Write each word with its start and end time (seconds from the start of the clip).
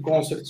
Concert 0.00 0.48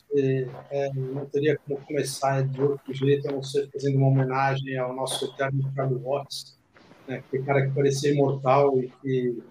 é, 0.70 0.90
não 0.94 1.26
teria 1.26 1.58
como 1.58 1.80
começar 1.80 2.42
de 2.42 2.60
outro 2.62 2.92
jeito, 2.92 3.28
a 3.28 3.32
não 3.32 3.42
ser 3.42 3.68
fazendo 3.70 3.98
uma 3.98 4.08
homenagem 4.08 4.76
ao 4.78 4.94
nosso 4.94 5.26
eterno 5.26 5.70
Charlie 5.74 5.98
Watts, 5.98 6.58
né, 7.06 7.16
aquele 7.16 7.42
cara 7.42 7.66
que 7.66 7.74
parecia 7.74 8.12
imortal 8.12 8.78
e 8.78 8.92
que 9.02 9.42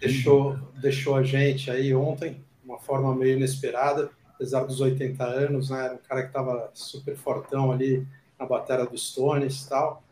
deixou, 0.00 0.58
deixou 0.80 1.16
a 1.16 1.22
gente 1.22 1.70
aí 1.70 1.94
ontem, 1.94 2.32
de 2.32 2.40
uma 2.64 2.78
forma 2.78 3.14
meio 3.14 3.36
inesperada, 3.36 4.10
apesar 4.34 4.64
dos 4.64 4.80
80 4.80 5.24
anos, 5.24 5.70
né, 5.70 5.84
era 5.84 5.94
um 5.94 5.98
cara 5.98 6.22
que 6.22 6.28
estava 6.28 6.70
super 6.74 7.16
fortão 7.16 7.70
ali 7.70 8.06
na 8.38 8.46
bateria 8.46 8.86
dos 8.86 9.10
Stones 9.10 9.62
e 9.62 9.68
tal. 9.68 10.02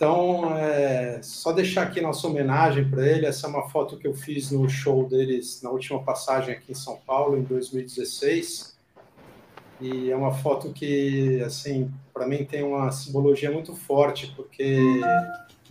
Então, 0.00 0.56
é, 0.56 1.20
só 1.22 1.52
deixar 1.52 1.82
aqui 1.82 2.00
nossa 2.00 2.26
homenagem 2.26 2.88
para 2.88 3.06
ele. 3.06 3.26
Essa 3.26 3.46
é 3.46 3.50
uma 3.50 3.68
foto 3.68 3.98
que 3.98 4.06
eu 4.06 4.14
fiz 4.14 4.50
no 4.50 4.66
show 4.66 5.06
deles 5.06 5.60
na 5.62 5.68
última 5.68 6.02
passagem 6.02 6.54
aqui 6.54 6.72
em 6.72 6.74
São 6.74 6.96
Paulo, 7.06 7.36
em 7.36 7.42
2016. 7.42 8.78
E 9.78 10.10
é 10.10 10.16
uma 10.16 10.32
foto 10.32 10.72
que, 10.72 11.42
assim, 11.42 11.92
para 12.14 12.26
mim 12.26 12.46
tem 12.46 12.62
uma 12.62 12.90
simbologia 12.90 13.50
muito 13.50 13.76
forte, 13.76 14.32
porque 14.34 14.78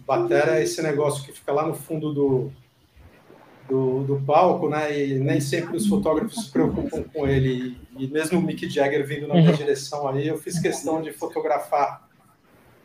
batera 0.05 0.59
é 0.59 0.63
esse 0.63 0.79
negócio 0.83 1.25
que 1.25 1.31
fica 1.31 1.51
lá 1.51 1.65
no 1.65 1.73
fundo 1.73 2.13
do, 2.13 2.51
do, 3.67 4.03
do, 4.03 4.21
palco, 4.27 4.69
né? 4.69 4.95
E 4.95 5.17
nem 5.17 5.41
sempre 5.41 5.75
os 5.75 5.87
fotógrafos 5.87 6.45
se 6.45 6.51
preocupam 6.51 7.01
com 7.01 7.27
ele. 7.27 7.79
E 7.97 8.05
mesmo 8.05 8.37
o 8.37 8.43
Mick 8.43 8.69
Jagger 8.69 9.07
vindo 9.07 9.27
na 9.27 9.33
minha 9.33 9.49
uhum. 9.49 9.57
direção 9.57 10.07
aí, 10.07 10.27
eu 10.27 10.37
fiz 10.37 10.59
questão 10.59 11.01
de 11.01 11.11
fotografar 11.11 12.07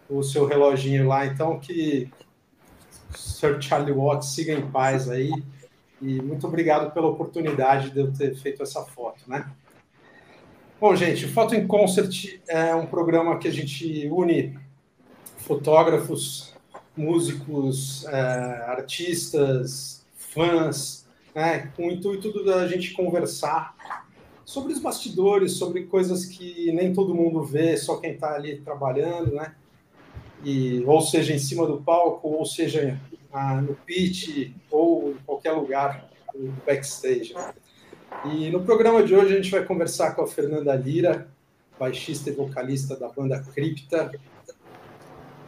o 0.09 0.23
seu 0.23 0.47
reloginho 0.47 1.07
lá. 1.07 1.27
Então, 1.27 1.59
que 1.59 2.11
Sir 3.15 3.61
Charlie 3.61 3.93
Watts 3.93 4.29
siga 4.29 4.53
em 4.53 4.71
paz 4.71 5.09
aí. 5.09 5.33
E 6.01 6.21
muito 6.21 6.47
obrigado 6.47 6.93
pela 6.93 7.07
oportunidade 7.07 7.91
de 7.91 8.01
eu 8.01 8.13
ter 8.13 8.35
feito 8.35 8.63
essa 8.63 8.85
foto, 8.85 9.23
né? 9.27 9.51
Bom, 10.81 10.95
gente, 10.95 11.25
o 11.25 11.33
Foto 11.33 11.55
em 11.55 11.67
Concert 11.67 12.41
é 12.47 12.75
um 12.75 12.85
programa 12.85 13.39
que 13.39 13.49
a 13.49 13.51
gente 13.51 14.07
une 14.09 14.59
fotógrafos, 15.39 16.53
músicos, 16.97 18.05
é, 18.07 18.13
artistas, 18.67 20.05
fãs, 20.17 21.07
né, 21.35 21.73
com 21.77 21.89
o 21.89 21.91
intuito 21.91 22.45
da 22.45 22.67
gente 22.67 22.93
conversar 22.93 23.75
sobre 24.45 24.73
os 24.73 24.79
bastidores, 24.79 25.53
sobre 25.53 25.85
coisas 25.85 26.27
que 26.27 26.71
nem 26.73 26.93
todo 26.93 27.15
mundo 27.15 27.43
vê, 27.43 27.77
só 27.77 27.97
quem 27.97 28.13
está 28.13 28.35
ali 28.35 28.61
trabalhando, 28.61 29.35
né? 29.35 29.55
E, 30.45 30.85
ou 30.87 31.01
seja 31.01 31.33
em 31.33 31.39
cima 31.39 31.67
do 31.67 31.81
palco, 31.81 32.29
ou 32.29 32.45
seja 32.45 33.01
ah, 33.33 33.61
no 33.61 33.75
pitch, 33.75 34.53
ou 34.71 35.11
em 35.11 35.17
qualquer 35.25 35.53
lugar 35.53 36.09
no 36.35 36.53
backstage. 36.67 37.35
E 38.25 38.51
no 38.51 38.63
programa 38.63 39.03
de 39.03 39.15
hoje 39.15 39.33
a 39.33 39.37
gente 39.37 39.51
vai 39.51 39.65
conversar 39.65 40.15
com 40.15 40.23
a 40.23 40.27
Fernanda 40.27 40.75
Lira, 40.75 41.27
baixista 41.79 42.31
e 42.31 42.33
vocalista 42.33 42.97
da 42.97 43.09
banda 43.09 43.43
Cripta, 43.55 44.13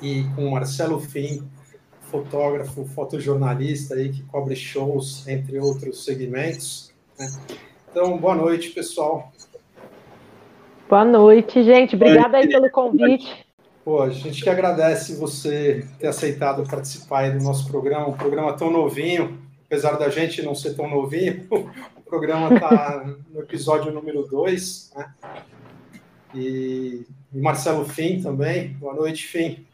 e 0.03 0.25
com 0.35 0.47
o 0.47 0.51
Marcelo 0.53 1.01
Fim, 1.01 1.49
fotógrafo, 2.03 2.85
fotojornalista 2.87 3.95
aí 3.95 4.11
que 4.11 4.23
cobre 4.23 4.57
shows, 4.57 5.27
entre 5.29 5.59
outros 5.59 6.05
segmentos. 6.05 6.93
Né? 7.19 7.29
Então, 7.91 8.17
boa 8.19 8.35
noite, 8.35 8.71
pessoal. 8.71 9.33
Boa 10.89 11.05
noite, 11.05 11.63
gente. 11.63 11.97
Obrigada 11.97 12.37
aí 12.37 12.49
pelo 12.49 12.71
convite. 12.71 13.46
Pô, 13.87 14.03
a 14.03 14.11
gente 14.11 14.43
que 14.43 14.51
agradece 14.51 15.15
você 15.15 15.87
ter 16.01 16.09
aceitado 16.09 16.69
participar 16.69 17.31
do 17.31 17.45
nosso 17.45 17.69
programa, 17.69 18.09
um 18.09 18.15
programa 18.15 18.53
tão 18.53 18.69
novinho, 18.69 19.39
apesar 19.65 19.93
da 19.93 20.09
gente 20.09 20.43
não 20.43 20.57
ser 20.57 20.75
tão 20.75 20.91
novinho, 20.91 21.47
o 21.95 22.01
programa 22.01 22.53
está 22.53 23.07
no 23.33 23.41
episódio 23.43 23.93
número 23.93 24.27
2, 24.27 24.91
né? 24.97 25.15
E, 26.35 27.07
e 27.33 27.39
Marcelo 27.39 27.85
Fim 27.85 28.21
também. 28.21 28.71
Boa 28.71 28.93
noite, 28.93 29.25
Fim. 29.25 29.65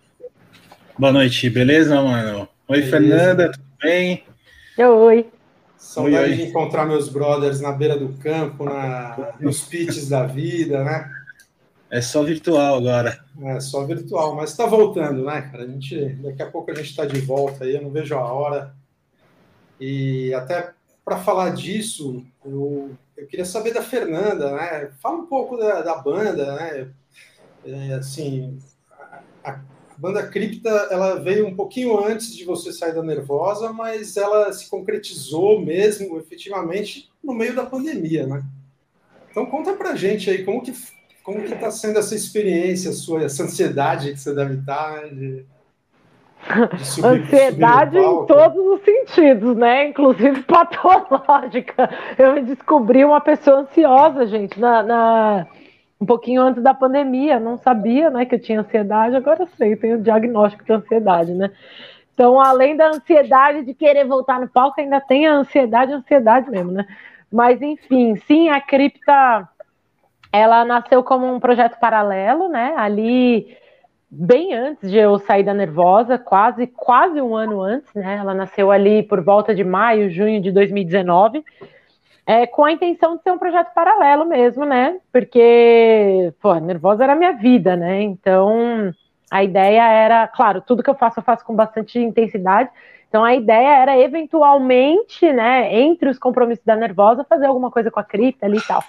Boa 0.99 1.11
noite, 1.11 1.49
beleza, 1.49 1.95
mano? 2.03 2.47
Oi, 2.69 2.83
beleza. 2.83 2.91
Fernanda, 2.91 3.51
tudo 3.51 3.65
bem? 3.81 4.25
Oi. 4.77 5.27
Saudade 5.79 6.17
oi, 6.17 6.31
oi. 6.33 6.37
de 6.37 6.43
encontrar 6.43 6.85
meus 6.85 7.09
brothers 7.09 7.63
na 7.63 7.73
beira 7.73 7.97
do 7.97 8.11
campo, 8.19 8.67
na, 8.67 9.33
nos 9.41 9.63
pitches 9.63 10.11
da 10.11 10.27
vida, 10.27 10.85
né? 10.85 11.22
É 11.93 12.01
só 12.01 12.23
virtual 12.23 12.77
agora. 12.77 13.23
É 13.43 13.61
só 13.61 13.85
virtual, 13.85 14.35
mas 14.35 14.49
está 14.49 14.65
voltando, 14.65 15.27
né, 15.27 15.43
cara? 15.43 15.65
A 15.65 15.67
gente, 15.67 16.15
daqui 16.23 16.41
a 16.41 16.51
pouco 16.51 16.71
a 16.71 16.75
gente 16.75 16.89
está 16.89 17.05
de 17.05 17.21
volta 17.21 17.65
aí, 17.65 17.77
eu 17.77 17.83
não 17.83 17.91
vejo 17.91 18.15
a 18.15 18.33
hora. 18.33 18.75
E 19.79 20.33
até 20.33 20.73
para 21.05 21.19
falar 21.19 21.51
disso, 21.51 22.25
eu, 22.43 22.93
eu 23.15 23.27
queria 23.27 23.45
saber 23.45 23.75
da 23.75 23.83
Fernanda, 23.83 24.53
né? 24.53 24.91
Fala 25.03 25.19
um 25.19 25.27
pouco 25.27 25.59
da, 25.59 25.83
da 25.83 25.97
banda, 25.97 26.57
né? 26.57 26.89
É, 27.63 27.93
assim, 27.93 28.59
a, 28.91 29.51
a, 29.51 29.61
banda 29.99 30.27
Cripta, 30.27 30.71
ela 30.91 31.17
veio 31.17 31.47
um 31.47 31.55
pouquinho 31.55 32.03
antes 32.03 32.35
de 32.35 32.47
você 32.47 32.73
sair 32.73 32.95
da 32.95 33.03
Nervosa, 33.03 33.71
mas 33.71 34.17
ela 34.17 34.51
se 34.51 34.71
concretizou 34.71 35.61
mesmo, 35.61 36.17
efetivamente, 36.17 37.11
no 37.23 37.35
meio 37.35 37.55
da 37.55 37.67
pandemia, 37.67 38.27
né? 38.27 38.43
Então 39.31 39.45
conta 39.45 39.75
pra 39.75 39.95
gente 39.95 40.31
aí 40.31 40.43
como 40.43 40.63
que 40.63 40.73
como 41.23 41.43
que 41.43 41.55
está 41.55 41.71
sendo 41.71 41.99
essa 41.99 42.15
experiência 42.15 42.93
sua, 42.93 43.25
essa 43.25 43.45
ansiedade 43.45 44.13
que 44.13 44.19
você 44.19 44.35
deve 44.35 44.55
estar 44.55 45.09
de, 45.09 45.45
de 46.77 46.87
subir, 46.87 47.07
ansiedade 47.07 47.99
em 47.99 48.27
todos 48.27 48.67
os 48.67 48.81
sentidos, 48.83 49.57
né? 49.57 49.89
Inclusive 49.89 50.43
patológica. 50.45 51.89
Eu 52.19 52.35
me 52.35 52.43
descobri 52.43 53.05
uma 53.05 53.21
pessoa 53.21 53.61
ansiosa, 53.61 54.27
gente, 54.27 54.59
na, 54.59 54.83
na, 54.83 55.47
um 56.01 56.07
pouquinho 56.07 56.43
antes 56.43 56.63
da 56.63 56.75
pandemia. 56.75 57.39
Não 57.39 57.57
sabia, 57.57 58.11
né, 58.11 58.27
que 58.27 58.35
eu 58.35 58.41
tinha 58.41 58.61
ansiedade. 58.61 59.15
Agora 59.15 59.47
sei, 59.57 59.77
tenho 59.77 60.03
diagnóstico 60.03 60.65
de 60.65 60.73
ansiedade, 60.73 61.33
né? 61.33 61.51
Então, 62.15 62.39
além 62.41 62.77
da 62.77 62.89
ansiedade 62.89 63.65
de 63.65 63.73
querer 63.73 64.05
voltar 64.05 64.39
no 64.41 64.49
palco, 64.49 64.81
ainda 64.81 65.01
tem 65.01 65.27
a 65.27 65.35
ansiedade, 65.35 65.93
a 65.93 65.97
ansiedade 65.97 66.51
mesmo, 66.51 66.73
né? 66.73 66.87
Mas 67.33 67.63
enfim, 67.63 68.15
sim, 68.27 68.51
a 68.51 68.61
cripta 68.61 69.49
ela 70.33 70.65
nasceu 70.65 71.03
como 71.05 71.33
um 71.33 71.39
projeto 71.39 71.79
paralelo, 71.79 72.49
né? 72.49 72.75
Ali 72.77 73.57
bem 74.11 74.55
antes 74.55 74.91
de 74.91 74.97
eu 74.97 75.19
sair 75.19 75.43
da 75.43 75.55
Nervosa, 75.55 76.19
quase 76.19 76.67
quase 76.67 77.21
um 77.21 77.35
ano 77.37 77.61
antes, 77.63 77.93
né? 77.95 78.17
Ela 78.17 78.35
nasceu 78.35 78.71
ali 78.71 79.03
por 79.03 79.23
volta 79.23 79.55
de 79.55 79.63
maio, 79.63 80.11
junho 80.11 80.41
de 80.41 80.51
2019, 80.51 81.45
é, 82.27 82.47
com 82.47 82.65
a 82.65 82.73
intenção 82.73 83.17
de 83.17 83.23
ser 83.23 83.31
um 83.31 83.39
projeto 83.39 83.73
paralelo 83.75 84.25
mesmo, 84.25 84.65
né? 84.65 84.99
Porque, 85.13 86.33
pô, 86.41 86.55
Nervosa 86.55 87.05
era 87.05 87.13
a 87.13 87.17
minha 87.17 87.33
vida, 87.33 87.77
né? 87.77 88.03
Então, 88.03 88.93
a 89.31 89.43
ideia 89.43 89.83
era, 89.83 90.29
claro, 90.29 90.61
tudo 90.61 90.83
que 90.83 90.91
eu 90.91 90.95
faço 90.95 91.21
eu 91.21 91.25
faço 91.25 91.45
com 91.45 91.55
bastante 91.55 91.99
intensidade. 91.99 92.71
Então, 93.09 93.25
a 93.25 93.35
ideia 93.35 93.77
era 93.77 93.99
eventualmente, 93.99 95.31
né, 95.33 95.75
entre 95.75 96.09
os 96.09 96.19
compromissos 96.19 96.65
da 96.65 96.77
Nervosa, 96.77 97.25
fazer 97.25 97.47
alguma 97.47 97.71
coisa 97.71 97.91
com 97.91 98.01
a 98.01 98.05
cripta 98.05 98.47
ali 98.47 98.59
e 98.59 98.63
tal. 98.63 98.83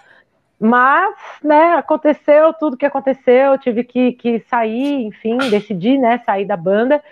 Mas, 0.59 1.15
né, 1.44 1.73
aconteceu 1.73 2.53
tudo 2.53 2.77
que 2.77 2.85
aconteceu, 2.85 3.57
tive 3.57 3.83
que, 3.83 4.13
que 4.13 4.39
sair, 4.41 5.05
enfim, 5.05 5.38
decidi, 5.50 5.97
né, 5.97 6.19
sair 6.19 6.45
da 6.45 6.55
banda. 6.55 7.03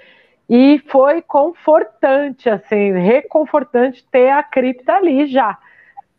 E 0.50 0.80
foi 0.88 1.22
confortante, 1.22 2.50
assim, 2.50 2.92
reconfortante 2.92 4.06
ter 4.12 4.30
a 4.30 4.44
cripta 4.44 4.94
ali 4.94 5.26
já, 5.26 5.58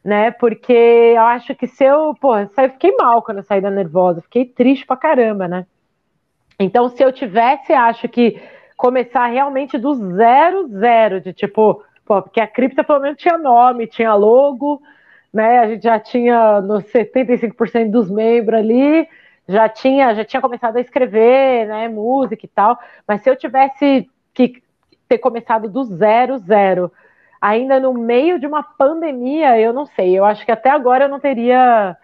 né? 0.02 0.30
Porque 0.30 0.72
eu 0.72 1.22
acho 1.22 1.54
que 1.54 1.66
se 1.66 1.84
eu, 1.84 2.14
pô, 2.18 2.36
eu 2.38 2.48
fiquei 2.48 2.96
mal 2.96 3.22
quando 3.22 3.38
eu 3.38 3.44
saí 3.44 3.60
da 3.60 3.70
nervosa, 3.70 4.22
fiquei 4.22 4.46
triste 4.46 4.86
pra 4.86 4.96
caramba, 4.96 5.46
né? 5.46 5.66
Então, 6.58 6.88
se 6.88 7.02
eu 7.02 7.12
tivesse, 7.12 7.72
acho 7.72 8.08
que 8.08 8.40
começar 8.76 9.26
realmente 9.26 9.78
do 9.78 9.94
zero, 9.94 10.66
zero, 10.68 11.20
de 11.20 11.32
tipo, 11.32 11.84
pô, 12.04 12.22
porque 12.22 12.40
a 12.40 12.46
cripta 12.46 12.82
pelo 12.82 13.00
menos 13.00 13.18
tinha 13.18 13.36
nome, 13.36 13.86
tinha 13.86 14.14
logo, 14.14 14.82
né? 15.32 15.58
A 15.58 15.68
gente 15.68 15.82
já 15.84 15.98
tinha 15.98 16.60
nos 16.60 16.84
75% 16.84 17.90
dos 17.90 18.10
membros 18.10 18.58
ali, 18.58 19.08
já 19.48 19.68
tinha, 19.68 20.14
já 20.14 20.24
tinha 20.24 20.40
começado 20.40 20.76
a 20.76 20.80
escrever, 20.80 21.66
né, 21.66 21.88
música 21.88 22.44
e 22.44 22.48
tal. 22.48 22.78
Mas 23.06 23.22
se 23.22 23.30
eu 23.30 23.36
tivesse 23.36 24.08
que 24.34 24.62
ter 25.08 25.18
começado 25.18 25.68
do 25.68 25.84
zero, 25.84 26.38
zero, 26.38 26.92
ainda 27.40 27.80
no 27.80 27.92
meio 27.92 28.38
de 28.38 28.46
uma 28.46 28.62
pandemia, 28.62 29.58
eu 29.58 29.72
não 29.72 29.86
sei. 29.86 30.16
Eu 30.18 30.24
acho 30.24 30.44
que 30.44 30.52
até 30.52 30.70
agora 30.70 31.04
eu 31.04 31.08
não 31.08 31.18
teria 31.18 31.96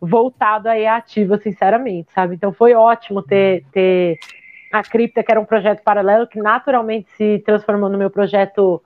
voltado 0.00 0.68
aí 0.68 0.86
ativa, 0.86 1.38
sinceramente, 1.38 2.12
sabe? 2.12 2.34
Então 2.34 2.52
foi 2.52 2.74
ótimo 2.74 3.22
ter, 3.22 3.64
ter 3.72 4.18
a 4.72 4.82
Cripta, 4.82 5.22
que 5.22 5.30
era 5.30 5.40
um 5.40 5.44
projeto 5.44 5.82
paralelo, 5.82 6.26
que 6.26 6.40
naturalmente 6.40 7.08
se 7.16 7.42
transformou 7.44 7.88
no 7.88 7.98
meu 7.98 8.10
projeto 8.10 8.82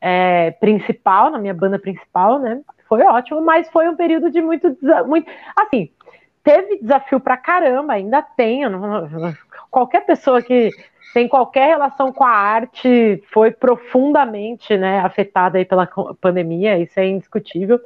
é, 0.00 0.50
principal, 0.52 1.30
na 1.30 1.38
minha 1.38 1.54
banda 1.54 1.78
principal, 1.78 2.38
né? 2.38 2.60
Foi 2.94 3.02
ótimo, 3.02 3.40
mas 3.40 3.68
foi 3.70 3.88
um 3.88 3.96
período 3.96 4.30
de 4.30 4.40
muito, 4.40 4.76
muito 5.04 5.28
assim, 5.56 5.90
teve 6.44 6.78
desafio 6.78 7.18
pra 7.18 7.36
caramba, 7.36 7.94
ainda 7.94 8.22
tem. 8.22 8.68
Não, 8.68 9.08
qualquer 9.68 10.06
pessoa 10.06 10.40
que 10.40 10.70
tem 11.12 11.26
qualquer 11.26 11.66
relação 11.66 12.12
com 12.12 12.22
a 12.22 12.30
arte 12.30 13.20
foi 13.32 13.50
profundamente 13.50 14.76
né, 14.76 15.00
afetada 15.00 15.58
aí 15.58 15.64
pela 15.64 15.88
pandemia, 16.20 16.78
isso 16.78 17.00
é 17.00 17.08
indiscutível. 17.08 17.80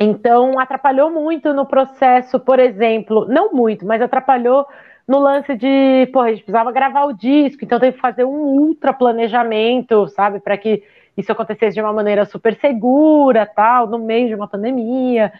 Então, 0.00 0.58
atrapalhou 0.58 1.10
muito 1.10 1.52
no 1.52 1.66
processo, 1.66 2.40
por 2.40 2.58
exemplo, 2.58 3.26
não 3.28 3.52
muito, 3.52 3.84
mas 3.84 4.00
atrapalhou 4.00 4.66
no 5.06 5.18
lance 5.18 5.54
de, 5.56 6.08
pô, 6.10 6.20
a 6.20 6.30
gente 6.30 6.44
precisava 6.44 6.72
gravar 6.72 7.04
o 7.04 7.12
disco, 7.12 7.62
então 7.62 7.78
teve 7.78 7.96
que 7.96 8.00
fazer 8.00 8.24
um 8.24 8.44
ultra 8.44 8.94
planejamento, 8.94 10.08
sabe, 10.08 10.40
para 10.40 10.56
que 10.56 10.82
isso 11.16 11.30
acontecesse 11.30 11.74
de 11.74 11.80
uma 11.80 11.92
maneira 11.92 12.24
super 12.24 12.56
segura, 12.60 13.46
tal, 13.46 13.86
no 13.86 13.98
meio 13.98 14.28
de 14.28 14.34
uma 14.34 14.48
pandemia. 14.48 15.32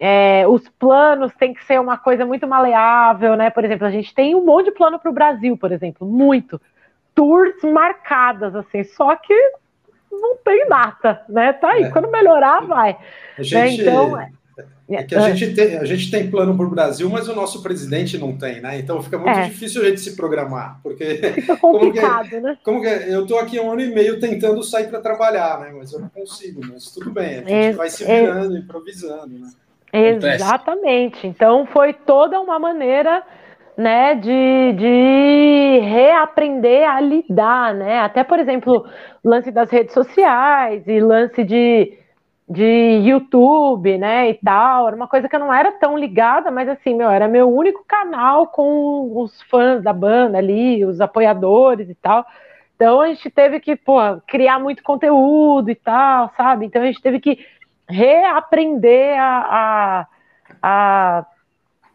É, 0.00 0.46
os 0.46 0.68
planos 0.68 1.34
têm 1.34 1.52
que 1.52 1.64
ser 1.64 1.80
uma 1.80 1.98
coisa 1.98 2.24
muito 2.24 2.46
maleável, 2.46 3.36
né? 3.36 3.50
Por 3.50 3.64
exemplo, 3.64 3.86
a 3.86 3.90
gente 3.90 4.14
tem 4.14 4.34
um 4.34 4.44
monte 4.44 4.66
de 4.66 4.72
plano 4.72 4.98
para 4.98 5.10
o 5.10 5.14
Brasil, 5.14 5.56
por 5.56 5.72
exemplo, 5.72 6.06
muito. 6.06 6.60
Tours 7.14 7.62
marcadas, 7.64 8.54
assim, 8.54 8.84
só 8.84 9.16
que 9.16 9.34
não 10.10 10.36
tem 10.36 10.68
data, 10.68 11.22
né? 11.28 11.52
Tá 11.52 11.70
aí, 11.70 11.84
é. 11.84 11.90
quando 11.90 12.10
melhorar, 12.10 12.62
vai. 12.64 12.96
A 13.36 13.42
gente, 13.42 13.82
né? 13.82 13.90
Então, 13.90 14.37
é, 14.88 14.94
é 14.96 15.02
que 15.02 15.14
a, 15.14 15.28
é. 15.28 15.34
gente 15.34 15.54
tem, 15.54 15.76
a 15.76 15.84
gente 15.84 16.10
tem 16.10 16.30
plano 16.30 16.56
para 16.56 16.66
o 16.66 16.70
Brasil, 16.70 17.08
mas 17.10 17.28
o 17.28 17.34
nosso 17.34 17.62
presidente 17.62 18.18
não 18.18 18.36
tem, 18.36 18.60
né? 18.60 18.78
Então 18.78 19.02
fica 19.02 19.18
muito 19.18 19.38
é. 19.38 19.44
difícil 19.48 19.82
a 19.82 19.86
gente 19.86 20.00
se 20.00 20.16
programar, 20.16 20.80
porque 20.82 21.04
fica 21.34 21.56
complicado, 21.56 22.28
como 22.30 22.30
que, 22.30 22.40
né? 22.40 22.58
Como 22.64 22.80
que, 22.80 22.88
eu 22.88 23.22
estou 23.22 23.38
aqui 23.38 23.60
um 23.60 23.70
ano 23.70 23.82
e 23.82 23.94
meio 23.94 24.18
tentando 24.20 24.62
sair 24.62 24.88
para 24.88 25.00
trabalhar, 25.00 25.60
né? 25.60 25.72
Mas 25.76 25.92
eu 25.92 26.00
não 26.00 26.08
consigo, 26.08 26.60
mas 26.72 26.90
tudo 26.90 27.10
bem, 27.10 27.38
a 27.38 27.44
gente 27.44 27.76
vai 27.76 27.90
se 27.90 28.04
virando, 28.04 28.56
improvisando, 28.56 29.38
né? 29.38 29.50
Exatamente. 29.92 31.26
Então 31.26 31.66
foi 31.66 31.92
toda 31.92 32.40
uma 32.40 32.58
maneira 32.58 33.22
né, 33.78 34.16
de, 34.16 34.72
de 34.76 35.78
reaprender 35.86 36.88
a 36.88 37.00
lidar, 37.00 37.74
né? 37.74 38.00
Até, 38.00 38.24
por 38.24 38.40
exemplo, 38.40 38.84
lance 39.24 39.52
das 39.52 39.70
redes 39.70 39.94
sociais 39.94 40.82
e 40.88 40.98
lance 40.98 41.44
de, 41.44 41.96
de 42.48 43.02
YouTube, 43.04 43.98
né, 43.98 44.30
e 44.30 44.34
tal. 44.34 44.86
Era 44.86 44.96
uma 44.96 45.06
coisa 45.06 45.28
que 45.28 45.36
eu 45.36 45.40
não 45.40 45.52
era 45.52 45.72
tão 45.72 45.98
ligada, 45.98 46.50
mas 46.50 46.68
assim, 46.68 46.94
meu, 46.94 47.10
era 47.10 47.28
meu 47.28 47.52
único 47.54 47.84
canal 47.86 48.46
com 48.46 49.20
os 49.20 49.42
fãs 49.42 49.82
da 49.82 49.92
banda 49.92 50.38
ali, 50.38 50.84
os 50.84 51.00
apoiadores 51.00 51.88
e 51.90 51.94
tal. 51.94 52.24
Então 52.74 53.00
a 53.00 53.08
gente 53.08 53.28
teve 53.30 53.60
que, 53.60 53.76
pô, 53.76 53.98
criar 54.26 54.58
muito 54.58 54.82
conteúdo 54.82 55.70
e 55.70 55.74
tal, 55.74 56.32
sabe? 56.36 56.64
Então 56.66 56.80
a 56.80 56.86
gente 56.86 57.02
teve 57.02 57.20
que 57.20 57.38
reaprender 57.88 59.18
a, 59.18 59.40
a, 59.50 60.06
a 60.62 61.26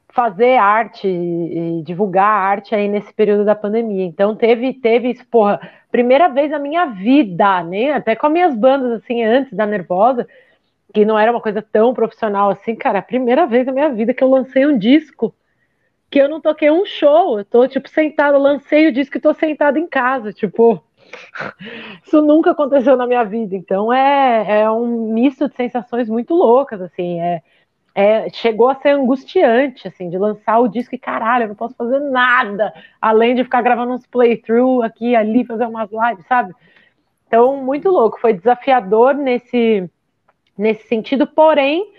fazer 0.09 0.57
arte 0.57 1.07
e 1.07 1.81
divulgar 1.83 2.27
arte 2.27 2.75
aí 2.75 2.87
nesse 2.87 3.11
período 3.13 3.45
da 3.45 3.55
pandemia. 3.55 4.05
Então 4.05 4.35
teve, 4.35 4.73
teve 4.73 5.11
isso, 5.11 5.25
porra, 5.27 5.59
primeira 5.93 6.27
vez 6.27 6.49
na 6.49 6.57
minha 6.57 6.87
vida, 6.87 7.63
né? 7.63 7.91
Até 7.91 8.15
com 8.15 8.25
as 8.25 8.33
minhas 8.33 8.55
bandas 8.55 8.93
assim 8.93 9.23
antes 9.23 9.53
da 9.53 9.63
Nervosa, 9.63 10.27
que 10.91 11.05
não 11.05 11.17
era 11.17 11.31
uma 11.31 11.39
coisa 11.39 11.61
tão 11.61 11.93
profissional 11.93 12.49
assim, 12.49 12.75
cara, 12.75 12.97
a 12.97 13.03
primeira 13.03 13.45
vez 13.45 13.67
na 13.67 13.71
minha 13.71 13.89
vida 13.89 14.11
que 14.11 14.23
eu 14.23 14.29
lancei 14.29 14.65
um 14.65 14.75
disco 14.75 15.33
que 16.09 16.19
eu 16.19 16.27
não 16.29 16.41
toquei 16.41 16.69
um 16.69 16.85
show, 16.85 17.39
eu 17.39 17.45
tô 17.45 17.67
tipo 17.67 17.87
sentado, 17.89 18.37
lancei 18.37 18.87
o 18.87 18.91
disco 18.91 19.17
e 19.17 19.21
tô 19.21 19.33
sentado 19.33 19.77
em 19.77 19.87
casa, 19.87 20.33
tipo, 20.33 20.83
isso 22.05 22.21
nunca 22.21 22.51
aconteceu 22.51 22.97
na 22.97 23.07
minha 23.07 23.23
vida. 23.23 23.55
Então 23.55 23.91
é, 23.93 24.61
é 24.61 24.71
um 24.71 25.11
misto 25.13 25.47
de 25.47 25.55
sensações 25.55 26.09
muito 26.09 26.33
loucas, 26.33 26.81
assim, 26.81 27.19
é, 27.21 27.41
é, 27.95 28.27
chegou 28.29 28.69
a 28.69 28.75
ser 28.75 28.89
angustiante, 28.89 29.87
assim, 29.87 30.09
de 30.09 30.17
lançar 30.17 30.59
o 30.59 30.67
disco 30.67 30.95
e 30.95 30.97
caralho, 30.97 31.43
eu 31.43 31.49
não 31.49 31.55
posso 31.55 31.75
fazer 31.75 31.99
nada, 31.99 32.73
além 32.99 33.35
de 33.35 33.43
ficar 33.43 33.61
gravando 33.61 33.93
uns 33.93 34.07
playthrough 34.07 34.81
aqui 34.81 35.11
e 35.11 35.15
ali, 35.15 35.45
fazer 35.45 35.67
umas 35.67 35.89
lives, 35.91 36.25
sabe? 36.25 36.53
Então, 37.27 37.57
muito 37.57 37.89
louco, 37.89 38.19
foi 38.19 38.33
desafiador 38.33 39.13
nesse, 39.13 39.89
nesse 40.57 40.87
sentido, 40.87 41.27
porém, 41.27 41.93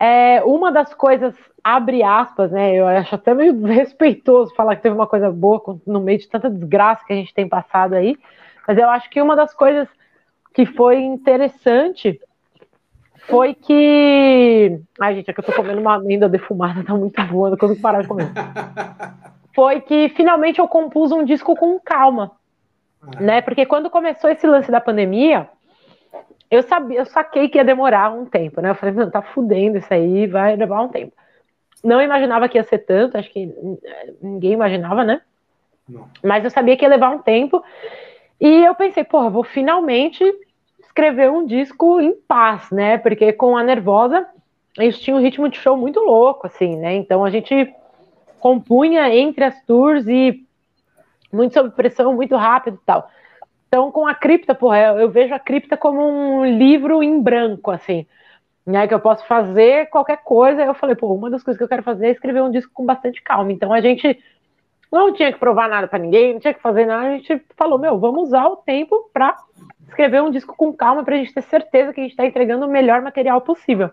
é, 0.00 0.42
uma 0.44 0.72
das 0.72 0.94
coisas, 0.94 1.34
abre 1.62 2.02
aspas, 2.02 2.50
né, 2.50 2.74
eu 2.74 2.86
acho 2.86 3.14
até 3.14 3.34
meio 3.34 3.60
respeitoso 3.64 4.54
falar 4.54 4.76
que 4.76 4.82
teve 4.82 4.94
uma 4.94 5.06
coisa 5.06 5.30
boa 5.30 5.80
no 5.86 6.00
meio 6.00 6.18
de 6.18 6.28
tanta 6.28 6.48
desgraça 6.48 7.04
que 7.04 7.12
a 7.12 7.16
gente 7.16 7.34
tem 7.34 7.46
passado 7.46 7.94
aí, 7.94 8.16
mas 8.66 8.78
eu 8.78 8.88
acho 8.88 9.10
que 9.10 9.20
uma 9.20 9.36
das 9.36 9.52
coisas 9.52 9.86
que 10.54 10.64
foi 10.64 10.98
interessante 11.00 12.18
foi 13.28 13.54
que. 13.54 14.80
Ai, 15.00 15.14
gente, 15.16 15.30
é 15.30 15.32
que 15.32 15.40
eu 15.40 15.44
tô 15.44 15.52
comendo 15.52 15.80
uma 15.80 15.94
amêndoa 15.94 16.28
defumada, 16.28 16.84
tá 16.84 16.94
muito 16.94 17.20
boa, 17.24 17.50
não 17.50 17.56
consigo 17.56 17.80
parar 17.80 18.02
de 18.02 18.08
comer. 18.08 18.30
foi 19.54 19.80
que 19.80 20.10
finalmente 20.10 20.58
eu 20.58 20.68
compus 20.68 21.10
um 21.10 21.24
disco 21.24 21.56
com 21.56 21.80
calma. 21.80 22.32
Ah. 23.00 23.20
Né? 23.20 23.40
Porque 23.40 23.64
quando 23.64 23.90
começou 23.90 24.28
esse 24.30 24.46
lance 24.46 24.70
da 24.70 24.80
pandemia, 24.80 25.48
eu 26.50 26.62
sabia, 26.62 26.98
eu 26.98 27.06
saquei 27.06 27.48
que 27.48 27.58
ia 27.58 27.64
demorar 27.64 28.12
um 28.12 28.26
tempo, 28.26 28.60
né? 28.60 28.70
Eu 28.70 28.74
falei, 28.74 28.94
não, 28.94 29.10
tá 29.10 29.22
fudendo 29.22 29.78
isso 29.78 29.92
aí, 29.92 30.26
vai 30.26 30.54
levar 30.56 30.82
um 30.82 30.88
tempo. 30.88 31.12
Não 31.82 32.02
imaginava 32.02 32.48
que 32.48 32.58
ia 32.58 32.64
ser 32.64 32.78
tanto, 32.78 33.16
acho 33.16 33.32
que 33.32 33.52
ninguém 34.22 34.52
imaginava, 34.52 35.04
né? 35.04 35.20
Não. 35.88 36.08
Mas 36.22 36.44
eu 36.44 36.50
sabia 36.50 36.76
que 36.76 36.84
ia 36.84 36.88
levar 36.88 37.10
um 37.10 37.18
tempo. 37.18 37.62
E 38.40 38.64
eu 38.64 38.74
pensei, 38.74 39.04
porra, 39.04 39.30
vou 39.30 39.42
finalmente 39.42 40.24
escrever 40.96 41.30
um 41.30 41.44
disco 41.44 42.00
em 42.00 42.14
paz, 42.14 42.70
né? 42.70 42.96
Porque 42.96 43.30
com 43.30 43.54
a 43.54 43.62
Nervosa, 43.62 44.26
a 44.78 44.82
gente 44.82 44.98
tinha 45.00 45.14
um 45.14 45.20
ritmo 45.20 45.46
de 45.46 45.58
show 45.58 45.76
muito 45.76 46.00
louco, 46.00 46.46
assim, 46.46 46.74
né? 46.74 46.94
Então 46.94 47.22
a 47.22 47.28
gente 47.28 47.70
compunha 48.40 49.14
entre 49.14 49.44
as 49.44 49.62
tours 49.66 50.06
e 50.08 50.42
muito 51.30 51.52
sob 51.52 51.70
pressão, 51.72 52.14
muito 52.14 52.34
rápido 52.34 52.78
e 52.82 52.86
tal. 52.86 53.10
Então, 53.68 53.92
com 53.92 54.06
a 54.06 54.14
cripta, 54.14 54.54
porra, 54.54 54.78
eu 54.78 55.10
vejo 55.10 55.34
a 55.34 55.38
cripta 55.38 55.76
como 55.76 56.00
um 56.02 56.46
livro 56.46 57.02
em 57.02 57.20
branco, 57.20 57.70
assim, 57.70 58.06
né? 58.64 58.88
Que 58.88 58.94
eu 58.94 59.00
posso 59.00 59.26
fazer 59.26 59.90
qualquer 59.90 60.22
coisa. 60.24 60.62
Eu 60.62 60.72
falei, 60.72 60.96
pô, 60.96 61.12
uma 61.12 61.28
das 61.28 61.42
coisas 61.42 61.58
que 61.58 61.64
eu 61.64 61.68
quero 61.68 61.82
fazer 61.82 62.06
é 62.06 62.12
escrever 62.12 62.42
um 62.42 62.50
disco 62.50 62.72
com 62.72 62.86
bastante 62.86 63.20
calma. 63.20 63.52
Então 63.52 63.70
a 63.70 63.82
gente 63.82 64.18
não 64.90 65.12
tinha 65.12 65.30
que 65.30 65.38
provar 65.38 65.68
nada 65.68 65.86
para 65.86 65.98
ninguém, 65.98 66.32
não 66.32 66.40
tinha 66.40 66.54
que 66.54 66.62
fazer 66.62 66.86
nada. 66.86 67.08
A 67.08 67.10
gente 67.18 67.44
falou, 67.54 67.78
meu, 67.78 67.98
vamos 67.98 68.28
usar 68.28 68.46
o 68.46 68.56
tempo 68.56 69.10
para 69.12 69.36
escrever 69.88 70.22
um 70.22 70.30
disco 70.30 70.54
com 70.56 70.72
calma 70.72 71.04
para 71.04 71.14
a 71.14 71.18
gente 71.18 71.32
ter 71.32 71.42
certeza 71.42 71.92
que 71.92 72.00
a 72.00 72.02
gente 72.02 72.12
está 72.12 72.26
entregando 72.26 72.66
o 72.66 72.70
melhor 72.70 73.00
material 73.02 73.40
possível. 73.40 73.90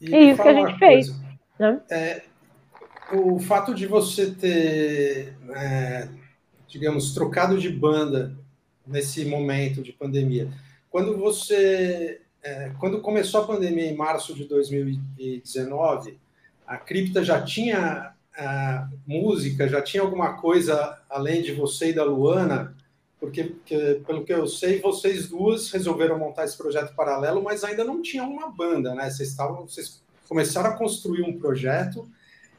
E, 0.00 0.14
e 0.14 0.30
isso 0.30 0.42
que 0.42 0.48
a 0.48 0.54
gente 0.54 0.78
fez. 0.78 1.14
Né? 1.58 1.80
É, 1.90 2.22
o 3.12 3.38
fato 3.38 3.74
de 3.74 3.86
você 3.86 4.30
ter, 4.32 5.36
é, 5.54 6.08
digamos, 6.66 7.14
trocado 7.14 7.58
de 7.58 7.68
banda 7.70 8.36
nesse 8.86 9.24
momento 9.24 9.82
de 9.82 9.92
pandemia, 9.92 10.48
quando 10.90 11.16
você, 11.16 12.20
é, 12.42 12.72
quando 12.78 13.00
começou 13.00 13.42
a 13.42 13.46
pandemia 13.46 13.86
em 13.86 13.96
março 13.96 14.34
de 14.34 14.44
2019, 14.44 16.18
a 16.66 16.76
Cripta 16.76 17.24
já 17.24 17.40
tinha 17.42 18.12
a 18.36 18.88
música, 19.06 19.68
já 19.68 19.82
tinha 19.82 20.02
alguma 20.02 20.34
coisa 20.34 20.98
além 21.08 21.42
de 21.42 21.52
você 21.52 21.90
e 21.90 21.92
da 21.92 22.04
Luana 22.04 22.74
porque, 23.22 23.54
pelo 24.04 24.24
que 24.24 24.34
eu 24.34 24.48
sei, 24.48 24.80
vocês 24.80 25.28
duas 25.28 25.70
resolveram 25.70 26.18
montar 26.18 26.44
esse 26.44 26.58
projeto 26.58 26.92
paralelo, 26.92 27.40
mas 27.40 27.62
ainda 27.62 27.84
não 27.84 28.02
tinham 28.02 28.28
uma 28.28 28.50
banda, 28.50 28.96
né? 28.96 29.08
Vocês 29.08 29.28
estavam, 29.28 29.62
vocês 29.62 30.02
começaram 30.28 30.70
a 30.70 30.76
construir 30.76 31.22
um 31.22 31.38
projeto 31.38 32.10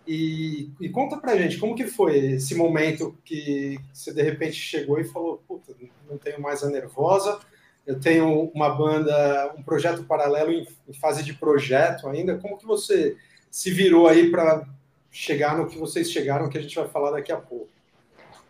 e, 0.08 0.70
e 0.80 0.88
conta 0.88 1.18
pra 1.18 1.36
gente 1.36 1.58
como 1.58 1.76
que 1.76 1.86
foi 1.86 2.36
esse 2.36 2.56
momento 2.56 3.14
que 3.26 3.78
você 3.92 4.14
de 4.14 4.22
repente 4.22 4.56
chegou 4.56 4.98
e 5.02 5.04
falou, 5.04 5.44
puta, 5.46 5.76
não 6.10 6.18
tenho 6.18 6.40
mais 6.40 6.64
a 6.64 6.70
Nervosa, 6.70 7.40
eu 7.86 8.00
tenho 8.00 8.50
uma 8.56 8.70
banda, 8.70 9.54
um 9.58 9.64
projeto 9.64 10.06
paralelo 10.06 10.50
em, 10.50 10.66
em 10.88 10.94
fase 10.94 11.26
de 11.26 11.34
projeto 11.34 12.08
ainda, 12.08 12.38
como 12.38 12.58
que 12.58 12.66
você 12.66 13.18
se 13.52 13.70
virou 13.70 14.08
aí 14.08 14.32
para 14.32 14.66
chegar 15.12 15.58
no 15.58 15.68
que 15.68 15.78
vocês 15.78 16.10
chegaram, 16.10 16.48
que 16.48 16.58
a 16.58 16.62
gente 16.62 16.76
vai 16.78 16.88
falar 16.88 17.12
daqui 17.12 17.34
a 17.34 17.38
pouco? 17.38 17.68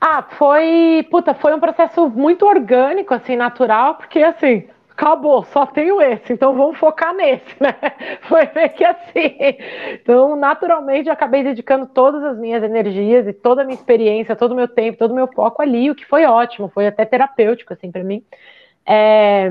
Ah, 0.05 0.21
foi, 0.21 1.07
puta, 1.09 1.33
foi 1.33 1.53
um 1.55 1.59
processo 1.61 2.09
muito 2.09 2.45
orgânico, 2.45 3.13
assim, 3.13 3.37
natural, 3.37 3.95
porque 3.95 4.19
assim, 4.21 4.67
acabou, 4.89 5.45
só 5.45 5.65
tenho 5.65 6.01
esse, 6.01 6.33
então 6.33 6.53
vamos 6.57 6.77
focar 6.77 7.13
nesse, 7.15 7.55
né? 7.63 7.73
Foi 8.23 8.49
meio 8.53 8.69
que 8.71 8.83
assim. 8.83 9.37
Então, 9.93 10.35
naturalmente, 10.35 11.07
eu 11.07 11.13
acabei 11.13 11.41
dedicando 11.41 11.87
todas 11.87 12.21
as 12.21 12.37
minhas 12.37 12.61
energias 12.63 13.25
e 13.27 13.31
toda 13.31 13.61
a 13.61 13.65
minha 13.65 13.75
experiência, 13.77 14.35
todo 14.35 14.51
o 14.51 14.55
meu 14.55 14.67
tempo, 14.67 14.97
todo 14.97 15.11
o 15.11 15.15
meu 15.15 15.27
foco 15.27 15.61
ali, 15.61 15.89
o 15.89 15.95
que 15.95 16.05
foi 16.05 16.25
ótimo, 16.25 16.67
foi 16.67 16.85
até 16.87 17.05
terapêutico, 17.05 17.71
assim, 17.73 17.89
para 17.89 18.03
mim. 18.03 18.21
É... 18.85 19.49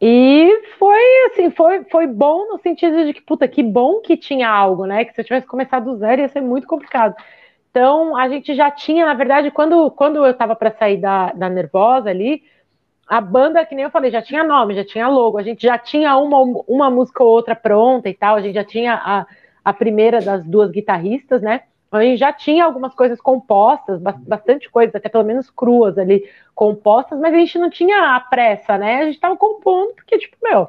E 0.00 0.50
foi, 0.78 1.00
assim, 1.26 1.50
foi, 1.50 1.84
foi 1.84 2.06
bom 2.06 2.48
no 2.48 2.58
sentido 2.58 3.04
de 3.06 3.14
que, 3.14 3.22
puta, 3.22 3.48
que 3.48 3.62
bom 3.62 4.00
que 4.00 4.16
tinha 4.16 4.48
algo, 4.50 4.84
né? 4.84 5.04
Que 5.04 5.14
se 5.14 5.20
eu 5.20 5.24
tivesse 5.24 5.46
começado 5.46 5.84
do 5.84 5.96
zero 5.96 6.20
ia 6.20 6.28
ser 6.28 6.40
muito 6.42 6.66
complicado. 6.66 7.14
Então, 7.74 8.16
a 8.16 8.28
gente 8.28 8.54
já 8.54 8.70
tinha, 8.70 9.04
na 9.04 9.14
verdade, 9.14 9.50
quando, 9.50 9.90
quando 9.90 10.24
eu 10.24 10.30
estava 10.30 10.54
para 10.54 10.70
sair 10.70 10.96
da, 10.96 11.32
da 11.32 11.50
Nervosa 11.50 12.08
ali, 12.08 12.44
a 13.04 13.20
banda, 13.20 13.66
que 13.66 13.74
nem 13.74 13.82
eu 13.84 13.90
falei, 13.90 14.12
já 14.12 14.22
tinha 14.22 14.44
nome, 14.44 14.76
já 14.76 14.84
tinha 14.84 15.08
logo, 15.08 15.38
a 15.38 15.42
gente 15.42 15.60
já 15.66 15.76
tinha 15.76 16.16
uma, 16.16 16.38
uma 16.68 16.88
música 16.88 17.24
ou 17.24 17.30
outra 17.30 17.56
pronta 17.56 18.08
e 18.08 18.14
tal, 18.14 18.36
a 18.36 18.40
gente 18.40 18.54
já 18.54 18.62
tinha 18.62 18.94
a, 18.94 19.26
a 19.64 19.72
primeira 19.72 20.20
das 20.20 20.44
duas 20.44 20.70
guitarristas, 20.70 21.42
né? 21.42 21.62
A 21.90 22.00
gente 22.00 22.16
já 22.16 22.32
tinha 22.32 22.64
algumas 22.64 22.94
coisas 22.94 23.20
compostas, 23.20 24.00
bastante 24.00 24.70
coisas, 24.70 24.94
até 24.94 25.08
pelo 25.08 25.24
menos 25.24 25.50
cruas 25.50 25.98
ali, 25.98 26.30
compostas, 26.54 27.18
mas 27.18 27.34
a 27.34 27.38
gente 27.38 27.58
não 27.58 27.70
tinha 27.70 28.14
a 28.14 28.20
pressa, 28.20 28.78
né? 28.78 29.00
A 29.00 29.04
gente 29.06 29.16
estava 29.16 29.36
compondo 29.36 29.94
porque, 29.96 30.16
tipo, 30.16 30.36
meu, 30.40 30.68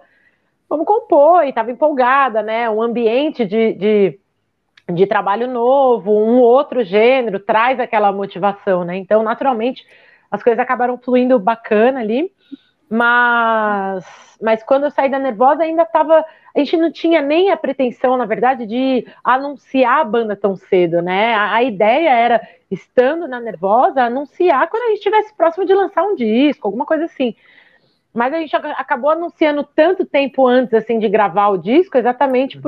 vamos 0.68 0.88
compor, 0.88 1.44
e 1.46 1.50
estava 1.50 1.70
empolgada, 1.70 2.42
né? 2.42 2.68
Um 2.68 2.82
ambiente 2.82 3.46
de, 3.46 3.74
de, 3.74 4.20
de, 4.92 5.08
trabalho 5.08 5.48
novo, 5.48 6.12
um 6.12 6.40
outro 6.40 6.84
gênero, 6.84 7.40
traz 7.40 7.80
aquela 7.80 8.12
motivação, 8.12 8.84
né? 8.84 8.98
Então, 8.98 9.24
naturalmente, 9.24 9.86
as 10.30 10.44
coisas 10.44 10.60
acabaram 10.60 10.98
fluindo 10.98 11.40
bacana 11.40 12.00
ali, 12.00 12.32
mas, 12.90 14.06
mas 14.42 14.64
quando 14.64 14.84
eu 14.84 14.92
saí 14.92 15.10
da 15.10 15.20
Nervosa 15.20 15.64
ainda 15.64 15.84
estava. 15.84 16.24
A 16.56 16.60
gente 16.60 16.78
não 16.78 16.92
tinha 16.92 17.22
nem 17.22 17.52
a 17.52 17.58
pretensão, 17.58 18.16
na 18.16 18.26
verdade, 18.26 18.66
de 18.66 19.06
anunciar 19.24 20.00
a 20.00 20.04
banda 20.06 20.36
tão 20.36 20.56
cedo, 20.56 21.02
né? 21.02 21.34
A, 21.34 21.56
a 21.56 21.64
ideia 21.64 22.10
era, 22.10 22.42
estando 22.70 23.28
na 23.28 23.42
Nervosa, 23.42 24.04
anunciar 24.04 24.70
quando 24.70 24.84
a 24.84 24.88
gente 24.88 24.98
estivesse 25.00 25.36
próximo 25.36 25.66
de 25.66 25.74
lançar 25.74 26.04
um 26.04 26.16
disco, 26.16 26.68
alguma 26.68 26.86
coisa 26.86 27.06
assim. 27.06 27.36
Mas 28.14 28.34
a 28.34 28.38
gente 28.40 28.56
acabou 28.56 29.10
anunciando 29.10 29.68
tanto 29.76 30.06
tempo 30.06 30.48
antes 30.48 30.74
assim 30.74 31.00
de 31.00 31.10
gravar 31.10 31.50
o 31.50 31.58
disco, 31.58 31.98
exatamente 31.98 32.56
uhum. 32.56 32.62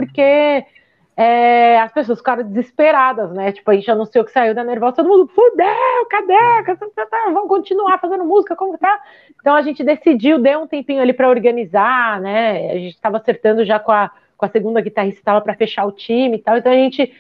É, 1.20 1.80
as 1.80 1.92
pessoas 1.92 2.20
ficaram 2.20 2.44
desesperadas, 2.44 3.32
né? 3.32 3.52
Tipo, 3.52 3.72
a 3.72 3.74
gente 3.74 3.90
anunciou 3.90 4.24
que 4.24 4.32
saiu 4.32 4.54
da 4.54 4.64
Nervosa, 4.64 4.98
todo 4.98 5.10
mundo, 5.10 5.28
fudeu, 5.28 6.06
cadê? 6.12 6.36
Vamos 7.34 7.50
continuar 7.50 7.98
fazendo 7.98 8.24
música, 8.24 8.56
como 8.56 8.78
tá? 8.78 9.02
Então 9.42 9.56
a 9.56 9.64
gente 9.64 9.84
decidiu, 9.84 10.38
deu 10.38 10.62
um 10.62 10.68
tempinho 10.68 11.02
ali 11.02 11.14
para 11.14 11.28
organizar, 11.28 12.22
né? 12.22 12.70
A 12.72 12.76
gente 12.76 12.94
estava 12.94 13.18
acertando 13.18 13.66
já 13.66 13.80
com 13.80 13.92
a, 13.92 14.12
com 14.38 14.46
a 14.46 14.50
segunda 14.50 14.80
guitarrista, 14.80 15.20
estava 15.20 15.42
para 15.42 15.56
fechar 15.56 15.86
o 15.86 15.92
time 15.92 16.38
e 16.38 16.40
tal, 16.40 16.58
então 16.58 16.72
a 16.72 16.76
gente 16.76 17.12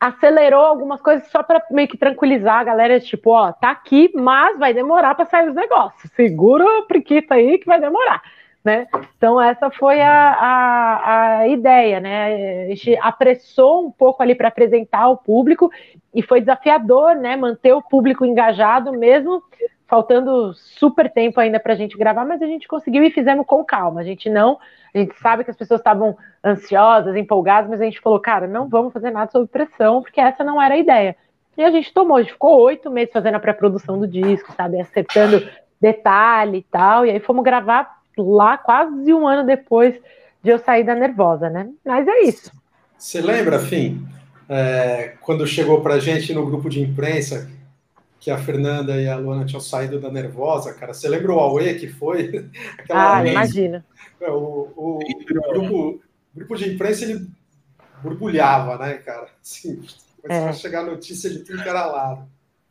acelerou 0.00 0.64
algumas 0.64 1.00
coisas 1.00 1.28
só 1.28 1.40
para 1.40 1.64
meio 1.70 1.86
que 1.86 1.96
tranquilizar 1.96 2.58
a 2.58 2.64
galera, 2.64 2.98
tipo, 2.98 3.30
ó, 3.30 3.52
tá 3.52 3.70
aqui, 3.70 4.10
mas 4.16 4.58
vai 4.58 4.74
demorar 4.74 5.14
para 5.14 5.26
sair 5.26 5.48
os 5.48 5.54
negócios. 5.54 6.10
Segura 6.12 6.64
o 6.64 6.86
priquita 6.86 7.34
aí 7.34 7.58
que 7.58 7.66
vai 7.66 7.80
demorar, 7.80 8.20
né? 8.68 8.86
Então 9.16 9.40
essa 9.40 9.70
foi 9.70 10.00
a, 10.02 10.32
a, 10.32 11.38
a 11.38 11.48
ideia, 11.48 12.00
né? 12.00 12.64
A 12.64 12.68
gente 12.68 12.96
apressou 12.98 13.86
um 13.86 13.90
pouco 13.90 14.22
ali 14.22 14.34
para 14.34 14.48
apresentar 14.48 15.00
ao 15.00 15.16
público 15.16 15.70
e 16.14 16.20
foi 16.22 16.40
desafiador, 16.40 17.16
né? 17.16 17.34
Manter 17.34 17.72
o 17.72 17.82
público 17.82 18.26
engajado 18.26 18.92
mesmo 18.92 19.42
faltando 19.86 20.52
super 20.52 21.10
tempo 21.10 21.40
ainda 21.40 21.58
para 21.58 21.72
a 21.72 21.76
gente 21.76 21.96
gravar, 21.96 22.26
mas 22.26 22.42
a 22.42 22.46
gente 22.46 22.68
conseguiu 22.68 23.02
e 23.02 23.10
fizemos 23.10 23.46
com 23.46 23.64
calma. 23.64 24.02
A 24.02 24.04
gente 24.04 24.28
não, 24.28 24.58
a 24.94 24.98
gente 24.98 25.18
sabe 25.18 25.44
que 25.44 25.50
as 25.50 25.56
pessoas 25.56 25.80
estavam 25.80 26.14
ansiosas, 26.44 27.16
empolgadas, 27.16 27.70
mas 27.70 27.80
a 27.80 27.84
gente 27.84 27.98
falou, 27.98 28.20
cara, 28.20 28.46
não 28.46 28.68
vamos 28.68 28.92
fazer 28.92 29.10
nada 29.10 29.30
sob 29.30 29.46
pressão, 29.46 30.02
porque 30.02 30.20
essa 30.20 30.44
não 30.44 30.60
era 30.60 30.74
a 30.74 30.78
ideia. 30.78 31.16
E 31.56 31.64
a 31.64 31.70
gente 31.70 31.90
tomou, 31.94 32.18
a 32.18 32.22
gente 32.22 32.34
ficou 32.34 32.60
oito 32.60 32.90
meses 32.90 33.14
fazendo 33.14 33.36
a 33.36 33.40
pré-produção 33.40 33.98
do 33.98 34.06
disco, 34.06 34.52
sabe, 34.52 34.78
acertando 34.78 35.48
detalhe 35.80 36.58
e 36.58 36.62
tal, 36.64 37.06
e 37.06 37.10
aí 37.10 37.20
fomos 37.20 37.42
gravar 37.42 37.97
lá 38.22 38.58
quase 38.58 39.12
um 39.12 39.26
ano 39.26 39.46
depois 39.46 39.94
de 40.42 40.50
eu 40.50 40.58
sair 40.58 40.84
da 40.84 40.94
Nervosa, 40.94 41.50
né? 41.50 41.68
Mas 41.84 42.06
é 42.06 42.22
isso. 42.22 42.52
Você 42.96 43.20
lembra, 43.20 43.58
Fim, 43.58 44.06
é, 44.48 45.14
quando 45.20 45.46
chegou 45.46 45.80
para 45.80 45.94
a 45.94 45.98
gente 46.00 46.32
no 46.32 46.44
grupo 46.46 46.68
de 46.68 46.80
imprensa, 46.80 47.48
que 48.20 48.30
a 48.30 48.38
Fernanda 48.38 49.00
e 49.00 49.08
a 49.08 49.16
Luana 49.16 49.44
tinham 49.44 49.60
saído 49.60 50.00
da 50.00 50.10
Nervosa, 50.10 50.74
cara. 50.74 50.92
Você 50.92 51.08
lembra 51.08 51.32
o 51.32 51.38
Aue 51.38 51.78
que 51.78 51.88
foi? 51.88 52.50
Aquela 52.78 53.18
ah, 53.18 53.22
vez, 53.22 53.32
imagina. 53.32 53.86
É, 54.20 54.30
o, 54.30 54.72
o, 54.76 54.98
o, 54.98 55.24
grupo, 55.24 55.76
o, 55.88 56.00
grupo, 56.34 56.56
de 56.56 56.74
imprensa, 56.74 57.04
ele 57.04 57.28
borbulhava, 58.02 58.76
né, 58.78 58.94
cara? 58.94 59.28
Assim, 59.40 59.82
é. 60.28 60.52
chegar 60.52 60.84
notícia 60.84 61.30
de 61.30 61.40
tudo 61.40 61.62
que 61.62 61.68
era 61.68 61.86
lado. 61.86 62.28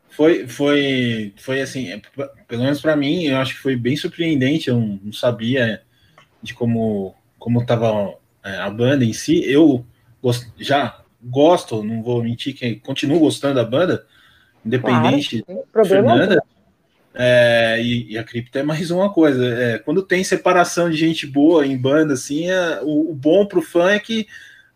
Foi, 0.09 0.47
foi, 0.47 1.33
foi 1.37 1.61
assim, 1.61 1.91
é, 1.91 2.01
pelo 2.47 2.63
menos 2.63 2.81
para 2.81 2.95
mim, 2.95 3.25
eu 3.25 3.37
acho 3.37 3.55
que 3.55 3.61
foi 3.61 3.75
bem 3.75 3.95
surpreendente. 3.95 4.69
Eu 4.69 4.79
não 4.79 5.13
sabia 5.13 5.81
de 6.41 6.53
como 6.53 7.15
como 7.37 7.61
estava 7.61 8.15
é, 8.43 8.57
a 8.57 8.69
banda 8.69 9.05
em 9.05 9.13
si. 9.13 9.43
Eu 9.45 9.85
já 10.57 11.01
gosto, 11.21 11.83
não 11.83 12.01
vou 12.01 12.23
mentir 12.23 12.55
que 12.55 12.75
continuo 12.75 13.19
gostando 13.19 13.55
da 13.55 13.63
banda, 13.63 14.05
independente 14.65 15.43
claro, 15.71 15.87
Fernanda. 15.87 16.43
É, 17.19 17.81
e, 17.81 18.11
e, 18.13 18.17
a 18.17 18.23
cripto 18.23 18.57
é 18.59 18.63
mais 18.63 18.91
uma 18.91 19.11
coisa. 19.11 19.43
É, 19.43 19.79
quando 19.79 20.03
tem 20.03 20.23
separação 20.23 20.89
de 20.89 20.97
gente 20.97 21.25
boa 21.25 21.65
em 21.65 21.75
banda, 21.75 22.13
assim, 22.13 22.49
é, 22.49 22.79
o, 22.83 23.11
o 23.11 23.13
bom 23.13 23.45
pro 23.45 23.61
fã 23.61 23.89
é 23.89 23.99
que 23.99 24.27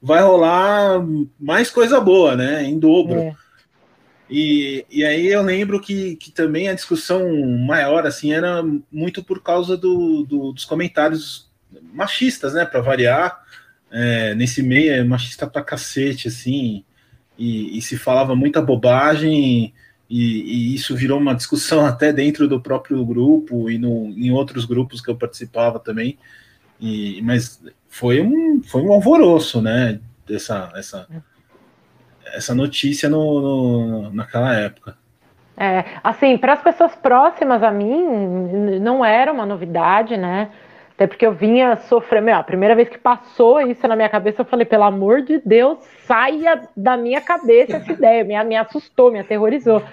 vai 0.02 0.24
rolar 0.24 1.00
mais 1.40 1.70
coisa 1.70 2.02
boa, 2.02 2.36
né? 2.36 2.64
Em 2.64 2.80
dobro. 2.80 3.36
E, 4.32 4.86
e 4.90 5.04
aí 5.04 5.28
eu 5.28 5.42
lembro 5.42 5.80
que, 5.82 6.16
que 6.16 6.32
também 6.32 6.70
a 6.70 6.74
discussão 6.74 7.30
maior 7.60 8.08
assim 8.08 8.32
era 8.32 8.64
muito 8.92 9.22
por 9.22 9.44
causa 9.44 9.76
do, 9.76 10.24
do 10.24 10.54
dos 10.54 10.64
comentários 10.64 11.52
machistas, 11.94 12.54
né? 12.54 12.66
Para 12.66 12.80
variar, 12.80 13.44
é, 13.92 14.34
nesse 14.34 14.64
meio 14.64 14.94
é 14.94 15.04
machista 15.04 15.46
pra 15.46 15.62
cacete, 15.62 16.30
assim 16.30 16.86
e, 17.42 17.78
e 17.78 17.82
se 17.82 17.98
falava 17.98 18.36
muita 18.36 18.62
bobagem, 18.62 19.74
e, 20.08 20.42
e, 20.44 20.76
isso 20.76 20.96
virou 20.96 21.20
uma 21.20 21.34
discussão 21.34 21.84
até 21.88 22.14
dentro 22.14 22.48
do 22.48 22.62
próprio 22.62 23.04
grupo 23.04 23.70
e 23.70 23.80
no, 23.80 24.10
em 24.10 24.32
outros 24.32 24.64
grupos 24.66 25.02
que 25.02 25.10
eu 25.10 25.16
participava 25.16 25.80
também. 25.80 26.20
E, 26.80 27.20
mas 27.24 27.62
foi 27.90 28.22
um, 28.22 28.62
foi 28.64 28.84
um 28.84 28.92
alvoroço, 28.92 29.62
né? 29.62 30.00
Essa, 30.30 30.72
essa, 30.76 31.08
essa 32.34 32.54
notícia 32.56 33.10
no, 33.10 33.42
no 33.42 34.14
naquela 34.14 34.54
época. 34.56 34.96
É, 35.58 35.86
assim, 36.04 36.38
para 36.38 36.54
as 36.54 36.62
pessoas 36.62 36.96
próximas 36.96 37.62
a 37.62 37.70
mim, 37.70 38.80
não 38.80 39.06
era 39.06 39.32
uma 39.32 39.46
novidade, 39.46 40.18
né? 40.18 40.50
Até 40.96 41.08
porque 41.08 41.26
eu 41.26 41.34
vinha 41.34 41.76
sofrendo. 41.76 42.32
A 42.32 42.44
primeira 42.44 42.76
vez 42.76 42.90
que 42.90 42.98
passou 42.98 43.62
isso 43.62 43.88
na 43.88 43.96
minha 43.96 44.10
cabeça, 44.10 44.42
eu 44.42 44.46
falei, 44.46 44.66
pelo 44.66 44.84
amor 44.84 45.22
de 45.22 45.40
Deus, 45.44 45.80
saia 46.06 46.62
da 46.76 46.96
minha 46.98 47.22
cabeça 47.22 47.78
essa 47.78 47.92
ideia. 47.92 48.24
Me, 48.24 48.44
me 48.44 48.56
assustou, 48.56 49.12
me 49.12 49.20
aterrorizou. 49.20 49.84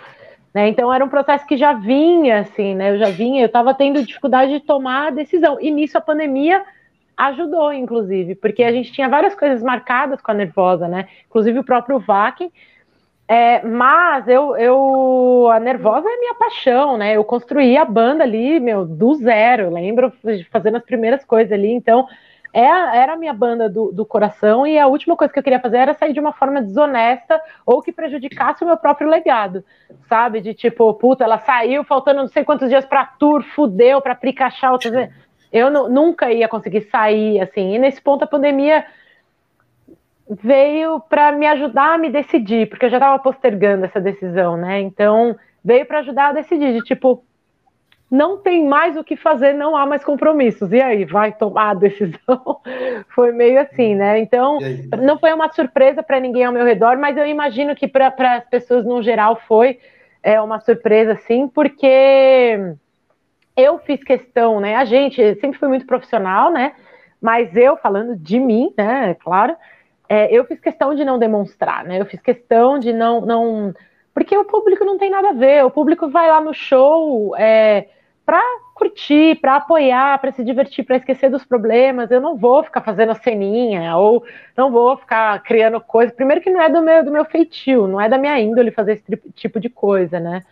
Né? 0.55 0.69
Então 0.69 0.93
era 0.93 1.05
um 1.05 1.09
processo 1.09 1.47
que 1.47 1.57
já 1.57 1.73
vinha, 1.73 2.41
assim, 2.41 2.75
né? 2.75 2.91
Eu 2.91 2.99
já 2.99 3.11
vinha, 3.11 3.43
eu 3.43 3.47
estava 3.47 3.75
tendo 3.75 4.05
dificuldade 4.05 4.53
de 4.53 4.61
tomar 4.61 5.09
a 5.09 5.11
decisão. 5.11 5.59
E 5.61 5.71
nisso 5.71 5.97
a 5.99 6.01
pandemia 6.01 6.63
ajudou, 7.19 7.73
inclusive, 7.73 8.35
porque 8.37 8.63
a 8.63 8.73
gente 8.73 8.93
tinha 8.93 9.09
várias 9.09 9.35
coisas 9.35 9.63
marcadas 9.63 10.21
com 10.21 10.31
a 10.31 10.35
nervosa, 10.35 10.89
né? 10.89 11.09
Inclusive 11.27 11.59
o 11.59 11.65
próprio 11.65 11.99
VAC 11.99 12.51
é, 13.31 13.63
mas 13.63 14.27
eu, 14.27 14.57
eu, 14.57 15.51
a 15.53 15.61
Nervosa 15.61 16.09
é 16.09 16.17
minha 16.17 16.35
paixão, 16.35 16.97
né? 16.97 17.15
Eu 17.15 17.23
construí 17.23 17.77
a 17.77 17.85
banda 17.85 18.25
ali, 18.25 18.59
meu, 18.59 18.87
do 18.87 19.15
zero. 19.17 19.71
Lembro 19.71 20.11
fazendo 20.51 20.79
as 20.79 20.83
primeiras 20.83 21.23
coisas 21.27 21.53
ali. 21.53 21.71
Então, 21.71 22.09
é, 22.55 22.63
era 22.63 23.13
a 23.13 23.17
minha 23.19 23.35
banda 23.35 23.69
do, 23.69 23.93
do 23.93 24.07
coração. 24.07 24.67
E 24.67 24.79
a 24.79 24.87
última 24.87 25.15
coisa 25.15 25.31
que 25.31 25.39
eu 25.39 25.43
queria 25.43 25.61
fazer 25.61 25.77
era 25.77 25.93
sair 25.93 26.15
de 26.15 26.21
uma 26.21 26.33
forma 26.33 26.63
desonesta 26.63 27.39
ou 27.67 27.83
que 27.83 27.93
prejudicasse 27.93 28.65
o 28.65 28.67
meu 28.67 28.79
próprio 28.79 29.11
legado, 29.11 29.63
sabe? 30.09 30.41
De 30.41 30.55
tipo, 30.55 30.95
puta, 30.95 31.23
ela 31.23 31.39
saiu 31.39 31.85
faltando 31.85 32.21
não 32.21 32.29
sei 32.29 32.45
quantos 32.45 32.71
dias 32.71 32.87
para 32.87 33.05
tour, 33.05 33.43
fudeu, 33.43 34.01
para 34.01 34.15
Pikachu. 34.15 34.79
Eu 35.53 35.71
nunca 35.89 36.31
ia 36.33 36.49
conseguir 36.49 36.83
sair 36.91 37.41
assim. 37.41 37.75
E 37.75 37.79
nesse 37.79 38.01
ponto 38.01 38.25
a 38.25 38.27
pandemia 38.27 38.85
veio 40.29 41.01
para 41.01 41.33
me 41.33 41.47
ajudar 41.47 41.95
a 41.95 41.99
me 41.99 42.11
decidir, 42.11 42.69
porque 42.69 42.85
eu 42.85 42.91
já 42.91 42.99
estava 42.99 43.19
postergando 43.19 43.85
essa 43.87 44.01
decisão, 44.01 44.57
né? 44.57 44.81
Então, 44.81 45.37
veio 45.65 45.87
para 45.87 46.01
ajudar 46.01 46.29
a 46.29 46.33
decidir, 46.33 46.75
de 46.75 46.81
tipo, 46.83 47.25
não 48.11 48.37
tem 48.39 48.67
mais 48.67 48.97
o 48.97 49.05
que 49.05 49.17
fazer, 49.17 49.55
não 49.55 49.77
há 49.77 49.87
mais 49.87 50.05
compromissos. 50.05 50.73
E 50.73 50.81
aí, 50.81 51.05
vai 51.05 51.33
tomar 51.33 51.71
a 51.71 51.75
decisão? 51.75 52.61
foi 53.09 53.33
meio 53.33 53.61
assim, 53.61 53.95
né? 53.95 54.19
Então, 54.19 54.59
não 54.99 55.19
foi 55.19 55.33
uma 55.33 55.51
surpresa 55.51 56.03
para 56.03 56.21
ninguém 56.21 56.45
ao 56.45 56.53
meu 56.53 56.65
redor, 56.65 56.99
mas 56.99 57.17
eu 57.17 57.27
imagino 57.27 57.75
que 57.75 57.89
para 57.89 58.13
as 58.37 58.45
pessoas 58.49 58.85
no 58.85 59.03
geral 59.03 59.41
foi 59.47 59.79
é, 60.23 60.41
uma 60.41 60.61
surpresa, 60.61 61.17
sim, 61.17 61.49
porque 61.49 62.59
eu 63.59 63.79
fiz 63.81 64.03
questão, 64.05 64.61
né? 64.61 64.77
A 64.77 64.85
gente 64.85 65.35
sempre 65.41 65.59
foi 65.59 65.69
muito 65.69 65.85
profissional, 65.85 66.53
né? 66.53 66.75
Mas 67.21 67.55
eu, 67.57 67.77
falando 67.77 68.17
de 68.17 68.39
mim, 68.39 68.73
né? 68.79 69.15
Claro, 69.15 69.57
é, 70.09 70.33
eu 70.33 70.45
fiz 70.45 70.61
questão 70.61 70.95
de 70.95 71.05
não 71.05 71.19
demonstrar, 71.19 71.85
né? 71.85 72.01
Eu 72.01 72.07
fiz 72.07 72.21
questão 72.21 72.79
de 72.79 72.93
não, 72.93 73.21
não. 73.21 73.75
Porque 74.15 74.37
o 74.39 74.45
público 74.45 74.85
não 74.85 74.97
tem 74.97 75.11
nada 75.11 75.31
a 75.31 75.33
ver. 75.33 75.65
O 75.65 75.71
público 75.71 76.09
vai 76.09 76.31
lá 76.31 76.41
no 76.41 76.55
show 76.55 77.35
é, 77.37 77.89
para 78.25 78.41
curtir, 78.77 79.41
para 79.41 79.57
apoiar, 79.57 80.21
para 80.21 80.31
se 80.31 80.45
divertir, 80.45 80.85
para 80.85 80.97
esquecer 80.97 81.29
dos 81.29 81.45
problemas. 81.45 82.13
Eu 82.13 82.21
não 82.21 82.37
vou 82.37 82.63
ficar 82.63 82.83
fazendo 82.83 83.15
ceninha 83.17 83.97
ou 83.97 84.25
não 84.57 84.71
vou 84.71 84.97
ficar 84.97 85.43
criando 85.43 85.81
coisa. 85.81 86.13
Primeiro 86.13 86.41
que 86.41 86.51
não 86.51 86.61
é 86.63 86.69
do 86.71 86.81
meu, 86.81 87.05
do 87.05 87.11
meu 87.11 87.25
feitio, 87.25 87.89
não 87.89 88.01
é 88.01 88.09
da 88.09 88.19
minha 88.19 88.39
índole 88.39 88.71
fazer 88.71 88.93
esse 88.93 89.33
tipo 89.35 89.59
de 89.59 89.69
coisa, 89.69 90.21
né? 90.21 90.45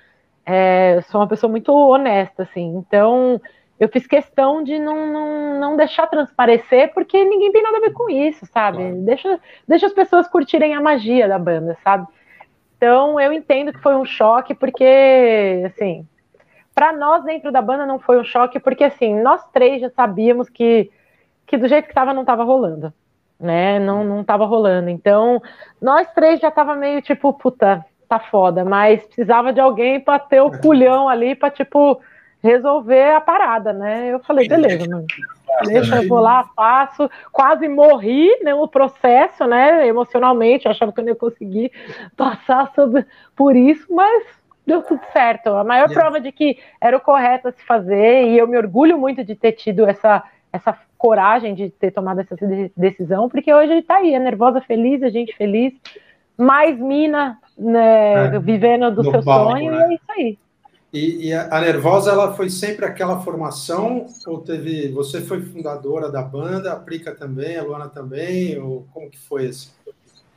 É, 0.47 0.95
eu 0.97 1.03
sou 1.03 1.21
uma 1.21 1.27
pessoa 1.27 1.51
muito 1.51 1.73
honesta, 1.73 2.45
assim. 2.45 2.77
Então, 2.77 3.41
eu 3.79 3.89
fiz 3.89 4.07
questão 4.07 4.63
de 4.63 4.79
não, 4.79 5.13
não, 5.13 5.61
não 5.61 5.77
deixar 5.77 6.07
transparecer, 6.07 6.95
porque 6.95 7.23
ninguém 7.25 7.53
tem 7.53 7.63
nada 7.63 7.79
a 7.79 7.81
ver 7.81 7.93
com 7.93 8.09
isso, 8.09 8.47
sabe? 8.47 8.79
Claro. 8.79 9.03
Deixa, 9.03 9.41
deixa 9.67 9.87
as 9.87 9.93
pessoas 9.93 10.29
curtirem 10.29 10.75
a 10.75 10.81
magia 10.81 11.29
da 11.29 11.39
banda, 11.39 11.77
sabe? 11.83 12.07
Então 12.77 13.21
eu 13.21 13.33
entendo 13.33 13.73
que 13.73 13.81
foi 13.81 13.97
um 13.97 14.05
choque, 14.05 14.55
porque, 14.55 15.63
assim, 15.67 16.07
para 16.75 16.93
nós 16.93 17.25
dentro 17.25 17.51
da 17.51 17.61
banda 17.61 17.85
não 17.85 17.99
foi 17.99 18.19
um 18.19 18.25
choque, 18.25 18.61
porque, 18.61 18.85
assim, 18.85 19.21
nós 19.21 19.47
três 19.51 19.81
já 19.81 19.91
sabíamos 19.91 20.49
que 20.49 20.91
que 21.47 21.57
do 21.57 21.69
jeito 21.69 21.85
que 21.85 21.93
estava 21.93 22.13
não 22.13 22.23
estava 22.23 22.43
rolando, 22.43 22.93
né? 23.39 23.79
Não 23.79 24.05
não 24.05 24.21
estava 24.23 24.45
rolando. 24.47 24.91
Então, 24.91 25.41
nós 25.81 26.11
três 26.13 26.41
já 26.41 26.51
tava 26.51 26.75
meio 26.75 27.01
tipo, 27.03 27.33
puta, 27.33 27.85
tá 28.09 28.19
foda, 28.19 28.65
mas 28.65 29.05
precisava 29.05 29.53
de 29.53 29.61
alguém 29.61 30.01
para 30.01 30.19
ter 30.19 30.41
o 30.41 30.51
culhão 30.59 31.09
ali 31.09 31.35
para 31.35 31.51
tipo 31.51 32.01
resolver 32.43 33.17
a 33.17 33.21
parada, 33.21 33.73
né? 33.73 34.13
Eu 34.13 34.21
falei, 34.21 34.47
beleza, 34.47 34.89
mano. 34.89 35.07
Deixa, 35.65 35.97
eu 35.97 36.09
vou 36.09 36.21
lá, 36.21 36.49
faço. 36.55 37.11
Quase 37.33 37.67
morri 37.69 38.29
né, 38.43 38.53
no 38.53 38.69
processo, 38.69 39.47
né? 39.47 39.87
Emocionalmente, 39.87 40.69
achava 40.69 40.93
que 40.93 41.01
eu 41.01 41.05
não 41.05 41.11
ia 41.11 41.17
conseguir 41.17 41.73
passar 42.17 42.71
sobre, 42.75 43.05
por 43.35 43.57
isso, 43.57 43.87
mas 43.91 44.25
deu 44.67 44.83
tudo 44.83 45.01
certo. 45.13 45.49
A 45.51 45.65
maior 45.65 45.89
prova 45.89 46.21
de 46.21 46.31
que 46.31 46.59
era 46.81 46.97
o 46.97 47.01
correto 47.01 47.49
a 47.49 47.53
se 47.53 47.63
fazer, 47.65 48.29
e 48.29 48.39
eu 48.39 48.47
me 48.47 48.57
orgulho 48.57 48.99
muito 48.99 49.25
de 49.25 49.35
ter 49.35 49.53
tido 49.53 49.87
essa, 49.87 50.23
essa 50.53 50.77
coragem 50.99 51.55
de 51.55 51.71
ter 51.71 51.91
tomado 51.91 52.21
essa 52.21 52.37
decisão, 52.77 53.29
porque 53.29 53.53
hoje 53.53 53.73
ele 53.73 53.83
tá 53.83 53.97
aí, 53.97 54.15
é 54.15 54.19
nervosa, 54.19 54.61
feliz, 54.61 55.03
a 55.03 55.09
gente 55.09 55.35
feliz, 55.37 55.73
mais 56.37 56.79
mina, 56.79 57.39
né, 57.57 58.27
é, 58.27 58.39
vivendo 58.39 58.91
do 58.91 59.11
seu 59.11 59.23
palco, 59.23 59.53
sonho, 59.53 59.73
né? 59.73 59.79
e 59.79 59.83
é 59.83 59.95
isso 59.95 60.05
aí. 60.11 60.39
E, 60.93 61.29
e, 61.29 61.35
a 61.35 61.61
Nervosa, 61.61 62.11
ela 62.11 62.33
foi 62.33 62.49
sempre 62.49 62.87
aquela 62.87 63.21
formação? 63.21 64.07
Ou 64.27 64.41
teve. 64.41 64.89
Você 64.93 65.21
foi 65.21 65.43
fundadora 65.43 66.11
da 66.11 66.23
banda, 66.23 66.73
a 66.73 66.77
Prica 66.77 67.15
também, 67.15 67.59
a 67.59 67.63
Luana 67.63 67.89
também? 67.89 68.59
Ou 68.59 68.87
como 68.95 69.11
que 69.11 69.19
foi 69.19 69.49
assim? 69.49 69.71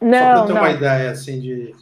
Não, 0.01 0.17
Só 0.17 0.33
para 0.33 0.47
ter 0.47 0.53
não. 0.53 0.61
uma 0.61 0.71
ideia 0.71 1.11
assim 1.11 1.39
de. 1.39 1.73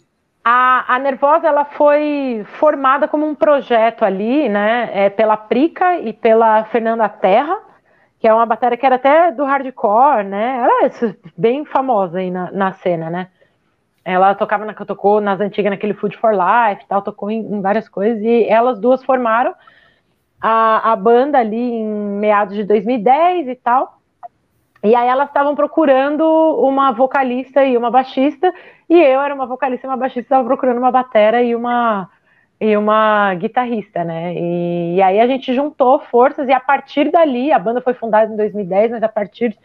A, 0.43 0.95
a 0.95 1.00
Nervosa 1.00 1.47
ela 1.47 1.65
foi 1.65 2.45
formada 2.59 3.07
como 3.07 3.25
um 3.25 3.36
projeto 3.36 4.05
ali, 4.05 4.47
né? 4.47 4.89
É, 4.93 5.09
pela 5.09 5.36
Prica 5.36 6.00
e 6.00 6.13
pela 6.13 6.63
Fernanda 6.65 7.09
Terra, 7.09 7.57
que 8.19 8.27
é 8.27 8.33
uma 8.33 8.45
bateria 8.45 8.77
que 8.77 8.86
era 8.86 8.95
até 8.95 9.31
do 9.31 9.43
hardcore, 9.43 10.24
né? 10.24 10.59
Ela 10.63 10.86
é 10.86 11.15
bem 11.36 11.65
famosa 11.65 12.19
aí 12.19 12.29
na, 12.29 12.51
na 12.51 12.74
cena, 12.74 13.09
né? 13.09 13.27
Ela 14.09 14.33
tocava 14.33 14.63
na, 14.63 14.73
tocou 14.73 15.19
nas 15.19 15.41
antigas 15.41 15.69
naquele 15.69 15.93
Food 15.93 16.15
for 16.15 16.31
Life, 16.31 16.85
tal, 16.87 17.01
tocou 17.01 17.29
em, 17.29 17.41
em 17.41 17.59
várias 17.59 17.89
coisas 17.89 18.23
e 18.23 18.45
elas 18.45 18.79
duas 18.79 19.03
formaram 19.03 19.53
a, 20.39 20.93
a 20.93 20.95
banda 20.95 21.37
ali 21.37 21.57
em 21.57 21.83
meados 21.83 22.55
de 22.55 22.63
2010 22.63 23.49
e 23.49 23.55
tal. 23.55 23.99
E 24.81 24.95
aí 24.95 25.09
elas 25.09 25.27
estavam 25.27 25.55
procurando 25.55 26.23
uma 26.23 26.93
vocalista 26.93 27.65
e 27.65 27.75
uma 27.75 27.91
baixista, 27.91 28.53
e 28.89 28.97
eu 28.97 29.19
era 29.19 29.35
uma 29.35 29.45
vocalista 29.45 29.85
e 29.85 29.89
uma 29.89 29.97
baixista, 29.97 30.21
estava 30.21 30.47
procurando 30.47 30.77
uma 30.77 30.91
batera 30.91 31.43
e 31.43 31.53
uma 31.53 32.09
e 32.61 32.77
uma 32.77 33.33
guitarrista, 33.35 34.05
né? 34.05 34.33
E, 34.35 34.96
e, 34.96 35.01
aí 35.01 35.20
a 35.20 35.27
gente 35.27 35.53
juntou 35.53 36.00
forças 36.00 36.48
e 36.48 36.53
a 36.53 36.61
partir 36.61 37.11
dali, 37.11 37.51
a 37.51 37.59
banda 37.59 37.81
foi 37.81 37.93
fundada 37.93 38.31
em 38.31 38.37
2010, 38.37 38.91
mas 38.91 39.03
a 39.03 39.09
partir 39.09 39.55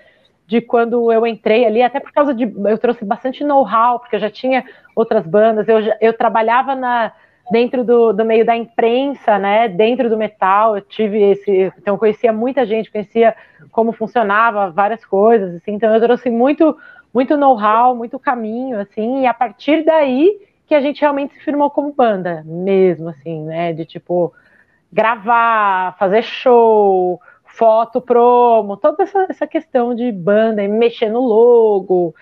de 0.46 0.60
quando 0.60 1.10
eu 1.12 1.26
entrei 1.26 1.64
ali, 1.64 1.82
até 1.82 2.00
por 2.00 2.12
causa 2.12 2.34
de. 2.34 2.44
Eu 2.44 2.78
trouxe 2.78 3.04
bastante 3.04 3.44
know-how, 3.44 3.98
porque 3.98 4.16
eu 4.16 4.20
já 4.20 4.30
tinha 4.30 4.64
outras 4.94 5.26
bandas, 5.26 5.68
eu, 5.68 5.78
eu 6.00 6.12
trabalhava 6.12 6.74
na, 6.74 7.12
dentro 7.50 7.84
do, 7.84 8.12
do 8.12 8.24
meio 8.24 8.44
da 8.44 8.56
imprensa, 8.56 9.38
né? 9.38 9.68
Dentro 9.68 10.08
do 10.08 10.16
metal, 10.16 10.76
eu 10.76 10.82
tive 10.82 11.18
esse. 11.18 11.72
Então, 11.78 11.96
conhecia 11.96 12.32
muita 12.32 12.66
gente, 12.66 12.90
conhecia 12.90 13.34
como 13.70 13.92
funcionava 13.92 14.70
várias 14.70 15.04
coisas, 15.04 15.54
assim, 15.54 15.72
então 15.72 15.94
eu 15.94 16.00
trouxe 16.00 16.28
muito, 16.28 16.76
muito 17.12 17.36
know-how, 17.36 17.96
muito 17.96 18.18
caminho, 18.18 18.78
assim, 18.78 19.22
e 19.22 19.26
a 19.26 19.32
partir 19.32 19.84
daí 19.84 20.38
que 20.66 20.74
a 20.74 20.80
gente 20.80 21.00
realmente 21.00 21.34
se 21.34 21.40
firmou 21.40 21.70
como 21.70 21.92
banda, 21.92 22.42
mesmo, 22.44 23.08
assim, 23.08 23.44
né? 23.44 23.72
De 23.72 23.84
tipo, 23.84 24.32
gravar, 24.92 25.96
fazer 25.98 26.22
show 26.22 27.20
foto 27.62 28.00
promo, 28.00 28.76
toda 28.76 29.04
essa, 29.04 29.24
essa 29.30 29.46
questão 29.46 29.94
de 29.94 30.10
banda, 30.10 30.66
mexer 30.66 31.08
no 31.08 31.20
logo, 31.20 32.12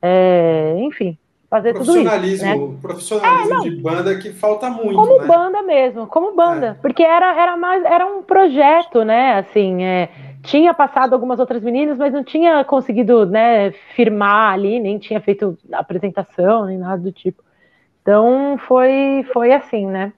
é, 0.00 0.76
enfim, 0.78 1.18
fazer 1.50 1.74
tudo 1.74 1.98
isso. 1.98 2.44
Né? 2.44 2.56
Profissionalismo 2.80 3.54
é, 3.54 3.70
de 3.70 3.70
banda 3.82 4.16
que 4.16 4.32
falta 4.32 4.70
muito. 4.70 4.94
Como 4.94 5.18
né? 5.18 5.26
banda 5.26 5.62
mesmo, 5.62 6.06
como 6.06 6.36
banda, 6.36 6.66
é. 6.66 6.74
porque 6.74 7.02
era, 7.02 7.42
era 7.42 7.56
mais 7.56 7.84
era 7.84 8.06
um 8.06 8.22
projeto, 8.22 9.02
né? 9.02 9.38
Assim, 9.38 9.82
é, 9.82 10.10
tinha 10.44 10.72
passado 10.72 11.12
algumas 11.12 11.40
outras 11.40 11.60
meninas, 11.64 11.98
mas 11.98 12.12
não 12.12 12.22
tinha 12.22 12.62
conseguido 12.62 13.26
né, 13.26 13.72
firmar 13.96 14.52
ali, 14.52 14.78
nem 14.78 14.96
tinha 14.96 15.20
feito 15.20 15.58
apresentação, 15.72 16.66
nem 16.66 16.78
nada 16.78 17.02
do 17.02 17.10
tipo. 17.10 17.42
Então 18.00 18.56
foi, 18.68 19.26
foi 19.32 19.52
assim, 19.52 19.88
né? 19.88 20.12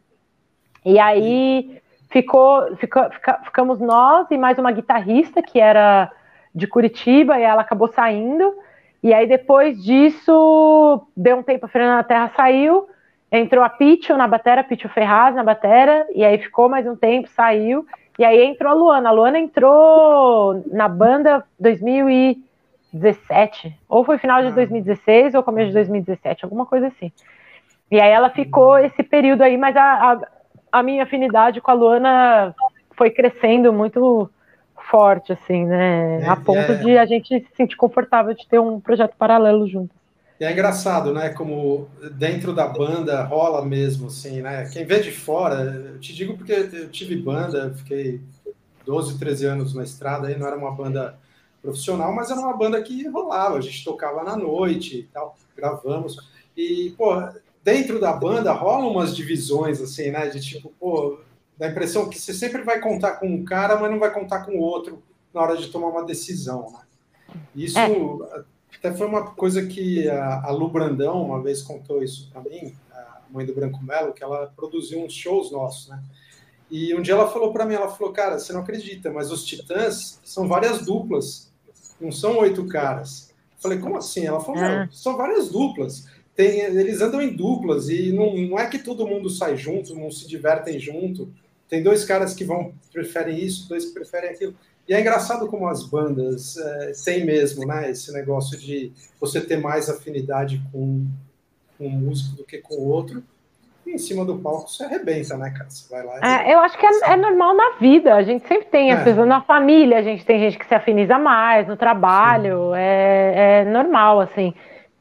E 0.84 0.98
aí 0.98 1.80
ficou, 2.08 2.76
fica, 2.76 3.10
ficamos 3.44 3.80
nós 3.80 4.30
e 4.30 4.38
mais 4.38 4.58
uma 4.58 4.72
guitarrista 4.72 5.42
que 5.42 5.60
era 5.60 6.10
de 6.54 6.66
Curitiba 6.66 7.38
e 7.38 7.42
ela 7.42 7.60
acabou 7.62 7.88
saindo. 7.88 8.54
E 9.02 9.12
aí 9.12 9.26
depois 9.26 9.82
disso, 9.82 11.06
deu 11.16 11.36
um 11.36 11.42
tempo, 11.42 11.66
a 11.66 11.68
Fernanda 11.68 12.02
Terra 12.02 12.32
saiu, 12.34 12.88
entrou 13.30 13.62
a 13.62 13.68
Pitio 13.68 14.16
na 14.16 14.26
batera, 14.26 14.64
Pitio 14.64 14.88
Ferraz 14.88 15.34
na 15.34 15.44
batera, 15.44 16.06
e 16.14 16.24
aí 16.24 16.38
ficou 16.38 16.66
mais 16.68 16.86
um 16.86 16.96
tempo, 16.96 17.28
saiu. 17.28 17.86
E 18.18 18.24
aí 18.24 18.42
entrou 18.44 18.72
a 18.72 18.74
Luana. 18.74 19.10
A 19.10 19.12
Luana 19.12 19.38
entrou 19.38 20.64
na 20.72 20.88
banda 20.88 21.44
2017, 21.60 23.78
ou 23.88 24.04
foi 24.04 24.18
final 24.18 24.42
de 24.42 24.52
2016 24.52 25.34
ou 25.34 25.42
começo 25.42 25.68
de 25.68 25.74
2017, 25.74 26.44
alguma 26.44 26.64
coisa 26.64 26.86
assim. 26.86 27.12
E 27.90 28.00
aí 28.00 28.10
ela 28.10 28.30
ficou 28.30 28.78
esse 28.78 29.02
período 29.02 29.42
aí, 29.42 29.56
mas 29.56 29.76
a, 29.76 30.12
a, 30.12 30.20
a 30.78 30.82
minha 30.82 31.04
afinidade 31.04 31.60
com 31.60 31.70
a 31.70 31.74
Luana 31.74 32.54
foi 32.96 33.10
crescendo 33.10 33.72
muito 33.72 34.30
forte, 34.90 35.32
assim, 35.32 35.64
né? 35.64 36.20
É, 36.22 36.28
a 36.28 36.36
ponto 36.36 36.72
é... 36.72 36.74
de 36.74 36.98
a 36.98 37.06
gente 37.06 37.28
se 37.28 37.48
sentir 37.56 37.76
confortável 37.76 38.34
de 38.34 38.46
ter 38.46 38.58
um 38.58 38.78
projeto 38.78 39.14
paralelo 39.16 39.66
junto. 39.66 39.94
E 40.38 40.44
é 40.44 40.52
engraçado, 40.52 41.14
né? 41.14 41.30
Como 41.30 41.88
dentro 42.12 42.52
da 42.52 42.68
banda 42.68 43.24
rola 43.24 43.64
mesmo, 43.64 44.08
assim, 44.08 44.42
né? 44.42 44.68
Quem 44.70 44.84
vê 44.84 45.00
de 45.00 45.10
fora, 45.10 45.92
eu 45.94 45.98
te 45.98 46.14
digo 46.14 46.36
porque 46.36 46.52
eu 46.52 46.90
tive 46.90 47.16
banda, 47.16 47.72
fiquei 47.74 48.20
12, 48.84 49.18
13 49.18 49.46
anos 49.46 49.74
na 49.74 49.82
estrada, 49.82 50.28
aí 50.28 50.38
não 50.38 50.46
era 50.46 50.56
uma 50.56 50.72
banda 50.72 51.18
profissional, 51.62 52.14
mas 52.14 52.30
era 52.30 52.38
uma 52.38 52.56
banda 52.56 52.80
que 52.82 53.08
rolava, 53.08 53.56
a 53.56 53.60
gente 53.62 53.82
tocava 53.82 54.22
na 54.22 54.36
noite 54.36 54.98
e 54.98 55.02
tal, 55.04 55.34
gravamos. 55.56 56.16
E, 56.54 56.94
pô, 56.98 57.14
dentro 57.66 57.98
da 57.98 58.12
banda 58.12 58.52
rolam 58.52 58.92
umas 58.92 59.14
divisões, 59.14 59.80
assim, 59.80 60.12
né? 60.12 60.28
De 60.28 60.40
tipo, 60.40 60.72
pô, 60.78 61.18
dá 61.58 61.66
a 61.66 61.70
impressão 61.70 62.08
que 62.08 62.16
você 62.16 62.32
sempre 62.32 62.62
vai 62.62 62.80
contar 62.80 63.16
com 63.16 63.26
um 63.26 63.44
cara, 63.44 63.76
mas 63.76 63.90
não 63.90 63.98
vai 63.98 64.14
contar 64.14 64.44
com 64.44 64.52
o 64.52 64.60
outro 64.60 65.02
na 65.34 65.42
hora 65.42 65.56
de 65.56 65.66
tomar 65.66 65.88
uma 65.88 66.04
decisão, 66.04 66.70
né? 66.70 66.78
Isso 67.56 67.76
é. 67.76 68.44
até 68.78 68.94
foi 68.94 69.08
uma 69.08 69.32
coisa 69.32 69.66
que 69.66 70.08
a, 70.08 70.48
Lu 70.52 70.68
Brandão 70.68 71.20
uma 71.24 71.42
vez 71.42 71.60
contou 71.60 72.04
isso 72.04 72.30
para 72.32 72.40
mim, 72.40 72.72
a 72.92 73.20
mãe 73.30 73.44
do 73.44 73.52
Branco 73.52 73.82
Melo, 73.82 74.12
que 74.12 74.22
ela 74.22 74.46
produziu 74.54 75.00
uns 75.00 75.12
shows 75.12 75.50
nossos, 75.50 75.88
né? 75.88 76.00
E 76.70 76.94
um 76.94 77.02
dia 77.02 77.14
ela 77.14 77.28
falou 77.28 77.52
para 77.52 77.66
mim, 77.66 77.74
ela 77.74 77.88
falou, 77.88 78.12
cara, 78.12 78.38
você 78.38 78.52
não 78.52 78.60
acredita, 78.60 79.10
mas 79.10 79.32
os 79.32 79.44
Titãs 79.44 80.20
são 80.24 80.46
várias 80.46 80.84
duplas, 80.84 81.52
não 82.00 82.12
são 82.12 82.38
oito 82.38 82.64
caras. 82.66 83.34
Eu 83.56 83.62
falei, 83.62 83.78
como 83.78 83.96
assim? 83.96 84.24
Ela 84.24 84.40
falou, 84.40 84.62
ah. 84.62 84.88
são 84.92 85.16
várias 85.16 85.48
duplas 85.48 86.06
tem, 86.36 86.60
eles 86.60 87.00
andam 87.00 87.22
em 87.22 87.34
duplas 87.34 87.88
e 87.88 88.12
não, 88.12 88.36
não 88.36 88.58
é 88.58 88.66
que 88.66 88.78
todo 88.78 89.06
mundo 89.06 89.30
sai 89.30 89.56
junto, 89.56 89.94
não 89.94 90.10
se 90.10 90.28
divertem 90.28 90.78
junto. 90.78 91.32
Tem 91.66 91.82
dois 91.82 92.04
caras 92.04 92.34
que 92.34 92.44
vão 92.44 92.74
preferem 92.92 93.38
isso, 93.38 93.68
dois 93.68 93.86
que 93.86 93.94
preferem 93.94 94.30
aquilo. 94.30 94.54
E 94.86 94.92
é 94.92 95.00
engraçado 95.00 95.48
como 95.48 95.66
as 95.66 95.82
bandas 95.82 96.56
é, 96.58 96.92
têm 97.04 97.24
mesmo, 97.24 97.66
né? 97.66 97.90
Esse 97.90 98.12
negócio 98.12 98.56
de 98.58 98.92
você 99.18 99.40
ter 99.40 99.56
mais 99.56 99.88
afinidade 99.88 100.62
com, 100.70 101.06
com 101.76 101.86
um 101.86 101.90
músico 101.90 102.36
do 102.36 102.44
que 102.44 102.58
com 102.58 102.74
o 102.74 102.88
outro. 102.88 103.22
E 103.84 103.92
em 103.92 103.98
cima 103.98 104.24
do 104.24 104.38
palco 104.38 104.68
você 104.68 104.84
arrebenta, 104.84 105.36
né, 105.36 105.50
cara? 105.50 105.70
Você 105.70 105.88
vai 105.90 106.04
lá. 106.04 106.18
E... 106.18 106.50
É, 106.50 106.54
eu 106.54 106.58
acho 106.60 106.78
que 106.78 106.84
é, 106.84 107.12
é, 107.12 107.16
normal 107.16 107.56
na 107.56 107.70
vida. 107.80 108.14
A 108.14 108.22
gente 108.22 108.46
sempre 108.46 108.66
tem, 108.66 108.92
é. 108.92 109.02
Pessoas, 109.02 109.26
na 109.26 109.40
família, 109.40 109.98
a 109.98 110.02
gente 110.02 110.24
tem 110.24 110.38
gente 110.38 110.58
que 110.58 110.66
se 110.66 110.74
afiniza 110.74 111.18
mais, 111.18 111.66
no 111.66 111.76
trabalho. 111.76 112.74
É, 112.74 113.62
é 113.62 113.64
normal, 113.64 114.20
assim. 114.20 114.54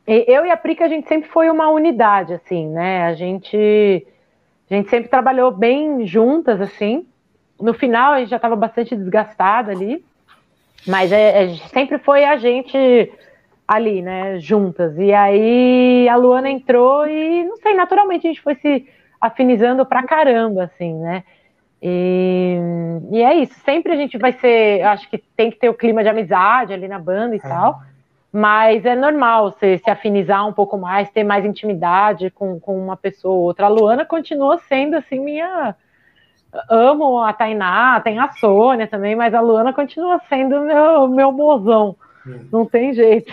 Eu 0.08 0.46
e 0.46 0.52
a 0.52 0.58
Prica, 0.58 0.86
a 0.86 0.88
gente 0.88 1.08
sempre 1.08 1.28
foi 1.30 1.50
uma 1.50 1.70
unidade, 1.70 2.34
assim, 2.34 2.70
né? 2.70 3.06
A 3.06 3.14
gente, 3.16 4.06
a 4.70 4.74
gente 4.76 4.90
sempre 4.90 5.10
trabalhou 5.10 5.52
bem 5.52 6.06
juntas, 6.06 6.62
assim. 6.62 7.08
No 7.60 7.74
final, 7.74 8.14
a 8.14 8.20
gente 8.20 8.30
já 8.30 8.36
estava 8.36 8.56
bastante 8.56 8.96
desgastada 8.96 9.72
ali, 9.72 10.06
mas 10.86 11.12
é, 11.12 11.46
é, 11.46 11.56
sempre 11.70 11.98
foi 11.98 12.24
a 12.24 12.38
gente 12.38 12.78
ali, 13.68 14.04
né, 14.04 14.40
juntas. 14.40 14.96
E 15.00 15.12
aí 15.12 16.08
a 16.08 16.16
Luana 16.16 16.52
entrou 16.52 17.08
e, 17.08 17.44
não 17.44 17.58
sei, 17.58 17.74
naturalmente 17.74 18.28
a 18.28 18.30
gente 18.30 18.44
foi 18.44 18.54
se 18.56 18.88
afinizando 19.20 19.84
pra 19.88 20.04
caramba, 20.04 20.66
assim, 20.66 20.94
né? 20.94 21.24
E, 21.82 22.58
e 23.12 23.24
é 23.24 23.34
isso, 23.36 23.56
sempre 23.66 23.92
a 23.92 23.96
gente 23.96 24.20
vai 24.20 24.34
ser, 24.34 24.84
acho 24.84 25.10
que 25.10 25.18
tem 25.18 25.50
que 25.50 25.58
ter 25.58 25.70
o 25.70 25.74
clima 25.74 26.04
de 26.04 26.10
amizade 26.10 26.74
ali 26.74 26.88
na 26.88 27.00
banda 27.00 27.36
e 27.36 27.40
é. 27.40 27.42
tal 27.42 27.82
mas 28.36 28.84
é 28.84 28.98
normal 28.98 29.54
você 29.54 29.78
se 29.78 29.90
afinizar 29.90 30.46
um 30.46 30.52
pouco 30.52 30.78
mais, 30.78 31.10
ter 31.10 31.24
mais 31.24 31.46
intimidade 31.46 32.30
com, 32.30 32.60
com 32.60 32.78
uma 32.78 32.98
pessoa 32.98 33.34
ou 33.34 33.44
outra. 33.44 33.68
A 33.68 33.70
Luana 33.70 34.04
continua 34.04 34.60
sendo, 34.68 34.98
assim, 34.98 35.22
minha, 35.22 35.74
amo 36.70 37.24
a 37.24 37.32
Tainá, 37.32 38.02
tem 38.02 38.20
a 38.20 38.30
Sônia 38.34 38.88
também, 38.88 39.16
mas 39.16 39.34
a 39.34 39.40
Luana 39.40 39.72
continua 39.72 40.20
sendo 40.28 40.60
meu, 40.60 41.08
meu 41.08 41.32
mozão. 41.32 41.96
Hum. 42.28 42.40
Não 42.52 42.66
tem 42.66 42.94
jeito. 42.94 43.32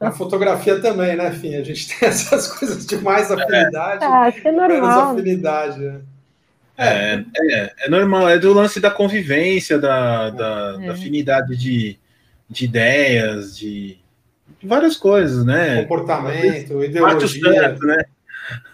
A 0.00 0.10
fotografia 0.10 0.80
também, 0.80 1.16
né, 1.16 1.30
Fim? 1.32 1.56
A 1.56 1.62
gente 1.62 1.88
tem 1.88 2.08
essas 2.08 2.48
coisas 2.48 2.86
de 2.86 2.96
mais 2.96 3.30
afinidade. 3.30 4.02
É, 4.02 4.06
acho 4.06 4.40
que 4.40 4.48
é 4.48 4.52
normal. 4.52 4.78
Menos 4.78 5.20
afinidade, 5.20 5.80
né? 5.80 6.00
É, 6.78 7.24
é, 7.36 7.72
é, 7.80 7.90
normal, 7.90 8.26
é 8.26 8.38
do 8.38 8.54
lance 8.54 8.80
da 8.80 8.90
convivência, 8.90 9.78
da, 9.78 10.30
da, 10.30 10.78
é. 10.80 10.86
da 10.86 10.92
afinidade 10.94 11.54
de, 11.54 11.98
de 12.48 12.64
ideias, 12.64 13.54
de, 13.58 13.98
de, 13.98 14.00
várias 14.62 14.96
coisas, 14.96 15.44
né? 15.44 15.82
Comportamento, 15.82 16.84
ideologia. 16.84 17.00
Bate 17.00 17.24
o 17.24 17.28
santo, 17.28 17.86
né? 17.86 18.04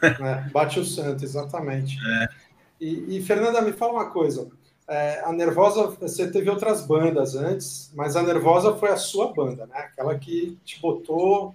É, 0.03 0.51
bate 0.51 0.81
o 0.81 0.85
santo, 0.85 1.25
exatamente. 1.25 1.97
É. 2.23 2.47
E, 2.79 3.17
e, 3.17 3.23
Fernanda, 3.23 3.63
me 3.63 3.73
fala 3.73 3.93
uma 3.95 4.11
coisa. 4.11 4.49
É, 4.87 5.23
a 5.25 5.33
Nervosa, 5.33 5.97
você 5.99 6.31
teve 6.31 6.51
outras 6.51 6.87
bandas 6.87 7.35
antes, 7.35 7.91
mas 7.95 8.17
a 8.17 8.23
Nervosa 8.23 8.77
foi 8.77 8.91
a 8.91 8.97
sua 8.97 9.33
banda, 9.33 9.67
né? 9.67 9.79
Aquela 9.79 10.19
que 10.19 10.59
te 10.63 10.79
botou 10.79 11.55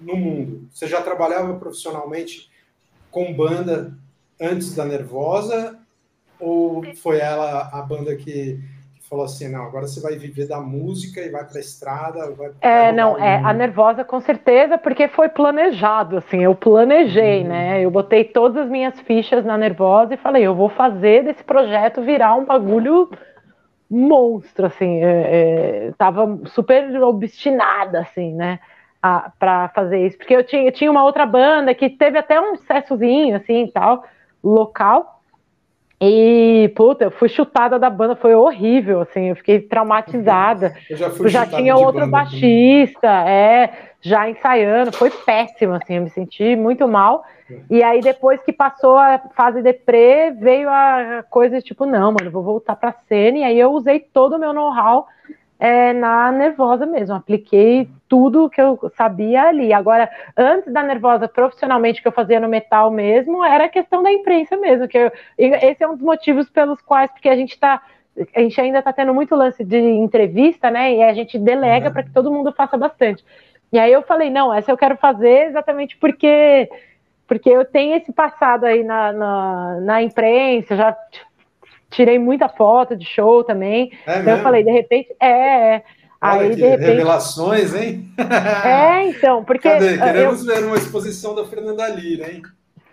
no 0.00 0.16
mundo. 0.16 0.66
Você 0.72 0.86
já 0.86 1.02
trabalhava 1.02 1.54
profissionalmente 1.58 2.50
com 3.10 3.34
banda 3.34 3.94
antes 4.40 4.74
da 4.74 4.84
Nervosa 4.84 5.78
ou 6.40 6.82
foi 6.96 7.18
ela 7.18 7.68
a 7.72 7.80
banda 7.82 8.16
que, 8.16 8.58
falou 9.12 9.26
assim, 9.26 9.46
não, 9.46 9.64
agora 9.64 9.86
você 9.86 10.00
vai 10.00 10.16
viver 10.16 10.48
da 10.48 10.58
música 10.58 11.20
e 11.20 11.28
vai 11.28 11.44
para 11.44 11.58
a 11.58 11.60
estrada? 11.60 12.30
Vai, 12.30 12.50
é, 12.62 12.90
não, 12.92 13.18
é 13.18 13.36
a 13.44 13.52
Nervosa 13.52 14.02
com 14.02 14.18
certeza, 14.22 14.78
porque 14.78 15.06
foi 15.06 15.28
planejado, 15.28 16.16
assim, 16.16 16.42
eu 16.42 16.54
planejei, 16.54 17.42
uhum. 17.42 17.48
né? 17.48 17.84
Eu 17.84 17.90
botei 17.90 18.24
todas 18.24 18.64
as 18.64 18.70
minhas 18.70 18.98
fichas 19.00 19.44
na 19.44 19.58
Nervosa 19.58 20.14
e 20.14 20.16
falei, 20.16 20.46
eu 20.46 20.54
vou 20.54 20.70
fazer 20.70 21.24
desse 21.24 21.44
projeto 21.44 22.00
virar 22.00 22.36
um 22.36 22.46
bagulho 22.46 23.10
monstro, 23.90 24.64
assim, 24.64 25.04
é, 25.04 25.88
é, 25.88 25.92
tava 25.98 26.40
super 26.46 27.02
obstinada, 27.02 28.00
assim, 28.00 28.32
né? 28.32 28.60
para 29.36 29.68
fazer 29.74 30.06
isso, 30.06 30.16
porque 30.16 30.34
eu 30.34 30.44
tinha, 30.44 30.62
eu 30.62 30.70
tinha 30.70 30.88
uma 30.88 31.02
outra 31.02 31.26
banda 31.26 31.74
que 31.74 31.90
teve 31.90 32.16
até 32.16 32.40
um 32.40 32.54
sucessozinho, 32.54 33.34
assim, 33.34 33.66
tal, 33.74 34.04
local, 34.42 35.21
e, 36.04 36.68
puta, 36.74 37.04
eu 37.04 37.10
fui 37.12 37.28
chutada 37.28 37.78
da 37.78 37.88
banda, 37.88 38.16
foi 38.16 38.34
horrível, 38.34 39.02
assim, 39.02 39.28
eu 39.28 39.36
fiquei 39.36 39.60
traumatizada. 39.60 40.74
Eu 40.90 40.96
já, 40.96 41.10
fui 41.10 41.26
eu 41.26 41.30
já 41.30 41.46
tinha 41.46 41.76
outro 41.76 42.08
baixista, 42.08 43.06
é, 43.06 43.72
já 44.00 44.28
ensaiando, 44.28 44.90
foi 44.90 45.10
péssimo, 45.10 45.74
assim, 45.74 45.94
eu 45.94 46.02
me 46.02 46.10
senti 46.10 46.56
muito 46.56 46.88
mal. 46.88 47.24
E 47.70 47.84
aí, 47.84 48.00
depois 48.00 48.42
que 48.42 48.52
passou 48.52 48.98
a 48.98 49.20
fase 49.36 49.62
deprê, 49.62 50.32
veio 50.32 50.68
a 50.68 51.24
coisa 51.30 51.60
tipo, 51.60 51.86
não, 51.86 52.10
mano, 52.10 52.32
vou 52.32 52.42
voltar 52.42 52.74
pra 52.74 52.92
cena, 53.06 53.38
e 53.38 53.44
aí 53.44 53.60
eu 53.60 53.70
usei 53.70 54.00
todo 54.00 54.34
o 54.34 54.38
meu 54.40 54.52
know-how 54.52 55.06
é, 55.60 55.92
na 55.92 56.32
nervosa 56.32 56.84
mesmo. 56.84 57.14
Apliquei 57.14 57.88
tudo 58.12 58.50
que 58.50 58.60
eu 58.60 58.78
sabia 58.94 59.44
ali. 59.44 59.72
Agora, 59.72 60.06
antes 60.36 60.70
da 60.70 60.82
nervosa, 60.82 61.26
profissionalmente, 61.26 62.02
que 62.02 62.06
eu 62.06 62.12
fazia 62.12 62.38
no 62.38 62.46
metal 62.46 62.90
mesmo, 62.90 63.42
era 63.42 63.64
a 63.64 63.68
questão 63.70 64.02
da 64.02 64.12
imprensa 64.12 64.54
mesmo. 64.54 64.86
Que 64.86 64.98
eu, 64.98 65.10
esse 65.38 65.82
é 65.82 65.88
um 65.88 65.94
dos 65.94 66.02
motivos 66.02 66.50
pelos 66.50 66.82
quais, 66.82 67.10
porque 67.10 67.30
a 67.30 67.34
gente 67.34 67.52
está 67.52 67.80
a 68.36 68.40
gente 68.40 68.60
ainda 68.60 68.80
está 68.80 68.92
tendo 68.92 69.14
muito 69.14 69.34
lance 69.34 69.64
de 69.64 69.78
entrevista, 69.78 70.70
né? 70.70 70.94
E 70.94 71.02
a 71.02 71.14
gente 71.14 71.38
delega 71.38 71.86
uhum. 71.86 71.92
para 71.94 72.02
que 72.02 72.10
todo 72.10 72.30
mundo 72.30 72.52
faça 72.52 72.76
bastante. 72.76 73.24
E 73.72 73.78
aí 73.78 73.90
eu 73.90 74.02
falei, 74.02 74.28
não, 74.28 74.52
essa 74.52 74.70
eu 74.70 74.76
quero 74.76 74.98
fazer 74.98 75.46
exatamente 75.46 75.96
porque 75.96 76.68
porque 77.26 77.48
eu 77.48 77.64
tenho 77.64 77.96
esse 77.96 78.12
passado 78.12 78.66
aí 78.66 78.84
na, 78.84 79.10
na, 79.10 79.80
na 79.80 80.02
imprensa, 80.02 80.76
já 80.76 80.94
tirei 81.88 82.18
muita 82.18 82.46
foto 82.46 82.94
de 82.94 83.06
show 83.06 83.42
também. 83.42 83.90
É 84.06 84.16
então 84.18 84.24
mesmo? 84.24 84.30
eu 84.32 84.42
falei, 84.42 84.62
de 84.62 84.70
repente, 84.70 85.16
é. 85.18 85.76
é. 85.76 85.82
Aí, 86.22 86.54
de 86.54 86.62
repente... 86.62 86.86
Revelações, 86.86 87.74
hein? 87.74 88.06
É, 88.64 89.08
então, 89.08 89.42
porque. 89.44 89.68
Cadê? 89.68 89.98
Queremos 89.98 90.46
eu... 90.46 90.54
ver 90.54 90.64
uma 90.64 90.76
exposição 90.76 91.34
da 91.34 91.44
Fernanda 91.44 91.88
Lira, 91.88 92.30
hein? 92.30 92.42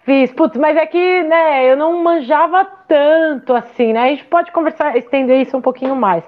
Fiz, 0.04 0.32
putz, 0.32 0.58
mas 0.58 0.76
é 0.76 0.88
que, 0.88 1.24
né, 1.24 1.72
eu 1.72 1.78
não 1.78 2.02
manjava 2.02 2.66
tanto 2.88 3.54
assim, 3.54 3.94
né? 3.94 4.00
A 4.02 4.08
gente 4.08 4.26
pode 4.26 4.52
conversar, 4.52 4.98
estender 4.98 5.40
isso 5.40 5.56
um 5.56 5.62
pouquinho 5.62 5.96
mais. 5.96 6.24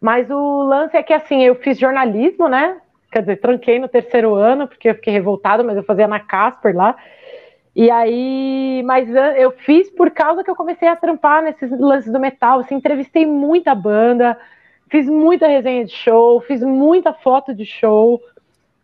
Mas 0.00 0.30
o 0.30 0.62
lance 0.62 0.96
é 0.96 1.02
que, 1.02 1.12
assim, 1.12 1.44
eu 1.44 1.54
fiz 1.56 1.78
jornalismo, 1.78 2.48
né? 2.48 2.78
Quer 3.12 3.20
dizer, 3.20 3.36
tranquei 3.36 3.78
no 3.78 3.88
terceiro 3.88 4.34
ano, 4.34 4.66
porque 4.66 4.88
eu 4.88 4.94
fiquei 4.94 5.12
revoltada, 5.12 5.62
mas 5.62 5.76
eu 5.76 5.82
fazia 5.82 6.08
na 6.08 6.20
Casper 6.20 6.74
lá. 6.74 6.96
E 7.74 7.90
aí, 7.90 8.82
mas 8.86 9.06
eu 9.36 9.50
fiz 9.50 9.90
por 9.90 10.10
causa 10.10 10.42
que 10.42 10.50
eu 10.50 10.56
comecei 10.56 10.88
a 10.88 10.96
trampar 10.96 11.42
nesses 11.42 11.70
lances 11.78 12.10
do 12.10 12.18
metal, 12.18 12.60
assim, 12.60 12.76
entrevistei 12.76 13.26
muita 13.26 13.74
banda, 13.74 14.38
fiz 14.90 15.08
muita 15.08 15.46
resenha 15.46 15.84
de 15.84 15.92
show, 15.92 16.40
fiz 16.40 16.62
muita 16.62 17.12
foto 17.12 17.54
de 17.54 17.64
show, 17.64 18.20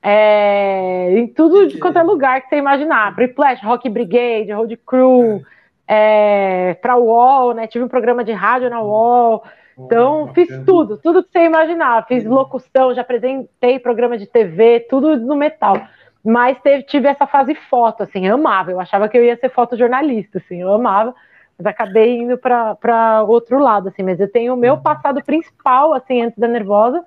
é, 0.03 1.19
em 1.19 1.27
tudo 1.29 1.69
de 1.69 1.79
quanto 1.79 1.99
é 1.99 2.03
lugar 2.03 2.41
que 2.43 2.49
você 2.49 2.57
imaginar, 2.57 3.15
Whiplash, 3.17 3.65
Rock 3.65 3.89
Brigade, 3.89 4.53
Road 4.53 4.77
Crew, 4.87 5.43
é. 5.87 6.75
Pra 6.81 6.97
UOL, 6.97 7.55
né, 7.55 7.67
tive 7.67 7.85
um 7.85 7.89
programa 7.89 8.25
de 8.25 8.33
rádio 8.33 8.71
na 8.71 8.81
UOL, 8.81 9.43
então 9.79 10.29
fiz 10.35 10.49
tudo, 10.65 10.99
tudo 10.99 11.23
que 11.23 11.31
você 11.33 11.45
imaginar, 11.45 12.07
fiz 12.07 12.25
locução, 12.25 12.95
já 12.95 13.03
apresentei 13.03 13.79
programa 13.79 14.19
de 14.19 14.27
TV, 14.27 14.81
tudo 14.89 15.17
no 15.17 15.37
metal. 15.37 15.77
Mas 16.25 16.57
teve, 16.61 16.85
tive 16.85 17.09
essa 17.09 17.27
fase 17.27 17.55
foto, 17.69 18.05
assim, 18.05 18.27
eu 18.27 18.37
amava. 18.37 18.71
Eu 18.71 18.79
achava 18.79 19.09
que 19.09 19.19
eu 19.19 19.25
ia 19.25 19.37
ser 19.37 19.51
fotojornalista, 19.51 20.39
assim, 20.39 20.61
eu 20.61 20.73
amava. 20.73 21.15
Mas 21.63 21.67
acabei 21.67 22.19
indo 22.19 22.37
para 22.37 23.23
outro 23.27 23.59
lado, 23.59 23.89
assim. 23.89 24.03
Mas 24.03 24.19
eu 24.19 24.31
tenho 24.31 24.55
o 24.55 24.57
meu 24.57 24.79
passado 24.79 25.23
principal, 25.23 25.95
assim, 25.95 26.23
antes 26.23 26.39
da 26.39 26.49
Nervosa, 26.49 27.05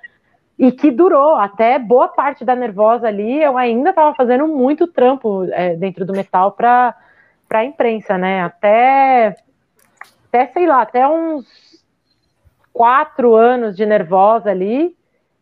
e 0.58 0.72
que 0.72 0.90
durou 0.90 1.36
até 1.36 1.78
boa 1.78 2.08
parte 2.08 2.46
da 2.46 2.56
Nervosa 2.56 3.08
ali. 3.08 3.42
Eu 3.42 3.58
ainda 3.58 3.90
estava 3.90 4.16
fazendo 4.16 4.48
muito 4.48 4.88
trampo 4.88 5.46
é, 5.52 5.76
dentro 5.76 6.06
do 6.06 6.14
metal 6.14 6.52
para 6.54 6.96
a 7.50 7.66
imprensa, 7.66 8.18
né? 8.18 8.42
Até, 8.42 9.36
até, 10.28 10.48
sei 10.48 10.66
lá, 10.66 10.82
até 10.82 11.08
uns 11.08 11.46
quatro 12.72 13.36
anos 13.36 13.76
de 13.76 13.86
Nervosa 13.86 14.50
ali 14.50 14.96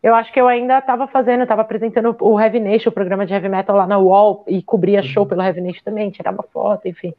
eu 0.04 0.14
acho 0.14 0.30
que 0.30 0.38
eu 0.38 0.46
ainda 0.46 0.80
estava 0.80 1.06
fazendo, 1.06 1.44
estava 1.44 1.62
apresentando 1.62 2.14
o 2.20 2.38
Heavy 2.38 2.60
Nation, 2.60 2.90
o 2.90 2.92
programa 2.92 3.24
de 3.24 3.32
heavy 3.32 3.48
metal 3.48 3.74
lá 3.74 3.86
na 3.86 3.98
UOL, 3.98 4.44
e 4.46 4.62
cobria 4.62 5.00
uhum. 5.00 5.06
show 5.06 5.24
pelo 5.24 5.40
Heavy 5.40 5.62
Nation 5.62 5.80
também, 5.82 6.10
tirava 6.10 6.42
foto, 6.52 6.86
enfim. 6.86 7.14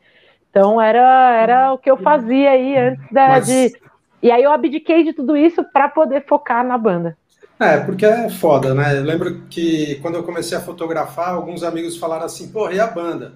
Então 0.55 0.81
era, 0.81 1.35
era 1.35 1.73
o 1.73 1.77
que 1.77 1.91
eu 1.91 1.97
fazia 1.97 2.51
aí 2.51 2.77
antes 2.77 3.03
da, 3.11 3.27
Mas... 3.27 3.45
de. 3.45 3.75
E 4.23 4.31
aí 4.31 4.41
eu 4.41 4.53
abdiquei 4.53 5.03
de 5.03 5.11
tudo 5.11 5.35
isso 5.35 5.61
para 5.65 5.89
poder 5.89 6.25
focar 6.25 6.65
na 6.65 6.77
banda. 6.77 7.17
É, 7.59 7.77
porque 7.77 8.05
é 8.05 8.29
foda, 8.29 8.73
né? 8.73 8.97
Eu 8.97 9.03
lembro 9.03 9.41
que 9.49 9.95
quando 10.01 10.15
eu 10.15 10.23
comecei 10.23 10.57
a 10.57 10.61
fotografar, 10.61 11.33
alguns 11.33 11.61
amigos 11.61 11.97
falaram 11.97 12.25
assim, 12.25 12.47
porra, 12.47 12.73
e 12.73 12.79
a 12.79 12.87
banda? 12.87 13.33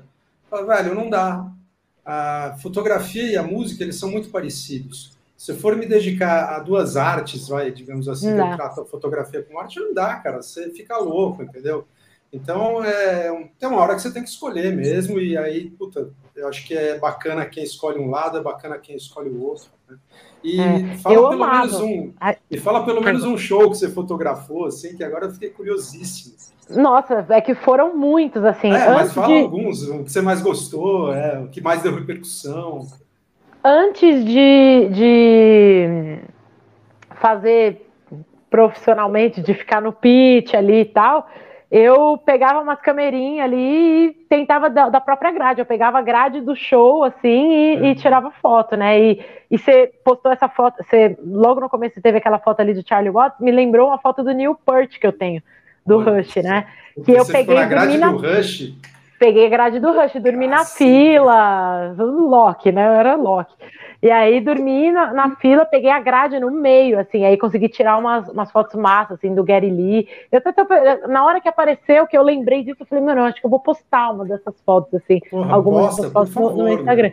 Eu 0.49 0.57
falei, 0.57 0.65
velho, 0.65 0.95
não 0.95 1.09
dá. 1.09 1.45
A 2.05 2.55
fotografia 2.61 3.33
e 3.33 3.37
a 3.37 3.43
música, 3.43 3.83
eles 3.83 3.99
são 3.99 4.09
muito 4.09 4.29
parecidos 4.29 5.19
se 5.39 5.53
eu 5.53 5.55
for 5.55 5.73
me 5.77 5.85
dedicar 5.85 6.53
a 6.53 6.59
duas 6.59 6.97
artes, 6.97 7.47
vai, 7.47 7.71
digamos 7.71 8.09
assim, 8.09 8.29
eu 8.29 8.57
trato 8.57 8.81
a 8.81 8.85
fotografia 8.85 9.41
como 9.41 9.57
arte, 9.57 9.79
não 9.79 9.93
dá, 9.93 10.15
cara, 10.15 10.41
você 10.41 10.69
fica 10.71 10.97
louco, 10.97 11.41
entendeu? 11.41 11.87
Então, 12.31 12.83
é, 12.83 13.49
tem 13.57 13.67
uma 13.67 13.79
hora 13.79 13.95
que 13.95 14.01
você 14.01 14.13
tem 14.13 14.23
que 14.23 14.29
escolher 14.29 14.75
mesmo, 14.75 15.19
e 15.19 15.35
aí, 15.35 15.69
puta, 15.71 16.09
eu 16.35 16.47
acho 16.47 16.65
que 16.65 16.75
é 16.77 16.97
bacana 16.97 17.45
quem 17.45 17.63
escolhe 17.63 17.99
um 17.99 18.09
lado, 18.09 18.37
é 18.37 18.41
bacana 18.41 18.77
quem 18.77 18.95
escolhe 18.95 19.29
o 19.29 19.43
outro. 19.43 19.69
Né? 19.89 19.97
E 20.43 20.61
é, 20.61 20.97
fala 20.97 21.15
pelo 21.15 21.43
amava. 21.43 21.65
menos 21.65 21.79
um, 21.81 22.13
e 22.49 22.57
fala 22.57 22.85
pelo 22.85 23.01
menos 23.01 23.23
um 23.23 23.37
show 23.37 23.69
que 23.71 23.77
você 23.77 23.89
fotografou, 23.89 24.65
assim, 24.65 24.95
que 24.95 25.03
agora 25.03 25.25
eu 25.25 25.31
fiquei 25.31 25.49
curiosíssimo. 25.49 26.35
Nossa, 26.69 27.25
é 27.29 27.41
que 27.41 27.55
foram 27.55 27.97
muitos, 27.97 28.45
assim. 28.45 28.71
É, 28.71 28.93
mas 28.93 29.11
fala 29.11 29.27
de... 29.27 29.39
alguns, 29.41 29.81
o 29.89 30.03
que 30.03 30.11
você 30.11 30.21
mais 30.21 30.39
gostou, 30.39 31.11
é, 31.11 31.39
o 31.39 31.47
que 31.47 31.61
mais 31.61 31.81
deu 31.81 31.95
repercussão 31.95 32.87
antes 33.63 34.23
de, 34.25 34.89
de 34.91 36.19
fazer 37.15 37.85
profissionalmente, 38.49 39.41
de 39.41 39.53
ficar 39.53 39.81
no 39.81 39.93
pitch 39.93 40.53
ali 40.53 40.81
e 40.81 40.85
tal, 40.85 41.29
eu 41.71 42.17
pegava 42.17 42.61
umas 42.61 42.81
camerinhas 42.81 43.45
ali 43.45 44.07
e 44.07 44.13
tentava 44.27 44.69
da, 44.69 44.89
da, 44.89 44.99
própria 44.99 45.31
grade. 45.31 45.61
Eu 45.61 45.65
pegava 45.65 45.99
a 45.99 46.01
grade 46.01 46.41
do 46.41 46.55
show, 46.55 47.03
assim, 47.03 47.51
e, 47.51 47.75
e, 47.75 47.81
uhum. 47.81 47.95
tirava 47.95 48.31
foto, 48.31 48.75
né? 48.75 48.99
E, 48.99 49.25
e 49.51 49.57
você 49.57 49.91
postou 50.03 50.31
essa 50.31 50.49
foto, 50.49 50.83
você, 50.83 51.17
logo 51.23 51.61
no 51.61 51.69
começo 51.69 52.01
teve 52.01 52.17
aquela 52.17 52.39
foto 52.39 52.59
ali 52.59 52.73
de 52.73 52.87
Charlie 52.87 53.11
Watts, 53.11 53.39
me 53.39 53.51
lembrou 53.51 53.89
uma 53.89 53.99
foto 53.99 54.23
do 54.23 54.33
Neil 54.33 54.55
Peart 54.65 54.97
que 54.99 55.05
eu 55.05 55.13
tenho, 55.13 55.43
do 55.85 55.97
Olha, 55.97 56.17
Rush, 56.17 56.35
né? 56.37 56.65
Que 57.05 57.11
eu 57.11 57.25
peguei 57.25 57.55
na 57.55 57.65
grade 57.65 57.97
do 57.97 58.17
Rush? 58.17 58.73
peguei 59.19 59.45
a 59.45 59.49
grade 59.49 59.79
do 59.79 59.91
Rush, 59.91 60.13
dormi 60.21 60.47
na 60.47 60.63
fila, 60.65 61.93
Loki, 61.97 62.71
né? 62.71 62.87
Eu 62.87 62.93
era 62.93 63.15
Loki. 63.15 63.53
E 64.01 64.09
aí 64.09 64.39
dormi 64.39 64.91
na, 64.91 65.13
na, 65.13 65.35
fila, 65.35 65.65
peguei 65.65 65.89
a 65.89 65.99
grade 65.99 66.39
no 66.39 66.49
meio, 66.49 66.97
assim, 66.97 67.25
aí 67.25 67.37
consegui 67.37 67.67
tirar 67.67 67.97
umas, 67.97 68.29
umas 68.29 68.49
fotos 68.49 68.75
massas, 68.75 69.17
assim, 69.17 69.35
do 69.35 69.43
Gary 69.43 69.69
Lee. 69.69 70.07
Eu 70.31 70.41
até, 70.43 71.07
na 71.07 71.25
hora 71.25 71.41
que 71.41 71.49
apareceu, 71.49 72.07
que 72.07 72.17
eu 72.17 72.23
lembrei 72.23 72.63
disso, 72.63 72.77
eu 72.81 72.85
falei, 72.85 73.03
mano, 73.03 73.23
acho 73.23 73.41
que 73.41 73.45
eu 73.45 73.49
vou 73.49 73.59
postar 73.59 74.11
uma 74.11 74.23
dessas 74.23 74.55
fotos, 74.65 74.93
assim, 74.93 75.19
Porra, 75.29 75.53
algumas 75.53 75.87
posta, 75.87 76.01
dessas 76.03 76.13
fotos 76.13 76.33
favor, 76.33 76.55
no, 76.55 76.63
no, 76.63 76.73
Instagram. 76.73 77.11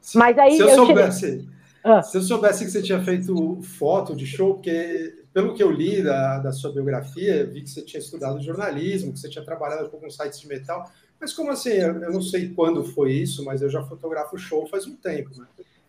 Se, 0.00 0.16
Mas 0.16 0.38
aí. 0.38 0.52
Se 0.52 0.62
eu, 0.62 0.68
eu 0.68 0.86
soubesse. 0.86 1.38
Tirei... 1.38 1.58
Ah. 1.82 2.02
Se 2.02 2.18
eu 2.18 2.22
soubesse 2.22 2.64
que 2.64 2.70
você 2.70 2.82
tinha 2.82 3.02
feito 3.02 3.58
foto 3.62 4.14
de 4.14 4.26
show, 4.26 4.54
porque 4.54 5.24
pelo 5.32 5.54
que 5.54 5.62
eu 5.62 5.70
li 5.70 6.02
da, 6.02 6.38
da 6.38 6.52
sua 6.52 6.72
biografia, 6.72 7.46
vi 7.46 7.62
que 7.62 7.70
você 7.70 7.82
tinha 7.82 8.00
estudado 8.00 8.40
jornalismo, 8.40 9.12
que 9.12 9.18
você 9.18 9.28
tinha 9.28 9.44
trabalhado 9.44 9.88
com 9.88 9.96
alguns 9.96 10.14
sites 10.14 10.40
de 10.40 10.46
metal. 10.46 10.88
Mas 11.20 11.32
como 11.32 11.50
assim? 11.50 11.70
Eu, 11.70 12.00
eu 12.00 12.12
não 12.12 12.22
sei 12.22 12.48
quando 12.50 12.84
foi 12.84 13.12
isso, 13.12 13.44
mas 13.44 13.60
eu 13.60 13.68
já 13.68 13.82
fotografo 13.82 14.38
show 14.38 14.66
faz 14.66 14.86
um 14.86 14.94
tempo, 14.94 15.30
né? 15.36 15.46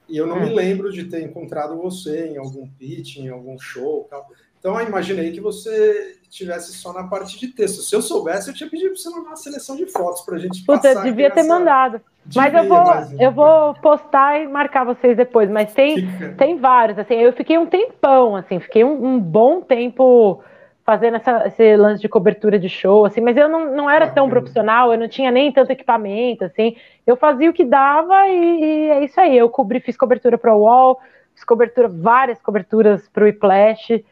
E 0.09 0.17
eu 0.17 0.27
não 0.27 0.37
é. 0.37 0.45
me 0.45 0.55
lembro 0.55 0.91
de 0.91 1.05
ter 1.05 1.21
encontrado 1.21 1.77
você 1.77 2.27
em 2.27 2.37
algum 2.37 2.67
pitch, 2.67 3.17
em 3.17 3.29
algum 3.29 3.57
show 3.59 4.07
tal. 4.09 4.27
Então 4.59 4.77
eu 4.79 4.87
imaginei 4.87 5.31
que 5.31 5.39
você 5.39 6.17
tivesse 6.29 6.73
só 6.73 6.91
na 6.91 7.05
parte 7.05 7.39
de 7.39 7.47
texto. 7.47 7.81
Se 7.81 7.95
eu 7.95 8.01
soubesse, 8.01 8.49
eu 8.49 8.53
tinha 8.53 8.69
pedido 8.69 8.89
para 8.89 8.97
você 8.97 9.09
mandar 9.09 9.29
uma 9.29 9.35
seleção 9.35 9.75
de 9.75 9.85
fotos 9.85 10.21
para 10.21 10.35
a 10.35 10.39
gente 10.39 10.65
Puta, 10.65 10.81
passar. 10.81 10.95
Puta, 10.95 11.03
devia 11.05 11.31
ter 11.31 11.43
mandado. 11.43 12.01
Devia, 12.25 12.41
mas 12.41 12.53
eu 12.53 12.67
vou, 12.67 12.83
mas... 12.83 13.19
eu 13.19 13.31
vou 13.31 13.73
postar 13.75 14.41
e 14.41 14.47
marcar 14.47 14.83
vocês 14.83 15.15
depois. 15.15 15.49
Mas 15.49 15.73
tem, 15.73 16.07
tem 16.37 16.57
vários. 16.57 16.99
Assim, 16.99 17.15
eu 17.15 17.31
fiquei 17.33 17.57
um 17.57 17.65
tempão, 17.65 18.35
assim, 18.35 18.59
fiquei 18.59 18.83
um, 18.83 19.15
um 19.15 19.19
bom 19.19 19.61
tempo 19.61 20.43
fazendo 20.89 21.17
essa, 21.17 21.45
esse 21.45 21.77
lance 21.77 22.01
de 22.01 22.09
cobertura 22.09 22.57
de 22.57 22.67
show, 22.67 23.05
assim, 23.05 23.21
mas 23.21 23.37
eu 23.37 23.47
não, 23.47 23.75
não 23.75 23.87
era 23.87 24.07
tão 24.07 24.27
profissional, 24.27 24.91
eu 24.91 24.97
não 24.97 25.07
tinha 25.07 25.29
nem 25.29 25.51
tanto 25.51 25.69
equipamento, 25.69 26.45
assim, 26.45 26.75
eu 27.05 27.15
fazia 27.15 27.47
o 27.47 27.53
que 27.53 27.63
dava 27.63 28.27
e, 28.27 28.63
e 28.63 28.89
é 28.89 29.03
isso 29.03 29.21
aí, 29.21 29.37
eu 29.37 29.47
cobri, 29.49 29.79
fiz 29.81 29.95
cobertura 29.95 30.35
para 30.35 30.51
o 30.51 30.61
UOL, 30.61 30.99
fiz 31.35 31.43
cobertura, 31.43 31.87
várias 31.87 32.41
coberturas 32.41 33.07
para 33.07 33.23
o 33.23 33.27
Whiplash, 33.27 34.03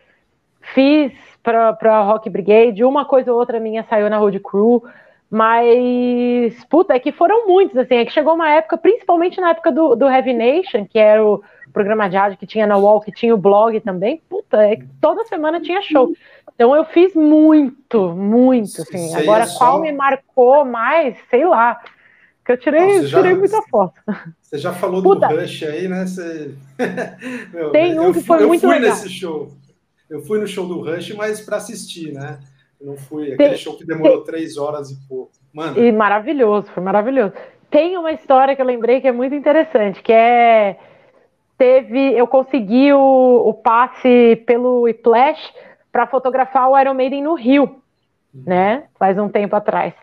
fiz 0.61 1.11
para 1.41 2.03
Rock 2.03 2.29
Brigade, 2.29 2.83
uma 2.83 3.05
coisa 3.05 3.33
ou 3.33 3.39
outra 3.39 3.59
minha 3.59 3.83
saiu 3.89 4.07
na 4.07 4.17
Road 4.17 4.39
Crew, 4.39 4.83
mas, 5.29 6.63
puta, 6.69 6.93
é 6.93 6.99
que 6.99 7.11
foram 7.11 7.47
muitos, 7.47 7.77
assim, 7.77 7.95
é 7.95 8.05
que 8.05 8.13
chegou 8.13 8.33
uma 8.33 8.49
época, 8.49 8.77
principalmente 8.77 9.41
na 9.41 9.49
época 9.49 9.71
do, 9.71 9.95
do 9.95 10.07
Heavy 10.07 10.33
Nation, 10.33 10.85
que 10.85 10.97
era 10.97 11.23
o 11.25 11.43
programa 11.73 12.09
de 12.09 12.15
rádio 12.15 12.37
que 12.37 12.47
tinha 12.47 12.65
na 12.65 12.77
Wall, 12.77 13.01
que 13.01 13.11
tinha 13.11 13.35
o 13.35 13.37
blog 13.37 13.79
também, 13.81 14.21
puta, 14.29 14.57
é 14.57 14.77
que 14.77 14.87
toda 15.01 15.25
semana 15.25 15.59
tinha 15.59 15.81
show. 15.81 16.13
Então 16.55 16.75
eu 16.75 16.85
fiz 16.85 17.13
muito, 17.13 18.09
muito, 18.15 18.81
assim. 18.81 19.13
Agora, 19.15 19.45
só... 19.45 19.59
qual 19.59 19.81
me 19.81 19.91
marcou 19.91 20.65
mais, 20.65 21.17
sei 21.29 21.45
lá. 21.45 21.79
Que 22.43 22.53
eu 22.53 22.57
tirei, 22.57 23.05
já, 23.05 23.17
tirei 23.17 23.35
muita 23.35 23.61
foto. 23.63 24.01
Você 24.41 24.57
já 24.57 24.71
falou 24.71 25.03
Puta. 25.03 25.27
do 25.27 25.35
Rush 25.35 25.63
aí, 25.63 25.87
né? 25.89 26.05
Você... 26.05 26.55
Meu, 27.53 27.71
Tem 27.71 27.99
um 27.99 28.13
que 28.13 28.21
foi 28.21 28.41
eu 28.41 28.47
muito 28.47 28.61
fui 28.61 28.69
legal. 28.69 28.89
nesse 28.89 29.09
show. 29.09 29.51
Eu 30.09 30.21
fui 30.21 30.39
no 30.39 30.47
show 30.47 30.65
do 30.65 30.79
Rush, 30.79 31.13
mas 31.13 31.41
para 31.41 31.57
assistir, 31.57 32.13
né? 32.13 32.39
Não 32.79 32.97
fui. 32.97 33.33
Aquele 33.33 33.49
Tem... 33.49 33.57
show 33.57 33.77
que 33.77 33.85
demorou 33.85 34.23
Tem... 34.23 34.33
três 34.33 34.57
horas 34.57 34.91
e 34.91 35.07
pouco. 35.07 35.31
Mano. 35.53 35.77
E 35.77 35.91
maravilhoso, 35.91 36.67
foi 36.71 36.83
maravilhoso. 36.83 37.33
Tem 37.69 37.97
uma 37.97 38.11
história 38.11 38.55
que 38.55 38.61
eu 38.61 38.65
lembrei 38.65 39.01
que 39.01 39.07
é 39.07 39.11
muito 39.11 39.35
interessante, 39.35 40.01
que 40.01 40.13
é 40.13 40.77
teve, 41.57 42.13
eu 42.13 42.27
consegui 42.27 42.93
o, 42.93 43.43
o 43.47 43.53
passe 43.53 44.41
pelo 44.45 44.85
Flash 45.03 45.53
para 45.91 46.07
fotografar 46.07 46.69
o 46.69 46.79
Iron 46.79 46.93
Maiden 46.93 47.23
no 47.23 47.33
Rio, 47.33 47.81
né? 48.33 48.83
Faz 48.99 49.17
um 49.17 49.27
tempo 49.27 49.55
atrás. 49.55 49.93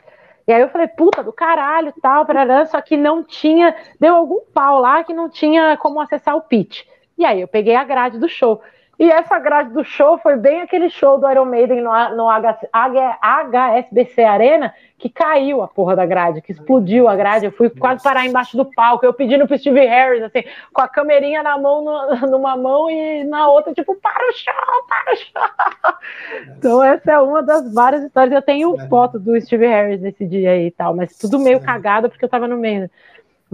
E 0.47 0.53
aí 0.53 0.61
eu 0.61 0.69
falei, 0.69 0.89
puta 0.89 1.23
do 1.23 1.33
caralho, 1.33 1.95
tal, 2.03 2.27
parará, 2.27 2.67
só 2.67 2.81
que 2.81 2.97
não 2.97 3.23
tinha, 3.23 3.75
deu 3.99 4.15
algum 4.15 4.41
pau 4.53 4.81
lá 4.81 5.03
que 5.03 5.15
não 5.15 5.31
tinha 5.31 5.77
como 5.79 6.01
acessar 6.01 6.37
o 6.37 6.43
pitch. 6.43 6.83
E 7.17 7.25
aí 7.25 7.41
eu 7.41 7.49
peguei 7.49 7.77
a 7.77 7.85
grade 7.85 8.19
do 8.19 8.29
show. 8.29 8.61
E 8.99 9.11
essa 9.11 9.39
grade 9.39 9.71
do 9.71 9.85
show 9.85 10.19
foi 10.19 10.37
bem 10.37 10.61
aquele 10.61 10.89
show 10.89 11.19
do 11.19 11.29
Iron 11.31 11.45
Maiden 11.47 11.81
no, 11.81 11.91
no 12.17 12.29
HSBC 12.31 14.23
Arena, 14.23 14.73
que 14.99 15.09
caiu 15.09 15.63
a 15.63 15.69
porra 15.69 15.97
da 15.97 16.07
grade, 16.07 16.41
que 16.41 16.53
explodiu 16.53 17.09
a 17.09 17.17
grade. 17.17 17.47
Eu 17.47 17.53
fui 17.53 17.69
quase 17.69 18.03
parar 18.03 18.25
embaixo 18.25 18.57
do 18.57 18.65
palco, 18.65 19.05
eu 19.05 19.13
pedindo 19.13 19.47
pro 19.47 19.59
Steve 19.59 19.85
Harris, 19.85 20.23
assim, 20.23 20.45
com 20.73 20.81
a 20.81 20.89
camerinha 20.89 21.43
na 21.43 21.59
mão, 21.59 21.85
no, 21.85 22.27
numa 22.31 22.57
mão 22.57 22.89
e 22.89 23.25
na 23.25 23.49
outra, 23.49 23.75
tipo, 23.75 23.95
para 23.97 24.29
o 24.29 24.33
show, 24.33 24.55
para 24.89 25.13
o 25.13 25.17
show. 25.17 26.55
Então, 26.57 26.83
essa 26.83 27.13
é 27.13 27.19
uma 27.19 27.43
das 27.43 27.73
várias 27.73 28.05
histórias. 28.05 28.33
Eu 28.33 28.43
tenho 28.43 28.77
foto 28.89 29.19
do 29.19 29.39
Steve 29.41 29.67
Harris 29.67 30.01
nesse 30.01 30.25
dia 30.25 30.53
aí 30.53 30.67
e 30.67 30.71
tal, 30.71 30.95
mas 30.95 31.19
tudo 31.19 31.39
meio 31.39 31.61
cagado 31.61 32.09
porque 32.09 32.25
eu 32.25 32.29
tava 32.29 32.47
no 32.47 32.57
meio. 32.57 32.89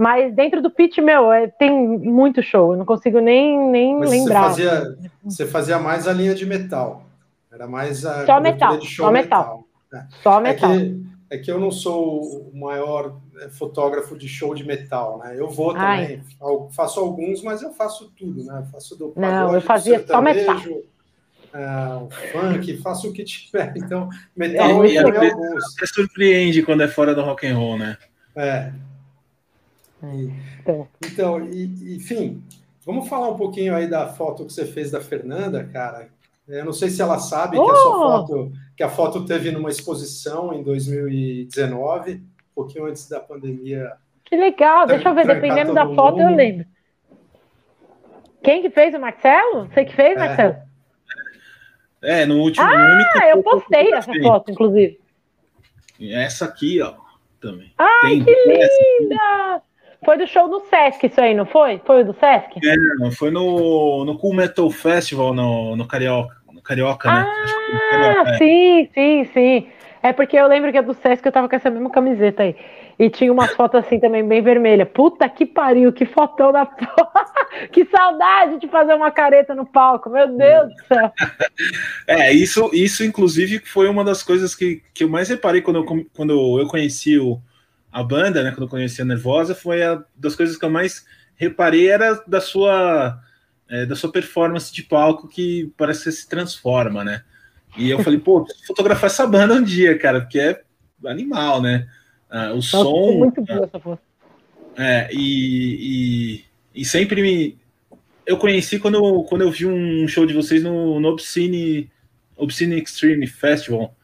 Mas 0.01 0.33
dentro 0.33 0.63
do 0.63 0.71
pitch, 0.71 0.97
meu, 0.97 1.31
é, 1.31 1.45
tem 1.45 1.69
muito 1.71 2.41
show, 2.41 2.71
eu 2.71 2.77
não 2.79 2.85
consigo 2.87 3.19
nem, 3.19 3.69
nem 3.69 3.99
Mas 3.99 4.09
lembrar. 4.09 4.49
Você 4.49 4.63
fazia, 4.63 4.97
você 5.23 5.45
fazia 5.45 5.77
mais 5.77 6.07
a 6.07 6.11
linha 6.11 6.33
de 6.33 6.43
metal. 6.43 7.05
Era 7.51 7.67
mais 7.67 8.03
a 8.03 8.25
só 8.25 8.41
metal, 8.41 8.79
de 8.79 8.87
show 8.87 9.05
só 9.05 9.11
metal. 9.11 9.67
metal. 9.91 10.01
É. 10.01 10.07
Só 10.23 10.41
metal. 10.41 10.71
É 10.71 10.79
que, 10.79 11.03
é 11.29 11.37
que 11.37 11.51
eu 11.51 11.59
não 11.59 11.69
sou 11.69 12.49
o 12.51 12.51
maior 12.57 13.15
é, 13.41 13.49
fotógrafo 13.49 14.17
de 14.17 14.27
show 14.27 14.55
de 14.55 14.65
metal, 14.65 15.19
né? 15.23 15.35
Eu 15.37 15.47
vou 15.47 15.71
também, 15.71 15.85
Ai. 15.87 16.21
faço 16.71 16.99
alguns, 16.99 17.43
mas 17.43 17.61
eu 17.61 17.71
faço 17.71 18.11
tudo, 18.17 18.43
né? 18.43 18.63
Eu 18.65 18.71
faço 18.71 18.97
do 18.97 19.13
Não, 19.15 19.53
eu 19.53 19.61
fazia 19.61 20.03
só 20.07 20.19
metal. 20.19 20.57
Uh, 20.57 22.09
funk, 22.31 22.75
faço 22.77 23.07
o 23.07 23.13
que 23.13 23.23
tiver. 23.23 23.71
Então, 23.77 24.09
metal 24.35 24.83
é, 24.83 24.87
e 24.87 24.97
alguns. 24.97 25.75
Até 25.77 25.85
surpreende 25.85 26.63
quando 26.63 26.81
é 26.81 26.87
fora 26.87 27.13
do 27.13 27.21
rock 27.21 27.45
and 27.45 27.55
roll, 27.55 27.77
né? 27.77 27.99
É, 28.35 28.71
então, 30.59 30.87
então 31.05 31.45
e, 31.45 31.95
enfim, 31.95 32.43
vamos 32.85 33.07
falar 33.07 33.29
um 33.29 33.37
pouquinho 33.37 33.75
aí 33.75 33.87
da 33.87 34.07
foto 34.07 34.45
que 34.45 34.53
você 34.53 34.65
fez 34.65 34.91
da 34.91 35.01
Fernanda, 35.01 35.63
cara. 35.63 36.09
Eu 36.47 36.65
não 36.65 36.73
sei 36.73 36.89
se 36.89 37.01
ela 37.01 37.19
sabe 37.19 37.57
oh! 37.57 37.65
que 37.65 37.71
a 37.71 37.75
sua 37.75 37.97
oh! 37.97 37.99
foto, 37.99 38.51
que 38.75 38.83
a 38.83 38.89
foto 38.89 39.25
teve 39.25 39.51
numa 39.51 39.69
exposição 39.69 40.53
em 40.53 40.63
2019, 40.63 42.13
um 42.13 42.21
pouquinho 42.53 42.85
antes 42.85 43.07
da 43.07 43.19
pandemia. 43.19 43.93
Que 44.25 44.35
legal, 44.35 44.87
deixa 44.87 45.09
eu 45.09 45.15
ver, 45.15 45.27
dependendo 45.27 45.73
da 45.73 45.85
foto 45.85 46.17
mundo. 46.17 46.31
eu 46.31 46.35
lembro. 46.35 46.65
Quem 48.43 48.61
que 48.61 48.69
fez 48.69 48.93
o 48.95 48.99
Marcelo? 48.99 49.67
Você 49.67 49.85
que 49.85 49.95
fez, 49.95 50.17
é. 50.17 50.19
Marcelo? 50.19 50.55
É, 52.01 52.25
no 52.25 52.39
último. 52.39 52.65
Ah, 52.65 52.95
único 52.95 53.25
eu 53.25 53.43
postei 53.43 53.93
essa 53.93 54.11
foto, 54.23 54.51
inclusive. 54.51 54.99
Essa 55.99 56.45
aqui, 56.45 56.81
ó, 56.81 56.95
também. 57.39 57.71
Ai, 57.77 58.15
Tem 58.15 58.25
que 58.25 58.35
linda! 58.99 59.61
Foi 60.03 60.17
do 60.17 60.25
show 60.25 60.49
do 60.49 60.61
Sesc, 60.61 61.05
isso 61.05 61.21
aí, 61.21 61.35
não 61.35 61.45
foi? 61.45 61.79
Foi 61.85 62.01
o 62.01 62.05
do 62.05 62.13
Sesc? 62.13 62.59
É, 62.65 63.11
foi 63.11 63.29
no, 63.29 64.03
no 64.03 64.17
Cool 64.17 64.33
Metal 64.33 64.69
Festival 64.71 65.33
no, 65.33 65.75
no 65.75 65.87
Carioca, 65.87 66.35
no 66.51 66.61
Carioca, 66.61 67.11
né? 67.11 67.25
Ah, 67.27 67.89
Carioca, 67.91 68.29
é. 68.31 68.37
sim, 68.37 68.89
sim, 68.93 69.29
sim. 69.31 69.67
É 70.03 70.11
porque 70.11 70.35
eu 70.35 70.47
lembro 70.47 70.71
que 70.71 70.77
é 70.79 70.81
do 70.81 70.95
Sesc 70.95 71.23
eu 71.23 71.31
tava 71.31 71.47
com 71.47 71.55
essa 71.55 71.69
mesma 71.69 71.91
camiseta 71.91 72.41
aí. 72.41 72.55
E 72.97 73.09
tinha 73.09 73.31
umas 73.31 73.51
fotos 73.53 73.79
assim 73.79 73.99
também 73.99 74.27
bem 74.27 74.41
vermelha. 74.41 74.85
Puta 74.85 75.29
que 75.29 75.45
pariu, 75.45 75.93
que 75.93 76.05
fotão 76.05 76.51
da 76.51 76.65
Que 77.71 77.85
saudade 77.85 78.59
de 78.59 78.67
fazer 78.67 78.95
uma 78.95 79.11
careta 79.11 79.53
no 79.53 79.65
palco, 79.65 80.09
meu 80.09 80.27
Deus 80.27 80.69
do 80.69 80.85
céu. 80.87 81.11
É, 82.07 82.33
isso, 82.33 82.69
isso 82.73 83.03
inclusive 83.03 83.59
foi 83.59 83.87
uma 83.87 84.03
das 84.03 84.23
coisas 84.23 84.55
que, 84.55 84.81
que 84.93 85.03
eu 85.03 85.09
mais 85.09 85.29
reparei 85.29 85.61
quando 85.61 85.77
eu, 85.77 86.05
quando 86.15 86.59
eu 86.59 86.67
conheci 86.67 87.17
o, 87.17 87.39
a 87.91 88.03
banda, 88.03 88.41
né, 88.43 88.51
quando 88.51 88.63
eu 88.63 88.69
conheci 88.69 89.01
a 89.01 89.05
Nervosa, 89.05 89.53
foi 89.53 89.83
a 89.83 90.03
das 90.15 90.35
coisas 90.35 90.57
que 90.57 90.63
eu 90.63 90.69
mais 90.69 91.05
reparei 91.35 91.89
era 91.89 92.23
da 92.27 92.39
sua 92.39 93.19
é, 93.69 93.85
da 93.85 93.95
sua 93.95 94.11
performance 94.11 94.71
de 94.71 94.83
palco 94.83 95.27
que 95.27 95.71
parece 95.77 96.03
que 96.03 96.11
se 96.11 96.29
transforma, 96.29 97.03
né? 97.03 97.23
E 97.77 97.89
eu 97.89 97.99
falei, 98.03 98.19
pô, 98.19 98.45
fotografar 98.67 99.09
essa 99.09 99.25
banda 99.25 99.53
um 99.53 99.63
dia, 99.63 99.97
cara, 99.97 100.21
porque 100.21 100.39
é 100.39 100.61
animal, 101.05 101.61
né? 101.61 101.87
Ah, 102.29 102.51
o 102.51 102.55
Nossa, 102.55 102.69
som. 102.69 103.13
Muito 103.13 103.41
boa 103.41 103.63
essa 103.63 103.79
foto. 103.79 104.01
É, 104.77 105.09
e, 105.11 106.43
e, 106.75 106.81
e, 106.81 106.85
sempre 106.85 107.21
me. 107.21 107.57
Eu 108.25 108.37
conheci 108.37 108.79
quando 108.79 108.95
eu, 108.95 109.23
quando 109.23 109.41
eu 109.41 109.51
vi 109.51 109.65
um 109.65 110.07
show 110.07 110.25
de 110.25 110.33
vocês 110.33 110.63
no, 110.63 110.99
no 110.99 111.09
Obscene, 111.09 111.91
Obscene 112.37 112.81
Extreme 112.81 113.27
Festival. 113.27 113.95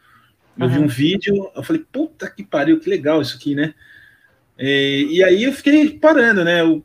Eu 0.59 0.65
uhum. 0.65 0.73
vi 0.73 0.79
um 0.79 0.87
vídeo, 0.87 1.51
eu 1.55 1.63
falei, 1.63 1.85
puta 1.91 2.29
que 2.29 2.43
pariu, 2.43 2.79
que 2.79 2.89
legal 2.89 3.21
isso 3.21 3.35
aqui, 3.37 3.53
né? 3.53 3.73
E, 4.57 5.07
e 5.11 5.23
aí 5.23 5.43
eu 5.43 5.53
fiquei 5.53 5.97
parando, 5.97 6.43
né? 6.43 6.63
O 6.63 6.83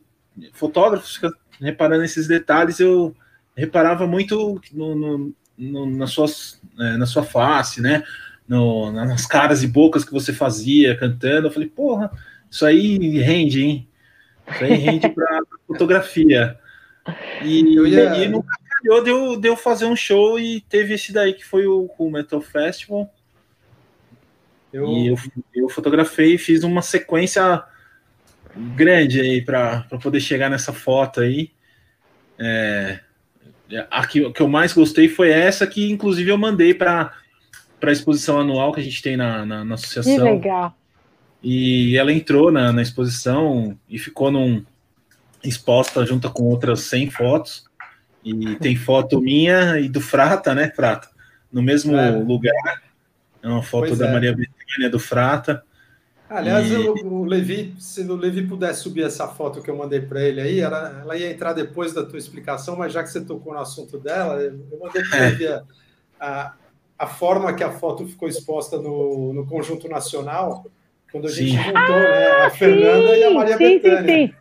fotógrafo 0.52 1.06
fica 1.06 1.32
reparando 1.60 2.04
esses 2.04 2.26
detalhes, 2.26 2.80
eu 2.80 3.14
reparava 3.56 4.06
muito 4.06 4.60
no, 4.72 4.94
no, 4.94 5.34
no 5.56 5.86
na, 5.96 6.06
suas, 6.06 6.60
é, 6.78 6.96
na 6.96 7.06
sua 7.06 7.22
face, 7.22 7.80
né? 7.80 8.02
No, 8.46 8.92
nas 8.92 9.24
caras 9.26 9.62
e 9.62 9.66
bocas 9.66 10.04
que 10.04 10.12
você 10.12 10.32
fazia 10.32 10.96
cantando. 10.96 11.46
Eu 11.46 11.52
falei, 11.52 11.68
porra, 11.68 12.10
isso 12.50 12.66
aí 12.66 13.18
rende, 13.20 13.62
hein? 13.62 13.88
Isso 14.50 14.64
aí 14.64 14.74
rende 14.74 15.08
para 15.08 15.40
fotografia. 15.66 16.58
E, 17.42 17.76
eu 17.76 17.86
ia... 17.86 18.16
e 18.16 18.28
nunca 18.28 18.54
calhou 18.82 19.02
de 19.02 19.10
eu, 19.10 19.40
de 19.40 19.48
eu 19.48 19.56
fazer 19.56 19.86
um 19.86 19.96
show 19.96 20.38
e 20.38 20.60
teve 20.60 20.94
esse 20.94 21.12
daí 21.12 21.32
que 21.32 21.44
foi 21.44 21.66
o, 21.66 21.90
o 21.96 22.10
Metal 22.10 22.40
Festival. 22.40 23.12
Eu... 24.72 24.88
E 24.88 25.08
eu, 25.08 25.18
eu 25.54 25.68
fotografei 25.68 26.34
e 26.34 26.38
fiz 26.38 26.64
uma 26.64 26.82
sequência 26.82 27.62
grande 28.54 29.20
aí 29.20 29.42
para 29.42 29.86
poder 30.02 30.20
chegar 30.20 30.50
nessa 30.50 30.72
foto 30.72 31.20
aí. 31.20 31.50
É, 32.38 33.00
a 33.90 34.06
que, 34.06 34.30
que 34.30 34.40
eu 34.40 34.48
mais 34.48 34.72
gostei 34.72 35.08
foi 35.08 35.30
essa 35.30 35.66
que, 35.66 35.90
inclusive, 35.90 36.30
eu 36.30 36.38
mandei 36.38 36.74
para 36.74 37.12
a 37.80 37.92
exposição 37.92 38.40
anual 38.40 38.72
que 38.72 38.80
a 38.80 38.84
gente 38.84 39.02
tem 39.02 39.16
na, 39.16 39.44
na, 39.44 39.64
na, 39.64 39.74
associação. 39.74 40.16
Que 40.16 40.22
legal. 40.22 40.76
E 41.42 41.96
ela 41.96 42.12
entrou 42.12 42.52
na, 42.52 42.72
na 42.72 42.82
exposição 42.82 43.76
e 43.88 43.98
ficou 43.98 44.30
num, 44.30 44.64
exposta 45.44 46.04
junto 46.06 46.30
com 46.30 46.44
outras 46.44 46.80
100 46.80 47.10
fotos. 47.10 47.64
E 48.24 48.54
tem 48.56 48.76
foto 48.76 49.20
minha 49.20 49.80
e 49.80 49.88
do 49.88 50.00
Frata, 50.00 50.54
né, 50.54 50.70
Frata? 50.70 51.08
No 51.52 51.60
mesmo 51.60 51.96
é. 51.96 52.10
lugar. 52.10 52.82
É 53.42 53.48
uma 53.48 53.62
foto 53.62 53.88
pois 53.88 53.98
da 53.98 54.06
é. 54.06 54.12
Maria 54.12 54.36
Bethânia 54.72 54.90
do 54.90 54.98
Frata. 54.98 55.62
Aliás, 56.28 56.70
e... 56.70 56.76
o, 56.76 57.06
o, 57.06 57.24
Levi, 57.24 57.74
se 57.78 58.00
o 58.02 58.16
Levi 58.16 58.46
pudesse 58.46 58.82
subir 58.82 59.04
essa 59.04 59.28
foto 59.28 59.60
que 59.60 59.70
eu 59.70 59.76
mandei 59.76 60.00
para 60.00 60.22
ele 60.22 60.40
aí, 60.40 60.60
ela, 60.60 61.00
ela, 61.02 61.16
ia 61.16 61.30
entrar 61.30 61.52
depois 61.52 61.92
da 61.92 62.04
tua 62.04 62.18
explicação, 62.18 62.74
mas 62.76 62.92
já 62.92 63.02
que 63.02 63.10
você 63.10 63.20
tocou 63.20 63.52
no 63.52 63.60
assunto 63.60 63.98
dela, 63.98 64.40
eu 64.40 64.58
mandei 64.80 65.02
para 65.02 65.28
ele 65.28 65.46
a, 65.46 65.62
a, 66.18 66.54
a, 66.98 67.06
forma 67.06 67.52
que 67.52 67.62
a 67.62 67.70
foto 67.70 68.06
ficou 68.06 68.28
exposta 68.28 68.78
no, 68.78 69.34
no 69.34 69.46
conjunto 69.46 69.88
nacional, 69.88 70.64
quando 71.10 71.26
a 71.26 71.30
sim. 71.30 71.48
gente 71.48 71.62
juntou 71.62 71.96
ah, 71.96 71.98
né, 71.98 72.26
a 72.46 72.50
Fernanda 72.50 73.08
sim, 73.08 73.20
e 73.20 73.24
a 73.24 73.30
Maria 73.30 73.56
sim, 73.58 73.78
Bethânia. 73.78 74.02
Sim, 74.02 74.26
sim. 74.28 74.34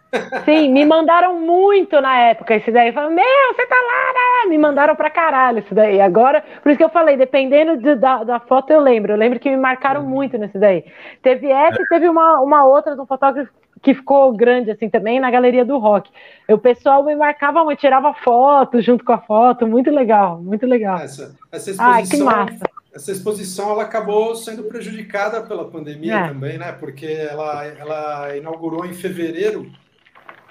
Sim, 0.45 0.73
me 0.73 0.85
mandaram 0.85 1.39
muito 1.39 1.99
na 2.01 2.17
época 2.17 2.55
esse 2.55 2.69
daí. 2.71 2.91
Falaram, 2.91 3.15
meu, 3.15 3.53
você 3.53 3.65
tá 3.65 3.75
lá, 3.75 4.13
né? 4.13 4.20
Me 4.47 4.57
mandaram 4.57 4.95
pra 4.95 5.09
caralho 5.09 5.59
isso 5.59 5.73
daí. 5.73 5.99
Agora, 6.01 6.43
por 6.61 6.69
isso 6.69 6.77
que 6.77 6.83
eu 6.83 6.89
falei, 6.89 7.17
dependendo 7.17 7.77
de, 7.77 7.95
da, 7.95 8.23
da 8.23 8.39
foto, 8.39 8.71
eu 8.71 8.79
lembro. 8.79 9.13
Eu 9.13 9.17
lembro 9.17 9.39
que 9.39 9.49
me 9.49 9.57
marcaram 9.57 10.03
muito 10.03 10.37
nesse 10.37 10.57
daí. 10.57 10.85
Teve 11.21 11.47
essa 11.47 11.81
e 11.81 11.87
teve 11.87 12.07
uma, 12.07 12.39
uma 12.39 12.65
outra 12.65 12.95
de 12.95 13.01
um 13.01 13.05
fotógrafo 13.05 13.51
que 13.81 13.95
ficou 13.95 14.31
grande 14.33 14.69
assim 14.69 14.89
também 14.89 15.19
na 15.19 15.31
galeria 15.31 15.65
do 15.65 15.79
rock. 15.79 16.09
O 16.47 16.57
pessoal 16.57 17.03
me 17.03 17.15
marcava 17.15 17.63
muito, 17.63 17.79
tirava 17.79 18.13
foto 18.13 18.79
junto 18.81 19.03
com 19.03 19.13
a 19.13 19.17
foto, 19.17 19.65
muito 19.65 19.89
legal, 19.89 20.39
muito 20.39 20.65
legal. 20.67 20.99
Essa, 20.99 21.35
essa 21.51 21.71
exposição, 21.71 21.85
Ai, 21.85 22.03
que 22.03 22.17
massa. 22.17 22.69
Essa 22.93 23.11
exposição 23.11 23.71
ela 23.71 23.83
acabou 23.83 24.35
sendo 24.35 24.63
prejudicada 24.63 25.41
pela 25.41 25.65
pandemia 25.69 26.15
é. 26.15 26.27
também, 26.27 26.57
né? 26.57 26.71
Porque 26.73 27.05
ela, 27.05 27.65
ela 27.65 28.35
inaugurou 28.35 28.85
em 28.85 28.93
fevereiro 28.93 29.71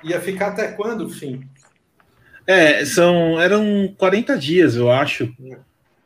Ia 0.03 0.21
ficar 0.21 0.49
até 0.49 0.69
quando, 0.69 1.09
fim? 1.09 1.47
É, 2.51 2.85
são, 2.85 3.41
eram 3.41 3.95
40 3.97 4.37
dias, 4.37 4.75
eu 4.75 4.91
acho. 4.91 5.33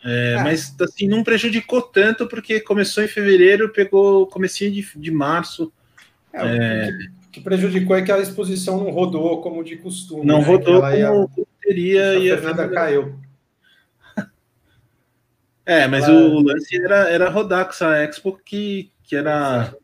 É, 0.04 0.34
é. 0.34 0.42
Mas 0.42 0.76
assim, 0.78 1.08
não 1.08 1.24
prejudicou 1.24 1.80
tanto 1.80 2.26
porque 2.28 2.60
começou 2.60 3.02
em 3.02 3.08
fevereiro, 3.08 3.72
pegou 3.72 4.26
comecinho 4.26 4.70
de, 4.70 4.86
de 4.94 5.10
março. 5.10 5.72
É, 6.30 6.42
é... 6.42 6.88
O 6.90 6.98
que, 6.98 7.08
que, 7.32 7.40
prejudicou 7.40 7.96
é 7.96 8.02
que 8.02 8.12
a 8.12 8.18
exposição 8.18 8.76
não 8.76 8.90
rodou 8.90 9.40
como 9.40 9.64
de 9.64 9.76
costume. 9.76 10.26
Não 10.26 10.40
né? 10.40 10.44
rodou 10.44 10.82
como 10.82 10.94
ia, 10.94 11.10
teria. 11.62 12.14
E 12.16 12.30
a 12.30 12.36
Fernanda 12.36 12.68
caiu. 12.68 13.18
É, 15.64 15.88
mas 15.88 16.04
Ela... 16.04 16.14
o 16.14 16.42
lance 16.42 16.76
era, 16.76 17.08
era 17.08 17.30
rodar 17.30 17.64
com 17.64 17.70
essa 17.70 17.96
Expo 18.04 18.38
que, 18.44 18.90
que 19.02 19.16
era 19.16 19.74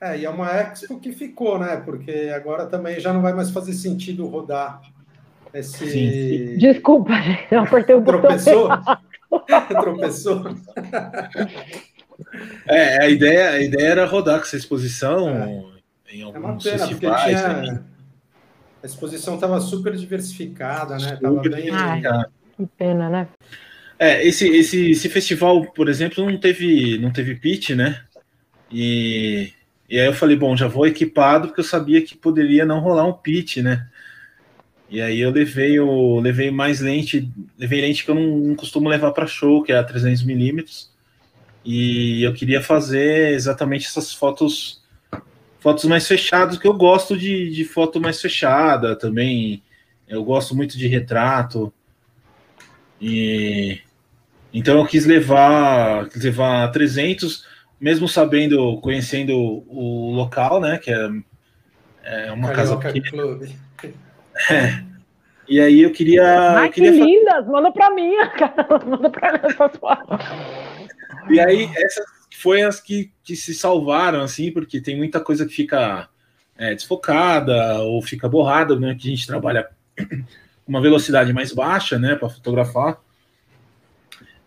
é, 0.00 0.18
e 0.18 0.24
é 0.24 0.30
uma 0.30 0.50
Expo 0.50 1.00
que 1.00 1.12
ficou, 1.12 1.58
né? 1.58 1.76
Porque 1.76 2.30
agora 2.34 2.66
também 2.66 3.00
já 3.00 3.12
não 3.12 3.22
vai 3.22 3.32
mais 3.32 3.50
fazer 3.50 3.72
sentido 3.72 4.26
rodar 4.26 4.82
esse. 5.54 5.86
Sim. 5.90 6.58
Desculpa, 6.58 7.12
eu 7.50 7.60
apertei 7.60 7.94
o 7.94 8.02
Tropeçou? 8.02 8.68
Tropeçou? 9.68 10.44
É, 12.66 13.02
a 13.02 13.08
ideia, 13.08 13.50
a 13.50 13.60
ideia 13.60 13.88
era 13.88 14.06
rodar 14.06 14.38
com 14.38 14.44
essa 14.44 14.56
exposição 14.56 15.28
é. 15.28 16.14
em 16.14 16.22
alguns 16.22 16.36
é 16.36 16.46
uma 16.46 16.58
pena, 16.58 16.88
porque 16.88 17.06
tinha... 17.06 17.84
a 18.82 18.86
exposição 18.86 19.34
estava 19.36 19.60
super 19.60 19.96
diversificada, 19.96 20.98
né? 20.98 21.16
Tava 21.16 21.40
bem. 21.40 21.70
Ai, 21.70 22.02
que 22.56 22.66
pena, 22.76 23.08
né? 23.08 23.28
É, 23.98 24.26
esse, 24.26 24.46
esse, 24.46 24.90
esse 24.90 25.08
festival, 25.08 25.64
por 25.72 25.88
exemplo, 25.88 26.30
não 26.30 26.38
teve, 26.38 26.98
não 26.98 27.10
teve 27.10 27.34
pitch, 27.34 27.70
né? 27.70 28.02
E 28.70 29.52
e 29.88 30.00
aí 30.00 30.06
eu 30.06 30.12
falei, 30.12 30.36
bom, 30.36 30.56
já 30.56 30.66
vou 30.66 30.86
equipado, 30.86 31.48
porque 31.48 31.60
eu 31.60 31.64
sabia 31.64 32.02
que 32.02 32.16
poderia 32.16 32.66
não 32.66 32.80
rolar 32.80 33.06
um 33.06 33.12
pitch, 33.12 33.58
né? 33.58 33.86
E 34.88 35.00
aí 35.00 35.20
eu 35.20 35.30
levei 35.30 35.78
o 35.80 36.20
levei 36.20 36.50
mais 36.50 36.80
lente, 36.80 37.28
levei 37.58 37.80
lente 37.80 38.04
que 38.04 38.10
eu 38.10 38.14
não, 38.14 38.36
não 38.38 38.54
costumo 38.54 38.88
levar 38.88 39.12
para 39.12 39.26
show, 39.26 39.62
que 39.62 39.72
é 39.72 39.78
a 39.78 39.84
300 39.84 40.22
milímetros. 40.24 40.90
E 41.64 42.22
eu 42.22 42.32
queria 42.32 42.62
fazer 42.62 43.32
exatamente 43.32 43.86
essas 43.86 44.12
fotos 44.12 44.84
fotos 45.58 45.84
mais 45.86 46.06
fechadas, 46.06 46.58
que 46.58 46.68
eu 46.68 46.74
gosto 46.74 47.16
de, 47.16 47.50
de 47.50 47.64
foto 47.64 48.00
mais 48.00 48.20
fechada 48.20 48.94
também. 48.94 49.62
Eu 50.06 50.22
gosto 50.24 50.54
muito 50.54 50.78
de 50.78 50.86
retrato. 50.86 51.72
E 53.00 53.80
então 54.54 54.78
eu 54.78 54.86
quis 54.86 55.04
levar, 55.04 56.08
quis 56.08 56.22
levar 56.22 56.70
300 56.70 57.44
mesmo 57.80 58.08
sabendo, 58.08 58.78
conhecendo 58.80 59.34
o 59.34 60.12
local, 60.14 60.60
né, 60.60 60.78
que 60.78 60.90
é, 60.90 61.10
é 62.04 62.32
uma 62.32 62.48
Carioca 62.48 62.82
casa 62.82 62.92
pequena. 62.92 63.38
É. 64.50 64.82
E 65.48 65.60
aí 65.60 65.82
eu 65.82 65.92
queria. 65.92 66.56
Ai, 66.58 66.68
eu 66.68 66.72
queria 66.72 66.92
que 66.92 66.98
lindas! 66.98 67.46
Manda 67.46 67.70
para 67.72 67.90
mim, 67.90 68.12
cara. 68.36 68.66
Manda 68.84 69.10
para 69.10 69.32
mim 69.32 69.38
essas 69.44 69.76
fotos. 69.76 70.26
E 71.30 71.40
aí, 71.40 71.70
essas 71.76 72.04
foi 72.36 72.62
as 72.62 72.80
que, 72.80 73.10
que 73.24 73.34
se 73.34 73.54
salvaram, 73.54 74.20
assim, 74.20 74.52
porque 74.52 74.80
tem 74.80 74.96
muita 74.96 75.20
coisa 75.20 75.46
que 75.46 75.54
fica 75.54 76.08
é, 76.56 76.74
desfocada 76.74 77.80
ou 77.80 78.02
fica 78.02 78.28
borrada, 78.28 78.78
né? 78.78 78.94
Que 78.94 79.08
a 79.08 79.10
gente 79.10 79.26
trabalha 79.26 79.68
com 79.96 80.22
uma 80.68 80.80
velocidade 80.80 81.32
mais 81.32 81.52
baixa, 81.52 81.98
né, 81.98 82.14
para 82.14 82.28
fotografar. 82.28 82.98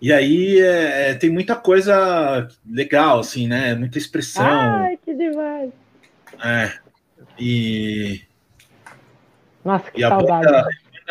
E 0.01 0.13
aí 0.13 0.59
é, 0.59 1.09
é, 1.09 1.13
tem 1.13 1.29
muita 1.29 1.55
coisa 1.55 2.47
legal, 2.69 3.19
assim, 3.19 3.47
né? 3.47 3.75
Muita 3.75 3.97
expressão. 3.97 4.45
Ai, 4.45 4.97
que 5.03 5.13
demais! 5.13 5.71
É. 6.43 6.71
E. 7.37 8.21
Nossa, 9.63 9.91
que 9.91 9.99
e 9.99 10.07
saudade. 10.07 10.47
A 10.47 10.51
banda, 10.51 10.67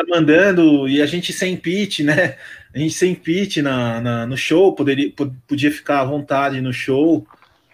mandando, 0.08 0.88
e 0.88 1.02
a 1.02 1.06
gente 1.06 1.32
sem 1.32 1.56
pitch, 1.56 2.00
né? 2.00 2.36
A 2.74 2.78
gente 2.78 2.94
sem 2.94 3.14
pitch 3.14 3.58
na, 3.58 4.00
na, 4.00 4.26
no 4.26 4.36
show, 4.36 4.74
poderia, 4.74 5.12
podia 5.46 5.70
ficar 5.70 6.00
à 6.00 6.04
vontade 6.04 6.60
no 6.60 6.72
show. 6.72 7.26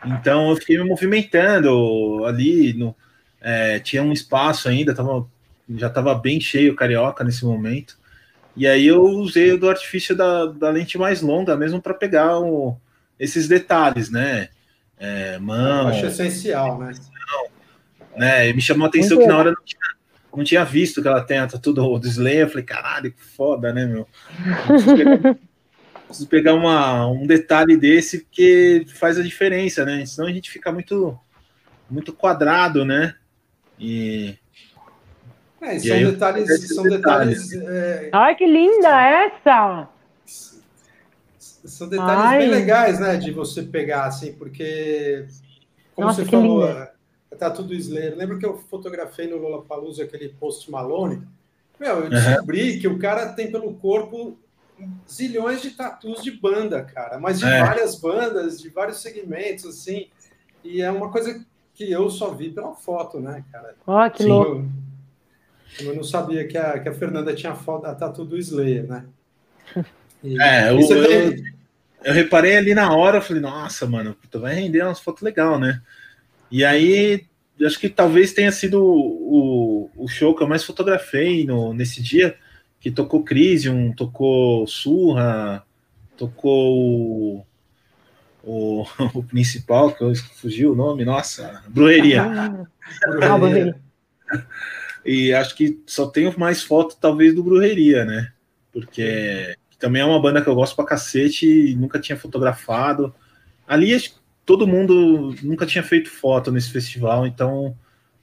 Então 0.04 0.50
eu 0.50 0.56
fiquei 0.56 0.78
me 0.78 0.84
movimentando 0.84 2.24
ali. 2.24 2.72
No, 2.72 2.94
é, 3.40 3.78
tinha 3.78 4.02
um 4.02 4.12
espaço 4.12 4.68
ainda, 4.68 4.94
tava, 4.94 5.26
já 5.76 5.88
estava 5.88 6.14
bem 6.14 6.40
cheio 6.40 6.74
carioca 6.74 7.22
nesse 7.22 7.44
momento. 7.44 7.98
E 8.56 8.66
aí 8.66 8.86
eu 8.86 9.02
usei 9.02 9.56
do 9.58 9.68
artifício 9.68 10.14
da, 10.14 10.46
da 10.46 10.70
lente 10.70 10.96
mais 10.96 11.20
longa 11.20 11.56
mesmo 11.56 11.82
para 11.82 11.92
pegar 11.92 12.38
o, 12.38 12.76
esses 13.18 13.48
detalhes, 13.48 14.10
né? 14.10 14.48
É, 14.96 15.38
mão. 15.38 15.88
acho 15.88 16.06
essencial, 16.06 16.78
né? 16.78 16.92
né? 18.16 18.48
E 18.48 18.54
me 18.54 18.60
chamou 18.60 18.84
a 18.86 18.88
atenção 18.88 19.18
que 19.18 19.26
na 19.26 19.36
hora 19.36 19.50
não 19.50 19.64
tinha, 19.64 19.80
não 20.36 20.44
tinha 20.44 20.64
visto 20.64 21.02
que 21.02 21.08
ela 21.08 21.20
tem 21.20 21.46
tá 21.46 21.58
tudo 21.58 21.98
do 21.98 22.06
Slayer. 22.06 22.42
Eu 22.42 22.48
falei, 22.48 22.64
caralho, 22.64 23.12
que 23.12 23.22
foda, 23.22 23.72
né, 23.72 23.86
meu? 23.86 24.06
Preciso 24.66 24.96
pegar, 24.96 25.18
preciso 26.06 26.28
pegar 26.28 26.54
uma, 26.54 27.08
um 27.08 27.26
detalhe 27.26 27.76
desse 27.76 28.26
que 28.30 28.86
faz 28.94 29.18
a 29.18 29.22
diferença, 29.22 29.84
né? 29.84 30.06
Senão 30.06 30.28
a 30.28 30.32
gente 30.32 30.50
fica 30.50 30.70
muito, 30.70 31.18
muito 31.90 32.12
quadrado, 32.12 32.84
né? 32.84 33.16
E 33.78 34.38
é, 35.72 35.78
são 35.78 36.12
detalhes. 36.12 36.68
São 36.68 36.84
detalhes 36.84 37.52
é... 37.52 38.10
Ai, 38.12 38.34
que 38.34 38.46
linda 38.46 38.88
essa! 38.88 39.88
São 41.64 41.88
detalhes 41.88 42.24
Ai. 42.24 42.38
bem 42.38 42.50
legais, 42.50 43.00
né? 43.00 43.16
De 43.16 43.30
você 43.30 43.62
pegar, 43.62 44.04
assim, 44.04 44.32
porque, 44.34 45.26
como 45.94 46.08
Nossa, 46.08 46.22
você 46.22 46.30
falou, 46.30 46.66
linda. 46.66 46.94
tá 47.38 47.50
tudo 47.50 47.74
Slayer. 47.74 48.16
Lembra 48.16 48.38
que 48.38 48.44
eu 48.44 48.58
fotografei 48.58 49.26
no 49.26 49.38
Lollapalooza 49.38 50.04
aquele 50.04 50.28
post 50.28 50.70
Malone? 50.70 51.26
Meu, 51.80 52.04
eu 52.04 52.10
descobri 52.10 52.74
uhum. 52.74 52.80
que 52.80 52.88
o 52.88 52.98
cara 52.98 53.32
tem 53.32 53.50
pelo 53.50 53.74
corpo 53.74 54.38
zilhões 55.10 55.62
de 55.62 55.70
tatus 55.70 56.22
de 56.22 56.30
banda, 56.30 56.82
cara, 56.82 57.18
mas 57.18 57.38
de 57.38 57.46
é. 57.46 57.60
várias 57.60 57.94
bandas, 57.96 58.60
de 58.60 58.68
vários 58.68 59.00
segmentos, 59.00 59.64
assim. 59.64 60.08
E 60.62 60.82
é 60.82 60.90
uma 60.90 61.10
coisa 61.10 61.44
que 61.74 61.90
eu 61.90 62.08
só 62.10 62.30
vi 62.30 62.50
pela 62.50 62.74
foto, 62.74 63.20
né, 63.20 63.44
cara? 63.50 63.74
Ó, 63.86 64.04
oh, 64.04 64.10
que 64.10 64.22
Sim, 64.22 64.28
louco. 64.28 64.64
Eu, 65.80 65.94
não 65.94 66.04
sabia 66.04 66.46
que 66.46 66.56
a, 66.56 66.78
que 66.78 66.88
a 66.88 66.94
Fernanda 66.94 67.34
tinha 67.34 67.54
foto, 67.54 67.86
a 67.86 67.94
tatu 67.94 68.24
do 68.24 68.36
Slayer, 68.36 68.86
né? 68.86 69.04
E, 70.26 70.40
é, 70.40 70.70
eu, 70.70 70.80
eu, 70.80 71.34
eu, 72.02 72.14
reparei 72.14 72.56
ali 72.56 72.74
na 72.74 72.96
hora, 72.96 73.18
eu 73.18 73.22
falei, 73.22 73.42
nossa, 73.42 73.86
mano, 73.86 74.16
tu 74.30 74.40
vai 74.40 74.54
render 74.54 74.82
umas 74.82 74.98
fotos 74.98 75.22
legal, 75.22 75.58
né? 75.58 75.82
E 76.50 76.64
aí, 76.64 77.26
acho 77.62 77.78
que 77.78 77.90
talvez 77.90 78.32
tenha 78.32 78.50
sido 78.50 78.82
o, 78.82 79.90
o 79.94 80.08
show 80.08 80.34
que 80.34 80.42
eu 80.42 80.48
mais 80.48 80.64
fotografei 80.64 81.44
no, 81.44 81.74
nesse 81.74 82.02
dia, 82.02 82.38
que 82.80 82.90
tocou 82.90 83.22
Crisium, 83.22 83.92
tocou 83.92 84.66
Surra, 84.66 85.62
tocou 86.16 86.74
o, 86.78 87.46
o, 88.42 88.86
o 89.12 89.22
principal, 89.22 89.92
que 89.92 90.02
eu 90.02 90.14
fugiu 90.36 90.72
o 90.72 90.76
nome, 90.76 91.04
nossa, 91.04 91.62
Brujeria. 91.68 92.22
Ah, 92.22 93.38
Brujeria. 93.38 93.76
E 95.04 95.32
acho 95.34 95.54
que 95.54 95.80
só 95.86 96.06
tenho 96.06 96.38
mais 96.38 96.62
foto, 96.62 96.96
talvez, 97.00 97.34
do 97.34 97.42
Brujeria, 97.42 98.04
né? 98.04 98.32
Porque 98.72 99.56
também 99.78 100.02
é 100.02 100.04
uma 100.04 100.20
banda 100.20 100.40
que 100.40 100.48
eu 100.48 100.54
gosto 100.54 100.74
pra 100.74 100.84
cacete 100.84 101.46
e 101.46 101.74
nunca 101.74 101.98
tinha 101.98 102.16
fotografado. 102.16 103.14
Ali 103.66 103.96
todo 104.44 104.66
mundo 104.66 105.34
nunca 105.42 105.66
tinha 105.66 105.82
feito 105.82 106.10
foto 106.10 106.50
nesse 106.50 106.70
festival, 106.70 107.26
então 107.26 107.76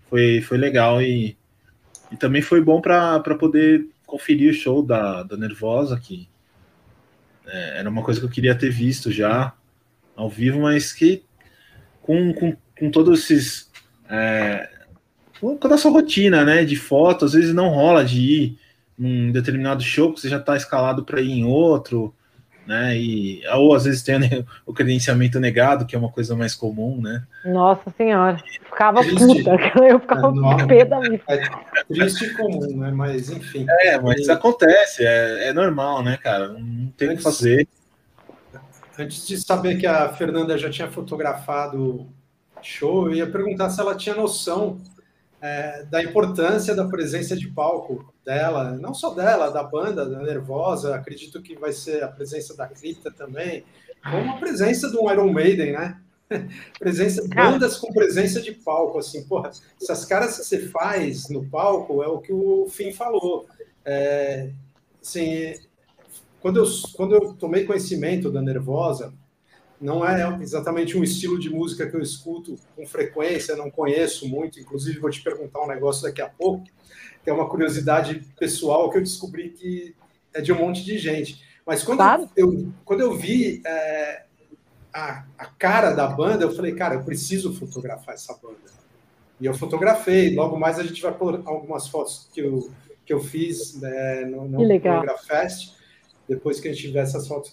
foi, 0.09 0.41
foi 0.41 0.57
legal 0.57 1.01
e, 1.01 1.37
e 2.11 2.17
também 2.17 2.41
foi 2.41 2.61
bom 2.61 2.81
para 2.81 3.19
poder 3.37 3.87
conferir 4.05 4.51
o 4.51 4.53
show 4.53 4.83
da, 4.83 5.23
da 5.23 5.37
Nervosa, 5.37 5.99
que 5.99 6.27
é, 7.47 7.79
era 7.79 7.89
uma 7.89 8.03
coisa 8.03 8.19
que 8.19 8.25
eu 8.25 8.31
queria 8.31 8.55
ter 8.55 8.69
visto 8.69 9.11
já 9.11 9.53
ao 10.15 10.29
vivo, 10.29 10.61
mas 10.61 10.91
que 10.91 11.23
com, 12.01 12.33
com, 12.33 12.55
com 12.77 12.91
todos 12.91 13.19
esses. 13.19 13.71
É, 14.09 14.69
com 15.41 15.67
a 15.67 15.77
sua 15.77 15.91
rotina, 15.91 16.45
né? 16.45 16.63
De 16.63 16.75
foto, 16.75 17.25
às 17.25 17.33
vezes 17.33 17.53
não 17.53 17.69
rola 17.69 18.05
de 18.05 18.21
ir 18.21 18.59
num 18.97 19.31
determinado 19.31 19.81
show, 19.81 20.13
que 20.13 20.21
você 20.21 20.29
já 20.29 20.37
está 20.37 20.55
escalado 20.55 21.03
para 21.03 21.19
ir 21.19 21.31
em 21.31 21.43
outro 21.43 22.13
né? 22.65 22.95
E, 22.97 23.41
ou 23.53 23.73
às 23.75 23.85
vezes 23.85 24.03
tem 24.03 24.17
o 24.65 24.73
credenciamento 24.73 25.39
negado, 25.39 25.85
que 25.85 25.95
é 25.95 25.99
uma 25.99 26.11
coisa 26.11 26.35
mais 26.35 26.55
comum, 26.55 27.01
né? 27.01 27.23
Nossa 27.45 27.91
senhora, 27.97 28.37
ficava 28.63 29.03
puta, 29.03 29.57
eu 29.83 29.99
ficava 29.99 30.33
é, 30.61 30.65
pé 30.65 30.85
da 30.85 30.99
vida. 30.99 31.23
É 31.27 31.83
triste 31.87 32.25
e 32.25 32.33
comum, 32.33 32.77
né? 32.77 32.91
Mas 32.91 33.29
enfim. 33.29 33.65
É, 33.81 33.99
mas 33.99 34.27
e... 34.27 34.31
acontece, 34.31 35.05
é, 35.05 35.49
é 35.49 35.53
normal, 35.53 36.03
né, 36.03 36.17
cara? 36.17 36.49
Não 36.49 36.87
tem 36.97 37.09
o 37.09 37.17
que 37.17 37.23
fazer. 37.23 37.67
Antes 38.97 39.27
de 39.27 39.37
saber 39.37 39.77
que 39.77 39.87
a 39.87 40.09
Fernanda 40.09 40.57
já 40.57 40.69
tinha 40.69 40.87
fotografado 40.87 42.07
show, 42.61 43.07
eu 43.07 43.15
ia 43.15 43.27
perguntar 43.27 43.69
se 43.69 43.81
ela 43.81 43.95
tinha 43.95 44.15
noção 44.15 44.79
é, 45.41 45.83
da 45.83 46.03
importância 46.03 46.75
da 46.75 46.87
presença 46.87 47.35
de 47.35 47.47
palco 47.47 48.13
dela, 48.23 48.77
não 48.77 48.93
só 48.93 49.09
dela, 49.13 49.49
da 49.49 49.63
banda, 49.63 50.07
da 50.07 50.19
Nervosa, 50.19 50.95
acredito 50.95 51.41
que 51.41 51.55
vai 51.55 51.73
ser 51.73 52.03
a 52.03 52.07
presença 52.07 52.55
da 52.55 52.67
Cripta 52.67 53.11
também, 53.11 53.63
como 54.03 54.31
a 54.31 54.37
presença 54.37 54.89
do 54.89 55.11
Iron 55.11 55.31
Maiden, 55.33 55.73
né? 55.73 55.99
presença, 56.79 57.27
bandas 57.27 57.77
com 57.77 57.91
presença 57.91 58.39
de 58.39 58.51
palco, 58.51 58.99
assim, 58.99 59.23
porra, 59.23 59.51
essas 59.81 60.05
caras 60.05 60.37
que 60.37 60.45
você 60.45 60.67
faz 60.67 61.27
no 61.29 61.45
palco 61.49 62.01
é 62.03 62.07
o 62.07 62.19
que 62.19 62.31
o 62.31 62.67
Fim 62.69 62.93
falou. 62.93 63.47
É, 63.83 64.51
assim, 65.01 65.55
quando 66.39 66.57
eu, 66.57 66.65
quando 66.95 67.15
eu 67.15 67.33
tomei 67.33 67.65
conhecimento 67.65 68.31
da 68.31 68.41
Nervosa, 68.41 69.13
não 69.81 70.07
é 70.07 70.39
exatamente 70.41 70.95
um 70.95 71.03
estilo 71.03 71.39
de 71.39 71.49
música 71.49 71.89
que 71.89 71.95
eu 71.95 72.01
escuto 72.01 72.55
com 72.75 72.85
frequência, 72.85 73.55
não 73.55 73.71
conheço 73.71 74.29
muito, 74.29 74.59
inclusive 74.59 74.99
vou 74.99 75.09
te 75.09 75.21
perguntar 75.21 75.61
um 75.61 75.67
negócio 75.67 76.03
daqui 76.03 76.21
a 76.21 76.29
pouco, 76.29 76.65
que 77.23 77.29
é 77.29 77.33
uma 77.33 77.49
curiosidade 77.49 78.23
pessoal 78.39 78.89
que 78.91 78.97
eu 78.97 79.01
descobri 79.01 79.49
que 79.49 79.95
é 80.33 80.39
de 80.39 80.53
um 80.53 80.59
monte 80.59 80.85
de 80.85 80.99
gente. 80.99 81.43
Mas 81.65 81.83
quando, 81.83 81.97
claro. 81.97 82.29
eu, 82.37 82.71
quando 82.85 83.01
eu 83.01 83.15
vi 83.15 83.61
é, 83.65 84.23
a, 84.93 85.25
a 85.37 85.45
cara 85.45 85.91
da 85.91 86.07
banda, 86.07 86.43
eu 86.43 86.55
falei, 86.55 86.73
cara, 86.75 86.95
eu 86.95 87.03
preciso 87.03 87.53
fotografar 87.53 88.13
essa 88.13 88.37
banda. 88.41 88.81
E 89.39 89.45
eu 89.47 89.53
fotografei, 89.53 90.35
logo 90.35 90.59
mais 90.59 90.77
a 90.77 90.83
gente 90.83 91.01
vai 91.01 91.13
pôr 91.13 91.41
algumas 91.45 91.87
fotos 91.87 92.29
que 92.31 92.41
eu, 92.41 92.69
que 93.03 93.11
eu 93.11 93.19
fiz 93.19 93.81
né, 93.81 94.25
no, 94.25 94.47
no 94.47 95.17
Fest, 95.25 95.73
depois 96.29 96.59
que 96.59 96.67
a 96.67 96.71
gente 96.71 96.83
tiver 96.83 97.01
essas 97.01 97.27
fotos 97.27 97.51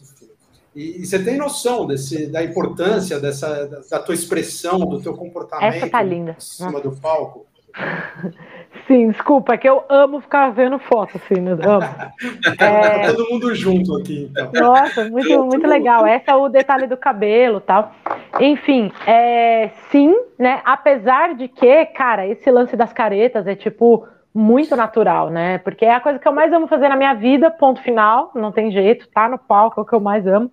e, 0.79 1.03
e, 1.03 1.07
você 1.07 1.23
tem 1.23 1.37
noção 1.37 1.87
desse, 1.87 2.31
da 2.31 2.43
importância 2.43 3.19
dessa, 3.19 3.67
da, 3.67 3.81
da, 3.91 3.99
tua 3.99 4.15
expressão, 4.15 4.79
do 4.79 5.01
teu 5.01 5.13
comportamento 5.15 5.75
Essa 5.75 5.91
tá 5.91 6.01
linda. 6.01 6.37
em 6.39 6.41
cima 6.41 6.71
Nossa. 6.71 6.89
do 6.89 6.97
palco? 6.97 7.47
Sim, 8.87 9.11
desculpa, 9.11 9.55
é 9.55 9.59
que 9.59 9.69
eu 9.69 9.83
amo 9.89 10.21
ficar 10.21 10.51
vendo 10.51 10.79
foto, 10.79 11.17
assim, 11.17 11.41
né? 11.41 11.53
amo. 11.53 11.85
é... 12.61 13.07
Tá 13.07 13.13
todo 13.13 13.29
mundo 13.29 13.55
junto 13.55 13.97
aqui, 13.97 14.31
então. 14.31 14.51
Nossa, 14.55 15.05
muito, 15.11 15.45
muito 15.45 15.67
legal. 15.67 16.07
Esse 16.07 16.31
é 16.31 16.35
o 16.35 16.49
detalhe 16.49 16.87
do 16.87 16.97
cabelo 16.97 17.61
tal. 17.61 17.93
Enfim, 18.41 18.91
é, 19.07 19.71
sim, 19.91 20.15
né? 20.39 20.63
Apesar 20.65 21.35
de 21.35 21.49
que, 21.49 21.87
cara, 21.87 22.27
esse 22.27 22.51
lance 22.51 22.77
das 22.77 22.93
caretas 22.93 23.47
é 23.47 23.55
tipo 23.55 24.07
muito 24.35 24.77
natural, 24.77 25.29
né? 25.29 25.59
Porque 25.59 25.85
é 25.85 25.95
a 25.95 26.01
coisa 26.01 26.19
que 26.19 26.29
eu 26.29 26.33
mais 26.33 26.53
amo 26.53 26.69
fazer 26.69 26.89
na 26.89 26.97
minha 26.97 27.15
vida, 27.15 27.51
ponto 27.51 27.83
final, 27.83 28.31
não 28.35 28.53
tem 28.53 28.71
jeito, 28.71 29.09
tá 29.09 29.29
no 29.29 29.39
palco 29.39 29.81
é 29.81 29.83
o 29.83 29.87
que 29.87 29.95
eu 29.95 30.01
mais 30.01 30.27
amo. 30.27 30.51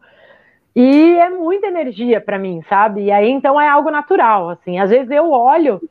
E 0.75 1.17
é 1.17 1.29
muita 1.29 1.67
energia 1.67 2.19
para 2.19 2.37
mim, 2.37 2.61
sabe? 2.67 3.03
E 3.03 3.11
aí 3.11 3.29
então 3.29 3.59
é 3.59 3.67
algo 3.67 3.89
natural, 3.89 4.49
assim. 4.49 4.77
Às 4.77 4.89
vezes 4.89 5.09
eu 5.09 5.31
olho 5.31 5.81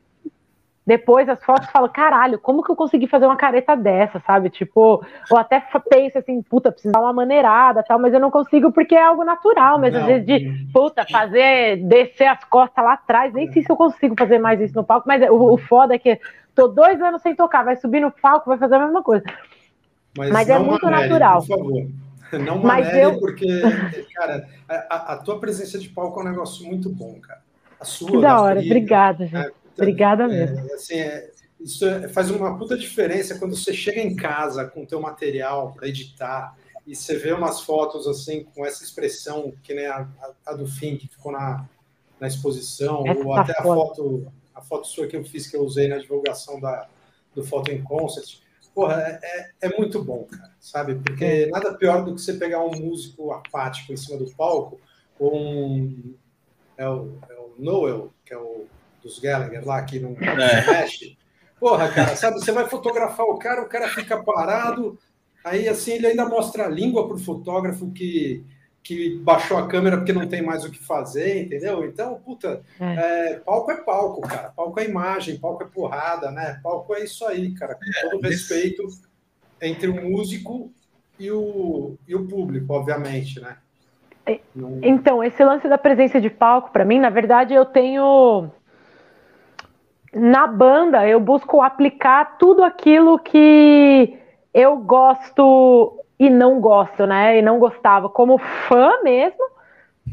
depois 0.86 1.26
as 1.28 1.42
fotos 1.42 1.66
e 1.66 1.72
falo, 1.72 1.88
caralho, 1.88 2.38
como 2.38 2.62
que 2.62 2.70
eu 2.70 2.76
consegui 2.76 3.06
fazer 3.06 3.24
uma 3.24 3.36
careta 3.36 3.74
dessa, 3.74 4.20
sabe? 4.20 4.50
Tipo, 4.50 5.02
ou 5.30 5.38
até 5.38 5.62
penso 5.88 6.18
assim, 6.18 6.42
puta, 6.42 6.70
preciso 6.70 6.92
dar 6.92 7.00
uma 7.00 7.12
maneirada 7.12 7.82
tal, 7.82 7.98
mas 7.98 8.12
eu 8.12 8.20
não 8.20 8.30
consigo 8.30 8.70
porque 8.70 8.94
é 8.94 9.02
algo 9.02 9.24
natural, 9.24 9.78
mas 9.78 9.94
não, 9.94 10.00
às 10.00 10.06
vezes 10.06 10.26
de, 10.26 10.66
puta, 10.72 11.06
fazer, 11.10 11.76
descer 11.84 12.26
as 12.26 12.44
costas 12.44 12.84
lá 12.84 12.92
atrás, 12.92 13.32
nem 13.32 13.50
sei 13.50 13.62
se 13.62 13.72
eu 13.72 13.76
consigo 13.76 14.14
fazer 14.18 14.38
mais 14.38 14.60
isso 14.60 14.74
no 14.74 14.84
palco, 14.84 15.08
mas 15.08 15.22
o, 15.30 15.54
o 15.54 15.56
foda 15.56 15.94
é 15.94 15.98
que 15.98 16.20
tô 16.54 16.68
dois 16.68 17.00
anos 17.00 17.22
sem 17.22 17.34
tocar, 17.34 17.64
vai 17.64 17.76
subir 17.76 18.00
no 18.00 18.10
palco, 18.10 18.50
vai 18.50 18.58
fazer 18.58 18.74
a 18.74 18.80
mesma 18.80 19.02
coisa. 19.02 19.24
Mas, 20.16 20.30
mas 20.30 20.48
é 20.50 20.58
muito 20.58 20.84
natural. 20.88 21.38
Por 21.40 21.48
favor. 21.48 21.86
Não 22.32 22.58
manere, 22.58 23.02
eu... 23.02 23.20
porque, 23.20 23.46
cara, 24.14 24.48
a, 24.68 25.12
a, 25.12 25.16
tua 25.18 25.38
presença 25.38 25.78
de 25.78 25.88
palco 25.88 26.20
é 26.20 26.22
um 26.22 26.28
negócio 26.28 26.66
muito 26.66 26.88
bom, 26.88 27.20
cara. 27.20 27.42
A 27.78 27.84
sua. 27.84 28.10
Que 28.10 28.20
da 28.20 28.40
hora, 28.40 28.60
obrigada, 28.60 29.26
gente. 29.26 29.36
É, 29.36 29.52
Obrigada 29.76 30.24
é, 30.24 30.28
mesmo. 30.28 30.72
Assim, 30.72 30.94
é, 30.94 31.30
isso 31.60 31.86
é, 31.86 32.08
faz 32.08 32.30
uma 32.30 32.56
puta 32.56 32.76
diferença 32.76 33.38
quando 33.38 33.56
você 33.56 33.72
chega 33.72 34.00
em 34.00 34.14
casa 34.14 34.64
com 34.64 34.82
o 34.82 34.86
teu 34.86 35.00
material 35.00 35.72
para 35.72 35.88
editar 35.88 36.56
e 36.86 36.94
você 36.94 37.16
vê 37.16 37.32
umas 37.32 37.62
fotos 37.62 38.06
assim 38.06 38.44
com 38.54 38.64
essa 38.64 38.84
expressão 38.84 39.52
que 39.62 39.74
nem 39.74 39.86
a, 39.86 40.06
a, 40.20 40.52
a 40.52 40.54
do 40.54 40.66
fim 40.66 40.96
que 40.96 41.08
ficou 41.08 41.32
na, 41.32 41.66
na 42.20 42.26
exposição 42.26 43.06
essa 43.06 43.20
ou 43.20 43.34
até 43.34 43.58
a 43.58 43.62
foto 43.62 44.32
a 44.54 44.60
foto 44.60 44.86
sua 44.86 45.06
que 45.06 45.16
eu 45.16 45.24
fiz 45.24 45.46
que 45.46 45.56
eu 45.56 45.62
usei 45.62 45.88
na 45.88 45.98
divulgação 45.98 46.60
da, 46.60 46.86
do 47.34 47.42
Photo 47.42 47.72
in 47.72 47.82
Concert. 47.82 48.38
Porra, 48.74 49.02
é, 49.02 49.20
é, 49.22 49.68
é 49.68 49.78
muito 49.78 50.02
bom, 50.02 50.24
cara, 50.24 50.50
sabe? 50.58 50.96
Porque 50.96 51.46
nada 51.46 51.74
pior 51.74 52.04
do 52.04 52.14
que 52.14 52.20
você 52.20 52.34
pegar 52.34 52.64
um 52.64 52.72
músico 52.72 53.30
apático 53.32 53.92
em 53.92 53.96
cima 53.96 54.18
do 54.18 54.30
palco 54.34 54.80
ou 55.18 55.36
um 55.36 56.14
é 56.76 56.88
o, 56.88 57.18
é 57.30 57.34
o 57.34 57.54
Noel, 57.56 58.12
que 58.24 58.34
é 58.34 58.38
o 58.38 58.66
dos 59.02 59.18
Gallagher 59.20 59.64
lá, 59.64 59.82
que 59.82 60.00
não, 60.00 60.16
é. 60.20 60.66
mexe. 60.66 61.16
Porra, 61.60 61.88
cara, 61.88 62.16
sabe? 62.16 62.40
Você 62.40 62.50
vai 62.50 62.66
fotografar 62.68 63.26
o 63.26 63.38
cara, 63.38 63.62
o 63.62 63.68
cara 63.68 63.88
fica 63.88 64.22
parado, 64.22 64.98
aí 65.44 65.68
assim 65.68 65.92
ele 65.92 66.08
ainda 66.08 66.28
mostra 66.28 66.64
a 66.64 66.68
língua 66.68 67.06
para 67.06 67.16
o 67.16 67.20
fotógrafo 67.20 67.92
que, 67.92 68.44
que 68.84 69.18
baixou 69.20 69.56
a 69.56 69.66
câmera 69.66 69.96
porque 69.96 70.12
não 70.12 70.28
tem 70.28 70.42
mais 70.42 70.62
o 70.62 70.70
que 70.70 70.78
fazer, 70.78 71.44
entendeu? 71.44 71.86
Então, 71.86 72.20
puta, 72.22 72.62
é. 72.78 73.32
É, 73.32 73.34
palco 73.36 73.72
é 73.72 73.76
palco, 73.78 74.20
cara. 74.20 74.50
Palco 74.50 74.78
é 74.78 74.84
imagem, 74.84 75.38
palco 75.38 75.62
é 75.62 75.66
porrada, 75.66 76.30
né? 76.30 76.60
Palco 76.62 76.94
é 76.94 77.02
isso 77.02 77.26
aí, 77.26 77.54
cara. 77.54 77.74
Com 77.74 78.10
todo 78.10 78.28
respeito 78.28 78.86
entre 79.60 79.88
o 79.88 79.94
músico 79.94 80.70
e 81.18 81.30
o, 81.30 81.96
e 82.06 82.14
o 82.14 82.26
público, 82.26 82.74
obviamente, 82.74 83.40
né? 83.40 83.56
Então, 84.82 85.24
esse 85.24 85.42
lance 85.42 85.66
da 85.66 85.78
presença 85.78 86.20
de 86.20 86.28
palco, 86.28 86.70
para 86.70 86.84
mim, 86.84 86.98
na 86.98 87.10
verdade, 87.10 87.54
eu 87.54 87.64
tenho 87.64 88.50
na 90.14 90.46
banda 90.46 91.08
eu 91.08 91.18
busco 91.18 91.60
aplicar 91.60 92.38
tudo 92.38 92.62
aquilo 92.62 93.18
que 93.18 94.16
eu 94.52 94.76
gosto 94.76 96.03
e 96.18 96.30
não 96.30 96.60
gosto, 96.60 97.06
né? 97.06 97.38
E 97.38 97.42
não 97.42 97.58
gostava, 97.58 98.08
como 98.08 98.38
fã 98.38 99.02
mesmo, 99.02 99.44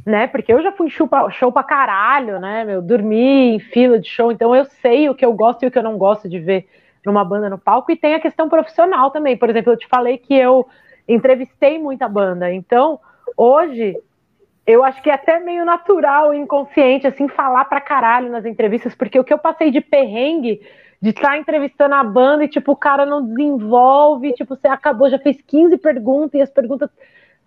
né? 0.06 0.28
Porque 0.28 0.52
eu 0.52 0.62
já 0.62 0.72
fui 0.72 0.90
show 0.90 1.08
pra, 1.08 1.30
show 1.30 1.52
pra 1.52 1.64
caralho, 1.64 2.40
né? 2.40 2.64
Meu, 2.64 2.82
dormi 2.82 3.56
em 3.56 3.60
fila 3.60 4.00
de 4.00 4.10
show, 4.10 4.32
então 4.32 4.56
eu 4.56 4.66
sei 4.66 5.10
o 5.10 5.16
que 5.16 5.26
eu 5.26 5.34
gosto 5.34 5.64
e 5.64 5.68
o 5.68 5.72
que 5.72 5.78
eu 5.78 5.84
não 5.84 5.98
gosto 5.98 6.28
de 6.28 6.40
ver 6.40 6.68
numa 7.06 7.24
banda 7.24 7.50
no 7.50 7.58
palco. 7.58 7.92
E 7.92 7.96
tem 7.96 8.14
a 8.14 8.20
questão 8.20 8.50
profissional 8.50 9.12
também. 9.12 9.38
Por 9.38 9.50
exemplo, 9.50 9.74
eu 9.74 9.78
te 9.78 9.88
falei 9.88 10.18
que 10.18 10.34
eu 10.34 10.68
entrevistei 11.08 11.80
muita 11.80 12.08
banda, 12.08 12.54
então 12.54 13.00
hoje 13.36 13.98
eu 14.66 14.84
acho 14.84 15.02
que 15.02 15.10
é 15.10 15.14
até 15.14 15.40
meio 15.40 15.66
natural, 15.66 16.34
inconsciente, 16.34 17.08
assim, 17.08 17.28
falar 17.28 17.66
pra 17.66 17.82
caralho 17.82 18.30
nas 18.30 18.46
entrevistas, 18.46 18.94
porque 18.96 19.20
o 19.20 19.24
que 19.24 19.34
eu 19.34 19.40
passei 19.40 19.72
de 19.72 19.82
perrengue 19.82 20.62
de 21.02 21.10
estar 21.10 21.30
tá 21.30 21.38
entrevistando 21.38 21.96
a 21.96 22.04
banda 22.04 22.44
e, 22.44 22.48
tipo, 22.48 22.74
o 22.74 22.76
cara 22.76 23.06
não 23.06 23.26
desenvolve, 23.26 24.34
tipo, 24.34 24.56
você 24.56 24.68
acabou, 24.68 25.10
já 25.10 25.18
fez 25.18 25.42
15 25.42 25.78
perguntas 25.78 26.36
e 26.36 26.42
as 26.42 26.50
perguntas, 26.52 26.90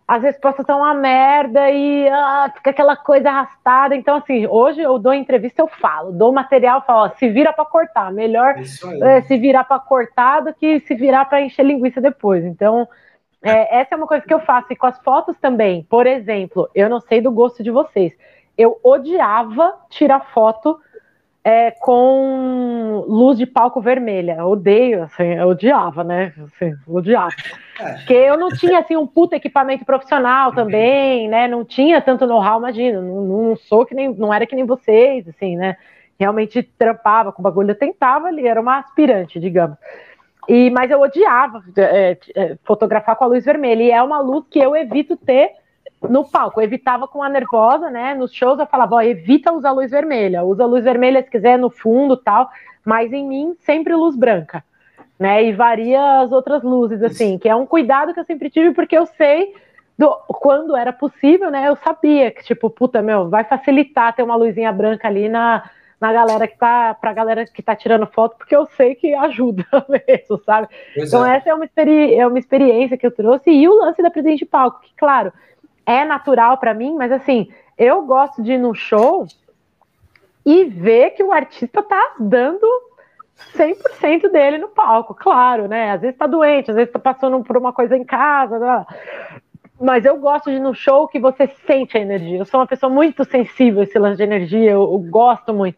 as 0.08 0.22
respostas 0.22 0.64
estão 0.64 0.78
uma 0.78 0.92
merda 0.92 1.70
e 1.70 2.08
ah, 2.08 2.52
fica 2.56 2.70
aquela 2.70 2.96
coisa 2.96 3.30
arrastada. 3.30 3.94
Então, 3.94 4.16
assim, 4.16 4.46
hoje 4.46 4.80
eu 4.80 4.98
dou 4.98 5.14
entrevista, 5.14 5.62
eu 5.62 5.68
falo, 5.68 6.10
dou 6.10 6.32
material, 6.32 6.82
falo, 6.84 7.04
ó, 7.04 7.08
se 7.10 7.28
vira 7.28 7.52
para 7.52 7.64
cortar, 7.64 8.12
melhor 8.12 8.56
é, 9.02 9.22
se 9.22 9.36
virar 9.38 9.64
para 9.64 9.78
cortar 9.78 10.40
do 10.40 10.52
que 10.52 10.80
se 10.80 10.94
virar 10.96 11.24
para 11.26 11.40
encher 11.40 11.64
linguiça 11.64 12.00
depois. 12.00 12.44
Então, 12.44 12.88
é, 13.40 13.78
essa 13.78 13.94
é 13.94 13.96
uma 13.96 14.06
coisa 14.06 14.26
que 14.26 14.34
eu 14.34 14.40
faço, 14.40 14.72
e 14.72 14.76
com 14.76 14.86
as 14.86 14.98
fotos 14.98 15.38
também. 15.38 15.84
Por 15.84 16.08
exemplo, 16.08 16.68
eu 16.74 16.90
não 16.90 17.00
sei 17.00 17.20
do 17.20 17.30
gosto 17.30 17.62
de 17.62 17.70
vocês. 17.70 18.12
Eu 18.58 18.80
odiava 18.82 19.74
tirar 19.90 20.32
foto 20.32 20.80
é, 21.44 21.70
com 21.70 23.04
luz 23.06 23.36
de 23.36 23.44
palco 23.44 23.80
vermelha. 23.80 24.44
odeio, 24.44 25.02
assim, 25.02 25.34
eu 25.34 25.48
odiava, 25.48 26.02
né? 26.02 26.32
Assim, 26.42 26.74
odiava. 26.86 27.34
É. 27.78 27.92
Porque 27.92 28.14
eu 28.14 28.38
não 28.38 28.48
tinha 28.48 28.78
assim 28.78 28.96
um 28.96 29.06
puta 29.06 29.36
equipamento 29.36 29.84
profissional 29.84 30.52
também, 30.52 31.28
né? 31.28 31.46
Não 31.46 31.64
tinha 31.64 32.00
tanto 32.00 32.26
know-how, 32.26 32.58
imagina. 32.58 33.00
Não, 33.00 33.20
não, 33.22 33.56
sou 33.56 33.84
que 33.84 33.94
nem, 33.94 34.12
não 34.14 34.32
era 34.32 34.46
que 34.46 34.56
nem 34.56 34.64
vocês, 34.64 35.28
assim, 35.28 35.56
né? 35.56 35.76
realmente 36.18 36.62
trampava 36.62 37.32
com 37.32 37.42
o 37.42 37.44
bagulho, 37.44 37.70
eu 37.70 37.78
tentava 37.78 38.28
ali, 38.28 38.46
era 38.46 38.60
uma 38.60 38.78
aspirante, 38.78 39.40
digamos. 39.40 39.76
E, 40.48 40.70
mas 40.70 40.90
eu 40.90 41.00
odiava 41.00 41.62
é, 41.76 42.18
é, 42.34 42.56
fotografar 42.64 43.16
com 43.16 43.24
a 43.24 43.28
luz 43.28 43.44
vermelha, 43.44 43.82
e 43.82 43.90
é 43.90 44.02
uma 44.02 44.20
luz 44.20 44.44
que 44.50 44.58
eu 44.58 44.76
evito 44.76 45.16
ter 45.16 45.50
no 46.08 46.24
palco. 46.24 46.60
Eu 46.60 46.64
evitava 46.64 47.06
com 47.06 47.22
a 47.22 47.28
nervosa, 47.28 47.90
né? 47.90 48.14
Nos 48.14 48.32
shows 48.32 48.58
eu 48.58 48.66
falava, 48.66 48.96
ó, 48.96 49.02
evita 49.02 49.52
usar 49.52 49.72
luz 49.72 49.90
vermelha, 49.90 50.44
usa 50.44 50.66
luz 50.66 50.84
vermelha 50.84 51.22
se 51.22 51.30
quiser 51.30 51.58
no 51.58 51.70
fundo 51.70 52.16
tal, 52.16 52.48
mas 52.84 53.12
em 53.12 53.26
mim 53.26 53.56
sempre 53.60 53.94
luz 53.94 54.16
branca, 54.16 54.64
né? 55.18 55.44
E 55.44 55.52
varia 55.52 56.20
as 56.20 56.32
outras 56.32 56.62
luzes, 56.62 57.02
assim, 57.02 57.38
que 57.38 57.48
é 57.48 57.54
um 57.54 57.66
cuidado 57.66 58.12
que 58.12 58.20
eu 58.20 58.24
sempre 58.24 58.50
tive, 58.50 58.72
porque 58.72 58.96
eu 58.96 59.06
sei 59.06 59.54
do, 59.98 60.10
quando 60.28 60.76
era 60.76 60.92
possível, 60.92 61.50
né? 61.50 61.68
Eu 61.68 61.76
sabia 61.76 62.30
que, 62.30 62.42
tipo, 62.42 62.68
puta, 62.68 63.00
meu, 63.00 63.28
vai 63.28 63.44
facilitar 63.44 64.14
ter 64.14 64.22
uma 64.22 64.36
luzinha 64.36 64.72
branca 64.72 65.08
ali 65.08 65.28
na, 65.28 65.68
na 66.00 66.12
galera 66.12 66.46
que 66.46 66.58
tá, 66.58 66.94
pra 66.94 67.12
galera 67.12 67.46
que 67.46 67.62
tá 67.62 67.74
tirando 67.74 68.06
foto, 68.06 68.36
porque 68.36 68.54
eu 68.54 68.66
sei 68.76 68.94
que 68.94 69.14
ajuda 69.14 69.64
mesmo, 69.88 70.38
sabe? 70.44 70.68
Pois 70.94 71.08
então, 71.08 71.24
é. 71.24 71.36
essa 71.36 71.50
é 71.50 71.54
uma, 71.54 71.64
experi 71.64 72.14
é 72.14 72.26
uma 72.26 72.38
experiência 72.38 72.96
que 72.98 73.06
eu 73.06 73.10
trouxe, 73.10 73.50
e 73.50 73.68
o 73.68 73.74
lance 73.74 74.02
da 74.02 74.10
presidente 74.10 74.40
de 74.40 74.46
palco, 74.46 74.80
que, 74.82 74.92
claro, 74.96 75.32
é 75.86 76.04
natural 76.04 76.58
para 76.58 76.74
mim, 76.74 76.94
mas 76.94 77.12
assim, 77.12 77.48
eu 77.76 78.02
gosto 78.02 78.42
de 78.42 78.52
ir 78.52 78.58
no 78.58 78.74
show 78.74 79.26
e 80.44 80.64
ver 80.64 81.10
que 81.10 81.22
o 81.22 81.32
artista 81.32 81.82
tá 81.82 82.14
dando 82.18 82.66
100% 83.56 84.30
dele 84.30 84.58
no 84.58 84.68
palco, 84.68 85.14
claro, 85.14 85.66
né? 85.66 85.92
Às 85.92 86.00
vezes 86.00 86.16
tá 86.16 86.26
doente, 86.26 86.70
às 86.70 86.76
vezes 86.76 86.92
tá 86.92 86.98
passando 86.98 87.42
por 87.42 87.56
uma 87.56 87.72
coisa 87.72 87.96
em 87.96 88.04
casa, 88.04 88.86
mas 89.80 90.04
eu 90.04 90.18
gosto 90.18 90.50
de 90.50 90.56
ir 90.56 90.60
no 90.60 90.74
show 90.74 91.08
que 91.08 91.18
você 91.18 91.46
sente 91.66 91.96
a 91.96 92.00
energia. 92.00 92.38
Eu 92.38 92.44
sou 92.44 92.60
uma 92.60 92.66
pessoa 92.66 92.90
muito 92.90 93.24
sensível 93.24 93.80
a 93.80 93.84
esse 93.84 93.98
lance 93.98 94.16
de 94.16 94.22
energia, 94.22 94.70
eu, 94.70 94.82
eu 94.82 94.98
gosto 94.98 95.52
muito. 95.52 95.76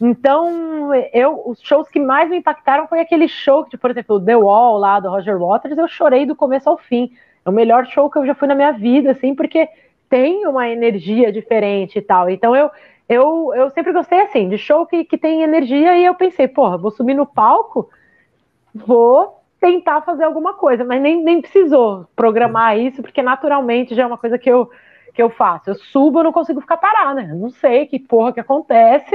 Então, 0.00 0.94
eu, 1.12 1.42
os 1.46 1.60
shows 1.60 1.88
que 1.88 1.98
mais 1.98 2.28
me 2.28 2.36
impactaram 2.36 2.86
foi 2.86 3.00
aquele 3.00 3.28
show 3.28 3.64
que, 3.64 3.78
por 3.78 3.90
exemplo, 3.90 4.20
The 4.20 4.36
Wall 4.36 4.78
lá 4.78 5.00
do 5.00 5.08
Roger 5.08 5.38
Waters, 5.38 5.78
eu 5.78 5.88
chorei 5.88 6.26
do 6.26 6.36
começo 6.36 6.68
ao 6.68 6.76
fim. 6.76 7.10
É 7.46 7.50
o 7.50 7.52
melhor 7.52 7.86
show 7.86 8.10
que 8.10 8.18
eu 8.18 8.26
já 8.26 8.34
fui 8.34 8.48
na 8.48 8.56
minha 8.56 8.72
vida, 8.72 9.12
assim, 9.12 9.34
porque 9.34 9.68
tem 10.08 10.46
uma 10.46 10.68
energia 10.68 11.30
diferente 11.30 11.98
e 11.98 12.02
tal. 12.02 12.28
Então, 12.28 12.56
eu, 12.56 12.70
eu, 13.08 13.52
eu 13.54 13.70
sempre 13.70 13.92
gostei, 13.92 14.20
assim, 14.20 14.48
de 14.48 14.58
show 14.58 14.84
que, 14.84 15.04
que 15.04 15.16
tem 15.16 15.42
energia 15.42 15.96
e 15.96 16.04
eu 16.04 16.14
pensei, 16.16 16.48
porra, 16.48 16.76
vou 16.76 16.90
subir 16.90 17.14
no 17.14 17.24
palco, 17.24 17.88
vou 18.74 19.40
tentar 19.60 20.02
fazer 20.02 20.24
alguma 20.24 20.54
coisa, 20.54 20.84
mas 20.84 21.00
nem, 21.00 21.22
nem 21.22 21.40
precisou 21.40 22.06
programar 22.16 22.76
isso, 22.78 23.00
porque 23.00 23.22
naturalmente 23.22 23.94
já 23.94 24.02
é 24.02 24.06
uma 24.06 24.18
coisa 24.18 24.38
que 24.38 24.50
eu, 24.50 24.68
que 25.14 25.22
eu 25.22 25.30
faço. 25.30 25.70
Eu 25.70 25.74
subo, 25.76 26.18
eu 26.18 26.24
não 26.24 26.32
consigo 26.32 26.60
ficar 26.60 26.76
parada, 26.76 27.22
né? 27.22 27.30
Eu 27.30 27.36
não 27.36 27.50
sei 27.50 27.86
que 27.86 27.98
porra 27.98 28.32
que 28.32 28.40
acontece, 28.40 29.14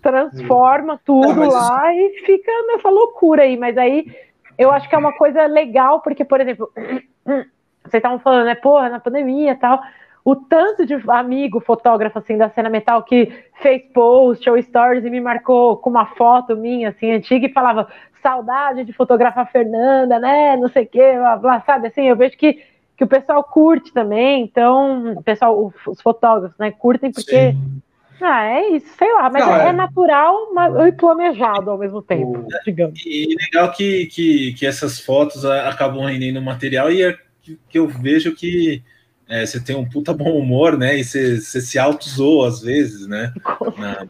transforma 0.00 1.00
tudo 1.04 1.34
não, 1.34 1.48
lá 1.48 1.92
isso... 1.94 2.16
e 2.16 2.26
fica 2.26 2.52
nessa 2.68 2.88
loucura 2.88 3.42
aí. 3.42 3.56
Mas 3.56 3.76
aí 3.76 4.10
eu 4.58 4.70
acho 4.72 4.88
que 4.88 4.94
é 4.94 4.98
uma 4.98 5.16
coisa 5.16 5.46
legal, 5.46 6.00
porque, 6.00 6.24
por 6.24 6.40
exemplo, 6.40 6.70
vocês 7.24 7.94
estavam 7.94 8.18
falando, 8.18 8.46
né, 8.46 8.54
porra, 8.54 8.88
na 8.88 9.00
pandemia 9.00 9.52
e 9.52 9.56
tal 9.56 9.80
o 10.28 10.36
tanto 10.36 10.84
de 10.84 10.94
amigo 11.08 11.58
fotógrafo 11.58 12.18
assim 12.18 12.36
da 12.36 12.50
cena 12.50 12.68
metal 12.68 13.02
que 13.02 13.32
fez 13.62 13.82
post 13.94 14.50
ou 14.50 14.60
stories 14.60 15.02
e 15.02 15.08
me 15.08 15.22
marcou 15.22 15.78
com 15.78 15.88
uma 15.88 16.04
foto 16.04 16.54
minha 16.54 16.90
assim 16.90 17.12
antiga 17.12 17.46
e 17.46 17.52
falava 17.52 17.88
saudade 18.22 18.84
de 18.84 18.92
fotografar 18.92 19.44
a 19.44 19.46
Fernanda, 19.46 20.18
né? 20.18 20.54
Não 20.58 20.68
sei 20.68 20.84
o 20.84 20.86
que, 20.86 21.12
blá, 21.40 21.62
sabe 21.64 21.88
assim, 21.88 22.02
eu 22.02 22.16
vejo 22.16 22.36
que, 22.36 22.62
que 22.94 23.04
o 23.04 23.06
pessoal 23.06 23.42
curte 23.42 23.90
também, 23.90 24.42
então, 24.42 25.12
o 25.12 25.22
pessoal, 25.22 25.72
os 25.86 26.02
fotógrafos, 26.02 26.58
né, 26.58 26.72
curtem 26.72 27.10
porque 27.10 27.52
Sim. 27.52 27.80
Ah, 28.20 28.44
é 28.44 28.70
isso, 28.70 28.86
sei 28.98 29.12
lá, 29.14 29.30
mas 29.30 29.44
Não, 29.44 29.54
é, 29.54 29.68
é, 29.68 29.72
natural 29.72 30.52
mas, 30.52 30.74
e 30.88 30.92
planejado 30.92 31.70
ao 31.70 31.78
mesmo 31.78 32.02
tempo, 32.02 32.38
o... 32.38 32.64
digamos. 32.64 33.00
E 33.04 33.36
legal 33.38 33.72
que, 33.72 34.06
que, 34.06 34.52
que 34.54 34.66
essas 34.66 35.00
fotos 35.00 35.44
acabam 35.44 36.04
rendendo 36.04 36.42
material 36.42 36.90
e 36.90 37.02
é 37.02 37.16
que, 37.42 37.58
que 37.68 37.78
eu 37.78 37.86
vejo 37.86 38.34
que 38.34 38.82
é, 39.28 39.44
você 39.44 39.60
tem 39.60 39.76
um 39.76 39.88
puta 39.88 40.12
bom 40.14 40.38
humor, 40.38 40.76
né? 40.78 40.98
E 40.98 41.04
você, 41.04 41.38
você 41.38 41.60
se 41.60 41.78
auto-zoa 41.78 42.48
às 42.48 42.62
vezes, 42.62 43.06
né? 43.06 43.32
Na, 43.76 44.06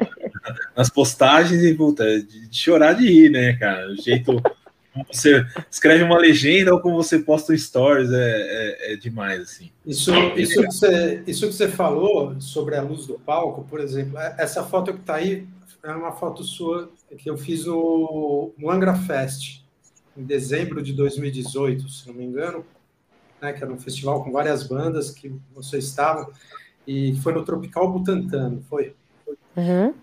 nas 0.77 0.89
postagens 0.89 1.63
e 1.63 1.75
puta, 1.75 2.05
de, 2.21 2.49
de, 2.49 2.57
chorar 2.57 2.93
de 2.93 3.07
rir, 3.09 3.31
né, 3.31 3.55
cara? 3.55 3.89
O 3.89 3.97
jeito 3.97 4.41
como 5.05 5.07
você 5.13 5.47
escreve 5.71 6.03
uma 6.03 6.19
legenda 6.19 6.73
ou 6.73 6.81
como 6.81 6.97
você 6.97 7.19
posta 7.19 7.57
stories 7.57 8.11
é, 8.11 8.17
é, 8.17 8.93
é 8.93 8.97
demais, 8.97 9.43
assim. 9.43 9.71
Isso, 9.87 10.13
isso, 10.37 10.61
que 10.61 10.67
você, 10.67 11.23
isso 11.27 11.47
que 11.47 11.55
você 11.55 11.69
falou 11.69 12.41
sobre 12.41 12.77
a 12.77 12.83
luz 12.83 13.07
do 13.07 13.19
palco, 13.19 13.65
por 13.65 13.81
exemplo, 13.81 14.19
é, 14.19 14.35
essa 14.39 14.65
foto 14.65 14.93
que 14.93 15.01
está 15.01 15.17
aí 15.17 15.47
é 15.83 15.93
uma 15.93 16.13
foto 16.13 16.43
sua 16.43 16.91
que 17.17 17.31
eu 17.31 17.39
fiz 17.39 17.65
no, 17.65 18.53
no 18.59 18.71
Angra 18.71 18.95
Fest, 18.95 19.63
em 20.17 20.25
dezembro 20.25 20.83
de 20.83 20.93
2018, 20.93 21.89
se 21.89 22.07
não 22.09 22.15
me 22.15 22.25
engano 22.25 22.65
né, 23.41 23.53
que 23.53 23.63
era 23.63 23.73
um 23.73 23.79
festival 23.79 24.23
com 24.23 24.31
várias 24.31 24.63
bandas 24.65 25.11
que 25.11 25.33
você 25.55 25.79
estava, 25.79 26.31
e 26.87 27.15
foi 27.17 27.33
no 27.33 27.45
Tropical 27.45 27.91
Butantã, 27.91 28.49
não 28.49 28.63
foi? 28.63 28.95
Uhum. 29.57 29.95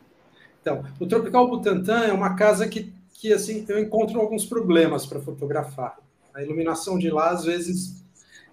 Então, 0.62 0.84
o 1.00 1.06
Tropical 1.06 1.48
Butantã 1.48 2.00
é 2.02 2.14
uma 2.14 2.36
casa 2.36 2.68
que, 2.68 2.94
que 3.16 3.34
assim, 3.34 3.66
eu 3.68 3.80
encontro 3.80 4.20
alguns 4.20 4.46
problemas 4.46 5.06
para 5.06 5.20
fotografar. 5.20 5.98
A 6.34 6.44
iluminação 6.44 7.00
de 7.00 7.10
lá, 7.10 7.30
às 7.30 7.46
vezes, 7.46 8.04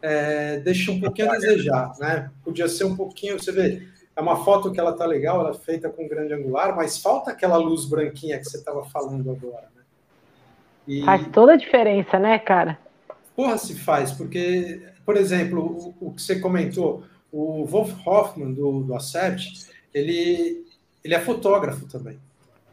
é, 0.00 0.60
deixa 0.60 0.92
um 0.92 1.00
pouquinho 1.00 1.30
a 1.30 1.36
desejar, 1.36 1.92
né? 1.98 2.30
Podia 2.44 2.68
ser 2.68 2.84
um 2.84 2.96
pouquinho, 2.96 3.38
você 3.38 3.50
vê, 3.50 3.86
é 4.14 4.20
uma 4.20 4.44
foto 4.44 4.70
que 4.70 4.78
ela 4.78 4.92
tá 4.92 5.04
legal, 5.04 5.40
ela 5.40 5.50
é 5.50 5.54
feita 5.54 5.88
com 5.88 6.06
grande 6.06 6.32
angular, 6.32 6.76
mas 6.76 6.98
falta 6.98 7.32
aquela 7.32 7.56
luz 7.56 7.86
branquinha 7.86 8.38
que 8.38 8.44
você 8.44 8.58
estava 8.58 8.84
falando 8.84 9.30
agora, 9.30 9.68
né? 9.74 9.82
E... 10.86 11.04
Faz 11.04 11.26
toda 11.28 11.52
a 11.52 11.56
diferença, 11.56 12.18
né, 12.18 12.38
cara? 12.38 12.78
Porra, 13.34 13.58
se 13.58 13.74
faz, 13.74 14.12
porque, 14.12 14.82
por 15.04 15.16
exemplo, 15.16 15.94
o, 16.00 16.08
o 16.08 16.12
que 16.12 16.22
você 16.22 16.38
comentou, 16.38 17.02
o 17.32 17.64
Wolf 17.64 17.94
Hoffman, 18.06 18.52
do, 18.52 18.82
do 18.82 18.94
Acept, 18.94 19.66
ele, 19.92 20.64
ele 21.02 21.14
é 21.14 21.20
fotógrafo 21.20 21.86
também. 21.86 22.18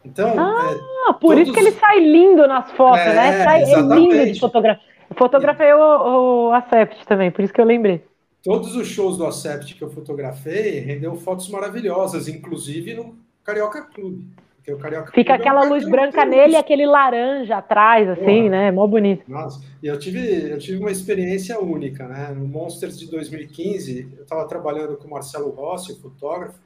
Então, 0.04 0.34
ah, 0.38 0.76
é, 1.10 1.14
por 1.14 1.36
todos... 1.36 1.42
isso 1.42 1.54
que 1.54 1.60
ele 1.60 1.72
sai 1.72 2.00
lindo 2.00 2.48
nas 2.48 2.72
fotos, 2.72 3.00
é, 3.00 3.14
né? 3.14 3.44
Sai 3.44 3.64
é 3.64 3.82
lindo 3.82 4.32
de 4.32 4.40
fotografia. 4.40 4.90
Fotografei 5.16 5.74
o, 5.74 6.50
o 6.50 6.54
Acept 6.54 7.06
também, 7.06 7.32
por 7.32 7.44
isso 7.44 7.54
que 7.54 7.60
eu 7.60 7.66
lembrei. 7.66 8.04
Todos 8.44 8.76
os 8.76 8.88
shows 8.88 9.18
do 9.18 9.26
Acept 9.26 9.76
que 9.76 9.82
eu 9.82 9.90
fotografei 9.90 10.80
rendeu 10.80 11.16
fotos 11.16 11.50
maravilhosas, 11.50 12.28
inclusive 12.28 12.94
no 12.94 13.16
Carioca 13.44 13.82
Clube. 13.82 14.26
Porque 14.56 14.74
o 14.74 14.78
Carioca 14.78 15.12
Fica 15.12 15.34
aquela 15.34 15.64
luz 15.64 15.88
branca 15.90 16.24
nele 16.26 16.54
e 16.54 16.56
aquele 16.56 16.86
laranja 16.86 17.58
atrás, 17.58 18.08
assim, 18.08 18.44
Porra. 18.44 18.50
né? 18.50 18.72
Mó 18.72 18.86
bonito. 18.88 19.24
Nossa, 19.28 19.62
e 19.82 19.88
eu 19.88 19.98
tive, 19.98 20.52
eu 20.52 20.60
tive 20.60 20.78
uma 20.78 20.92
experiência 20.92 21.60
única, 21.60 22.08
né? 22.08 22.34
No 22.36 22.48
Monsters 22.48 22.98
de 22.98 23.10
2015, 23.10 24.14
eu 24.18 24.24
estava 24.24 24.48
trabalhando 24.48 24.96
com 24.98 25.08
o 25.08 25.12
Marcelo 25.12 25.50
Rossi, 25.50 25.94
o 25.94 25.96
fotógrafo, 26.00 26.60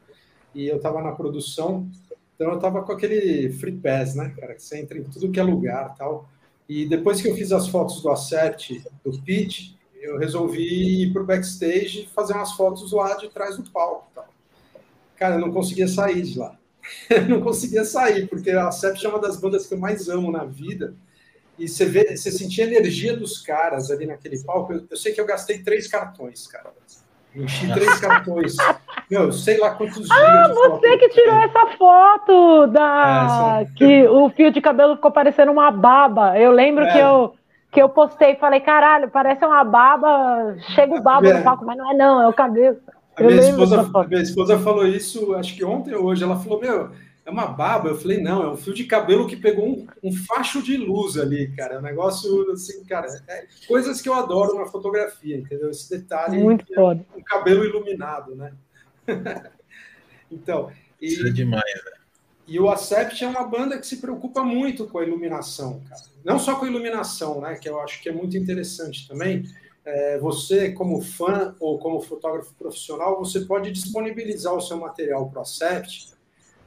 e 0.53 0.67
eu 0.67 0.77
estava 0.77 1.01
na 1.01 1.11
produção, 1.11 1.87
então 2.43 2.51
eu 2.51 2.57
estava 2.57 2.83
com 2.83 2.91
aquele 2.91 3.49
free 3.53 3.77
pass, 3.77 4.15
né, 4.15 4.33
cara? 4.37 4.53
Que 4.53 4.61
você 4.61 4.77
entra 4.77 4.97
em 4.97 5.03
tudo 5.03 5.31
que 5.31 5.39
é 5.39 5.43
lugar 5.43 5.95
tal. 5.95 6.29
E 6.67 6.85
depois 6.85 7.21
que 7.21 7.29
eu 7.29 7.35
fiz 7.35 7.53
as 7.53 7.69
fotos 7.69 8.01
do 8.01 8.09
Accept, 8.09 8.83
do 9.03 9.17
pitch, 9.21 9.75
eu 10.01 10.17
resolvi 10.17 11.03
ir 11.03 11.13
para 11.13 11.21
o 11.21 11.25
backstage 11.25 12.01
e 12.01 12.07
fazer 12.07 12.33
umas 12.33 12.51
fotos 12.51 12.91
lá 12.91 13.15
de 13.15 13.29
trás 13.29 13.55
do 13.55 13.63
palco. 13.71 14.11
Tal. 14.13 14.27
Cara, 15.15 15.35
eu 15.35 15.39
não 15.39 15.53
conseguia 15.53 15.87
sair 15.87 16.21
de 16.21 16.37
lá. 16.37 16.57
não 17.29 17.39
conseguia 17.39 17.85
sair, 17.85 18.27
porque 18.27 18.51
a 18.51 18.69
Sept 18.71 19.05
é 19.05 19.09
uma 19.09 19.19
das 19.19 19.37
bandas 19.37 19.65
que 19.65 19.73
eu 19.73 19.79
mais 19.79 20.09
amo 20.09 20.29
na 20.29 20.43
vida. 20.43 20.93
E 21.57 21.69
você 21.69 21.85
vê, 21.85 22.17
você 22.17 22.29
sentia 22.29 22.65
a 22.65 22.67
energia 22.67 23.15
dos 23.15 23.41
caras 23.41 23.89
ali 23.89 24.05
naquele 24.05 24.37
palco. 24.43 24.73
Eu, 24.73 24.85
eu 24.91 24.97
sei 24.97 25.13
que 25.13 25.21
eu 25.21 25.25
gastei 25.25 25.59
três 25.59 25.87
cartões, 25.87 26.45
cara. 26.45 26.73
Enchi 27.33 27.71
três 27.71 27.99
cartões. 28.01 28.57
Meu, 29.09 29.31
sei 29.31 29.57
lá 29.57 29.71
quantos 29.71 30.09
Ah, 30.09 30.49
você 30.53 30.97
que 30.97 31.09
tirou 31.09 31.35
essa 31.35 31.67
foto 31.77 32.67
da 32.67 33.59
é, 33.59 33.63
essa... 33.63 33.73
que 33.75 34.07
o 34.07 34.29
fio 34.29 34.51
de 34.51 34.61
cabelo 34.61 34.95
ficou 34.95 35.11
parecendo 35.11 35.51
uma 35.51 35.71
baba. 35.71 36.37
Eu 36.37 36.51
lembro 36.51 36.83
é. 36.83 36.91
que 36.91 36.97
eu 36.99 37.33
que 37.71 37.81
eu 37.81 37.89
postei 37.89 38.33
e 38.33 38.35
falei, 38.35 38.59
caralho, 38.59 39.09
parece 39.09 39.43
uma 39.43 39.63
baba, 39.63 40.55
chega 40.75 40.93
o 40.93 41.01
baba 41.01 41.27
é. 41.27 41.33
no 41.33 41.43
palco, 41.43 41.65
mas 41.65 41.75
não 41.75 41.91
é 41.91 41.95
não, 41.95 42.21
é 42.21 42.27
o 42.27 42.33
cabelo. 42.33 42.77
A 43.15 43.23
minha 43.23 43.39
esposa, 43.39 43.89
minha 44.07 44.21
esposa 44.21 44.59
falou 44.59 44.87
isso, 44.87 45.33
acho 45.35 45.55
que 45.55 45.63
ontem 45.63 45.93
ou 45.93 46.05
hoje. 46.05 46.23
Ela 46.23 46.39
falou: 46.39 46.59
Meu, 46.59 46.89
é 47.25 47.29
uma 47.29 47.45
baba. 47.45 47.89
Eu 47.89 47.97
falei: 47.97 48.19
Não, 48.21 48.43
é 48.43 48.49
um 48.49 48.57
fio 48.57 48.73
de 48.73 48.85
cabelo 48.85 49.27
que 49.27 49.35
pegou 49.35 49.67
um, 49.67 49.87
um 50.03 50.11
facho 50.11 50.63
de 50.63 50.77
luz 50.77 51.17
ali, 51.17 51.47
cara. 51.55 51.75
É 51.75 51.79
um 51.79 51.83
negócio 51.83 52.51
assim, 52.51 52.83
cara. 52.85 53.07
É 53.27 53.45
coisas 53.67 54.01
que 54.01 54.09
eu 54.09 54.15
adoro 54.15 54.57
na 54.57 54.65
fotografia, 54.65 55.37
entendeu? 55.37 55.69
Esse 55.69 55.89
detalhe. 55.89 56.41
Muito 56.41 56.65
é 56.71 56.75
foda. 56.75 57.05
Um 57.15 57.21
cabelo 57.21 57.63
iluminado, 57.63 58.35
né? 58.35 58.51
então. 60.31 60.71
E, 61.01 61.07
Isso 61.07 61.27
é 61.27 61.31
demais, 61.31 61.63
né? 61.63 61.91
E 62.45 62.59
o 62.59 62.69
Acept 62.69 63.23
é 63.23 63.27
uma 63.27 63.43
banda 63.43 63.79
que 63.79 63.87
se 63.87 63.97
preocupa 63.97 64.43
muito 64.43 64.85
com 64.87 64.97
a 64.97 65.03
iluminação, 65.03 65.81
cara. 65.87 66.01
Não 66.23 66.37
só 66.37 66.55
com 66.55 66.65
a 66.65 66.67
iluminação, 66.67 67.39
né? 67.41 67.55
Que 67.55 67.69
eu 67.69 67.79
acho 67.79 68.01
que 68.01 68.09
é 68.09 68.11
muito 68.11 68.37
interessante 68.37 69.07
também 69.07 69.43
é, 69.85 70.17
você, 70.17 70.71
como 70.71 71.01
fã 71.01 71.55
ou 71.59 71.77
como 71.79 72.01
fotógrafo 72.01 72.53
profissional, 72.55 73.17
você 73.19 73.41
pode 73.41 73.71
disponibilizar 73.71 74.53
o 74.53 74.61
seu 74.61 74.77
material 74.77 75.29
para 75.29 75.39
o 75.39 75.41
Acept 75.41 76.13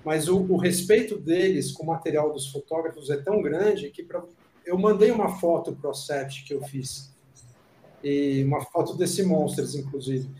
mas 0.06 0.28
o, 0.28 0.38
o, 0.38 0.56
respeito 0.56 1.18
deles 1.18 1.72
com 1.72 1.82
o 1.82 1.86
material 1.88 2.32
dos 2.32 2.46
fotógrafos 2.46 3.10
é 3.10 3.16
tão 3.16 3.42
grande 3.42 3.90
que 3.90 4.04
pra, 4.04 4.22
eu 4.64 4.78
mandei 4.78 5.10
uma 5.10 5.40
foto 5.40 5.72
para 5.72 5.90
o 5.90 5.94
Sept 5.94 6.44
que 6.44 6.54
eu 6.54 6.62
fiz, 6.62 7.12
e 8.04 8.44
uma 8.44 8.64
foto 8.66 8.96
desse 8.96 9.24
Monsters, 9.24 9.74
inclusive. 9.74 10.30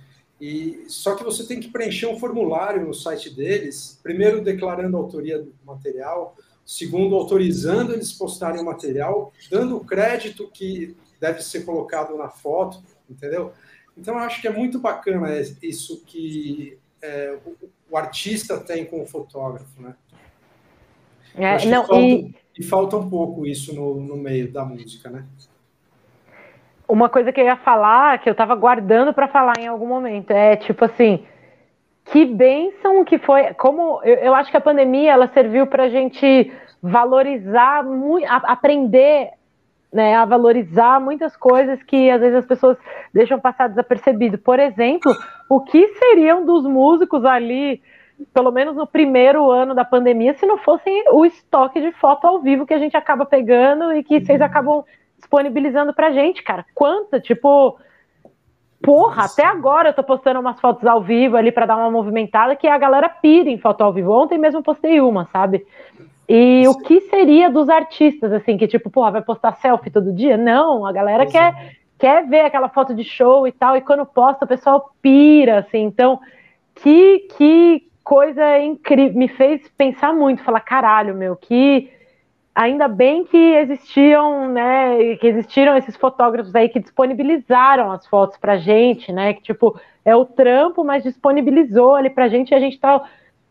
E 0.41 0.84
só 0.89 1.14
que 1.14 1.24
você 1.24 1.47
tem 1.47 1.61
que 1.61 1.68
preencher 1.68 2.07
um 2.07 2.18
formulário 2.18 2.87
no 2.87 2.93
site 2.93 3.34
deles, 3.34 3.99
primeiro 4.03 4.43
declarando 4.43 4.97
a 4.97 5.01
autoria 5.01 5.39
do 5.39 5.53
material, 5.64 6.37
segundo 6.64 7.14
autorizando 7.14 7.95
eles 7.95 8.12
postarem 8.12 8.61
o 8.61 8.64
material, 8.64 9.32
dando 9.51 9.76
o 9.76 9.84
crédito 9.84 10.51
que 10.53 10.97
deve 11.18 11.43
ser 11.43 11.64
colocado 11.64 12.16
na 12.16 12.28
foto, 12.28 12.82
entendeu? 13.09 13.53
Então 13.97 14.14
eu 14.14 14.20
acho 14.20 14.43
que 14.43 14.49
é 14.49 14.53
muito 14.53 14.78
bacana 14.78 15.28
isso 15.62 16.03
que 16.05 16.78
é, 17.01 17.39
o, 17.47 17.57
o, 17.91 17.97
artista 17.97 18.59
tem 18.59 18.84
com 18.84 19.01
o 19.03 19.07
fotógrafo, 19.07 19.80
né? 19.80 19.95
É, 21.34 21.64
não, 21.66 21.87
falta, 21.87 22.03
e... 22.03 22.34
e... 22.59 22.62
falta 22.62 22.97
um 22.97 23.09
pouco 23.09 23.47
isso 23.47 23.74
no, 23.74 24.01
no 24.01 24.16
meio 24.16 24.53
da 24.53 24.64
música, 24.64 25.09
né? 25.09 25.26
Uma 26.89 27.09
coisa 27.09 27.32
que 27.32 27.41
eu 27.41 27.45
ia 27.45 27.57
falar, 27.57 28.18
que 28.18 28.28
eu 28.28 28.32
estava 28.32 28.55
guardando 28.55 29.12
para 29.12 29.28
falar 29.28 29.55
em 29.59 29.66
algum 29.66 29.87
momento, 29.87 30.30
é 30.30 30.57
tipo 30.57 30.84
assim, 30.84 31.24
que 32.07 32.24
bênção 32.24 33.05
que 33.05 33.18
foi, 33.18 33.55
como 33.55 34.01
eu, 34.05 34.14
eu 34.16 34.34
acho 34.34 34.51
que 34.51 34.57
a 34.57 34.61
pandemia 34.61 35.12
ela 35.12 35.26
serviu 35.28 35.66
para 35.66 35.84
a 35.84 35.89
gente 35.89 36.53
valorizar, 36.82 37.82
muito, 37.84 38.26
aprender 38.28 39.30
né, 39.93 40.14
a 40.14 40.24
valorizar 40.24 41.01
muitas 41.01 41.37
coisas 41.37 41.82
que 41.82 42.11
às 42.11 42.20
vezes 42.20 42.37
as 42.37 42.47
pessoas 42.47 42.76
deixam 43.12 43.41
passar 43.41 43.68
desapercebido. 43.68 44.39
Por 44.39 44.61
exemplo, 44.61 45.12
o 45.49 45.61
que 45.61 45.89
seriam 45.95 46.45
dos 46.45 46.64
músicos 46.64 47.24
ali, 47.24 47.82
pelo 48.34 48.51
menos 48.51 48.76
no 48.76 48.87
primeiro 48.87 49.51
ano 49.51 49.74
da 49.74 49.84
pandemia, 49.84 50.34
se 50.34 50.47
não 50.47 50.59
fossem 50.59 51.05
o 51.11 51.24
estoque 51.24 51.80
de 51.80 51.93
foto 51.93 52.26
ao 52.26 52.41
vivo 52.41 52.66
que 52.66 52.74
a 52.74 52.78
gente 52.78 52.97
acaba 52.97 53.24
pegando 53.24 53.93
e 53.93 54.05
que 54.05 54.20
vocês 54.20 54.41
acabam 54.41 54.84
disponibilizando 55.27 55.93
pra 55.93 56.12
gente, 56.12 56.43
cara. 56.43 56.64
Quanta, 56.74 57.20
tipo. 57.20 57.79
Porra, 58.83 59.24
até 59.24 59.45
agora 59.45 59.89
eu 59.89 59.95
tô 59.95 60.05
postando 60.05 60.39
umas 60.39 60.61
fotos 60.61 60.87
ao 60.87 61.03
vivo 61.03 61.37
ali 61.37 61.51
para 61.51 61.66
dar 61.66 61.77
uma 61.77 61.91
movimentada 61.91 62.55
que 62.55 62.68
a 62.68 62.79
galera 62.79 63.09
pira 63.09 63.51
em 63.51 63.59
foto 63.59 63.83
ao 63.83 63.93
vivo. 63.93 64.12
Ontem 64.12 64.39
mesmo 64.39 64.62
postei 64.62 65.01
uma, 65.01 65.27
sabe? 65.33 65.66
E 66.29 66.62
Sim. 66.62 66.68
o 66.68 66.79
que 66.79 67.01
seria 67.03 67.51
dos 67.51 67.68
artistas, 67.68 68.33
assim, 68.33 68.57
que 68.57 68.68
tipo, 68.68 68.91
porra, 68.91 69.12
vai 69.12 69.22
postar 69.22 69.57
selfie 69.57 69.91
todo 69.91 70.12
dia? 70.12 70.37
Não, 70.37 70.87
a 70.87 70.93
galera 70.93 71.27
quer, 71.27 71.55
é. 71.55 71.70
quer 71.99 72.27
ver 72.29 72.43
aquela 72.43 72.68
foto 72.68 72.95
de 72.95 73.03
show 73.03 73.47
e 73.49 73.53
tal, 73.53 73.77
e 73.77 73.81
quando 73.81 74.05
posta 74.05 74.45
o 74.45 74.49
pessoal 74.49 74.93
pira, 75.01 75.61
assim. 75.61 75.83
Então, 75.83 76.20
que, 76.74 77.29
que 77.37 77.89
coisa 78.05 78.61
incrível. 78.61 79.18
Me 79.18 79.27
fez 79.27 79.68
pensar 79.77 80.12
muito, 80.12 80.45
falar, 80.45 80.61
caralho, 80.61 81.14
meu, 81.14 81.35
que 81.35 81.91
ainda 82.57 82.89
bem 82.89 83.23
que 83.25 83.37
existiam, 83.37 84.49
né, 84.49 85.17
que 85.17 85.27
existiram 85.27 85.77
esses 85.77 85.95
fotógrafos 85.95 86.55
aí 86.55 86.71
que 86.71 86.81
disponibilizaram 86.81 87.93
as 87.93 88.07
fotos 88.07 88.39
pra 88.39 88.57
gente, 88.57 89.13
né, 89.13 89.35
que 89.35 89.43
tipo, 89.43 89.79
é 90.03 90.17
o 90.17 90.25
trampo, 90.25 90.83
mas 90.83 91.03
disponibilizou 91.03 91.95
ali 91.95 92.09
pra 92.09 92.29
gente 92.29 92.53
e 92.53 92.55
a 92.55 92.59
gente 92.59 92.81
tá 92.81 93.03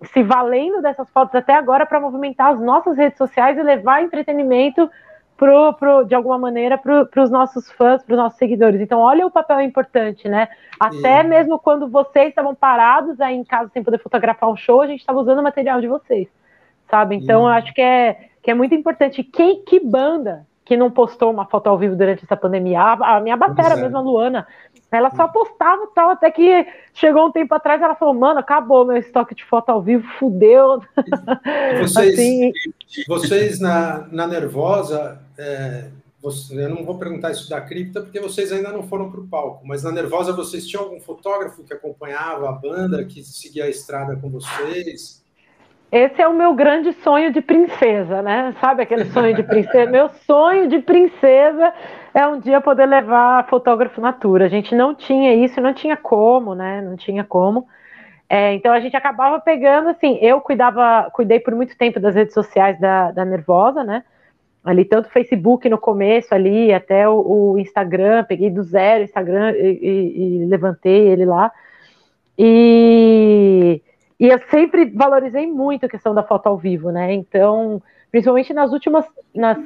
se 0.01 0.24
valendo 0.24 0.82
dessas 0.82 1.08
fotos 1.12 1.36
até 1.36 1.53
agora 1.53 1.86
para 1.86 1.99
movimentar 1.99 2.53
as 2.53 2.60
nossas 2.60 2.97
redes 2.97 3.20
sociais 3.20 3.56
e 3.60 3.62
levar 3.62 4.01
entretenimento 4.01 4.89
pro, 5.38 5.74
pro, 5.74 6.03
de 6.03 6.16
alguma 6.16 6.39
maneira 6.39 6.76
para 6.76 7.24
os 7.24 7.30
nossos 7.30 7.70
fãs, 7.74 8.01
para 8.03 8.14
os 8.14 8.18
nossos 8.18 8.39
seguidores. 8.39 8.82
Então, 8.82 8.99
olha 8.99 9.26
o 9.26 9.32
papel 9.32 9.62
importante, 9.62 10.28
né? 10.28 10.47
Até 10.80 11.22
mesmo 11.22 11.60
quando 11.60 11.88
vocês 11.88 12.30
estavam 12.30 12.56
parados 12.56 13.22
aí 13.22 13.36
em 13.36 13.43
casa 13.43 13.70
sem 13.72 13.84
poder 13.84 13.99
fotografar 13.99 14.49
um 14.49 14.58
show, 14.58 14.82
a 14.82 14.88
gente 14.88 15.01
estava 15.01 15.20
usando 15.20 15.39
o 15.39 15.43
material 15.43 15.80
de 15.80 15.88
vocês, 15.88 16.28
sabe? 16.89 17.16
Então, 17.16 17.41
eu 17.41 17.49
acho 17.49 17.72
que 17.72 17.82
é 17.82 18.30
que 18.46 18.52
é 18.52 18.54
muito 18.54 18.76
importante. 18.76 19.24
Quem, 19.24 19.64
que 19.64 19.80
banda 19.80 20.46
que 20.64 20.78
não 20.78 20.91
postou 20.91 21.32
uma 21.32 21.48
foto 21.48 21.66
ao 21.66 21.80
vivo 21.80 21.96
durante 21.96 22.24
essa 22.24 22.38
pandemia? 22.38 22.80
A, 22.80 23.18
a 23.18 23.20
minha 23.20 23.36
batera, 23.36 23.74
é. 23.74 23.82
mesmo 23.82 23.98
a 23.98 24.02
Luana, 24.02 24.48
ela 24.91 25.10
só 25.10 25.28
postava 25.28 25.88
tal, 25.96 26.12
até 26.12 26.30
que 26.30 26.68
chegou 26.93 27.26
um 27.26 27.32
tempo 27.32 27.56
atrás, 27.56 27.82
ela 27.82 27.96
falou, 27.96 28.14
mano, 28.14 28.39
acabou 28.39 28.86
meu 28.86 28.98
estoque 28.98 29.34
de 29.34 29.43
foto 29.43 29.72
ao 29.72 29.82
vivo, 29.82 30.08
fudeu. 30.20 30.80
Vocês, 31.82 32.14
assim, 32.14 32.52
vocês 33.08 33.60
na, 33.60 34.08
na 34.12 34.28
Nervosa, 34.28 35.20
é, 35.39 35.89
você, 36.22 36.66
eu 36.66 36.70
não 36.70 36.86
vou 36.86 37.00
perguntar 37.00 37.32
isso 37.32 37.50
da 37.50 37.60
cripta, 37.60 38.02
porque 38.02 38.20
vocês 38.20 38.52
ainda 38.52 38.72
não 38.72 38.84
foram 38.84 39.10
para 39.10 39.22
o 39.22 39.28
palco, 39.28 39.66
mas 39.66 39.82
na 39.82 39.91
Nervosa 39.91 40.34
vocês 40.34 40.68
tinham 40.68 40.84
algum 40.84 41.00
fotógrafo 41.00 41.64
que 41.64 41.74
acompanhava 41.74 42.48
a 42.48 42.52
banda, 42.52 43.04
que 43.04 43.24
seguia 43.24 43.66
a 43.66 43.70
estrada 43.70 44.16
com 44.16 44.30
vocês? 44.30 45.24
Esse 45.96 46.22
é 46.22 46.28
o 46.28 46.34
meu 46.34 46.54
grande 46.54 46.91
sonho 46.91 47.32
de 47.32 47.39
princesa, 47.39 48.22
né? 48.22 48.54
Sabe 48.60 48.84
aquele 48.84 49.06
sonho 49.06 49.34
de 49.34 49.41
princesa? 49.41 49.89
meu 49.89 50.10
sonho 50.10 50.68
de 50.68 50.80
princesa 50.80 51.74
é 52.14 52.28
um 52.28 52.38
dia 52.38 52.60
poder 52.60 52.86
levar 52.86 53.48
fotógrafo 53.48 54.02
natura. 54.02 54.43
A 54.43 54.50
gente 54.50 54.76
não 54.76 54.93
tinha 54.93 55.34
isso, 55.34 55.62
não 55.62 55.74
tinha 55.74 55.96
como, 55.96 56.54
né? 56.54 56.82
Não 56.82 56.98
tinha 56.98 57.24
como. 57.24 57.66
É, 58.28 58.54
então 58.56 58.74
a 58.74 58.82
gente 58.82 58.98
acabava 58.98 59.39
pegando, 59.39 59.88
assim, 59.88 60.18
eu 60.22 60.41
cuidava, 60.41 61.10
cuidei 61.14 61.39
por 61.39 61.56
muito 61.56 61.78
tempo 61.78 61.98
das 61.98 62.14
redes 62.14 62.34
sociais 62.34 62.78
da, 62.78 63.12
da 63.12 63.24
Nervosa, 63.24 63.82
né? 63.82 64.04
Ali, 64.66 64.84
tanto 64.84 65.08
Facebook 65.08 65.70
no 65.70 65.78
começo 65.78 66.36
ali, 66.36 66.74
até 66.74 67.08
o, 67.08 67.54
o 67.54 67.58
Instagram, 67.58 68.26
peguei 68.26 68.50
do 68.50 68.64
zero 68.64 69.00
o 69.00 69.06
Instagram 69.06 69.52
e, 69.52 69.80
e, 69.82 70.43
e 70.43 70.46
levantei 70.46 71.08
ele 71.08 71.24
lá. 71.24 71.54
E 72.38 73.82
e 74.20 74.28
eu 74.28 74.39
sempre 74.49 74.86
valorizei 74.86 75.45
muito 75.47 75.86
a 75.86 75.89
questão 75.89 76.13
da 76.13 76.24
foto 76.24 76.47
ao 76.47 76.57
vivo, 76.57 76.91
né? 76.91 77.13
Então, 77.13 77.82
principalmente 78.11 78.53
nas 78.53 78.72
últimas, 78.72 79.05
nas, 79.34 79.57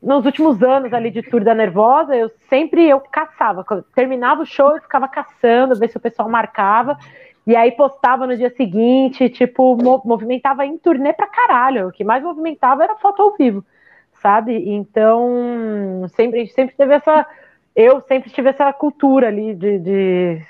nos 0.00 0.24
últimos 0.24 0.62
anos 0.62 0.92
ali 0.92 1.10
de 1.10 1.22
tour 1.22 1.42
da 1.42 1.54
Nervosa, 1.54 2.14
eu 2.14 2.30
sempre 2.48 2.88
eu 2.88 3.00
caçava. 3.00 3.64
Terminava 3.94 4.42
o 4.42 4.46
show, 4.46 4.76
eu 4.76 4.82
ficava 4.82 5.08
caçando, 5.08 5.78
ver 5.78 5.88
se 5.88 5.96
o 5.96 6.00
pessoal 6.00 6.28
marcava. 6.28 6.96
E 7.44 7.56
aí 7.56 7.72
postava 7.72 8.26
no 8.26 8.36
dia 8.36 8.50
seguinte, 8.50 9.28
tipo, 9.28 9.76
movimentava 10.04 10.64
em 10.64 10.78
turnê 10.78 11.12
pra 11.12 11.26
caralho. 11.26 11.88
O 11.88 11.92
que 11.92 12.04
mais 12.04 12.22
movimentava 12.22 12.84
era 12.84 12.96
foto 12.96 13.20
ao 13.20 13.36
vivo, 13.36 13.64
sabe? 14.12 14.70
Então, 14.70 16.06
sempre, 16.14 16.46
sempre 16.48 16.76
teve 16.76 16.94
essa. 16.94 17.26
Eu 17.74 18.00
sempre 18.02 18.30
tive 18.30 18.50
essa 18.50 18.72
cultura 18.72 19.26
ali 19.26 19.54
de. 19.54 19.78
de 19.80 20.42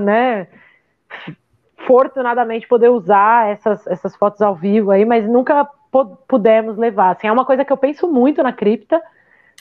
né? 0.00 0.48
Afortunadamente 1.88 2.68
poder 2.68 2.90
usar 2.90 3.48
essas, 3.48 3.86
essas 3.86 4.14
fotos 4.14 4.42
ao 4.42 4.54
vivo 4.54 4.90
aí, 4.90 5.06
mas 5.06 5.26
nunca 5.26 5.66
pudemos 6.28 6.76
levar. 6.76 7.12
Assim, 7.12 7.26
é 7.26 7.32
uma 7.32 7.46
coisa 7.46 7.64
que 7.64 7.72
eu 7.72 7.78
penso 7.78 8.06
muito 8.06 8.42
na 8.42 8.52
cripta, 8.52 9.00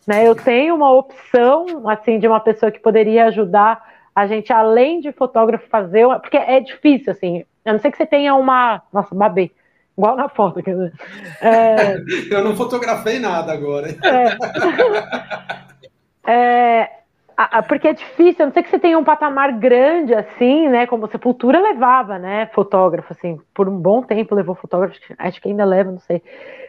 né? 0.06 0.28
Eu 0.28 0.36
tenho 0.36 0.76
uma 0.76 0.92
opção 0.92 1.88
assim 1.88 2.20
de 2.20 2.28
uma 2.28 2.42
pessoa 2.42 2.70
que 2.70 2.80
poderia 2.80 3.28
ajudar 3.28 3.82
a 4.14 4.28
gente, 4.28 4.52
além 4.52 5.00
de 5.00 5.14
fotógrafo, 5.14 5.70
fazer, 5.70 6.06
uma... 6.06 6.20
porque 6.20 6.36
é 6.36 6.60
difícil, 6.60 7.14
assim. 7.14 7.46
A 7.64 7.72
não 7.72 7.80
ser 7.80 7.92
que 7.92 7.98
você 7.98 8.06
tenha 8.06 8.36
uma. 8.36 8.82
Nossa, 8.92 9.16
babê. 9.16 9.52
Igual 9.98 10.18
na 10.18 10.28
foto, 10.28 10.62
quer 10.62 10.72
dizer. 10.72 10.94
É... 11.42 11.98
eu 12.30 12.44
não 12.44 12.58
fotografei 12.58 13.20
nada 13.20 13.54
agora. 13.54 13.88
É... 16.26 16.28
é 16.30 16.97
porque 17.68 17.88
é 17.88 17.94
difícil, 17.94 18.44
a 18.44 18.46
não 18.48 18.54
ser 18.54 18.64
que 18.64 18.70
você 18.70 18.80
tenha 18.80 18.98
um 18.98 19.04
patamar 19.04 19.52
grande 19.54 20.14
assim, 20.14 20.68
né? 20.68 20.88
Como 20.88 21.08
Sepultura 21.08 21.60
levava, 21.60 22.18
né? 22.18 22.48
Fotógrafo, 22.48 23.14
assim, 23.14 23.40
por 23.54 23.70
um 23.70 23.78
bom 23.78 24.02
tempo 24.02 24.34
levou 24.34 24.56
fotógrafo, 24.56 24.96
acho 25.20 25.40
que 25.40 25.50
ainda 25.50 25.64
leva, 25.64 25.92
não 25.92 26.00
sei. 26.00 26.24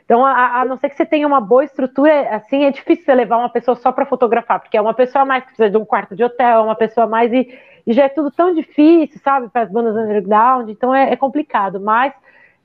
Então, 0.05 0.25
a, 0.25 0.61
a 0.61 0.65
não 0.67 0.77
ser 0.77 0.91
que 0.91 0.97
você 0.97 1.07
tenha 1.07 1.27
uma 1.27 1.41
boa 1.41 1.65
estrutura, 1.65 2.35
assim, 2.35 2.65
é 2.65 2.71
difícil 2.71 3.05
você 3.05 3.15
levar 3.15 3.39
uma 3.39 3.49
pessoa 3.49 3.77
só 3.77 3.91
para 3.93 4.05
fotografar, 4.05 4.61
porque 4.61 4.77
é 4.77 4.81
uma 4.81 4.95
pessoa 4.95 5.25
mais 5.25 5.43
que 5.43 5.49
precisa 5.49 5.71
de 5.71 5.77
um 5.79 5.85
quarto 5.85 6.15
de 6.15 6.23
hotel, 6.23 6.65
uma 6.65 6.75
pessoa 6.75 7.07
mais. 7.07 7.33
E, 7.33 7.49
e 7.87 7.93
já 7.95 8.05
é 8.05 8.09
tudo 8.09 8.31
tão 8.31 8.55
difícil, 8.55 9.19
sabe, 9.25 9.49
para 9.49 9.63
as 9.63 9.71
bandas 9.71 9.97
underground, 9.97 10.69
então 10.69 10.95
é, 10.95 11.13
é 11.13 11.17
complicado, 11.17 11.81
mas 11.81 12.13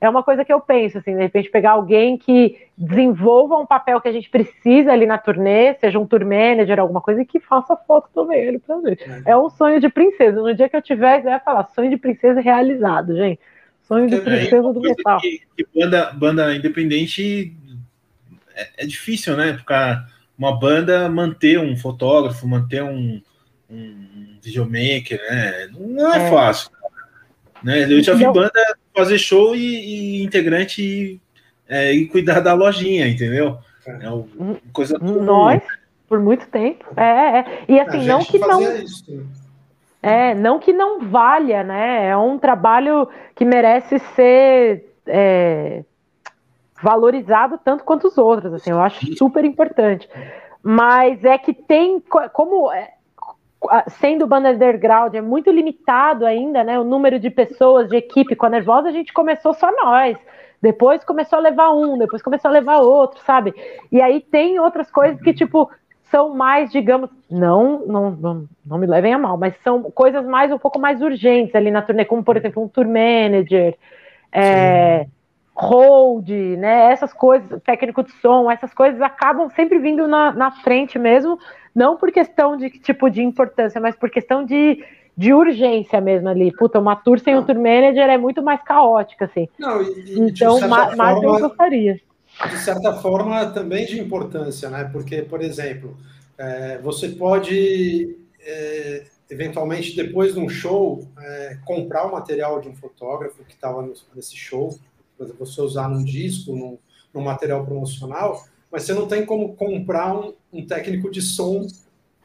é 0.00 0.08
uma 0.08 0.22
coisa 0.22 0.44
que 0.44 0.52
eu 0.52 0.60
penso, 0.60 0.98
assim, 0.98 1.14
de 1.14 1.22
repente 1.22 1.50
pegar 1.50 1.72
alguém 1.72 2.18
que 2.18 2.58
desenvolva 2.76 3.56
um 3.56 3.66
papel 3.66 4.00
que 4.00 4.08
a 4.08 4.12
gente 4.12 4.28
precisa 4.28 4.92
ali 4.92 5.06
na 5.06 5.16
turnê, 5.16 5.74
seja 5.74 5.98
um 5.98 6.06
tour 6.06 6.24
manager, 6.24 6.78
alguma 6.78 7.00
coisa, 7.00 7.22
e 7.22 7.26
que 7.26 7.40
faça 7.40 7.76
foto 7.76 8.10
também 8.14 8.40
ele 8.40 8.58
pra 8.58 8.80
gente. 8.80 9.02
É. 9.02 9.32
é 9.32 9.36
um 9.36 9.48
sonho 9.48 9.80
de 9.80 9.88
princesa. 9.88 10.42
No 10.42 10.54
dia 10.54 10.68
que 10.68 10.76
eu 10.76 10.82
tiver, 10.82 11.24
eu 11.24 11.30
ia 11.30 11.40
falar, 11.40 11.68
sonho 11.74 11.90
de 11.90 11.96
princesa 11.96 12.40
realizado, 12.40 13.16
gente. 13.16 13.40
Sonho 13.88 14.08
de 14.08 14.18
princesa 14.20 14.72
do 14.72 14.80
metal. 14.80 15.20
Que, 15.20 15.40
que 15.56 15.66
banda, 15.74 16.12
banda 16.12 16.54
independente 16.54 17.54
é, 18.54 18.84
é, 18.84 18.86
difícil, 18.86 19.36
né? 19.36 19.52
Porque 19.52 19.74
uma 20.36 20.58
banda 20.58 21.08
manter 21.08 21.58
um 21.58 21.76
fotógrafo, 21.76 22.46
manter 22.46 22.82
um, 22.82 23.20
um 23.70 24.38
videomaker, 24.42 25.20
né? 25.30 25.68
Não 25.78 26.12
é, 26.12 26.26
é. 26.26 26.30
fácil. 26.30 26.70
Né? 27.62 27.84
Eu 27.84 28.02
já 28.02 28.14
vi 28.14 28.24
banda 28.24 28.76
fazer 28.94 29.18
show 29.18 29.54
e, 29.54 30.20
e 30.20 30.24
integrante 30.24 31.20
é, 31.68 31.92
e 31.92 32.06
cuidar 32.06 32.40
da 32.40 32.54
lojinha, 32.54 33.08
entendeu? 33.08 33.58
É 33.86 34.08
uma 34.08 34.56
coisa 34.72 34.98
Nós, 34.98 35.62
por 36.08 36.20
muito 36.20 36.46
tempo. 36.48 36.84
É, 36.96 37.38
é. 37.38 37.64
E 37.68 37.80
assim, 37.80 38.06
não 38.06 38.24
que 38.24 38.38
não. 38.38 38.62
Isso. 38.62 39.26
É, 40.02 40.34
não 40.34 40.58
que 40.58 40.72
não 40.72 41.08
valha, 41.08 41.64
né? 41.64 42.08
É 42.08 42.16
um 42.16 42.38
trabalho 42.38 43.08
que 43.34 43.44
merece 43.44 43.98
ser 44.14 44.94
é, 45.06 45.82
valorizado 46.82 47.58
tanto 47.64 47.84
quanto 47.84 48.08
os 48.08 48.18
outros, 48.18 48.52
assim, 48.52 48.70
eu 48.70 48.80
acho 48.80 49.16
super 49.16 49.44
importante. 49.44 50.08
Mas 50.62 51.24
é 51.24 51.38
que 51.38 51.54
tem, 51.54 52.02
como 52.32 52.70
é, 52.72 52.93
sendo 53.88 54.26
banda 54.26 54.50
underground, 54.50 55.14
é 55.14 55.20
muito 55.20 55.50
limitado 55.50 56.26
ainda, 56.26 56.62
né? 56.64 56.78
O 56.78 56.84
número 56.84 57.18
de 57.18 57.30
pessoas, 57.30 57.88
de 57.88 57.96
equipe. 57.96 58.36
Com 58.36 58.46
a 58.46 58.50
Nervosa, 58.50 58.88
a 58.88 58.92
gente 58.92 59.12
começou 59.12 59.54
só 59.54 59.70
nós. 59.72 60.16
Depois 60.60 61.04
começou 61.04 61.38
a 61.38 61.42
levar 61.42 61.72
um, 61.72 61.98
depois 61.98 62.22
começou 62.22 62.48
a 62.48 62.52
levar 62.52 62.78
outro, 62.78 63.20
sabe? 63.20 63.54
E 63.92 64.00
aí 64.00 64.20
tem 64.20 64.58
outras 64.58 64.90
coisas 64.90 65.20
que, 65.20 65.34
tipo, 65.34 65.70
são 66.04 66.34
mais, 66.34 66.70
digamos, 66.70 67.10
não, 67.30 67.84
não, 67.86 68.10
não, 68.12 68.48
não 68.64 68.78
me 68.78 68.86
levem 68.86 69.12
a 69.12 69.18
mal, 69.18 69.36
mas 69.36 69.54
são 69.62 69.82
coisas 69.82 70.24
mais 70.24 70.52
um 70.52 70.58
pouco 70.58 70.78
mais 70.78 71.02
urgentes 71.02 71.54
ali 71.54 71.70
na 71.70 71.82
turnê, 71.82 72.04
como 72.04 72.22
por 72.22 72.36
exemplo 72.36 72.62
um 72.62 72.68
tour 72.68 72.86
manager, 72.86 73.76
é, 74.32 75.06
hold, 75.54 76.28
né? 76.28 76.92
Essas 76.92 77.12
coisas, 77.12 77.60
técnico 77.62 78.02
de 78.02 78.12
som, 78.12 78.50
essas 78.50 78.72
coisas 78.72 79.00
acabam 79.02 79.50
sempre 79.50 79.78
vindo 79.78 80.08
na, 80.08 80.32
na 80.32 80.50
frente 80.50 80.98
mesmo, 80.98 81.38
não 81.74 81.96
por 81.96 82.12
questão 82.12 82.56
de 82.56 82.70
tipo 82.70 83.10
de 83.10 83.22
importância, 83.22 83.80
mas 83.80 83.96
por 83.96 84.10
questão 84.10 84.44
de, 84.44 84.84
de 85.16 85.32
urgência 85.32 86.00
mesmo 86.00 86.28
ali. 86.28 86.52
Puta, 86.56 86.78
uma 86.78 86.96
tour 86.96 87.18
sem 87.18 87.36
um 87.36 87.44
tour 87.44 87.56
manager 87.56 88.08
é 88.08 88.18
muito 88.18 88.42
mais 88.42 88.62
caótica, 88.62 89.24
assim. 89.24 89.48
Não, 89.58 89.82
e, 89.82 90.20
então, 90.20 90.60
mais, 90.68 91.22
eu 91.22 91.38
gostaria. 91.38 92.00
De 92.48 92.58
certa 92.58 92.94
forma, 92.94 93.46
também 93.46 93.86
de 93.86 94.00
importância, 94.00 94.68
né? 94.68 94.88
Porque, 94.92 95.22
por 95.22 95.40
exemplo, 95.40 95.96
é, 96.36 96.78
você 96.78 97.08
pode. 97.08 98.16
É, 98.40 99.04
eventualmente, 99.30 99.96
depois 99.96 100.34
de 100.34 100.40
um 100.40 100.48
show, 100.48 101.06
é, 101.18 101.58
comprar 101.64 102.06
o 102.06 102.12
material 102.12 102.60
de 102.60 102.68
um 102.68 102.74
fotógrafo 102.74 103.42
que 103.44 103.54
estava 103.54 103.88
nesse 104.14 104.36
show, 104.36 104.76
exemplo, 105.20 105.46
você 105.46 105.60
usar 105.60 105.88
num 105.88 106.04
disco, 106.04 106.54
num, 106.54 106.78
num, 107.12 107.22
material 107.22 107.64
promocional, 107.64 108.44
mas 108.70 108.82
você 108.82 108.92
não 108.92 109.06
tem 109.06 109.24
como 109.24 109.54
comprar 109.54 110.14
um, 110.14 110.34
um 110.54 110.66
técnico 110.66 111.10
de 111.10 111.20
som 111.20 111.66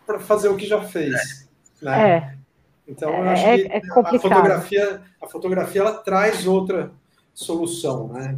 para 0.06 0.20
fazer 0.20 0.48
o 0.50 0.56
que 0.56 0.66
já 0.66 0.82
fez. 0.82 1.48
Né? 1.82 2.12
É. 2.18 2.40
Então, 2.88 3.10
eu 3.12 3.30
acho 3.30 3.46
é, 3.46 3.58
que 3.58 3.68
é 3.68 3.78
a 3.78 4.20
fotografia, 4.20 5.02
a 5.22 5.28
fotografia 5.28 5.82
ela 5.82 5.94
traz 5.94 6.48
outra 6.48 6.92
solução, 7.34 8.08
né? 8.08 8.38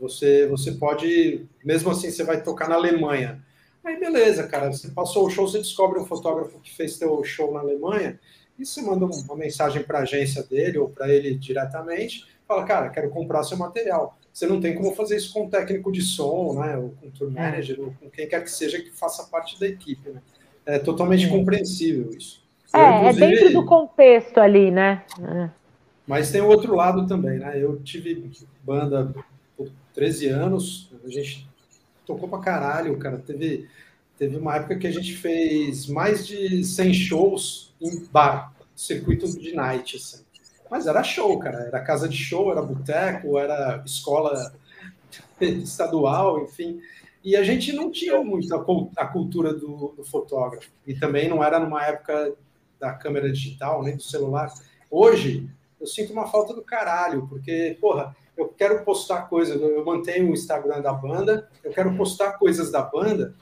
Você, 0.00 0.46
você 0.46 0.72
pode, 0.72 1.46
mesmo 1.64 1.90
assim, 1.90 2.10
você 2.10 2.22
vai 2.22 2.42
tocar 2.42 2.68
na 2.68 2.74
Alemanha. 2.74 3.42
Aí, 3.82 3.98
beleza, 3.98 4.46
cara, 4.46 4.70
você 4.70 4.88
passou 4.88 5.26
o 5.26 5.30
show, 5.30 5.48
você 5.48 5.58
descobre 5.58 5.98
um 5.98 6.04
fotógrafo 6.04 6.60
que 6.60 6.74
fez 6.74 6.98
teu 6.98 7.24
show 7.24 7.52
na 7.52 7.60
Alemanha, 7.60 8.20
e 8.58 8.66
você 8.66 8.82
manda 8.82 9.06
uma 9.06 9.36
mensagem 9.36 9.82
para 9.82 10.00
a 10.00 10.02
agência 10.02 10.42
dele 10.42 10.78
ou 10.78 10.88
para 10.90 11.08
ele 11.08 11.34
diretamente, 11.34 12.26
fala, 12.46 12.64
cara, 12.64 12.90
quero 12.90 13.08
comprar 13.08 13.42
seu 13.44 13.56
material. 13.56 14.17
Você 14.38 14.46
não 14.46 14.60
tem 14.60 14.72
como 14.72 14.94
fazer 14.94 15.16
isso 15.16 15.32
com 15.32 15.46
um 15.46 15.50
técnico 15.50 15.90
de 15.90 16.00
som, 16.00 16.60
né, 16.60 16.76
ou 16.76 16.90
com 16.90 17.08
um 17.08 17.10
tour 17.10 17.28
é. 17.28 17.32
manager, 17.32 17.80
ou 17.80 17.92
com 17.98 18.08
quem 18.08 18.28
quer 18.28 18.40
que 18.40 18.48
seja 18.48 18.80
que 18.80 18.92
faça 18.92 19.24
parte 19.24 19.58
da 19.58 19.66
equipe, 19.66 20.10
né? 20.10 20.22
É 20.64 20.78
totalmente 20.78 21.26
é. 21.26 21.28
compreensível 21.28 22.08
isso. 22.16 22.40
É, 22.72 23.08
é 23.08 23.12
dentro 23.12 23.52
do 23.52 23.66
contexto 23.66 24.38
ali, 24.38 24.70
né? 24.70 25.04
É. 25.20 25.50
Mas 26.06 26.30
tem 26.30 26.40
o 26.40 26.46
outro 26.46 26.72
lado 26.76 27.04
também, 27.08 27.40
né? 27.40 27.60
Eu 27.60 27.80
tive 27.80 28.30
banda 28.62 29.12
por 29.56 29.72
13 29.92 30.28
anos, 30.28 30.88
a 31.04 31.08
gente 31.08 31.44
tocou 32.06 32.28
pra 32.28 32.38
caralho, 32.38 32.96
cara. 32.96 33.18
Teve, 33.18 33.68
teve 34.16 34.36
uma 34.36 34.54
época 34.54 34.78
que 34.78 34.86
a 34.86 34.92
gente 34.92 35.16
fez 35.16 35.88
mais 35.88 36.24
de 36.24 36.62
100 36.62 36.94
shows 36.94 37.74
em 37.80 38.04
bar, 38.12 38.54
circuito 38.76 39.26
de 39.36 39.52
night, 39.52 39.96
assim. 39.96 40.22
Mas 40.70 40.86
era 40.86 41.02
show, 41.02 41.38
cara. 41.38 41.60
Era 41.60 41.80
casa 41.80 42.08
de 42.08 42.16
show, 42.16 42.50
era 42.50 42.62
boteco, 42.62 43.38
era 43.38 43.82
escola 43.84 44.52
estadual, 45.40 46.42
enfim. 46.42 46.80
E 47.24 47.36
a 47.36 47.42
gente 47.42 47.72
não 47.72 47.90
tinha 47.90 48.22
muito 48.22 48.54
a, 48.54 49.06
cultura 49.06 49.52
do, 49.52 49.94
do, 49.96 50.04
fotógrafo. 50.04 50.70
E 50.86 50.94
também 50.94 51.28
não 51.28 51.42
era 51.42 51.58
numa 51.58 51.84
época 51.84 52.34
da 52.78 52.92
câmera 52.92 53.30
digital, 53.30 53.82
nem 53.82 53.96
do 53.96 54.02
celular. 54.02 54.52
Hoje, 54.90 55.48
eu 55.80 55.86
sinto 55.86 56.12
uma 56.12 56.26
falta 56.26 56.54
do 56.54 56.62
caralho, 56.62 57.26
porque, 57.28 57.76
porra, 57.80 58.16
eu 58.36 58.48
quero 58.48 58.84
postar 58.84 59.22
coisas, 59.22 59.60
eu 59.60 59.84
mantenho 59.84 60.30
o 60.30 60.34
Instagram 60.34 60.80
da 60.80 60.92
banda, 60.92 61.48
eu 61.64 61.72
quero 61.72 61.96
postar 61.96 62.32
coisas 62.34 62.70
da 62.70 62.82
banda, 62.82 63.34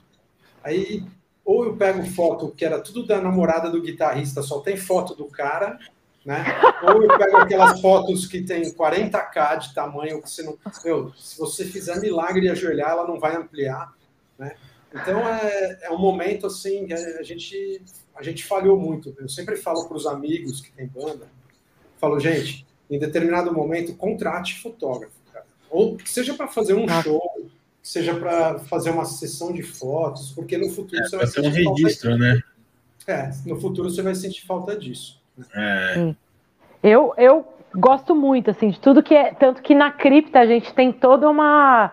aí 0.63 1.03
ou 1.45 1.63
eu 1.63 1.77
pego 1.77 2.03
foto 2.07 2.51
que 2.51 2.65
era 2.65 2.81
tudo 2.81 3.05
da 3.05 3.21
namorada 3.21 3.69
do 3.69 3.81
guitarrista, 3.81 4.41
só 4.41 4.59
tem 4.59 4.75
foto 4.75 5.15
do 5.15 5.25
cara, 5.25 5.79
né? 6.27 6.43
Ou 6.83 7.01
eu 7.01 7.17
pego 7.17 7.37
aquelas 7.37 7.79
fotos 7.79 8.25
que 8.25 8.41
tem 8.41 8.69
40k 8.73 9.59
de 9.59 9.73
tamanho, 9.73 10.21
que 10.21 10.29
você 10.29 10.43
não. 10.43 10.57
Meu, 10.83 11.13
se 11.13 11.39
você 11.39 11.63
fizer 11.63 12.01
milagre 12.01 12.47
e 12.47 12.49
ajoelhar, 12.49 12.91
ela 12.91 13.07
não 13.07 13.17
vai 13.17 13.37
ampliar, 13.37 13.93
né? 14.37 14.57
Então 14.93 15.25
é, 15.25 15.79
é 15.83 15.89
um 15.89 15.97
momento 15.97 16.45
assim, 16.45 16.91
a 16.91 17.23
gente, 17.23 17.81
a 18.13 18.21
gente 18.21 18.43
falhou 18.43 18.77
muito. 18.77 19.15
Eu 19.17 19.29
sempre 19.29 19.55
falo 19.55 19.87
para 19.87 19.95
os 19.95 20.05
amigos 20.05 20.59
que 20.59 20.69
tem 20.73 20.85
banda, 20.85 21.29
falo, 21.97 22.19
gente, 22.19 22.67
em 22.89 22.99
determinado 22.99 23.53
momento, 23.53 23.95
contrate 23.95 24.59
fotógrafo, 24.59 25.15
cara. 25.31 25.45
Ou 25.69 25.95
que 25.95 26.09
seja 26.09 26.33
para 26.33 26.49
fazer 26.49 26.73
um 26.73 26.87
ah. 26.89 27.01
show, 27.03 27.49
que 27.81 27.87
seja 27.87 28.13
para 28.13 28.59
fazer 28.59 28.89
uma 28.89 29.05
sessão 29.05 29.53
de 29.53 29.63
fotos, 29.63 30.33
porque 30.33 30.57
no 30.57 30.69
futuro 30.69 31.01
é, 31.01 31.07
você 31.07 31.15
vai 31.15 31.27
sentir 31.27 31.47
um 31.47 31.73
registro, 31.73 32.17
né? 32.17 32.43
É, 33.07 33.31
no 33.45 33.57
futuro 33.61 33.89
você 33.89 34.01
vai 34.01 34.13
sentir 34.13 34.45
falta 34.45 34.77
disso. 34.77 35.16
É. 35.55 36.13
Eu, 36.83 37.13
eu 37.17 37.45
gosto 37.75 38.15
muito, 38.15 38.51
assim, 38.51 38.69
de 38.69 38.79
tudo 38.79 39.03
que 39.03 39.15
é. 39.15 39.33
Tanto 39.33 39.61
que 39.61 39.75
na 39.75 39.91
cripta 39.91 40.39
a 40.39 40.45
gente 40.45 40.73
tem 40.73 40.91
toda 40.91 41.29
uma 41.29 41.91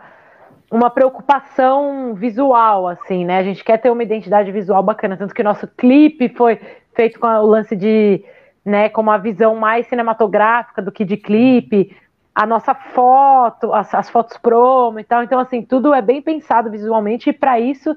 uma 0.71 0.91
preocupação 0.91 2.15
visual, 2.15 2.89
assim, 2.89 3.25
né? 3.25 3.39
A 3.39 3.43
gente 3.45 3.63
quer 3.63 3.79
ter 3.79 3.91
uma 3.91 4.03
identidade 4.03 4.51
visual 4.51 4.83
bacana, 4.83 5.17
tanto 5.17 5.33
que 5.33 5.41
o 5.41 5.45
nosso 5.45 5.69
clipe 5.69 6.29
foi 6.31 6.61
feito 6.95 7.21
com 7.21 7.29
o 7.29 7.47
lance 7.47 7.77
de, 7.77 8.25
né, 8.65 8.89
com 8.89 9.01
uma 9.01 9.17
visão 9.17 9.55
mais 9.55 9.87
cinematográfica 9.87 10.83
do 10.83 10.91
que 10.91 11.05
de 11.05 11.17
clipe, 11.17 11.97
a 12.35 12.45
nossa 12.45 12.75
foto, 12.75 13.73
as, 13.73 13.95
as 13.95 14.11
fotos 14.11 14.37
promo 14.37 14.99
e 14.99 15.05
tal. 15.05 15.23
Então, 15.23 15.39
assim, 15.39 15.63
tudo 15.63 15.95
é 15.95 16.03
bem 16.03 16.21
pensado 16.21 16.71
visualmente 16.71 17.31
e 17.31 17.33
para 17.33 17.61
isso 17.61 17.97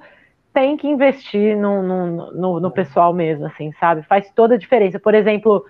tem 0.58 0.76
que 0.76 0.88
investir 0.88 1.56
no, 1.56 1.84
no, 1.84 2.32
no, 2.32 2.60
no, 2.60 2.72
pessoal 2.72 3.14
mesmo, 3.14 3.46
assim, 3.46 3.72
sabe? 3.80 4.02
Faz 4.02 4.28
toda 4.32 4.56
a 4.56 4.58
diferença. 4.58 4.98
Por 4.98 5.14
exemplo, 5.14 5.64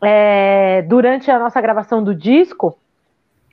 é, 0.00 0.80
durante 0.88 1.30
a 1.30 1.38
nossa 1.38 1.60
gravação 1.60 2.02
do 2.02 2.14
disco, 2.14 2.78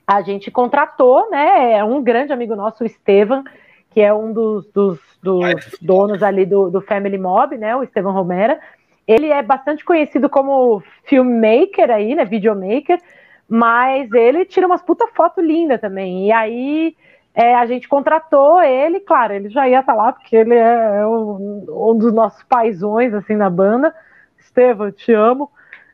a 0.08 0.22
gente 0.22 0.50
contratou, 0.50 1.30
né, 1.30 1.74
é 1.74 1.84
um 1.84 2.02
grande 2.02 2.32
amigo 2.32 2.56
nosso, 2.56 2.84
o 2.84 2.88
Estevam, 2.88 3.44
que 3.90 4.00
é 4.00 4.14
um 4.14 4.32
dos, 4.32 4.72
dos, 4.72 5.00
dos 5.22 5.78
donos 5.82 6.24
ali 6.24 6.46
do, 6.46 6.70
do, 6.70 6.80
Family 6.80 7.18
Mob, 7.18 7.58
né, 7.58 7.76
o 7.76 7.84
Estevam 7.84 8.14
Romera. 8.14 8.58
Ele 9.06 9.28
é 9.28 9.44
bastante 9.44 9.84
conhecido 9.84 10.30
como 10.30 10.82
filmmaker 11.04 11.92
aí, 11.92 12.16
né, 12.16 12.24
videomaker, 12.24 13.02
mas 13.50 14.10
ele 14.14 14.46
tira 14.46 14.66
umas 14.66 14.82
puta 14.82 15.08
foto 15.08 15.42
linda 15.42 15.78
também. 15.78 16.28
E 16.28 16.32
aí 16.32 16.96
é, 17.40 17.56
a 17.56 17.66
gente 17.66 17.88
contratou 17.88 18.62
ele, 18.62 19.00
claro, 19.00 19.34
ele 19.34 19.48
já 19.48 19.66
ia 19.66 19.80
estar 19.80 19.94
tá 19.94 19.98
lá, 19.98 20.12
porque 20.12 20.36
ele 20.36 20.56
é 20.56 21.08
um, 21.08 21.66
um 21.70 21.98
dos 21.98 22.12
nossos 22.12 22.44
paisões, 22.44 23.14
assim, 23.14 23.34
na 23.34 23.50
banda. 23.50 23.96
Estevam, 24.38 24.92
te 24.92 25.14
amo. 25.14 25.50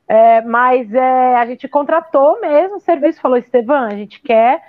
É, 0.08 0.42
mas 0.42 0.92
é, 0.92 1.36
a 1.36 1.46
gente 1.46 1.68
contratou 1.68 2.42
mesmo 2.42 2.78
o 2.78 2.80
serviço, 2.80 3.22
falou, 3.22 3.38
Estevan, 3.38 3.86
a 3.86 3.96
gente 3.96 4.20
quer 4.24 4.60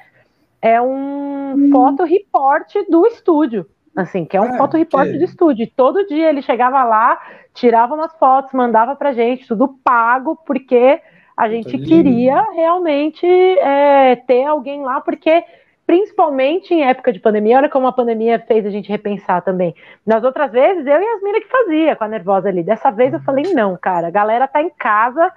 é 0.60 0.78
um 0.78 1.54
hum. 1.54 1.70
foto 1.72 2.04
report 2.04 2.70
do 2.90 3.06
estúdio. 3.06 3.64
Assim, 3.96 4.26
que 4.26 4.36
é 4.36 4.40
um 4.42 4.54
é, 4.54 4.58
foto 4.58 4.76
report 4.76 5.10
que... 5.10 5.16
do 5.16 5.24
estúdio. 5.24 5.62
E 5.62 5.70
todo 5.74 6.06
dia 6.06 6.28
ele 6.28 6.42
chegava 6.42 6.84
lá, 6.84 7.18
tirava 7.54 7.94
umas 7.94 8.14
fotos, 8.18 8.52
mandava 8.52 8.94
pra 8.94 9.14
gente, 9.14 9.48
tudo 9.48 9.78
pago, 9.82 10.36
porque 10.44 11.00
a 11.34 11.48
gente 11.48 11.78
queria 11.78 12.42
realmente 12.52 13.26
é, 13.26 14.14
ter 14.26 14.44
alguém 14.44 14.82
lá, 14.82 15.00
porque 15.00 15.42
principalmente 15.86 16.74
em 16.74 16.84
época 16.84 17.12
de 17.12 17.20
pandemia, 17.20 17.58
olha 17.58 17.68
como 17.68 17.86
a 17.86 17.92
pandemia 17.92 18.42
fez 18.46 18.66
a 18.66 18.70
gente 18.70 18.88
repensar 18.88 19.40
também. 19.42 19.74
Nas 20.04 20.24
outras 20.24 20.50
vezes, 20.50 20.84
eu 20.84 21.00
e 21.00 21.06
as 21.06 21.22
minas 21.22 21.44
que 21.44 21.48
fazia 21.48 21.94
com 21.94 22.04
a 22.04 22.08
nervosa 22.08 22.48
ali. 22.48 22.62
Dessa 22.62 22.90
vez 22.90 23.12
eu 23.12 23.20
falei, 23.20 23.44
não, 23.54 23.76
cara, 23.76 24.08
a 24.08 24.10
galera 24.10 24.48
tá 24.48 24.60
em 24.60 24.70
casa 24.70 25.32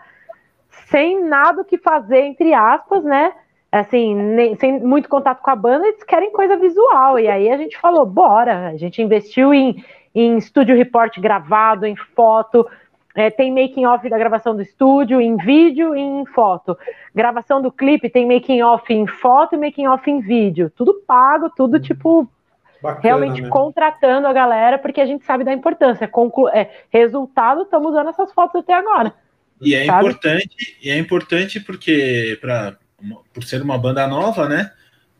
sem 0.90 1.24
nada 1.24 1.62
o 1.62 1.66
que 1.66 1.78
fazer, 1.78 2.22
entre 2.22 2.54
aspas, 2.54 3.04
né? 3.04 3.32
Assim, 3.72 4.16
nem, 4.16 4.56
sem 4.56 4.80
muito 4.80 5.08
contato 5.08 5.42
com 5.44 5.52
a 5.52 5.56
banda, 5.56 5.88
eles 5.88 6.04
querem 6.04 6.32
coisa 6.32 6.58
visual. 6.58 7.20
E 7.20 7.28
aí 7.28 7.52
a 7.52 7.58
gente 7.58 7.78
falou, 7.78 8.06
bora, 8.06 8.70
a 8.70 8.78
gente 8.78 9.02
investiu 9.02 9.54
em, 9.54 9.84
em 10.16 10.38
estúdio 10.38 10.76
report 10.76 11.20
gravado, 11.20 11.86
em 11.86 11.96
foto, 11.96 12.68
é, 13.16 13.30
tem 13.30 13.52
making 13.52 13.86
off 13.86 14.08
da 14.08 14.18
gravação 14.18 14.56
do 14.56 14.62
estúdio, 14.62 15.20
em 15.20 15.36
vídeo 15.38 15.96
e 15.96 16.00
em 16.00 16.26
foto. 16.26 16.78
Gravação 17.14 17.62
do 17.62 17.72
clipe 17.72 18.10
tem 18.10 18.28
making 18.28 18.62
off 18.62 18.92
em 18.94 19.08
foto 19.08 19.56
e 19.56 19.58
making 19.58 19.88
off 19.88 20.10
em 20.10 20.20
vídeo. 20.22 20.72
Tudo 20.76 21.02
pago, 21.06 21.50
tudo 21.50 21.78
hum. 21.78 21.82
tipo 21.82 22.30
Bacana, 22.82 23.02
realmente 23.04 23.42
né? 23.42 23.50
contratando 23.50 24.28
a 24.28 24.34
galera, 24.34 24.78
porque 24.78 25.02
a 25.02 25.06
gente 25.06 25.26
sabe 25.26 25.44
da 25.44 25.54
importância. 25.54 26.08
Conclu 26.08 26.48
é, 26.50 26.70
resultado, 26.90 27.64
estamos 27.64 27.92
usando 27.92 28.10
essas 28.10 28.32
fotos 28.32 28.62
até 28.62 28.74
agora. 28.74 29.14
E 29.62 29.76
é 29.76 29.86
sabe? 29.86 30.00
importante, 30.00 30.78
e 30.82 30.90
é 30.90 30.98
importante 30.98 31.60
porque 31.60 32.38
para 32.40 32.78
por 33.34 33.44
ser 33.44 33.62
uma 33.62 33.78
banda 33.78 34.08
nova, 34.08 34.48
né? 34.48 34.72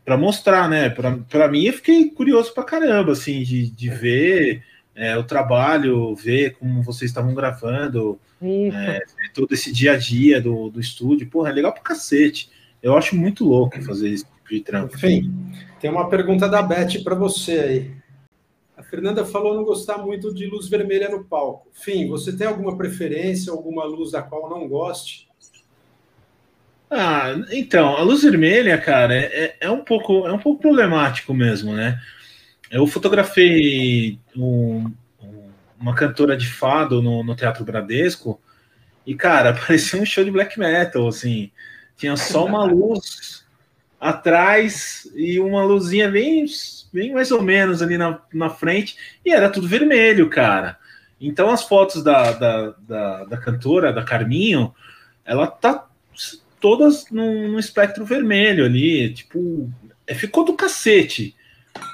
Para 0.04 0.16
mostrar, 0.16 0.68
né? 0.68 0.90
Para 0.90 1.48
mim, 1.48 1.64
eu 1.64 1.72
fiquei 1.72 2.10
curioso 2.10 2.52
para 2.54 2.64
caramba, 2.64 3.12
assim, 3.12 3.42
de, 3.42 3.70
de 3.70 3.88
ver 3.88 4.62
é, 4.94 5.16
o 5.16 5.24
trabalho, 5.24 6.14
ver 6.14 6.56
como 6.56 6.82
vocês 6.82 7.10
estavam 7.10 7.34
gravando, 7.34 8.18
é, 8.42 9.00
todo 9.32 9.52
esse 9.52 9.72
dia 9.72 9.92
a 9.92 9.96
dia 9.96 10.40
do, 10.40 10.70
do 10.70 10.80
estúdio. 10.80 11.28
Porra, 11.28 11.50
é 11.50 11.52
legal 11.52 11.72
pra 11.72 11.82
cacete. 11.82 12.50
Eu 12.82 12.96
acho 12.96 13.16
muito 13.16 13.44
louco 13.44 13.80
fazer 13.82 14.10
esse 14.10 14.24
tipo 14.24 14.48
de 14.50 14.60
trampo. 14.60 14.94
Enfim, 14.94 15.32
tem 15.80 15.90
uma 15.90 16.08
pergunta 16.08 16.48
da 16.48 16.62
Beth 16.62 17.02
para 17.04 17.14
você 17.14 17.52
aí. 17.52 18.00
A 18.76 18.82
Fernanda 18.82 19.26
falou 19.26 19.54
não 19.54 19.64
gostar 19.64 19.98
muito 19.98 20.34
de 20.34 20.46
luz 20.46 20.66
vermelha 20.66 21.08
no 21.10 21.24
palco. 21.24 21.68
Fim, 21.72 22.08
você 22.08 22.34
tem 22.34 22.46
alguma 22.46 22.76
preferência, 22.76 23.52
alguma 23.52 23.84
luz 23.84 24.12
da 24.12 24.22
qual 24.22 24.48
não 24.48 24.66
goste? 24.66 25.28
Ah, 26.90 27.34
então, 27.52 27.94
a 27.94 28.02
luz 28.02 28.22
vermelha, 28.22 28.76
cara, 28.76 29.14
é, 29.14 29.44
é, 29.44 29.56
é 29.60 29.70
um 29.70 29.84
pouco 29.84 30.26
é 30.26 30.32
um 30.32 30.38
pouco 30.38 30.60
problemático 30.60 31.32
mesmo, 31.32 31.72
né? 31.72 32.00
Eu 32.70 32.86
fotografei 32.86 34.18
um, 34.36 34.92
uma 35.80 35.94
cantora 35.94 36.36
de 36.36 36.46
fado 36.46 37.02
no, 37.02 37.24
no 37.24 37.34
Teatro 37.34 37.64
Bradesco 37.64 38.40
e, 39.06 39.14
cara, 39.14 39.52
parecia 39.66 40.00
um 40.00 40.06
show 40.06 40.22
de 40.22 40.30
black 40.30 40.58
metal, 40.58 41.08
assim. 41.08 41.50
Tinha 41.96 42.16
só 42.16 42.46
uma 42.46 42.64
luz 42.64 43.44
atrás 44.00 45.10
e 45.14 45.38
uma 45.38 45.62
luzinha 45.62 46.10
bem, 46.10 46.46
bem 46.92 47.12
mais 47.12 47.30
ou 47.30 47.42
menos 47.42 47.82
ali 47.82 47.98
na, 47.98 48.18
na 48.32 48.48
frente 48.48 48.96
e 49.24 49.30
era 49.30 49.50
tudo 49.50 49.68
vermelho, 49.68 50.30
cara. 50.30 50.78
Então 51.20 51.50
as 51.50 51.64
fotos 51.64 52.02
da, 52.02 52.32
da, 52.32 52.74
da, 52.78 53.24
da 53.24 53.36
cantora, 53.36 53.92
da 53.92 54.02
Carminho, 54.02 54.74
ela 55.24 55.46
tá 55.46 55.86
todas 56.58 57.10
no, 57.10 57.58
espectro 57.58 58.04
vermelho 58.04 58.64
ali, 58.64 59.12
tipo, 59.12 59.70
é, 60.06 60.14
ficou 60.14 60.44
do 60.44 60.54
cacete. 60.54 61.34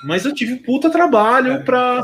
Mas 0.04 0.24
eu 0.24 0.34
tive 0.34 0.56
puta 0.56 0.90
trabalho 0.90 1.52
é, 1.52 1.58
para 1.58 2.02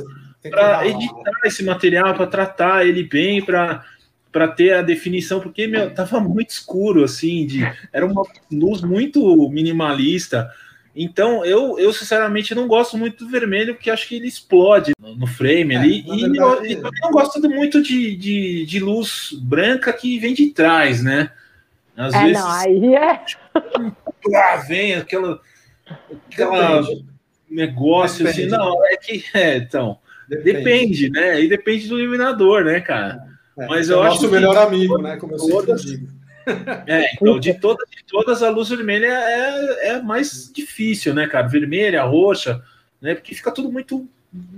para 0.50 0.86
editar 0.88 1.32
esse 1.44 1.64
material, 1.64 2.14
para 2.14 2.26
tratar 2.26 2.86
ele 2.86 3.04
bem, 3.04 3.44
para 3.44 3.84
para 4.32 4.48
ter 4.48 4.72
a 4.72 4.82
definição, 4.82 5.40
porque 5.40 5.66
meu, 5.66 5.92
tava 5.92 6.18
muito 6.18 6.50
escuro 6.50 7.04
assim, 7.04 7.46
de 7.46 7.60
era 7.92 8.06
uma 8.06 8.22
luz 8.50 8.80
muito 8.80 9.48
minimalista. 9.50 10.50
Então, 10.96 11.44
eu, 11.44 11.78
eu 11.78 11.92
sinceramente 11.92 12.54
não 12.54 12.66
gosto 12.66 12.98
muito 12.98 13.24
do 13.24 13.30
vermelho, 13.30 13.74
porque 13.74 13.90
acho 13.90 14.06
que 14.08 14.16
ele 14.16 14.28
explode 14.28 14.92
no, 14.98 15.16
no 15.16 15.26
frame 15.26 15.74
é, 15.74 15.78
ali. 15.78 16.00
E 16.00 16.22
verdade, 16.28 16.72
eu, 16.72 16.82
eu, 16.82 16.90
não 17.02 17.10
gosto 17.10 17.40
muito 17.48 17.82
de, 17.82 18.16
de, 18.16 18.66
de, 18.66 18.78
luz 18.78 19.32
branca 19.40 19.92
que 19.92 20.18
vem 20.18 20.34
de 20.34 20.50
trás, 20.50 21.02
né? 21.02 21.30
Às 21.96 22.14
é, 22.14 22.22
vezes. 22.22 22.42
Não, 22.42 22.50
aí 22.50 22.94
é. 22.94 23.24
Ah, 24.34 24.56
vem 24.68 24.94
aquela. 24.94 25.40
aquela 26.30 26.80
negócio 27.52 28.26
assim. 28.26 28.42
depende. 28.42 28.54
assim. 28.54 28.64
Não, 28.64 28.86
é 28.86 28.96
que. 28.96 29.24
É, 29.34 29.56
então. 29.56 29.98
Depende. 30.28 30.52
depende, 30.52 31.10
né? 31.10 31.40
E 31.40 31.48
depende 31.48 31.88
do 31.88 32.00
iluminador, 32.00 32.64
né, 32.64 32.80
cara? 32.80 33.22
É, 33.58 33.66
Mas 33.66 33.90
é 33.90 33.92
eu 33.92 34.02
acho. 34.02 34.22
Nosso 34.22 34.30
melhor 34.30 34.56
amigo, 34.56 34.98
né? 34.98 35.16
Como 35.16 35.34
eu 35.34 35.38
todas, 35.38 35.82
sempre 35.82 35.98
digo. 35.98 36.22
É, 36.88 37.14
então, 37.14 37.38
de 37.38 37.54
todas, 37.54 37.88
de 37.88 38.02
todas 38.04 38.42
a 38.42 38.50
luz 38.50 38.68
vermelha 38.68 39.06
é, 39.06 39.90
é 39.90 40.02
mais 40.02 40.50
difícil, 40.52 41.14
né, 41.14 41.28
cara? 41.28 41.46
Vermelha, 41.46 42.02
roxa, 42.02 42.60
né? 43.00 43.14
Porque 43.14 43.32
fica 43.32 43.52
tudo 43.52 43.70
muito 43.70 44.08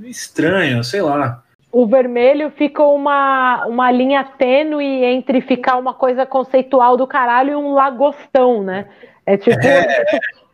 estranho, 0.03 0.83
sei 0.83 1.03
lá 1.03 1.45
o 1.75 1.89
vermelho 1.89 2.53
fica 2.53 2.85
uma, 2.85 3.67
uma 3.67 3.91
linha 3.91 4.23
tênue 4.23 4.87
entre 5.05 5.41
ficar 5.41 5.77
uma 5.77 5.93
coisa 5.93 6.25
conceitual 6.25 6.97
do 6.97 7.05
caralho 7.05 7.51
e 7.51 7.57
um 7.57 7.75
lagostão, 7.75 8.63
né? 8.63 8.89
É 9.27 9.37
tipo 9.37 9.59
é. 9.67 10.05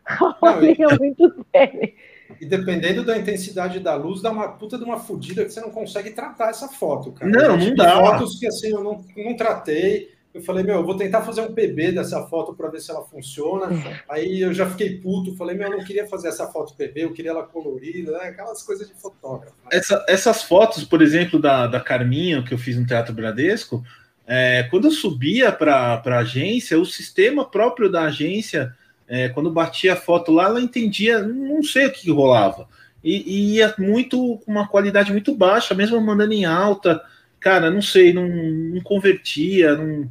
uma 0.40 0.52
linha 0.52 0.88
muito 0.98 1.44
tênue. 1.52 1.94
E 2.40 2.46
dependendo 2.46 3.04
da 3.04 3.18
intensidade 3.18 3.78
da 3.80 3.94
luz, 3.94 4.22
dá 4.22 4.30
uma 4.30 4.48
puta 4.48 4.78
de 4.78 4.84
uma 4.84 4.98
fodida 4.98 5.44
que 5.44 5.50
você 5.50 5.60
não 5.60 5.70
consegue 5.70 6.10
tratar 6.10 6.50
essa 6.50 6.68
foto, 6.68 7.12
cara. 7.12 7.30
Não, 7.30 7.56
não 7.56 7.74
dá. 7.74 8.00
fotos 8.00 8.38
que 8.38 8.46
assim 8.46 8.70
eu 8.70 8.82
não, 8.82 9.04
não 9.16 9.36
tratei 9.36 10.08
eu 10.32 10.42
falei, 10.42 10.62
meu, 10.62 10.76
eu 10.76 10.84
vou 10.84 10.96
tentar 10.96 11.22
fazer 11.22 11.40
um 11.40 11.52
PB 11.52 11.92
dessa 11.92 12.24
foto 12.28 12.54
para 12.54 12.68
ver 12.68 12.80
se 12.80 12.90
ela 12.90 13.04
funciona. 13.04 13.66
Aí 14.08 14.40
eu 14.40 14.54
já 14.54 14.68
fiquei 14.70 14.98
puto, 14.98 15.34
falei, 15.34 15.56
meu, 15.56 15.68
eu 15.68 15.78
não 15.78 15.84
queria 15.84 16.06
fazer 16.06 16.28
essa 16.28 16.46
foto 16.46 16.74
PB, 16.76 17.04
eu 17.04 17.12
queria 17.12 17.32
ela 17.32 17.42
colorida, 17.42 18.12
né? 18.12 18.28
aquelas 18.28 18.62
coisas 18.62 18.86
de 18.86 18.94
fotógrafo. 18.94 19.56
Né? 19.64 19.70
Essa, 19.72 20.04
essas 20.08 20.44
fotos, 20.44 20.84
por 20.84 21.02
exemplo, 21.02 21.40
da, 21.40 21.66
da 21.66 21.80
Carminho, 21.80 22.44
que 22.44 22.54
eu 22.54 22.58
fiz 22.58 22.76
no 22.76 22.86
Teatro 22.86 23.12
Bradesco, 23.12 23.82
é, 24.24 24.68
quando 24.70 24.84
eu 24.86 24.92
subia 24.92 25.50
para 25.50 26.00
a 26.04 26.18
agência, 26.18 26.78
o 26.78 26.86
sistema 26.86 27.44
próprio 27.44 27.90
da 27.90 28.02
agência, 28.02 28.72
é, 29.10 29.28
quando 29.28 29.50
batia 29.50 29.92
a 29.92 29.96
foto 29.96 30.32
lá, 30.32 30.46
ela 30.46 30.60
entendia, 30.60 31.20
não 31.22 31.62
sei 31.62 31.86
o 31.86 31.92
que 31.92 32.10
rolava. 32.10 32.66
E, 33.04 33.22
e 33.26 33.54
ia 33.56 33.74
muito 33.76 34.38
com 34.38 34.50
uma 34.50 34.66
qualidade 34.66 35.12
muito 35.12 35.34
baixa, 35.34 35.74
mesmo 35.74 36.00
mandando 36.00 36.32
em 36.32 36.46
alta. 36.46 37.02
Cara, 37.38 37.70
não 37.70 37.82
sei, 37.82 38.12
não, 38.14 38.26
não 38.26 38.80
convertia, 38.82 39.76
não 39.76 40.08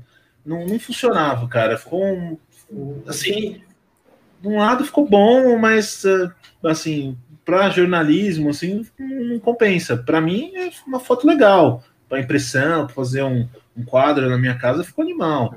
não, 0.50 0.66
não 0.66 0.80
funcionava, 0.80 1.47
cara. 1.47 1.78
Ficou 1.78 2.04
um, 2.04 2.38
assim, 3.08 3.62
de 4.41 4.47
um 4.47 4.58
lado 4.58 4.84
ficou 4.84 5.08
bom, 5.08 5.58
mas 5.58 6.04
ah, 6.06 6.34
assim, 6.64 7.18
para 7.45 7.70
jornalismo, 7.70 8.50
assim, 8.50 8.86
não 8.97 9.39
compensa. 9.39 9.95
Para 9.95 10.20
mim 10.20 10.52
é 10.56 10.72
uma 10.88 11.00
foto 11.00 11.28
legal, 11.28 11.84
para 12.08 12.20
impressão, 12.20 12.86
para 12.86 12.95
fazer 12.95 13.24
um, 13.24 13.47
um 13.78 13.86
quadro 13.86 14.28
na 14.28 14.38
minha 14.38 14.58
casa, 14.58 14.84
ficou 14.84 15.04
animal. 15.04 15.56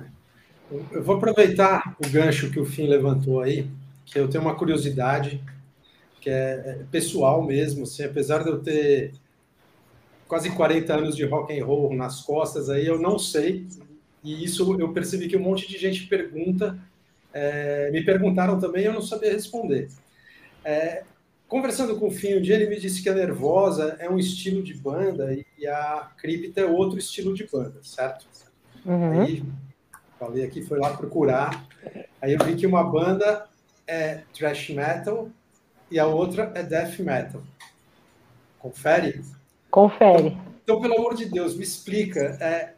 Eu 0.90 1.02
vou 1.02 1.16
aproveitar 1.16 1.96
o 2.04 2.08
gancho 2.08 2.50
que 2.50 2.58
o 2.58 2.64
Fim 2.64 2.86
levantou 2.86 3.40
aí, 3.40 3.68
que 4.06 4.18
eu 4.18 4.28
tenho 4.28 4.42
uma 4.42 4.54
curiosidade 4.54 5.42
que 6.20 6.30
é, 6.30 6.32
é 6.66 6.84
pessoal 6.90 7.42
mesmo, 7.44 7.82
assim, 7.82 8.04
apesar 8.04 8.44
de 8.44 8.50
eu 8.50 8.60
ter 8.60 9.12
quase 10.28 10.50
40 10.50 10.94
anos 10.94 11.16
de 11.16 11.24
rock 11.24 11.52
and 11.52 11.64
roll 11.64 11.94
nas 11.94 12.22
costas 12.22 12.70
aí, 12.70 12.86
eu 12.86 12.98
não 12.98 13.18
sei, 13.18 13.66
e 14.22 14.44
isso 14.44 14.80
eu 14.80 14.92
percebi 14.92 15.28
que 15.28 15.36
um 15.36 15.42
monte 15.42 15.68
de 15.68 15.76
gente 15.76 16.06
pergunta, 16.06 16.78
é, 17.34 17.90
me 17.90 18.02
perguntaram 18.04 18.58
também, 18.58 18.84
eu 18.84 18.92
não 18.92 19.02
sabia 19.02 19.32
responder. 19.32 19.88
É, 20.64 21.02
conversando 21.48 21.96
com 21.96 22.06
o 22.06 22.10
Fim, 22.10 22.36
um 22.36 22.40
dia 22.40 22.54
ele 22.54 22.68
me 22.68 22.78
disse 22.78 23.02
que 23.02 23.08
a 23.08 23.14
Nervosa 23.14 23.96
é 23.98 24.08
um 24.08 24.18
estilo 24.18 24.62
de 24.62 24.74
banda 24.74 25.36
e 25.58 25.66
a 25.66 26.10
Cripta 26.16 26.60
é 26.60 26.64
outro 26.64 26.98
estilo 26.98 27.34
de 27.34 27.46
banda, 27.50 27.80
certo? 27.82 28.26
Uhum. 28.86 29.22
Aí, 29.22 29.42
falei 30.22 30.44
aqui, 30.44 30.62
foi 30.62 30.78
lá 30.78 30.96
procurar, 30.96 31.66
aí 32.20 32.32
eu 32.32 32.44
vi 32.44 32.54
que 32.54 32.64
uma 32.64 32.84
banda 32.84 33.44
é 33.88 34.20
thrash 34.32 34.70
metal 34.70 35.28
e 35.90 35.98
a 35.98 36.06
outra 36.06 36.52
é 36.54 36.62
death 36.62 37.00
metal. 37.00 37.42
Confere? 38.60 39.20
Confere. 39.68 40.28
Então, 40.28 40.52
então, 40.62 40.80
pelo 40.80 40.96
amor 40.96 41.16
de 41.16 41.24
Deus, 41.24 41.56
me 41.56 41.64
explica 41.64 42.38
é, 42.40 42.74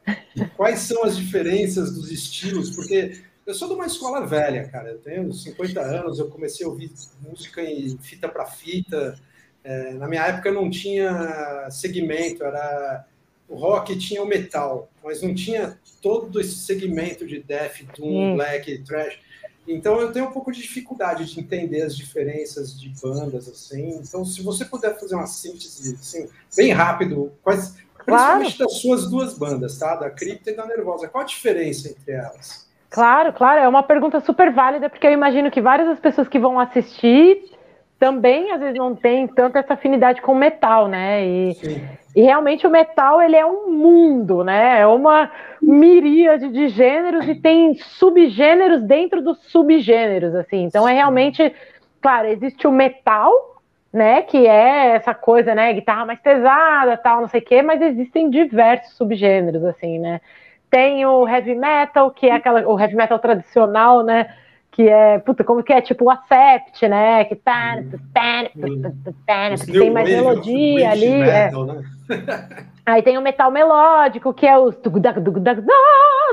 quais 0.56 0.78
são 0.80 1.04
as 1.04 1.18
diferenças 1.18 1.94
dos 1.94 2.10
estilos, 2.10 2.70
porque 2.74 3.20
eu 3.46 3.52
sou 3.52 3.68
de 3.68 3.74
uma 3.74 3.84
escola 3.84 4.26
velha, 4.26 4.66
cara. 4.68 4.88
Eu 4.88 4.98
tenho 4.98 5.30
50 5.30 5.80
anos, 5.82 6.18
eu 6.18 6.30
comecei 6.30 6.64
a 6.64 6.68
ouvir 6.70 6.90
música 7.20 7.62
em 7.62 7.98
fita 7.98 8.26
para 8.26 8.46
fita. 8.46 9.14
É, 9.62 9.92
na 9.92 10.08
minha 10.08 10.22
época 10.22 10.50
não 10.50 10.70
tinha 10.70 11.68
segmento, 11.70 12.42
era 12.42 13.04
o 13.54 13.56
rock 13.56 13.96
tinha 13.96 14.20
o 14.20 14.26
metal, 14.26 14.88
mas 15.02 15.22
não 15.22 15.32
tinha 15.32 15.78
todo 16.02 16.40
esse 16.40 16.56
segmento 16.56 17.24
de 17.24 17.40
death, 17.40 17.84
doom, 17.96 18.32
hum. 18.32 18.34
black, 18.34 18.78
trash. 18.82 19.18
Então 19.66 20.00
eu 20.00 20.12
tenho 20.12 20.26
um 20.26 20.32
pouco 20.32 20.50
de 20.52 20.60
dificuldade 20.60 21.24
de 21.24 21.40
entender 21.40 21.82
as 21.82 21.96
diferenças 21.96 22.78
de 22.78 22.92
bandas 23.00 23.48
assim. 23.48 24.00
Então 24.02 24.24
se 24.24 24.42
você 24.42 24.64
puder 24.64 24.98
fazer 24.98 25.14
uma 25.14 25.26
síntese 25.26 25.94
assim, 25.94 26.28
bem 26.56 26.72
rápido, 26.72 27.32
quais 27.42 27.76
principalmente 28.04 28.56
claro. 28.56 28.70
das 28.70 28.80
suas 28.80 29.08
duas 29.08 29.38
bandas, 29.38 29.78
tá? 29.78 29.94
Da 29.94 30.10
Cripta 30.10 30.50
e 30.50 30.56
da 30.56 30.66
Nervosa, 30.66 31.08
qual 31.08 31.22
a 31.22 31.26
diferença 31.26 31.88
entre 31.88 32.12
elas? 32.12 32.68
Claro, 32.90 33.32
claro, 33.32 33.60
é 33.60 33.68
uma 33.68 33.82
pergunta 33.82 34.20
super 34.20 34.52
válida 34.52 34.90
porque 34.90 35.06
eu 35.06 35.12
imagino 35.12 35.50
que 35.50 35.60
várias 35.60 35.88
das 35.88 36.00
pessoas 36.00 36.28
que 36.28 36.38
vão 36.38 36.58
assistir 36.58 37.40
também 37.98 38.50
às 38.50 38.60
vezes 38.60 38.76
não 38.76 38.94
tem 38.94 39.26
tanta 39.28 39.60
essa 39.60 39.74
afinidade 39.74 40.20
com 40.20 40.34
metal, 40.34 40.88
né? 40.88 41.24
E, 41.24 41.56
e 42.14 42.22
realmente 42.22 42.66
o 42.66 42.70
metal 42.70 43.20
ele 43.20 43.34
é 43.34 43.44
um 43.44 43.70
mundo, 43.70 44.44
né? 44.44 44.80
É 44.80 44.86
uma 44.86 45.30
miríade 45.60 46.48
de 46.48 46.68
gêneros 46.68 47.26
e 47.26 47.34
tem 47.34 47.74
subgêneros 47.74 48.82
dentro 48.82 49.20
dos 49.20 49.38
subgêneros, 49.50 50.34
assim. 50.34 50.62
Então 50.62 50.88
é 50.88 50.92
realmente, 50.92 51.52
claro, 52.00 52.28
existe 52.28 52.68
o 52.68 52.70
metal, 52.72 53.32
né? 53.92 54.22
Que 54.22 54.46
é 54.46 54.90
essa 54.90 55.12
coisa, 55.12 55.54
né? 55.56 55.72
Guitarra 55.72 56.06
mais 56.06 56.20
pesada, 56.20 56.96
tal, 56.96 57.20
não 57.20 57.28
sei 57.28 57.40
o 57.40 57.44
quê, 57.44 57.62
mas 57.62 57.82
existem 57.82 58.30
diversos 58.30 58.96
subgêneros, 58.96 59.64
assim, 59.64 59.98
né? 59.98 60.20
Tem 60.70 61.04
o 61.04 61.26
heavy 61.26 61.56
metal, 61.56 62.12
que 62.12 62.28
é 62.28 62.32
aquela, 62.32 62.68
o 62.68 62.78
heavy 62.78 62.94
metal 62.94 63.18
tradicional, 63.18 64.04
né? 64.04 64.32
Que 64.74 64.88
é, 64.88 65.20
puta, 65.20 65.44
como 65.44 65.62
que 65.62 65.72
é, 65.72 65.80
tipo 65.80 66.04
o 66.04 66.10
Acept, 66.10 66.88
né, 66.88 67.24
que 67.24 67.36
tá, 67.36 67.76
hum. 67.78 67.90
tá, 68.12 68.44
tá, 68.44 68.90
tá, 68.90 69.50
tá 69.56 69.72
tem 69.72 69.90
mais 69.92 70.10
melodia 70.10 70.90
ali, 70.90 71.10
metal, 71.10 71.62
é. 71.62 71.72
né? 71.72 71.82
Aí 72.86 73.00
tem 73.00 73.16
o 73.16 73.22
metal 73.22 73.50
melódico, 73.50 74.34
que 74.34 74.46
é 74.46 74.58
os 74.58 74.76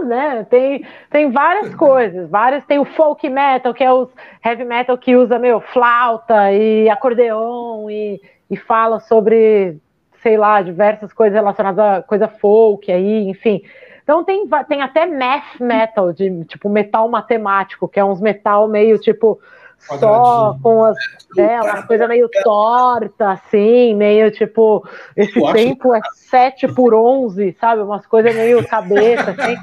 né? 0.05 0.45
Tem, 0.49 0.85
tem 1.09 1.31
várias 1.31 1.73
coisas, 1.75 2.29
várias. 2.29 2.65
Tem 2.65 2.77
o 2.77 2.83
folk 2.83 3.29
metal, 3.29 3.73
que 3.73 3.83
é 3.83 3.93
os 3.93 4.09
heavy 4.43 4.65
metal 4.65 4.97
que 4.97 5.15
usa 5.15 5.39
meu 5.39 5.61
flauta 5.61 6.51
e 6.51 6.89
acordeon 6.89 7.89
e, 7.89 8.19
e 8.49 8.57
fala 8.57 8.99
sobre, 8.99 9.77
sei 10.21 10.35
lá, 10.35 10.61
diversas 10.61 11.13
coisas 11.13 11.35
relacionadas 11.35 11.79
a 11.79 12.01
coisa 12.01 12.27
folk 12.27 12.91
aí, 12.91 13.29
enfim. 13.29 13.61
Então 14.03 14.23
tem, 14.23 14.47
tem 14.67 14.81
até 14.81 15.05
math 15.05 15.59
metal, 15.59 16.13
de 16.13 16.45
tipo 16.45 16.69
metal 16.69 17.07
matemático, 17.09 17.87
que 17.87 17.99
é 17.99 18.05
uns 18.05 18.19
metal 18.21 18.67
meio 18.67 18.97
tipo 18.99 19.39
só 19.79 20.57
com 20.61 20.85
as 20.85 20.95
é, 21.37 21.61
uma 21.61 21.83
coisa 21.83 22.07
meio 22.07 22.29
torta, 22.43 23.31
assim, 23.31 23.95
meio 23.95 24.29
tipo, 24.31 24.85
esse 25.15 25.39
tempo 25.53 25.95
é 25.95 26.01
7 26.13 26.67
por 26.73 26.93
11, 26.93 27.55
sabe? 27.59 27.81
Umas 27.81 28.05
coisas 28.05 28.35
meio 28.35 28.65
cabeça, 28.67 29.31
assim. 29.31 29.55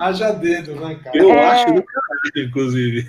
Haja 0.00 0.32
dedo, 0.32 0.74
né, 0.74 0.98
cara? 1.02 1.16
Eu 1.16 1.30
é, 1.30 1.46
acho 1.46 1.66
do 1.74 1.82
caralho, 1.82 2.48
inclusive. 2.48 3.06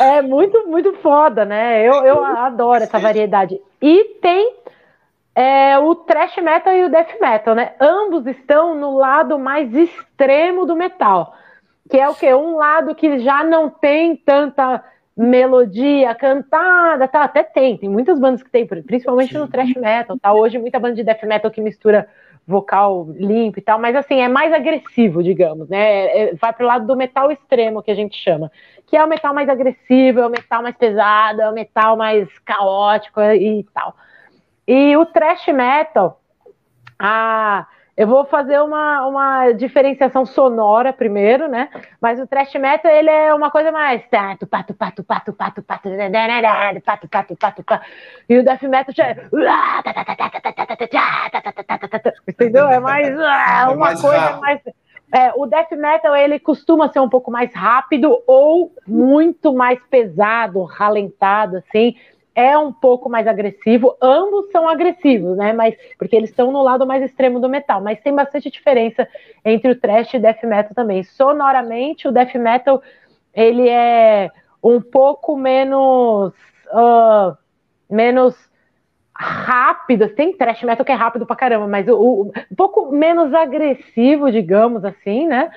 É 0.00 0.20
muito, 0.22 0.66
muito 0.66 0.92
foda, 0.94 1.44
né? 1.44 1.86
Eu, 1.86 1.94
eu 2.04 2.24
adoro 2.24 2.82
essa 2.82 2.98
variedade. 2.98 3.60
E 3.80 4.04
tem 4.20 4.56
é, 5.34 5.78
thrash 6.02 6.36
metal 6.36 6.74
e 6.74 6.84
o 6.84 6.90
death 6.90 7.20
metal, 7.20 7.54
né? 7.54 7.72
Ambos 7.80 8.26
estão 8.26 8.74
no 8.74 8.96
lado 8.96 9.38
mais 9.38 9.74
extremo 9.74 10.64
do 10.66 10.76
metal. 10.76 11.34
Que 11.90 11.98
é 11.98 12.08
o 12.08 12.14
quê? 12.14 12.32
Um 12.34 12.56
lado 12.56 12.94
que 12.94 13.18
já 13.18 13.42
não 13.42 13.68
tem 13.68 14.16
tanta 14.16 14.82
melodia 15.16 16.14
cantada, 16.14 17.06
tá? 17.06 17.24
Até 17.24 17.42
tem, 17.42 17.76
tem 17.76 17.88
muitas 17.88 18.18
bandas 18.18 18.42
que 18.42 18.50
tem, 18.50 18.66
principalmente 18.66 19.32
Sim. 19.32 19.38
no 19.38 19.48
thrash 19.48 19.74
metal, 19.74 20.18
tá? 20.18 20.32
Hoje 20.32 20.58
muita 20.58 20.78
banda 20.78 20.94
de 20.94 21.04
death 21.04 21.22
metal 21.24 21.50
que 21.50 21.60
mistura 21.60 22.08
vocal 22.46 23.06
limpo 23.10 23.58
e 23.58 23.62
tal, 23.62 23.78
mas 23.78 23.94
assim, 23.94 24.20
é 24.20 24.28
mais 24.28 24.52
agressivo, 24.52 25.22
digamos, 25.22 25.68
né? 25.68 26.06
É, 26.06 26.34
vai 26.34 26.52
pro 26.52 26.66
lado 26.66 26.86
do 26.86 26.96
metal 26.96 27.30
extremo 27.30 27.82
que 27.82 27.90
a 27.90 27.94
gente 27.94 28.16
chama, 28.16 28.50
que 28.86 28.96
é 28.96 29.04
o 29.04 29.08
metal 29.08 29.32
mais 29.32 29.48
agressivo, 29.48 30.20
é 30.20 30.26
o 30.26 30.30
metal 30.30 30.62
mais 30.62 30.76
pesado, 30.76 31.40
é 31.40 31.48
o 31.48 31.54
metal 31.54 31.96
mais 31.96 32.28
caótico 32.40 33.20
e 33.20 33.64
tal. 33.72 33.94
E 34.74 34.96
o 34.96 35.04
thrash 35.04 35.48
metal, 35.48 36.18
a 36.98 37.66
eu 37.94 38.06
vou 38.06 38.24
fazer 38.24 38.58
uma, 38.58 39.06
uma 39.06 39.52
diferenciação 39.52 40.24
sonora 40.24 40.94
primeiro, 40.94 41.46
né? 41.46 41.68
Mas 42.00 42.18
o 42.18 42.26
thrash 42.26 42.54
metal, 42.54 42.90
ele 42.90 43.10
é 43.10 43.34
uma 43.34 43.50
coisa 43.50 43.70
mais... 43.70 44.02
Pato, 44.06 44.46
pato, 44.46 44.72
pato, 44.72 45.04
pato, 45.04 45.32
pato, 45.34 45.62
pato, 45.62 45.92
pato, 45.92 47.08
pato, 47.08 47.36
pato, 47.36 47.62
pato. 47.62 47.84
E 48.26 48.38
o 48.38 48.42
death 48.42 48.62
metal 48.62 48.94
já 48.96 49.08
é... 49.08 49.28
Entendeu? 52.26 52.66
É 52.66 52.80
mais 52.80 53.14
uma 53.74 53.94
coisa 54.00 54.40
mais... 54.40 54.60
É, 55.14 55.30
o 55.36 55.44
death 55.44 55.72
metal, 55.72 56.16
ele 56.16 56.40
costuma 56.40 56.90
ser 56.90 57.00
um 57.00 57.10
pouco 57.10 57.30
mais 57.30 57.54
rápido 57.54 58.22
ou 58.26 58.74
muito 58.88 59.52
mais 59.52 59.78
pesado, 59.90 60.64
ralentado, 60.64 61.58
assim 61.58 61.94
é 62.34 62.56
um 62.56 62.72
pouco 62.72 63.08
mais 63.08 63.26
agressivo, 63.26 63.96
ambos 64.00 64.50
são 64.50 64.68
agressivos, 64.68 65.36
né? 65.36 65.52
Mas 65.52 65.74
porque 65.98 66.16
eles 66.16 66.30
estão 66.30 66.50
no 66.50 66.62
lado 66.62 66.86
mais 66.86 67.02
extremo 67.02 67.38
do 67.40 67.48
metal, 67.48 67.80
mas 67.80 68.00
tem 68.00 68.14
bastante 68.14 68.50
diferença 68.50 69.06
entre 69.44 69.72
o 69.72 69.78
thrash 69.78 70.14
e 70.14 70.18
death 70.18 70.42
metal 70.44 70.74
também. 70.74 71.02
Sonoramente, 71.02 72.08
o 72.08 72.12
death 72.12 72.34
metal 72.34 72.82
ele 73.34 73.68
é 73.68 74.30
um 74.62 74.80
pouco 74.80 75.36
menos 75.36 76.32
uh, 76.72 77.36
menos 77.90 78.34
rápido. 79.14 80.08
Tem 80.08 80.36
thrash 80.36 80.62
metal 80.62 80.84
que 80.84 80.92
é 80.92 80.94
rápido 80.94 81.26
pra 81.26 81.36
caramba, 81.36 81.66
mas 81.66 81.86
o, 81.88 81.94
o 81.94 82.32
um 82.50 82.56
pouco 82.56 82.90
menos 82.90 83.32
agressivo, 83.34 84.30
digamos 84.32 84.84
assim, 84.84 85.26
né? 85.26 85.50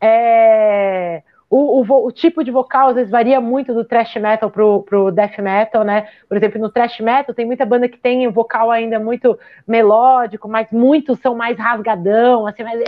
É, 0.00 1.22
o, 1.50 1.80
o, 1.80 2.06
o, 2.06 2.12
tipo 2.12 2.44
de 2.44 2.50
vocal 2.50 2.88
às 2.88 2.94
vezes 2.94 3.10
varia 3.10 3.40
muito 3.40 3.72
do 3.72 3.84
thrash 3.84 4.16
metal 4.16 4.50
pro, 4.50 4.82
pro 4.82 5.10
death 5.10 5.38
metal, 5.38 5.82
né? 5.82 6.06
Por 6.28 6.36
exemplo, 6.36 6.60
no 6.60 6.68
thrash 6.68 7.00
metal 7.00 7.34
tem 7.34 7.46
muita 7.46 7.64
banda 7.64 7.88
que 7.88 7.98
tem 7.98 8.28
um 8.28 8.32
vocal 8.32 8.70
ainda 8.70 8.98
muito 8.98 9.38
melódico, 9.66 10.46
mas 10.46 10.70
muitos 10.70 11.18
são 11.20 11.34
mais 11.34 11.58
rasgadão, 11.58 12.46
assim, 12.46 12.62
mais... 12.62 12.82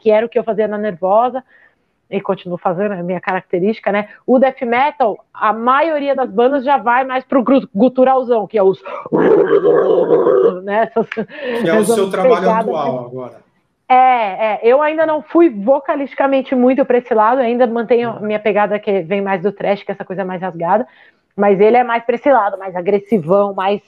que 0.00 0.10
era 0.10 0.24
o 0.24 0.28
que 0.28 0.38
eu 0.38 0.44
fazia 0.44 0.68
na 0.68 0.78
Nervosa 0.78 1.42
e 2.08 2.20
continuo 2.20 2.56
fazendo, 2.56 2.94
é 2.94 3.00
a 3.00 3.02
minha 3.02 3.20
característica, 3.20 3.90
né? 3.90 4.10
O 4.24 4.38
death 4.38 4.62
metal, 4.62 5.24
a 5.34 5.52
maioria 5.52 6.14
das 6.14 6.30
bandas 6.30 6.64
já 6.64 6.78
vai 6.78 7.04
mais 7.04 7.24
pro 7.24 7.44
guturalzão, 7.74 8.46
que 8.46 8.56
é 8.56 8.62
os 8.62 8.80
né? 10.62 10.84
Essas, 10.84 11.08
que 11.08 11.68
é 11.68 11.74
o 11.74 11.84
seu 11.84 12.10
trabalho 12.10 12.48
atual 12.48 13.06
agora. 13.06 13.45
É, 13.88 13.94
é, 13.94 14.60
eu 14.64 14.82
ainda 14.82 15.06
não 15.06 15.22
fui 15.22 15.48
vocalisticamente 15.48 16.54
muito 16.56 16.84
para 16.84 16.98
esse 16.98 17.14
lado, 17.14 17.40
ainda 17.40 17.66
mantenho 17.66 18.10
uhum. 18.10 18.20
minha 18.20 18.40
pegada 18.40 18.78
que 18.80 19.02
vem 19.02 19.22
mais 19.22 19.42
do 19.42 19.52
trash, 19.52 19.84
que 19.84 19.92
é 19.92 19.94
essa 19.94 20.04
coisa 20.04 20.24
mais 20.24 20.42
rasgada, 20.42 20.86
mas 21.36 21.60
ele 21.60 21.76
é 21.76 21.84
mais 21.84 22.02
para 22.04 22.16
esse 22.16 22.30
lado, 22.30 22.58
mais 22.58 22.74
agressivão, 22.74 23.54
mais, 23.54 23.80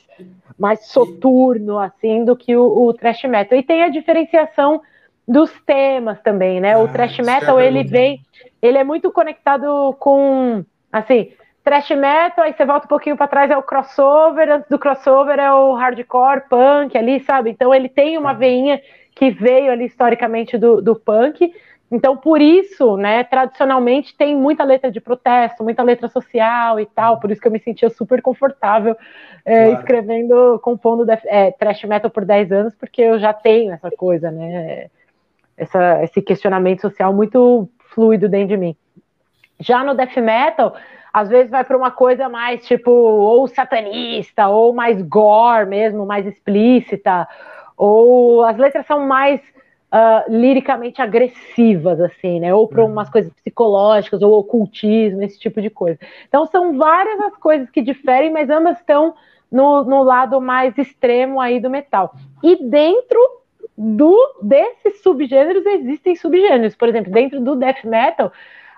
mais 0.56 0.86
soturno, 0.86 1.78
assim, 1.78 2.24
do 2.24 2.36
que 2.36 2.56
o, 2.56 2.86
o 2.86 2.94
trash 2.94 3.24
metal. 3.24 3.58
E 3.58 3.62
tem 3.62 3.82
a 3.82 3.88
diferenciação 3.88 4.80
dos 5.26 5.50
temas 5.62 6.20
também, 6.22 6.60
né? 6.60 6.74
Ah, 6.74 6.78
o 6.78 6.88
trash 6.88 7.18
metal, 7.18 7.60
ele 7.60 7.82
vem, 7.82 8.20
ele 8.62 8.78
é 8.78 8.84
muito 8.84 9.10
conectado 9.10 9.96
com, 9.98 10.64
assim, 10.92 11.32
trash 11.64 11.90
metal, 11.90 12.44
aí 12.44 12.54
você 12.54 12.64
volta 12.64 12.86
um 12.86 12.88
pouquinho 12.88 13.16
para 13.16 13.26
trás, 13.26 13.50
é 13.50 13.56
o 13.56 13.62
crossover, 13.62 14.48
antes 14.50 14.68
do 14.70 14.78
crossover 14.78 15.38
é 15.40 15.52
o 15.52 15.74
hardcore, 15.74 16.48
punk 16.48 16.96
ali, 16.96 17.20
sabe? 17.20 17.50
Então 17.50 17.74
ele 17.74 17.88
tem 17.88 18.16
uma 18.16 18.32
tá. 18.32 18.38
veinha 18.38 18.80
que 19.18 19.30
veio 19.30 19.72
ali 19.72 19.86
historicamente 19.86 20.56
do, 20.56 20.80
do 20.80 20.94
punk. 20.94 21.52
Então, 21.90 22.16
por 22.16 22.40
isso, 22.40 22.96
né, 22.96 23.24
tradicionalmente 23.24 24.16
tem 24.16 24.36
muita 24.36 24.62
letra 24.62 24.92
de 24.92 25.00
protesto, 25.00 25.64
muita 25.64 25.82
letra 25.82 26.06
social 26.08 26.78
e 26.78 26.86
tal, 26.86 27.18
por 27.18 27.30
isso 27.30 27.40
que 27.40 27.48
eu 27.48 27.52
me 27.52 27.58
sentia 27.58 27.90
super 27.90 28.22
confortável 28.22 28.94
é, 29.44 29.64
claro. 29.64 29.80
escrevendo, 29.80 30.60
compondo 30.62 31.04
é, 31.10 31.50
thrash 31.52 31.82
metal 31.84 32.10
por 32.10 32.24
10 32.24 32.52
anos, 32.52 32.74
porque 32.74 33.02
eu 33.02 33.18
já 33.18 33.32
tenho 33.32 33.72
essa 33.72 33.90
coisa, 33.90 34.30
né, 34.30 34.88
essa, 35.56 36.04
esse 36.04 36.22
questionamento 36.22 36.82
social 36.82 37.12
muito 37.12 37.68
fluido 37.94 38.28
dentro 38.28 38.48
de 38.48 38.56
mim. 38.56 38.76
Já 39.58 39.82
no 39.82 39.94
death 39.94 40.16
metal, 40.18 40.76
às 41.12 41.28
vezes 41.28 41.50
vai 41.50 41.64
para 41.64 41.76
uma 41.76 41.90
coisa 41.90 42.28
mais 42.28 42.64
tipo, 42.66 42.90
ou 42.90 43.48
satanista, 43.48 44.46
ou 44.48 44.74
mais 44.74 45.00
gore 45.02 45.66
mesmo, 45.66 46.06
mais 46.06 46.26
explícita, 46.26 47.26
ou 47.78 48.44
as 48.44 48.56
letras 48.58 48.84
são 48.86 49.06
mais 49.06 49.40
uh, 49.40 50.30
liricamente 50.30 51.00
agressivas, 51.00 52.00
assim, 52.00 52.40
né? 52.40 52.52
Ou 52.52 52.66
para 52.66 52.84
uhum. 52.84 52.90
umas 52.90 53.08
coisas 53.08 53.32
psicológicas, 53.32 54.20
ou 54.20 54.38
ocultismo, 54.38 55.22
esse 55.22 55.38
tipo 55.38 55.62
de 55.62 55.70
coisa. 55.70 55.98
Então 56.28 56.44
são 56.46 56.76
várias 56.76 57.20
as 57.20 57.36
coisas 57.36 57.70
que 57.70 57.80
diferem, 57.80 58.32
mas 58.32 58.50
ambas 58.50 58.78
estão 58.78 59.14
no, 59.50 59.84
no 59.84 60.02
lado 60.02 60.40
mais 60.40 60.76
extremo 60.76 61.40
aí 61.40 61.60
do 61.60 61.70
metal. 61.70 62.14
E 62.42 62.56
dentro 62.68 63.18
do 63.76 64.16
desses 64.42 65.00
subgêneros 65.02 65.64
existem 65.64 66.16
subgêneros. 66.16 66.74
Por 66.74 66.88
exemplo, 66.88 67.12
dentro 67.12 67.40
do 67.40 67.54
death 67.54 67.84
metal 67.84 68.32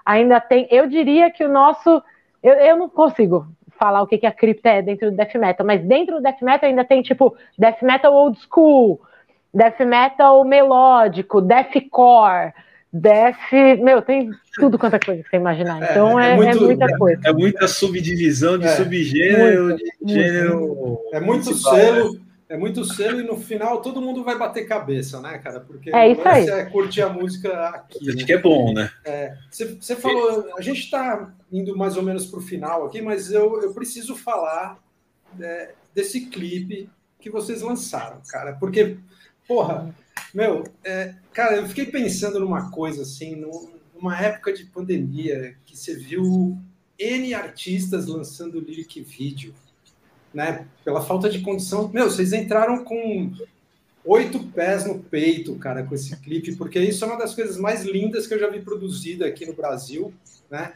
ainda 0.04 0.40
tem, 0.40 0.68
eu 0.70 0.86
diria 0.86 1.30
que 1.30 1.42
o 1.42 1.48
nosso 1.48 2.02
eu, 2.42 2.54
eu 2.54 2.76
não 2.76 2.88
consigo 2.88 3.46
falar 3.80 4.02
o 4.02 4.06
que, 4.06 4.18
que 4.18 4.26
a 4.26 4.32
cripta 4.32 4.68
é 4.68 4.82
dentro 4.82 5.10
do 5.10 5.16
death 5.16 5.34
metal, 5.36 5.66
mas 5.66 5.82
dentro 5.82 6.16
do 6.16 6.22
death 6.22 6.42
metal 6.42 6.68
ainda 6.68 6.84
tem 6.84 7.00
tipo 7.00 7.34
death 7.58 7.80
metal 7.80 8.12
old 8.12 8.38
school, 8.38 9.00
death 9.54 9.80
metal 9.80 10.44
melódico, 10.44 11.40
deathcore, 11.40 12.52
death, 12.92 13.52
meu, 13.80 14.02
tem 14.02 14.30
tudo 14.56 14.78
quanto 14.78 14.96
é 14.96 14.98
coisa 14.98 15.22
que 15.22 15.30
você 15.30 15.36
imaginar. 15.36 15.82
É, 15.82 15.90
então 15.92 16.20
é, 16.20 16.32
é, 16.32 16.36
muito, 16.36 16.50
é 16.50 16.60
muita 16.60 16.98
coisa. 16.98 17.20
É 17.24 17.32
muita 17.32 17.66
subdivisão 17.66 18.58
de 18.58 18.66
é, 18.66 18.76
subgênero, 18.76 19.64
muito, 19.64 19.84
de 20.02 20.12
gênero. 20.12 20.98
É 21.12 21.20
muito 21.20 21.54
selo 21.54 22.29
é 22.50 22.56
muito 22.56 22.84
selo 22.84 23.20
e 23.20 23.22
no 23.22 23.36
final 23.36 23.80
todo 23.80 24.02
mundo 24.02 24.24
vai 24.24 24.36
bater 24.36 24.66
cabeça, 24.66 25.20
né, 25.20 25.38
cara? 25.38 25.60
Porque 25.60 25.94
é 25.94 26.10
isso 26.10 26.28
aí. 26.28 26.48
é 26.48 26.64
curtir 26.66 27.00
a 27.00 27.08
música 27.08 27.68
aqui. 27.68 28.08
Acho 28.08 28.18
né? 28.18 28.24
que 28.24 28.32
é 28.32 28.38
bom, 28.38 28.74
né? 28.74 28.90
É, 29.04 29.36
você, 29.48 29.66
você 29.66 29.94
falou, 29.94 30.52
a 30.58 30.60
gente 30.60 30.80
está 30.80 31.32
indo 31.52 31.76
mais 31.76 31.96
ou 31.96 32.02
menos 32.02 32.26
para 32.26 32.40
o 32.40 32.42
final 32.42 32.84
aqui, 32.84 33.00
mas 33.00 33.30
eu, 33.30 33.62
eu 33.62 33.72
preciso 33.72 34.16
falar 34.16 34.82
é, 35.40 35.74
desse 35.94 36.22
clipe 36.26 36.90
que 37.20 37.30
vocês 37.30 37.62
lançaram, 37.62 38.20
cara, 38.28 38.54
porque, 38.54 38.96
porra, 39.46 39.94
meu, 40.34 40.64
é, 40.82 41.14
cara, 41.32 41.54
eu 41.54 41.68
fiquei 41.68 41.86
pensando 41.86 42.40
numa 42.40 42.68
coisa 42.72 43.02
assim, 43.02 43.36
numa 43.94 44.20
época 44.20 44.52
de 44.52 44.64
pandemia, 44.64 45.54
que 45.64 45.76
você 45.76 45.94
viu 45.94 46.58
N 46.98 47.32
artistas 47.32 48.06
lançando 48.06 48.58
lyric 48.58 49.00
vídeo 49.02 49.54
né? 50.32 50.66
Pela 50.84 51.02
falta 51.02 51.28
de 51.28 51.40
condição. 51.40 51.90
Meu, 51.92 52.10
vocês 52.10 52.32
entraram 52.32 52.84
com 52.84 53.32
oito 54.04 54.38
pés 54.38 54.86
no 54.86 54.98
peito, 54.98 55.54
cara, 55.56 55.82
com 55.82 55.94
esse 55.94 56.16
clipe, 56.16 56.56
porque 56.56 56.80
isso 56.80 57.04
é 57.04 57.08
uma 57.08 57.18
das 57.18 57.34
coisas 57.34 57.56
mais 57.56 57.84
lindas 57.84 58.26
que 58.26 58.34
eu 58.34 58.38
já 58.38 58.48
vi 58.48 58.60
produzida 58.60 59.26
aqui 59.26 59.44
no 59.44 59.52
Brasil, 59.52 60.12
né? 60.50 60.72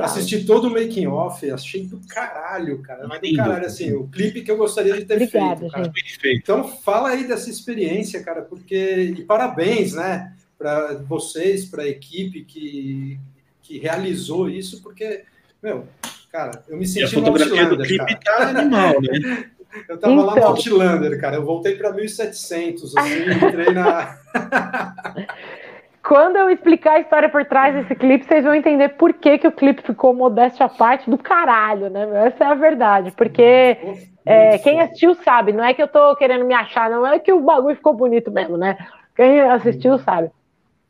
assisti 0.00 0.44
todo 0.44 0.68
o 0.68 0.70
making 0.70 1.06
off, 1.06 1.50
achei 1.50 1.84
do 1.86 1.98
caralho, 2.08 2.80
cara, 2.82 3.08
mas 3.08 3.20
do 3.20 3.34
caralho, 3.34 3.66
assim, 3.66 3.92
o 3.92 4.06
clipe 4.06 4.42
que 4.42 4.50
eu 4.50 4.56
gostaria 4.56 4.94
de 4.94 5.04
ter 5.04 5.14
Obrigada, 5.14 5.60
feito, 5.60 5.72
cara. 5.72 5.92
Então 6.26 6.68
fala 6.68 7.10
aí 7.10 7.26
dessa 7.26 7.50
experiência, 7.50 8.22
cara, 8.22 8.42
porque 8.42 9.14
e 9.18 9.24
parabéns, 9.24 9.94
né, 9.94 10.34
para 10.56 10.94
vocês, 11.08 11.64
para 11.64 11.82
a 11.84 11.88
equipe 11.88 12.44
que 12.44 13.18
que 13.62 13.78
realizou 13.78 14.48
isso, 14.48 14.80
porque 14.82 15.24
meu, 15.62 15.86
cara, 16.30 16.62
eu 16.68 16.76
me 16.76 16.86
senti 16.86 17.00
e 17.00 17.04
a 17.04 17.08
fotografia 17.08 17.66
do 17.66 17.78
clipe 17.78 18.16
cara. 18.16 18.52
tá 18.52 18.60
animal, 18.60 19.00
né? 19.00 19.44
Eu 19.88 19.98
tava 19.98 20.14
então... 20.14 20.24
lá 20.24 20.32
no 20.32 20.38
então. 20.38 20.50
Outlander, 20.50 21.20
cara. 21.20 21.36
Eu 21.36 21.44
voltei 21.44 21.76
para 21.76 21.92
1700, 21.92 22.96
assim, 22.96 23.30
entrei 23.46 23.72
na. 23.72 24.16
Quando 26.02 26.36
eu 26.36 26.48
explicar 26.48 26.92
a 26.92 27.00
história 27.00 27.28
por 27.28 27.44
trás 27.44 27.74
desse 27.74 27.94
clipe, 27.94 28.24
vocês 28.24 28.42
vão 28.42 28.54
entender 28.54 28.88
por 28.90 29.12
que, 29.12 29.36
que 29.36 29.46
o 29.46 29.52
clipe 29.52 29.82
ficou 29.82 30.14
modéstia 30.14 30.64
à 30.64 30.68
parte 30.68 31.08
do 31.10 31.18
caralho, 31.18 31.90
né? 31.90 32.08
Essa 32.26 32.44
é 32.44 32.46
a 32.46 32.54
verdade. 32.54 33.10
Porque 33.10 33.76
é, 34.24 34.56
quem 34.58 34.80
assistiu 34.80 35.14
sabe, 35.16 35.52
não 35.52 35.62
é 35.62 35.74
que 35.74 35.82
eu 35.82 35.88
tô 35.88 36.16
querendo 36.16 36.46
me 36.46 36.54
achar, 36.54 36.88
não 36.88 37.06
é 37.06 37.18
que 37.18 37.30
o 37.30 37.40
bagulho 37.40 37.76
ficou 37.76 37.92
bonito 37.92 38.30
mesmo, 38.30 38.56
né? 38.56 38.78
Quem 39.14 39.38
assistiu 39.40 39.98
sabe. 39.98 40.30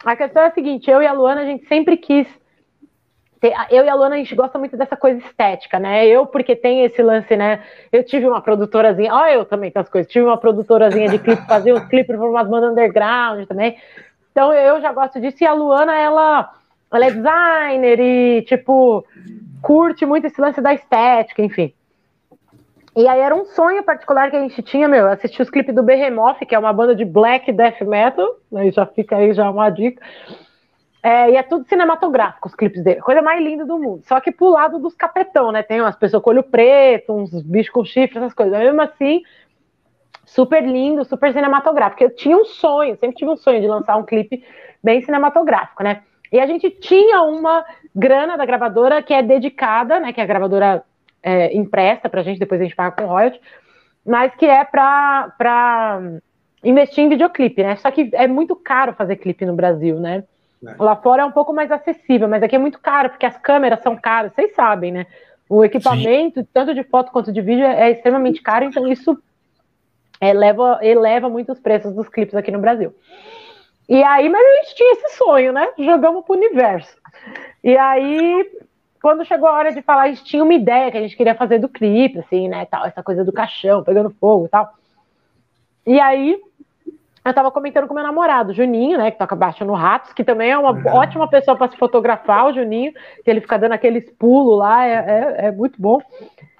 A 0.05 0.15
questão 0.15 0.43
é 0.43 0.47
a 0.47 0.53
seguinte: 0.53 0.89
eu 0.89 1.03
e 1.03 1.07
a 1.07 1.13
Luana, 1.13 1.41
a 1.41 1.47
gente 1.47 1.67
sempre 1.67 1.97
quis 1.97 2.29
eu 3.71 3.85
e 3.85 3.89
a 3.89 3.95
Luana, 3.95 4.17
a 4.17 4.19
gente 4.19 4.35
gosta 4.35 4.59
muito 4.59 4.77
dessa 4.77 4.97
coisa 4.97 5.19
estética, 5.19 5.79
né? 5.79 6.07
Eu, 6.07 6.27
porque 6.27 6.57
tem 6.57 6.85
esse 6.85 7.01
lance, 7.03 7.37
né? 7.37 7.63
Eu 7.93 8.03
tive 8.05 8.27
uma 8.27 8.41
produtorazinha, 8.41 9.15
ó, 9.15 9.27
eu 9.27 9.45
também 9.45 9.71
tem 9.71 9.81
as 9.81 9.89
coisas, 9.89 10.11
tive 10.11 10.27
uma 10.27 10.37
produtorazinha 10.37 11.09
de 11.09 11.19
clipe, 11.19 11.47
fazia 11.47 11.75
uns 11.75 11.87
clipes 11.87 12.17
para 12.17 12.29
umas 12.29 12.49
bandas 12.49 12.73
underground 12.73 13.47
também. 13.47 13.77
Então 14.33 14.53
eu 14.53 14.81
já 14.81 14.93
gosto 14.93 15.21
disso. 15.21 15.43
E 15.43 15.47
a 15.47 15.53
Luana, 15.53 15.95
ela, 15.97 16.51
ela 16.93 17.07
é 17.07 17.11
designer 17.11 18.01
e, 18.01 18.43
tipo, 18.43 19.05
curte 19.63 20.05
muito 20.05 20.27
esse 20.27 20.41
lance 20.41 20.61
da 20.61 20.75
estética, 20.75 21.43
enfim. 21.43 21.73
E 22.97 23.07
aí 23.07 23.21
era 23.21 23.35
um 23.35 23.45
sonho 23.45 23.85
particular 23.85 24.29
que 24.29 24.37
a 24.37 24.41
gente 24.41 24.61
tinha, 24.63 24.89
meu, 24.89 25.07
assistir 25.09 25.41
os 25.41 25.49
clipes 25.49 25.73
do 25.73 25.85
Behemoth, 25.85 26.45
que 26.45 26.55
é 26.55 26.59
uma 26.59 26.73
banda 26.73 26.97
de 26.97 27.05
black 27.05 27.53
death 27.53 27.81
metal, 27.83 28.27
aí 28.57 28.73
já 28.73 28.85
fica 28.87 29.17
aí 29.17 29.33
já 29.33 29.49
uma 29.49 29.71
dica. 29.71 30.03
É, 31.09 31.31
e 31.31 31.37
é 31.37 31.43
tudo 31.43 31.67
cinematográfico, 31.67 32.49
os 32.49 32.55
clipes 32.55 32.85
dele. 32.85 33.01
Coisa 33.01 33.23
mais 33.23 33.43
linda 33.43 33.65
do 33.65 33.79
mundo. 33.79 34.03
Só 34.05 34.21
que 34.21 34.31
pro 34.31 34.51
lado 34.51 34.79
dos 34.79 34.95
capetão, 34.95 35.51
né? 35.51 35.63
Tem 35.63 35.81
umas 35.81 35.97
pessoas 35.97 36.23
com 36.23 36.29
olho 36.29 36.43
preto, 36.43 37.15
uns 37.15 37.41
bichos 37.41 37.73
com 37.73 37.83
chifre, 37.83 38.19
essas 38.19 38.35
coisas. 38.35 38.53
Mas 38.53 38.63
mesmo 38.65 38.83
assim, 38.83 39.23
super 40.27 40.63
lindo, 40.63 41.07
super 41.07 41.33
cinematográfico. 41.33 42.05
Eu 42.05 42.15
tinha 42.15 42.37
um 42.37 42.45
sonho, 42.45 42.95
sempre 42.99 43.17
tive 43.17 43.31
um 43.31 43.39
sonho 43.39 43.59
de 43.59 43.67
lançar 43.67 43.97
um 43.97 44.05
clipe 44.05 44.45
bem 44.85 45.01
cinematográfico, 45.01 45.83
né? 45.83 46.03
E 46.31 46.39
a 46.39 46.47
gente 46.47 46.69
tinha 46.69 47.23
uma 47.23 47.65
grana 47.97 48.37
da 48.37 48.45
gravadora 48.45 49.03
que 49.03 49.15
é 49.15 49.23
dedicada, 49.23 49.99
né? 49.99 50.13
Que 50.13 50.21
a 50.21 50.27
gravadora 50.27 50.85
é, 51.23 51.57
empresta 51.57 52.11
pra 52.11 52.23
gente, 52.23 52.39
depois 52.39 52.61
a 52.61 52.65
gente 52.65 52.77
paga 52.77 52.95
com 52.95 53.09
royalty, 53.09 53.41
mas 54.05 54.35
que 54.35 54.45
é 54.45 54.63
pra, 54.63 55.33
pra 55.39 56.03
investir 56.63 57.03
em 57.03 57.09
videoclipe, 57.09 57.63
né? 57.63 57.77
Só 57.77 57.91
que 57.91 58.11
é 58.13 58.27
muito 58.27 58.55
caro 58.55 58.93
fazer 58.93 59.17
clipe 59.17 59.47
no 59.47 59.57
Brasil, 59.57 59.99
né? 59.99 60.23
É. 60.65 60.75
Lá 60.79 60.97
fora 60.97 61.23
é 61.23 61.25
um 61.25 61.33
pouco 61.33 61.53
mais 61.53 61.71
acessível, 61.71 62.29
mas 62.29 62.43
aqui 62.43 62.57
é 62.57 62.59
muito 62.59 62.79
caro, 62.79 63.11
porque 63.11 63.27
as 63.27 63.39
câmeras 63.39 63.81
são 63.81 63.97
caras, 63.97 64.33
vocês 64.35 64.55
sabem, 64.55 64.93
né? 64.93 65.07
O 65.49 65.65
equipamento, 65.65 66.41
Sim. 66.41 66.49
tanto 66.53 66.75
de 66.75 66.83
foto 66.83 67.13
quanto 67.13 67.33
de 67.33 67.41
vídeo, 67.41 67.65
é 67.65 67.91
extremamente 67.91 68.43
caro, 68.43 68.65
então 68.65 68.87
isso 68.87 69.17
eleva, 70.21 70.79
eleva 70.83 71.29
muito 71.29 71.53
os 71.53 71.61
preços 71.61 71.95
dos 71.95 72.09
clipes 72.09 72.35
aqui 72.35 72.51
no 72.51 72.59
Brasil. 72.59 72.95
E 73.89 74.03
aí, 74.03 74.29
mas 74.29 74.45
a 74.45 74.57
gente 74.63 74.75
tinha 74.75 74.93
esse 74.93 75.17
sonho, 75.17 75.53
né? 75.53 75.67
Jogamos 75.79 76.25
pro 76.25 76.37
universo. 76.37 76.95
E 77.65 77.77
aí, 77.77 78.51
quando 79.01 79.25
chegou 79.25 79.49
a 79.49 79.55
hora 79.55 79.73
de 79.73 79.81
falar, 79.81 80.03
a 80.03 80.09
gente 80.09 80.25
tinha 80.25 80.45
uma 80.45 80.53
ideia 80.53 80.91
que 80.91 80.99
a 80.99 81.01
gente 81.01 81.17
queria 81.17 81.35
fazer 81.35 81.59
do 81.59 81.69
clipe, 81.69 82.19
assim, 82.19 82.49
né? 82.49 82.67
Tal, 82.67 82.85
essa 82.85 83.03
coisa 83.03 83.25
do 83.25 83.33
caixão, 83.33 83.83
pegando 83.83 84.11
fogo 84.11 84.45
e 84.47 84.49
tal. 84.49 84.75
E 85.87 85.99
aí, 85.99 86.39
eu 87.25 87.35
tava 87.35 87.51
comentando 87.51 87.87
com 87.87 87.95
meu 87.95 88.03
namorado, 88.03 88.53
Juninho, 88.53 88.99
né, 88.99 89.11
que 89.11 89.19
toca 89.19 89.37
baixo 89.37 89.65
no 89.65 89.75
Ratos, 89.75 90.13
que 90.13 90.25
também 90.25 90.51
é 90.51 90.59
uma 90.59 90.73
uhum. 90.73 90.95
ótima 90.95 91.29
pessoa 91.29 91.57
para 91.57 91.71
se 91.71 91.77
fotografar, 91.77 92.47
o 92.47 92.53
Juninho, 92.53 92.93
que 93.25 93.31
ele 93.31 93.41
fica 93.41 93.59
dando 93.59 93.73
aqueles 93.73 94.11
pulos 94.13 94.59
lá, 94.59 94.87
é, 94.87 94.93
é, 94.93 95.47
é, 95.47 95.51
muito 95.51 95.81
bom. 95.81 96.01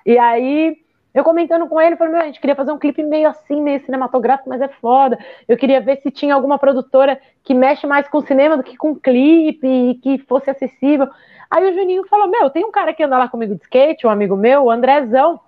E 0.05 0.19
aí, 0.19 0.77
eu 1.15 1.25
comentando 1.25 1.67
com 1.67 1.81
ele, 1.81 1.97
falei, 1.97 2.13
meu, 2.13 2.23
a 2.23 2.27
gente 2.27 2.41
queria 2.41 2.57
fazer 2.57 2.73
um 2.73 2.79
clipe 2.79 3.03
meio 3.03 3.29
assim, 3.29 3.61
meio 3.61 3.81
cinematográfico, 3.81 4.49
mas 4.49 4.61
é 4.61 4.69
foda. 4.69 5.19
Eu 5.47 5.57
queria 5.57 5.81
ver 5.81 6.01
se 6.01 6.11
tinha 6.11 6.35
alguma 6.35 6.59
produtora 6.59 7.21
que 7.43 7.55
mexe 7.55 7.87
mais 7.87 8.09
com 8.09 8.21
cinema 8.21 8.57
do 8.57 8.63
que 8.63 8.77
com 8.77 8.95
clipe 8.95 9.67
e 9.67 9.95
que 9.95 10.19
fosse 10.19 10.51
acessível. 10.51 11.09
Aí 11.51 11.71
o 11.71 11.75
Juninho 11.75 12.07
falou, 12.07 12.29
meu, 12.29 12.51
tem 12.51 12.65
um 12.65 12.71
cara 12.71 12.93
que 12.93 13.03
anda 13.03 13.17
lá 13.17 13.29
comigo 13.29 13.55
de 13.55 13.63
skate, 13.63 14.07
um 14.07 14.11
amigo 14.11 14.37
meu, 14.37 14.65
o 14.65 14.71
Andrezão, 14.71 15.41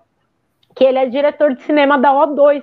que 0.74 0.84
ele 0.84 0.98
é 0.98 1.06
diretor 1.06 1.54
de 1.54 1.62
cinema 1.62 1.98
da 1.98 2.10
O2. 2.12 2.62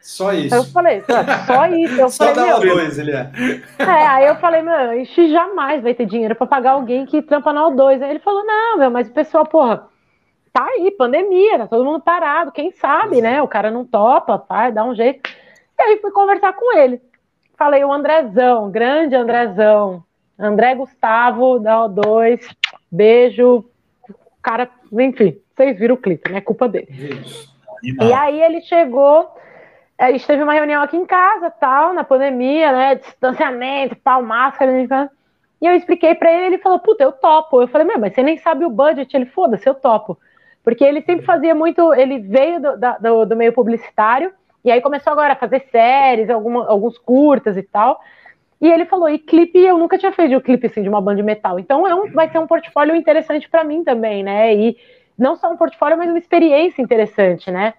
Só 0.00 0.32
isso. 0.32 0.54
Aí 0.54 0.60
eu 0.60 0.64
falei, 0.64 1.02
só 1.46 1.66
isso. 1.74 2.00
Eu 2.00 2.08
só 2.08 2.32
falei, 2.32 2.50
dá 2.50 2.58
dois, 2.58 2.98
ele 2.98 3.12
é. 3.12 3.30
é. 3.78 4.06
Aí 4.06 4.26
eu 4.26 4.36
falei, 4.36 4.62
meu, 4.62 4.74
a 4.74 4.94
gente 4.94 5.30
jamais 5.30 5.82
vai 5.82 5.94
ter 5.94 6.06
dinheiro 6.06 6.34
para 6.34 6.46
pagar 6.46 6.72
alguém 6.72 7.04
que 7.04 7.20
trampa 7.22 7.52
na 7.52 7.68
O2. 7.68 8.02
Aí 8.02 8.10
ele 8.10 8.20
falou, 8.20 8.44
não, 8.44 8.78
meu, 8.78 8.90
mas 8.90 9.08
o 9.08 9.12
pessoal, 9.12 9.44
porra, 9.44 9.88
tá 10.52 10.64
aí, 10.64 10.90
pandemia, 10.92 11.58
tá 11.58 11.66
todo 11.66 11.84
mundo 11.84 12.00
parado, 12.00 12.52
quem 12.52 12.70
sabe, 12.70 13.20
né? 13.20 13.42
O 13.42 13.48
cara 13.48 13.70
não 13.70 13.84
topa, 13.84 14.38
pai, 14.38 14.70
dá 14.70 14.84
um 14.84 14.94
jeito. 14.94 15.28
E 15.78 15.82
aí 15.82 15.98
fui 15.98 16.10
conversar 16.10 16.52
com 16.52 16.78
ele. 16.78 17.00
Falei, 17.58 17.84
o 17.84 17.92
Andrezão, 17.92 18.70
grande 18.70 19.14
Andrezão, 19.14 20.04
André 20.38 20.74
Gustavo, 20.74 21.58
da 21.58 21.88
O2, 21.88 22.40
beijo. 22.90 23.64
O 24.08 24.14
cara, 24.42 24.70
enfim, 24.92 25.38
vocês 25.56 25.78
viram 25.78 25.94
o 25.94 25.98
clipe, 25.98 26.30
né? 26.30 26.40
Culpa 26.40 26.68
dele. 26.68 26.86
Isso. 26.90 27.56
E 27.82 28.12
aí 28.12 28.40
ele 28.40 28.60
chegou 28.62 29.30
a 29.98 30.12
gente 30.12 30.26
teve 30.26 30.42
uma 30.42 30.52
reunião 30.52 30.82
aqui 30.82 30.96
em 30.96 31.06
casa, 31.06 31.50
tal, 31.50 31.94
na 31.94 32.04
pandemia, 32.04 32.72
né? 32.72 32.94
Distanciamento, 32.96 33.96
pau, 33.96 34.22
máscara, 34.22 34.72
né? 34.72 35.10
E 35.60 35.66
eu 35.66 35.74
expliquei 35.74 36.14
para 36.14 36.30
ele, 36.30 36.46
ele 36.46 36.58
falou, 36.58 36.78
puta, 36.78 37.02
eu 37.02 37.12
topo. 37.12 37.62
Eu 37.62 37.68
falei, 37.68 37.86
mas 37.86 38.14
você 38.14 38.22
nem 38.22 38.36
sabe 38.36 38.64
o 38.64 38.70
budget. 38.70 39.14
Ele, 39.16 39.26
foda-se, 39.26 39.66
eu 39.66 39.74
topo. 39.74 40.18
Porque 40.62 40.84
ele 40.84 41.00
sempre 41.00 41.24
fazia 41.24 41.54
muito, 41.54 41.94
ele 41.94 42.18
veio 42.18 42.60
do, 42.60 42.76
do, 42.76 43.24
do, 43.26 43.36
meio 43.36 43.52
publicitário, 43.52 44.32
e 44.64 44.70
aí 44.70 44.80
começou 44.80 45.12
agora 45.12 45.32
a 45.32 45.36
fazer 45.36 45.60
séries, 45.70 46.28
alguma, 46.28 46.66
alguns 46.66 46.98
curtas 46.98 47.56
e 47.56 47.62
tal. 47.62 48.00
E 48.60 48.68
ele 48.68 48.84
falou, 48.84 49.08
e 49.08 49.18
clipe, 49.18 49.58
eu 49.58 49.78
nunca 49.78 49.96
tinha 49.96 50.10
feito 50.12 50.34
um 50.34 50.40
clipe 50.40 50.66
assim 50.66 50.82
de 50.82 50.88
uma 50.88 51.00
banda 51.00 51.18
de 51.18 51.22
metal. 51.22 51.58
Então 51.58 51.86
é 51.86 51.94
um, 51.94 52.10
vai 52.10 52.28
ser 52.28 52.38
um 52.38 52.46
portfólio 52.46 52.96
interessante 52.96 53.48
para 53.48 53.62
mim 53.62 53.84
também, 53.84 54.24
né? 54.24 54.54
E 54.54 54.76
não 55.16 55.36
só 55.36 55.50
um 55.50 55.56
portfólio, 55.56 55.96
mas 55.96 56.08
uma 56.08 56.18
experiência 56.18 56.82
interessante, 56.82 57.50
né? 57.50 57.74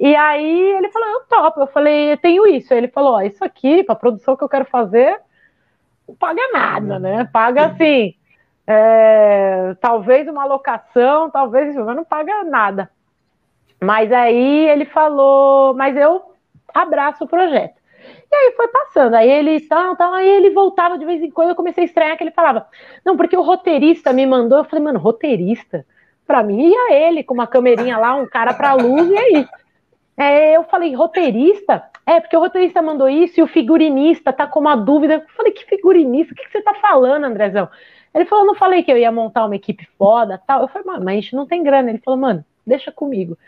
E 0.00 0.16
aí 0.16 0.72
ele 0.78 0.88
falou, 0.88 1.08
eu 1.08 1.20
topo. 1.28 1.60
Eu 1.60 1.66
falei, 1.66 2.12
eu 2.12 2.16
tenho 2.16 2.46
isso. 2.46 2.72
Aí 2.72 2.78
ele 2.80 2.88
falou, 2.88 3.12
ó, 3.12 3.20
isso 3.20 3.44
aqui, 3.44 3.84
para 3.84 3.94
produção 3.94 4.34
que 4.34 4.42
eu 4.42 4.48
quero 4.48 4.64
fazer, 4.64 5.20
não 6.08 6.14
paga 6.16 6.40
nada, 6.52 6.98
né? 6.98 7.28
Paga 7.30 7.66
assim, 7.66 8.14
é, 8.66 9.76
talvez 9.78 10.26
uma 10.26 10.46
locação, 10.46 11.30
talvez, 11.30 11.76
mas 11.76 11.96
não 11.96 12.04
paga 12.04 12.42
nada. 12.44 12.90
Mas 13.78 14.10
aí 14.10 14.68
ele 14.68 14.86
falou, 14.86 15.74
mas 15.74 15.94
eu 15.94 16.34
abraço 16.72 17.24
o 17.24 17.28
projeto. 17.28 17.78
E 18.32 18.34
aí 18.34 18.52
foi 18.56 18.68
passando, 18.68 19.14
aí 19.14 19.28
ele 19.30 19.60
tal, 19.60 19.94
tal, 19.96 20.14
aí 20.14 20.26
ele 20.26 20.50
voltava 20.50 20.96
de 20.96 21.04
vez 21.04 21.22
em 21.22 21.30
quando, 21.30 21.50
eu 21.50 21.54
comecei 21.54 21.84
a 21.84 21.86
estranhar 21.86 22.16
que 22.16 22.24
ele 22.24 22.30
falava, 22.30 22.66
não, 23.04 23.16
porque 23.16 23.36
o 23.36 23.42
roteirista 23.42 24.12
me 24.12 24.24
mandou, 24.24 24.58
eu 24.58 24.64
falei, 24.64 24.82
mano, 24.84 24.98
roteirista? 24.98 25.84
Pra 26.26 26.42
mim 26.42 26.70
ia 26.70 26.94
ele, 26.94 27.22
com 27.22 27.34
uma 27.34 27.46
camerinha 27.46 27.98
lá, 27.98 28.14
um 28.14 28.26
cara 28.26 28.54
pra 28.54 28.72
luz, 28.74 29.10
e 29.10 29.16
aí? 29.16 29.48
É, 30.20 30.54
eu 30.54 30.64
falei, 30.64 30.94
roteirista? 30.94 31.82
É, 32.04 32.20
porque 32.20 32.36
o 32.36 32.40
roteirista 32.40 32.82
mandou 32.82 33.08
isso 33.08 33.40
e 33.40 33.42
o 33.42 33.46
figurinista 33.46 34.30
tá 34.30 34.46
com 34.46 34.60
uma 34.60 34.76
dúvida. 34.76 35.14
Eu 35.14 35.22
falei, 35.34 35.50
que 35.50 35.64
figurinista? 35.64 36.34
O 36.34 36.36
que, 36.36 36.44
que 36.44 36.52
você 36.52 36.60
tá 36.60 36.74
falando, 36.74 37.24
Andrezão? 37.24 37.70
Ele 38.14 38.26
falou, 38.26 38.44
não 38.44 38.54
falei 38.54 38.82
que 38.82 38.92
eu 38.92 38.98
ia 38.98 39.10
montar 39.10 39.46
uma 39.46 39.56
equipe 39.56 39.88
foda 39.96 40.38
tal. 40.46 40.60
Eu 40.60 40.68
falei, 40.68 40.86
mas 40.86 41.06
a 41.06 41.12
gente 41.12 41.34
não 41.34 41.46
tem 41.46 41.62
grana. 41.62 41.88
Ele 41.88 42.02
falou, 42.04 42.20
mano, 42.20 42.44
deixa 42.66 42.92
comigo. 42.92 43.38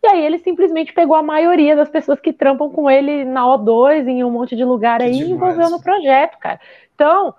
E 0.00 0.06
aí 0.06 0.24
ele 0.24 0.38
simplesmente 0.38 0.92
pegou 0.92 1.16
a 1.16 1.24
maioria 1.24 1.74
das 1.74 1.88
pessoas 1.88 2.20
que 2.20 2.32
trampam 2.32 2.70
com 2.70 2.88
ele 2.88 3.24
na 3.24 3.42
O2, 3.42 4.06
em 4.06 4.22
um 4.22 4.30
monte 4.30 4.54
de 4.54 4.64
lugar 4.64 5.00
que 5.00 5.06
aí, 5.06 5.12
demais. 5.14 5.28
e 5.28 5.32
envolveu 5.32 5.70
no 5.70 5.82
projeto, 5.82 6.38
cara. 6.38 6.60
Então, 6.94 7.34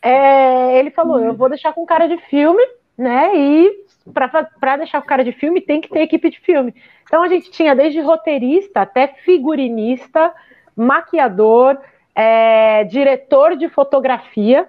é, 0.00 0.78
ele 0.78 0.92
falou, 0.92 1.16
hum. 1.16 1.24
eu 1.24 1.34
vou 1.34 1.48
deixar 1.48 1.72
com 1.72 1.84
cara 1.84 2.06
de 2.06 2.16
filme, 2.28 2.62
né? 2.96 3.32
E 3.34 3.86
para 4.10 4.76
deixar 4.76 5.00
com 5.00 5.06
cara 5.06 5.24
de 5.24 5.32
filme, 5.32 5.60
tem 5.60 5.80
que 5.80 5.88
ter 5.88 6.00
equipe 6.00 6.30
de 6.30 6.40
filme. 6.40 6.74
Então 7.04 7.22
a 7.22 7.28
gente 7.28 7.50
tinha 7.50 7.74
desde 7.74 8.00
roteirista 8.00 8.80
até 8.80 9.08
figurinista, 9.08 10.32
maquiador, 10.76 11.78
é, 12.14 12.84
diretor 12.84 13.56
de 13.56 13.68
fotografia. 13.68 14.68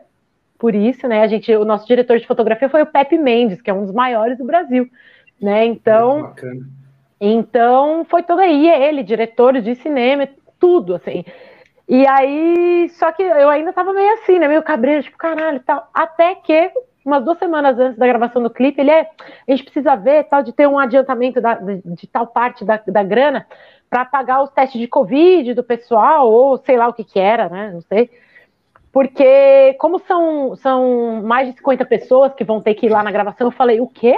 Por 0.57 0.75
isso, 0.75 1.07
né? 1.07 1.21
A 1.21 1.27
gente, 1.27 1.53
o 1.55 1.65
nosso 1.65 1.87
diretor 1.87 2.19
de 2.19 2.27
fotografia 2.27 2.69
foi 2.69 2.83
o 2.83 2.85
Pepe 2.85 3.17
Mendes, 3.17 3.61
que 3.61 3.69
é 3.69 3.73
um 3.73 3.83
dos 3.83 3.93
maiores 3.93 4.37
do 4.37 4.45
Brasil, 4.45 4.87
né? 5.41 5.65
Então, 5.65 6.33
então 7.19 8.05
foi 8.05 8.23
todo 8.23 8.39
aí 8.39 8.69
ele, 8.69 9.03
diretor 9.03 9.59
de 9.59 9.75
cinema. 9.75 10.27
tudo, 10.59 10.95
assim. 10.95 11.25
E 11.89 12.07
aí, 12.07 12.87
só 12.89 13.11
que 13.11 13.21
eu 13.21 13.49
ainda 13.49 13.73
tava 13.73 13.91
meio 13.91 14.13
assim, 14.13 14.39
né? 14.39 14.47
Meio 14.47 14.63
cabreiro, 14.63 15.03
tipo, 15.03 15.17
caralho, 15.17 15.59
tal. 15.59 15.89
Até 15.93 16.35
que, 16.35 16.71
umas 17.05 17.23
duas 17.23 17.37
semanas 17.37 17.77
antes 17.79 17.97
da 17.97 18.07
gravação 18.07 18.41
do 18.41 18.49
clipe, 18.49 18.81
ele 18.81 18.91
é. 18.91 19.09
A 19.47 19.51
gente 19.51 19.63
precisa 19.63 19.95
ver 19.95 20.25
tal, 20.25 20.43
de 20.43 20.53
ter 20.53 20.67
um 20.67 20.79
adiantamento 20.79 21.41
da, 21.41 21.55
de, 21.55 21.81
de, 21.83 22.07
tal 22.07 22.27
parte 22.27 22.63
da, 22.63 22.81
da 22.85 23.03
grana 23.03 23.47
para 23.89 24.05
pagar 24.05 24.41
os 24.41 24.51
testes 24.51 24.79
de 24.79 24.87
Covid 24.87 25.53
do 25.53 25.63
pessoal, 25.63 26.31
ou 26.31 26.57
sei 26.57 26.77
lá 26.77 26.87
o 26.87 26.93
que 26.93 27.03
que 27.03 27.19
era, 27.19 27.49
né? 27.49 27.71
Não 27.73 27.81
sei. 27.81 28.09
Porque, 28.91 29.73
como 29.79 29.99
são, 29.99 30.55
são 30.57 31.21
mais 31.23 31.47
de 31.49 31.57
50 31.57 31.85
pessoas 31.85 32.33
que 32.33 32.43
vão 32.43 32.61
ter 32.61 32.73
que 32.73 32.85
ir 32.85 32.89
lá 32.89 33.01
na 33.01 33.11
gravação, 33.11 33.47
eu 33.47 33.51
falei, 33.51 33.79
o 33.79 33.87
quê? 33.87 34.17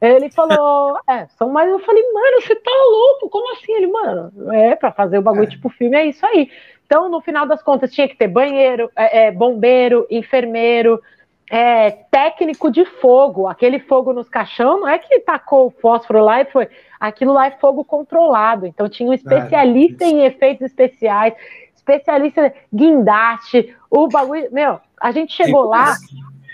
Ele 0.00 0.30
falou, 0.30 0.98
é, 1.08 1.26
são 1.38 1.50
mais. 1.50 1.70
Eu 1.70 1.78
falei, 1.78 2.02
mano, 2.12 2.40
você 2.40 2.56
tá 2.56 2.70
louco? 2.90 3.28
Como 3.28 3.52
assim? 3.52 3.72
Ele, 3.72 3.86
mano, 3.86 4.52
é, 4.52 4.74
pra 4.74 4.90
fazer 4.90 5.18
o 5.18 5.22
bagulho 5.22 5.44
é. 5.44 5.50
tipo 5.50 5.68
filme, 5.68 5.96
é 5.96 6.06
isso 6.06 6.24
aí. 6.26 6.50
Então, 6.84 7.08
no 7.08 7.20
final 7.20 7.46
das 7.46 7.62
contas, 7.62 7.92
tinha 7.92 8.08
que 8.08 8.16
ter 8.16 8.28
banheiro, 8.28 8.90
é, 8.96 9.26
é, 9.26 9.30
bombeiro, 9.30 10.06
enfermeiro, 10.10 11.00
é, 11.52 11.90
técnico 12.10 12.70
de 12.70 12.82
fogo. 12.86 13.46
Aquele 13.46 13.78
fogo 13.78 14.14
nos 14.14 14.26
caixão 14.26 14.80
não 14.80 14.88
é 14.88 14.98
que 14.98 15.20
tacou 15.20 15.66
o 15.66 15.70
fósforo 15.70 16.24
lá 16.24 16.40
e 16.40 16.46
foi. 16.46 16.66
Aquilo 16.98 17.34
lá 17.34 17.46
é 17.46 17.50
fogo 17.50 17.84
controlado. 17.84 18.64
Então, 18.64 18.88
tinha 18.88 19.10
um 19.10 19.12
especialista 19.12 20.02
em 20.06 20.24
efeitos 20.24 20.64
especiais, 20.64 21.34
especialista 21.76 22.46
em 22.72 22.76
guindaste, 22.76 23.76
o 23.90 24.08
bagulho. 24.08 24.48
Meu, 24.50 24.80
a 24.98 25.12
gente 25.12 25.34
chegou 25.34 25.64
lá. 25.64 25.94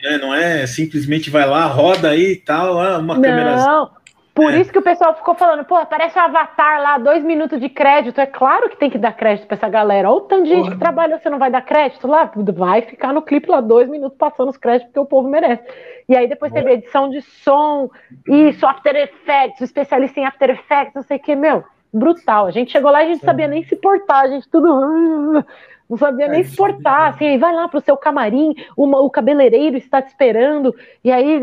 É, 0.05 0.19
não 0.19 0.35
é 0.35 0.66
simplesmente 0.66 1.31
vai 1.31 1.47
lá, 1.47 1.66
roda 1.66 2.11
aí 2.11 2.33
e 2.33 2.37
tal, 2.37 2.81
ah, 2.81 2.99
uma 2.99 3.15
câmera. 3.15 3.57
Não, 3.57 3.91
por 4.39 4.55
é. 4.55 4.60
isso 4.60 4.70
que 4.70 4.78
o 4.78 4.82
pessoal 4.82 5.16
ficou 5.16 5.35
falando, 5.35 5.65
pô, 5.65 5.74
aparece 5.74 6.16
um 6.16 6.23
avatar 6.23 6.81
lá, 6.81 6.97
dois 6.97 7.24
minutos 7.24 7.60
de 7.60 7.69
crédito. 7.69 8.20
É 8.20 8.27
claro 8.27 8.70
que 8.70 8.77
tem 8.77 8.89
que 8.89 8.97
dar 8.97 9.12
crédito 9.12 9.48
pra 9.48 9.56
essa 9.56 9.69
galera. 9.69 10.09
Olha 10.09 10.19
o 10.19 10.20
tanto 10.20 10.44
de 10.44 10.51
gente 10.51 10.70
que 10.70 10.78
trabalha, 10.78 11.19
você 11.19 11.28
não 11.28 11.40
vai 11.40 11.51
dar 11.51 11.62
crédito 11.62 12.06
lá? 12.06 12.31
Vai 12.36 12.82
ficar 12.82 13.12
no 13.12 13.20
clipe 13.20 13.51
lá 13.51 13.60
dois 13.60 13.89
minutos 13.89 14.16
passando 14.16 14.51
os 14.51 14.56
créditos, 14.56 14.86
porque 14.90 15.01
o 15.01 15.06
povo 15.06 15.28
merece. 15.28 15.65
E 16.09 16.16
aí 16.16 16.28
depois 16.28 16.52
teve 16.52 16.70
edição 16.70 17.10
de 17.10 17.20
som, 17.20 17.90
isso, 18.28 18.65
After 18.65 18.94
Effects, 18.94 19.60
especialista 19.60 20.20
em 20.20 20.24
After 20.24 20.51
Effects, 20.51 20.94
não 20.94 21.02
sei 21.02 21.16
o 21.16 21.20
que, 21.20 21.35
meu, 21.35 21.65
brutal. 21.93 22.47
A 22.47 22.52
gente 22.52 22.70
chegou 22.70 22.93
lá 22.93 23.02
e 23.02 23.06
a 23.06 23.15
gente 23.15 23.24
sabia 23.24 23.48
nem 23.48 23.65
se 23.65 23.74
portar, 23.74 24.20
a 24.20 24.28
gente 24.28 24.48
tudo 24.48 25.44
não 25.89 25.97
sabia 25.97 26.27
é, 26.27 26.28
nem 26.28 26.40
exportar, 26.40 27.09
assim, 27.09 27.27
aí 27.27 27.39
vai 27.39 27.55
lá 27.55 27.66
para 27.66 27.78
o 27.78 27.82
seu 27.82 27.97
camarim, 27.97 28.55
uma, 28.77 29.01
o 29.01 29.09
cabeleireiro 29.09 29.77
está 29.77 30.02
te 30.02 30.09
esperando, 30.09 30.74
e 31.02 31.10
aí 31.10 31.40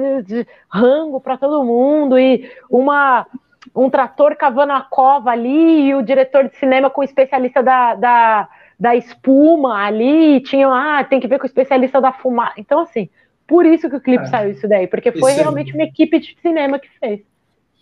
rango 0.69 1.19
para 1.19 1.37
todo 1.37 1.63
mundo, 1.63 2.19
e 2.19 2.49
uma 2.69 3.25
um 3.75 3.89
trator 3.89 4.35
cavando 4.35 4.73
a 4.73 4.81
cova 4.81 5.31
ali, 5.31 5.87
e 5.87 5.95
o 5.95 6.03
diretor 6.03 6.47
de 6.47 6.55
cinema 6.55 6.89
com 6.89 7.01
o 7.01 7.03
especialista 7.03 7.63
da, 7.63 7.95
da, 7.95 8.49
da 8.79 8.95
espuma 8.95 9.83
ali, 9.83 10.39
tinha, 10.41 10.67
ah, 10.69 11.03
tem 11.03 11.19
que 11.19 11.27
ver 11.27 11.39
com 11.39 11.43
o 11.43 11.47
especialista 11.47 11.99
da 11.99 12.11
fumaça. 12.11 12.53
Então, 12.57 12.79
assim, 12.79 13.09
por 13.47 13.65
isso 13.65 13.89
que 13.89 13.95
o 13.95 14.01
clipe 14.01 14.23
é. 14.23 14.27
saiu 14.27 14.51
isso 14.51 14.67
daí, 14.67 14.87
porque 14.87 15.11
foi 15.11 15.33
realmente 15.33 15.73
uma 15.73 15.83
equipe 15.83 16.19
de 16.19 16.37
cinema 16.41 16.79
que 16.79 16.89
fez. 16.99 17.21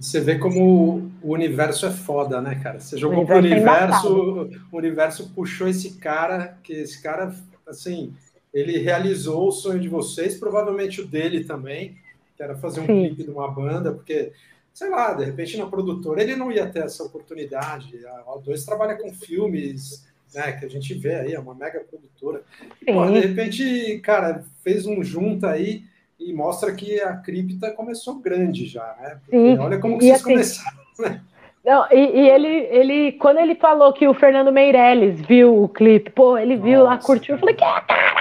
Você 0.03 0.19
vê 0.19 0.37
como 0.37 1.09
o 1.21 1.31
universo 1.31 1.85
é 1.85 1.89
foda, 1.89 2.41
né, 2.41 2.59
cara? 2.61 2.77
Você 2.77 2.97
jogou 2.97 3.25
pro 3.25 3.37
universo, 3.37 4.49
o 4.69 4.77
universo 4.77 5.31
puxou 5.33 5.65
esse 5.65 5.93
cara, 5.93 6.57
que 6.61 6.73
esse 6.73 7.01
cara, 7.01 7.33
assim, 7.65 8.13
ele 8.53 8.79
realizou 8.79 9.47
o 9.47 9.51
sonho 9.51 9.79
de 9.79 9.87
vocês, 9.87 10.35
provavelmente 10.35 10.99
o 10.99 11.07
dele 11.07 11.45
também, 11.45 11.95
que 12.35 12.43
era 12.43 12.53
fazer 12.57 12.81
um 12.81 12.85
Sim. 12.85 13.07
clipe 13.07 13.23
de 13.23 13.31
uma 13.31 13.49
banda, 13.49 13.93
porque, 13.93 14.33
sei 14.73 14.89
lá, 14.89 15.13
de 15.13 15.23
repente 15.23 15.57
na 15.57 15.67
produtora 15.67 16.21
ele 16.21 16.35
não 16.35 16.51
ia 16.51 16.67
ter 16.67 16.83
essa 16.83 17.01
oportunidade. 17.03 18.05
A 18.05 18.25
O2 18.37 18.65
trabalha 18.65 18.97
com 18.97 19.13
filmes, 19.13 20.05
né, 20.35 20.51
que 20.51 20.65
a 20.65 20.69
gente 20.69 20.93
vê 20.95 21.15
aí, 21.15 21.33
é 21.33 21.39
uma 21.39 21.55
mega 21.55 21.79
produtora. 21.79 22.43
E, 22.81 22.91
pô, 22.91 23.05
de 23.05 23.19
repente, 23.21 23.99
cara, 23.99 24.43
fez 24.63 24.85
um 24.85 25.01
junto 25.01 25.45
aí 25.45 25.85
e 26.29 26.33
mostra 26.33 26.73
que 26.73 26.99
a 27.01 27.17
cripta 27.17 27.71
começou 27.71 28.19
grande 28.19 28.65
já, 28.65 28.95
né? 28.99 29.19
Sim. 29.29 29.57
Olha 29.57 29.79
como 29.79 29.97
que 29.97 30.05
e 30.05 30.07
vocês 30.09 30.21
assim, 30.21 30.31
começaram, 30.31 30.77
né? 30.99 31.21
Não, 31.65 31.87
e, 31.91 31.95
e, 31.95 32.29
ele, 32.29 32.47
ele, 32.47 33.11
quando 33.13 33.39
ele 33.39 33.55
falou 33.55 33.93
que 33.93 34.05
o 34.05 34.13
Fernando 34.13 34.51
Meirelles 34.51 35.21
viu 35.21 35.63
o 35.63 35.69
clipe, 35.69 36.11
pô, 36.11 36.37
ele 36.37 36.57
viu 36.57 36.79
Nossa, 36.79 36.95
lá, 36.95 36.97
curtiu, 36.97 37.35
eu 37.35 37.39
falei, 37.39 37.55
que 37.55 37.61
caralho! 37.61 38.13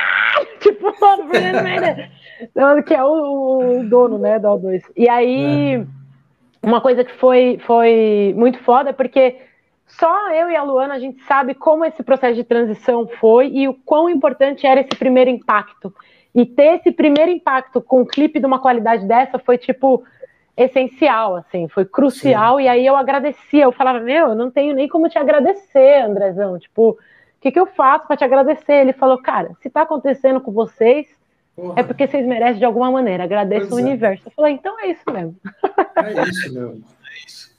Tipo, 0.61 0.95
mano, 1.01 1.29
Fernando 1.29 1.65
Meirelles, 1.65 2.11
que 2.87 2.95
é 2.95 3.03
o, 3.03 3.81
o, 3.81 3.89
dono, 3.89 4.16
né, 4.16 4.39
do 4.39 4.47
O2. 4.47 4.83
E 4.97 5.09
aí, 5.09 5.74
é. 5.74 5.87
uma 6.62 6.81
coisa 6.81 7.03
que 7.03 7.12
foi, 7.15 7.59
foi 7.66 8.33
muito 8.37 8.61
foda, 8.61 8.93
porque 8.93 9.39
só 9.99 10.33
eu 10.33 10.49
e 10.49 10.57
a 10.57 10.62
Luana, 10.62 10.95
a 10.95 10.99
gente 10.99 11.20
sabe 11.24 11.55
como 11.55 11.85
esse 11.85 12.03
processo 12.03 12.35
de 12.35 12.45
transição 12.45 13.09
foi 13.20 13.49
e 13.49 13.69
o 13.69 13.74
quão 13.74 14.09
importante 14.09 14.66
era 14.66 14.81
esse 14.81 14.97
primeiro 14.97 15.31
impacto. 15.31 15.93
E 16.35 16.47
ter 16.47 16.79
esse 16.79 16.91
primeiro 16.91 17.31
impacto 17.31 17.81
com 17.81 18.01
um 18.01 18.07
clipe 18.07 18.41
de 18.41 18.47
uma 18.47 18.59
qualidade 18.59 19.07
dessa 19.07 19.39
foi, 19.39 19.59
tipo, 19.59 20.03
essencial, 20.57 21.37
assim, 21.37 21.69
foi 21.69 21.85
crucial. 21.85 22.57
Sim. 22.57 22.65
E 22.65 22.69
aí 22.69 22.87
eu 22.87 22.97
agradecia, 22.97 23.65
eu 23.65 23.73
falava, 23.73 24.01
meu, 24.01 24.29
eu 24.29 24.35
não 24.35 24.51
tenho 24.51 24.75
nem 24.75 24.89
como 24.89 25.09
te 25.09 25.19
agradecer, 25.19 26.03
Andrezão. 26.03 26.59
Tipo, 26.59 26.91
o 26.91 26.99
que, 27.41 27.51
que 27.51 27.61
eu 27.61 27.67
faço 27.67 28.07
para 28.07 28.17
te 28.17 28.25
agradecer? 28.25 28.73
Ele 28.73 28.93
falou, 28.93 29.19
cara, 29.19 29.51
se 29.61 29.69
tá 29.69 29.83
acontecendo 29.83 30.41
com 30.41 30.53
vocês, 30.53 31.07
Porra. 31.55 31.75
é 31.81 31.83
porque 31.83 32.07
vocês 32.07 32.27
merecem 32.27 32.59
de 32.59 32.65
alguma 32.65 32.91
maneira. 32.91 33.25
Agradeço 33.25 33.69
pois 33.69 33.83
o 33.83 33.87
é. 33.87 33.89
universo. 33.89 34.23
Eu 34.27 34.33
falei, 34.33 34.55
então 34.55 34.79
é 34.81 34.91
isso 34.91 35.03
mesmo. 35.13 35.37
É 35.97 36.29
isso, 36.29 36.55
meu. 36.55 36.71
É 36.71 36.79
isso. 37.27 37.55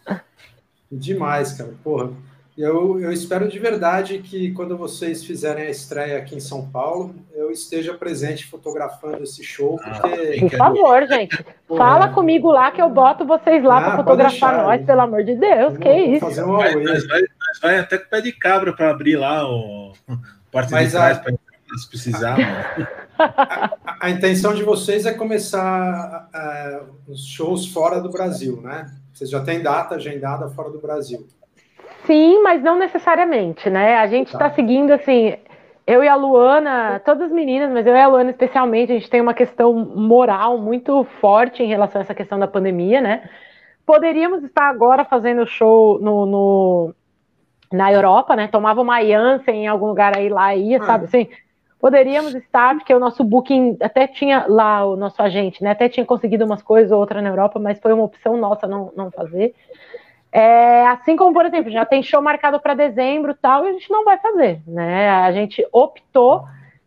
Demais, 0.91 1.53
cara. 1.53 1.73
Porra. 1.83 2.11
Eu, 2.55 2.99
eu 2.99 3.11
espero 3.11 3.47
de 3.47 3.57
verdade 3.57 4.19
que 4.19 4.51
quando 4.51 4.77
vocês 4.77 5.23
fizerem 5.25 5.65
a 5.65 5.69
estreia 5.71 6.19
aqui 6.19 6.35
em 6.35 6.39
São 6.39 6.69
Paulo, 6.69 7.15
eu 7.33 7.49
esteja 7.49 7.95
presente 7.95 8.45
fotografando 8.45 9.23
esse 9.23 9.43
show. 9.43 9.79
Ah, 9.83 9.99
porque... 9.99 10.39
Por 10.39 10.57
favor, 10.57 11.07
gente. 11.07 11.45
Fala 11.67 12.09
comigo 12.09 12.51
lá 12.51 12.69
que 12.69 12.79
eu 12.79 12.89
boto 12.89 13.25
vocês 13.25 13.63
lá 13.63 13.79
ah, 13.79 13.81
para 13.81 13.97
fotografar 13.97 14.57
nós, 14.57 14.79
aí. 14.79 14.85
pelo 14.85 15.01
amor 15.01 15.23
de 15.23 15.35
Deus. 15.35 15.77
que 15.77 15.91
isso? 15.91 16.19
Fazer 16.19 16.43
uma 16.43 16.59
vai, 16.59 16.75
vai, 16.75 17.21
vai, 17.59 17.79
até 17.79 17.97
com 17.97 18.05
o 18.05 18.09
pé 18.09 18.21
de 18.21 18.31
cabra 18.31 18.71
para 18.71 18.91
abrir 18.91 19.15
lá 19.15 19.49
o 19.49 19.93
parte 20.51 20.71
Mas 20.71 20.91
de 20.91 20.91
trás 20.91 21.17
a... 21.17 21.21
para 21.21 21.33
se 21.75 21.89
precisar. 21.89 22.37
a, 23.17 23.97
a, 24.05 24.09
intenção 24.11 24.53
de 24.53 24.61
vocês 24.61 25.07
é 25.07 25.13
começar 25.13 26.29
uh, 26.31 27.11
os 27.11 27.25
shows 27.25 27.65
fora 27.65 27.99
do 27.99 28.11
Brasil, 28.11 28.61
né? 28.61 28.93
Vocês 29.11 29.31
já 29.31 29.43
têm 29.43 29.63
data 29.63 29.95
agendada 29.95 30.47
fora 30.49 30.69
do 30.69 30.79
Brasil. 30.79 31.27
Sim, 32.05 32.41
mas 32.41 32.61
não 32.61 32.77
necessariamente, 32.77 33.69
né? 33.69 33.97
A 33.97 34.07
gente 34.07 34.27
está 34.27 34.49
tá 34.49 34.55
seguindo 34.55 34.91
assim. 34.91 35.35
Eu 35.85 36.03
e 36.03 36.07
a 36.07 36.15
Luana, 36.15 37.01
todas 37.03 37.23
as 37.23 37.31
meninas, 37.31 37.71
mas 37.71 37.85
eu 37.85 37.93
e 37.93 37.99
a 37.99 38.07
Luana 38.07 38.29
especialmente, 38.29 38.91
a 38.91 38.95
gente 38.95 39.09
tem 39.09 39.19
uma 39.19 39.33
questão 39.33 39.73
moral 39.73 40.57
muito 40.57 41.03
forte 41.19 41.61
em 41.61 41.67
relação 41.67 41.99
a 41.99 42.03
essa 42.03 42.15
questão 42.15 42.39
da 42.39 42.47
pandemia, 42.47 43.01
né? 43.01 43.29
Poderíamos 43.85 44.43
estar 44.43 44.69
agora 44.69 45.03
fazendo 45.03 45.45
show 45.45 45.99
no, 45.99 46.25
no 46.25 46.95
na 47.71 47.91
Europa, 47.91 48.35
né? 48.35 48.47
Tomava 48.47 48.81
uma 48.81 49.03
Janssen 49.03 49.63
em 49.63 49.67
algum 49.67 49.87
lugar 49.87 50.15
aí 50.15 50.29
lá 50.29 50.55
ia, 50.55 50.77
ah. 50.77 50.85
sabe 50.85 51.05
assim? 51.05 51.27
Poderíamos 51.79 52.33
estar, 52.33 52.75
porque 52.75 52.93
o 52.93 52.99
nosso 52.99 53.25
booking 53.25 53.77
até 53.81 54.07
tinha 54.07 54.45
lá, 54.47 54.85
o 54.85 54.95
nosso 54.95 55.21
agente, 55.21 55.61
né? 55.61 55.71
Até 55.71 55.89
tinha 55.89 56.05
conseguido 56.05 56.45
umas 56.45 56.61
coisas 56.61 56.93
ou 56.93 56.99
outra 56.99 57.21
na 57.21 57.27
Europa, 57.27 57.59
mas 57.59 57.79
foi 57.79 57.91
uma 57.91 58.05
opção 58.05 58.37
nossa 58.37 58.67
não, 58.67 58.93
não 58.95 59.11
fazer. 59.11 59.53
É, 60.35 60.87
assim 60.87 61.15
como, 61.15 61.31
por 61.31 61.45
exemplo, 61.45 61.69
já 61.69 61.85
tem 61.85 62.01
show 62.01 62.19
marcado 62.19 62.59
para 62.59 62.73
dezembro 62.73 63.35
tal, 63.39 63.63
e 63.65 63.69
a 63.69 63.73
gente 63.73 63.91
não 63.91 64.03
vai 64.03 64.17
fazer, 64.17 64.63
né? 64.65 65.07
A 65.11 65.31
gente 65.31 65.63
optou 65.71 66.43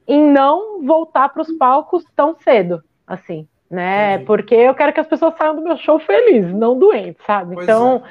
em 0.06 0.20
não 0.20 0.84
voltar 0.84 1.28
para 1.28 1.42
os 1.42 1.52
palcos 1.52 2.04
tão 2.16 2.34
cedo, 2.40 2.82
assim, 3.06 3.46
né? 3.70 4.18
Porque 4.18 4.52
eu 4.52 4.74
quero 4.74 4.92
que 4.92 4.98
as 4.98 5.06
pessoas 5.06 5.36
saiam 5.36 5.54
do 5.54 5.62
meu 5.62 5.76
show 5.76 5.96
felizes, 6.00 6.52
não 6.52 6.76
doentes, 6.76 7.24
sabe? 7.24 7.54
Pois 7.54 7.68
então, 7.68 8.02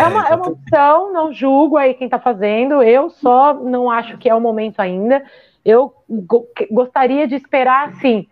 é. 0.00 0.02
é. 0.02 0.06
uma, 0.08 0.28
é 0.28 0.34
uma 0.34 0.48
opção, 0.48 1.12
não 1.12 1.32
julgo 1.32 1.76
aí 1.76 1.94
quem 1.94 2.08
está 2.08 2.18
fazendo, 2.18 2.82
eu 2.82 3.10
só 3.10 3.54
não 3.54 3.88
acho 3.88 4.18
que 4.18 4.28
é 4.28 4.34
o 4.34 4.40
momento 4.40 4.80
ainda. 4.80 5.22
Eu 5.64 5.94
go 6.08 6.48
gostaria 6.68 7.28
de 7.28 7.36
esperar, 7.36 7.90
assim, 7.90 8.26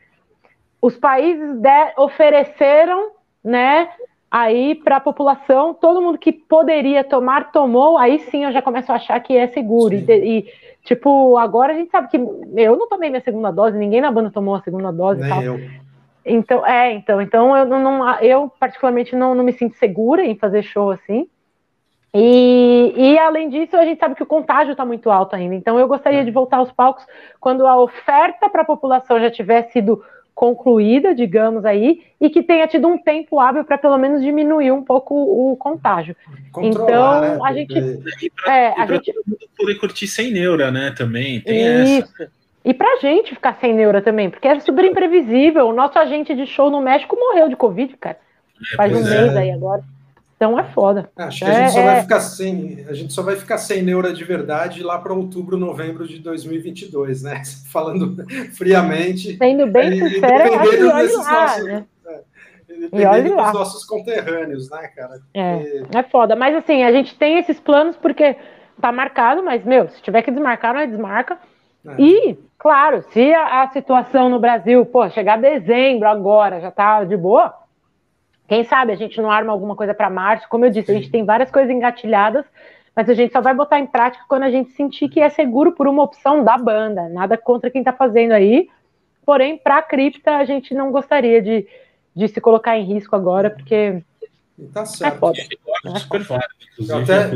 os 0.83 0.97
países 0.97 1.57
ofereceram, 1.97 3.13
né? 3.45 3.89
Aí 4.31 4.75
para 4.75 4.97
a 4.97 5.01
população, 5.01 5.73
todo 5.73 6.03
mundo 6.03 6.19
que 6.19 6.33
poderia 6.33 7.03
tomar, 7.03 7.51
tomou, 7.51 7.97
aí 7.97 8.19
sim 8.31 8.45
eu 8.45 8.53
já 8.53 8.61
começo 8.61 8.93
a 8.93 8.97
achar 8.97 9.19
que 9.21 9.37
é 9.37 9.49
seguro. 9.49 9.95
E, 9.95 10.05
e, 10.09 10.47
tipo, 10.85 11.37
agora 11.39 11.73
a 11.73 11.77
gente 11.77 11.91
sabe 11.91 12.09
que 12.09 12.17
eu 12.17 12.77
não 12.77 12.89
tomei 12.89 13.11
minha 13.11 13.23
segunda 13.23 13.51
dose, 13.51 13.79
ninguém 13.79 14.01
na 14.01 14.11
banda 14.11 14.31
tomou 14.31 14.55
a 14.55 14.63
segunda 14.63 14.93
dose 14.93 15.21
Nem 15.21 15.31
e 15.31 15.33
tal. 15.33 15.43
Eu. 15.43 15.61
Então, 16.25 16.67
é, 16.67 16.93
então, 16.93 17.23
então 17.23 17.57
eu 17.57 17.65
não, 17.65 18.21
eu 18.21 18.53
particularmente 18.61 19.17
não, 19.17 19.35
não 19.35 19.43
me 19.43 19.53
sinto 19.53 19.77
segura 19.77 20.25
em 20.25 20.37
fazer 20.37 20.63
show 20.63 20.91
assim. 20.91 21.27
E, 22.13 22.95
e, 22.97 23.19
além 23.19 23.51
disso, 23.51 23.77
a 23.77 23.85
gente 23.85 23.99
sabe 23.99 24.15
que 24.15 24.23
o 24.23 24.27
contágio 24.27 24.73
está 24.73 24.85
muito 24.85 25.11
alto 25.11 25.37
ainda. 25.37 25.55
Então, 25.55 25.79
eu 25.79 25.87
gostaria 25.87 26.23
é. 26.23 26.25
de 26.25 26.31
voltar 26.31 26.57
aos 26.57 26.73
palcos 26.73 27.07
quando 27.39 27.67
a 27.67 27.79
oferta 27.79 28.49
para 28.49 28.63
a 28.63 28.65
população 28.65 29.21
já 29.21 29.31
tiver 29.31 29.65
sido 29.65 30.03
concluída, 30.39 31.13
digamos 31.17 31.65
aí, 31.65 32.05
e 32.21 32.31
que 32.31 32.45
tenha 32.45 32.69
tido 32.69 32.87
um 32.87 32.97
tempo 32.97 33.41
hábil 33.41 33.65
para 33.65 33.77
pelo 33.77 33.99
menos 33.99 34.23
diminuir 34.23 34.71
um 34.71 34.85
pouco 34.85 35.13
o 35.13 35.57
contágio. 35.57 36.15
Controlar, 36.53 37.19
então, 37.19 37.35
né? 37.35 37.39
a 37.43 37.53
gente. 37.53 37.75
E 38.23 38.31
pra, 38.31 38.57
é, 38.57 38.75
a 38.81 38.87
gente 38.87 39.13
poder 39.57 39.75
curtir 39.75 40.07
sem 40.07 40.31
neura, 40.31 40.71
né? 40.71 40.95
Também 40.97 41.41
tem 41.41 41.83
Isso. 41.83 42.05
essa. 42.05 42.31
E 42.65 42.73
pra 42.73 42.99
gente 43.01 43.35
ficar 43.35 43.59
sem 43.61 43.75
neura 43.75 44.01
também, 44.01 44.31
porque 44.31 44.47
é 44.47 44.61
super 44.61 44.85
imprevisível. 44.85 45.67
O 45.67 45.73
nosso 45.73 45.99
agente 45.99 46.33
de 46.37 46.47
show 46.47 46.71
no 46.71 46.81
México 46.81 47.17
morreu 47.17 47.49
de 47.49 47.57
Covid, 47.57 47.97
cara. 47.97 48.19
É, 48.73 48.77
Faz 48.77 48.93
um 48.93 49.13
é. 49.13 49.21
mês 49.23 49.37
aí 49.37 49.51
agora. 49.51 49.83
Então 50.39 50.57
é 50.57 50.63
foda. 50.63 51.11
Acho 51.17 51.45
que 51.45 51.51
a 51.51 51.53
gente 51.53 51.73
só 51.73 51.83
vai 51.83 51.97
é, 51.97 51.99
é. 51.99 52.03
ficar 52.03 52.21
sem, 52.21 52.87
a 52.89 52.93
gente 52.93 53.13
só 53.13 53.23
vai 53.25 53.35
ficar 53.35 53.59
sem 53.59 53.83
neura 53.83 54.13
de 54.13 54.23
verdade 54.23 54.85
lá 54.85 54.97
para 54.97 55.13
outubro, 55.13 55.57
novembro 55.57 56.07
de 56.07 56.21
2022, 56.21 57.25
né? 57.25 57.43
Falando 57.73 58.25
friamente. 58.55 59.37
Sendo 59.37 59.67
bem 59.67 59.99
sincero, 59.99 60.51
dependendo 60.51 60.95
desses 60.95 61.17
lá, 61.17 61.33
nossos, 61.33 61.65
né? 61.65 61.85
é, 62.07 62.79
dependendo 62.79 63.35
dos 63.35 63.53
nossos 63.53 63.85
conterrâneos, 63.85 64.71
né, 64.71 64.89
cara? 64.95 65.19
É, 65.35 65.83
é 65.93 66.03
foda. 66.05 66.37
Mas 66.37 66.55
assim, 66.55 66.85
a 66.85 66.93
gente 66.93 67.19
tem 67.19 67.39
esses 67.39 67.59
planos 67.59 67.97
porque 67.97 68.37
tá 68.81 68.93
marcado, 68.93 69.43
mas 69.43 69.65
meu, 69.65 69.89
se 69.89 70.01
tiver 70.03 70.23
que 70.23 70.31
desmarcar, 70.31 70.73
não 70.73 70.83
é 70.83 70.87
desmarca. 70.87 71.37
É. 71.85 72.01
E, 72.01 72.39
claro, 72.57 73.03
se 73.11 73.35
a, 73.35 73.65
a 73.65 73.71
situação 73.71 74.29
no 74.29 74.39
Brasil, 74.39 74.87
pô, 74.87 75.11
chegar 75.11 75.41
dezembro 75.41 76.07
agora, 76.07 76.61
já 76.61 76.71
tá 76.71 77.03
de 77.03 77.17
boa 77.17 77.67
quem 78.49 78.65
sabe 78.65 78.93
a 78.93 78.97
gente 78.97 79.21
não 79.21 79.31
arma 79.31 79.53
alguma 79.53 79.77
coisa 79.77 79.93
para 79.93 80.09
março? 80.09 80.49
Como 80.49 80.65
eu 80.65 80.71
disse, 80.71 80.87
Sim. 80.87 80.93
a 80.93 80.95
gente 80.97 81.11
tem 81.11 81.25
várias 81.25 81.51
coisas 81.51 81.71
engatilhadas, 81.71 82.47
mas 82.97 83.09
a 83.09 83.15
gente 83.15 83.31
só 83.31 83.43
vai 83.43 83.55
botar 83.55 83.79
em 83.79 83.87
prática 83.87 84.25
quando 84.27 84.45
a 84.45 84.51
gente 84.51 84.71
sentir 84.71 85.11
que 85.11 85.21
é 85.21 85.29
seguro 85.29 85.73
por 85.73 85.87
uma 85.87 86.03
opção 86.03 86.43
da 86.43 86.57
banda. 86.57 87.09
Nada 87.11 87.37
contra 87.37 87.71
quem 87.71 87.83
está 87.83 87.93
fazendo 87.93 88.33
aí. 88.33 88.69
Porém, 89.25 89.59
para 89.59 89.77
a 89.77 89.83
cripta, 89.83 90.37
a 90.37 90.45
gente 90.47 90.73
não 90.73 90.91
gostaria 90.91 91.43
de, 91.43 91.67
de 92.17 92.29
se 92.29 92.41
colocar 92.41 92.79
em 92.79 92.85
risco 92.85 93.15
agora, 93.15 93.51
porque. 93.51 94.03
Tá 94.73 94.87
certo. 94.87 95.15
É 95.15 95.19
foda. 95.19 95.39
É. 95.39 96.89
Eu 96.89 96.97
até, 96.97 97.31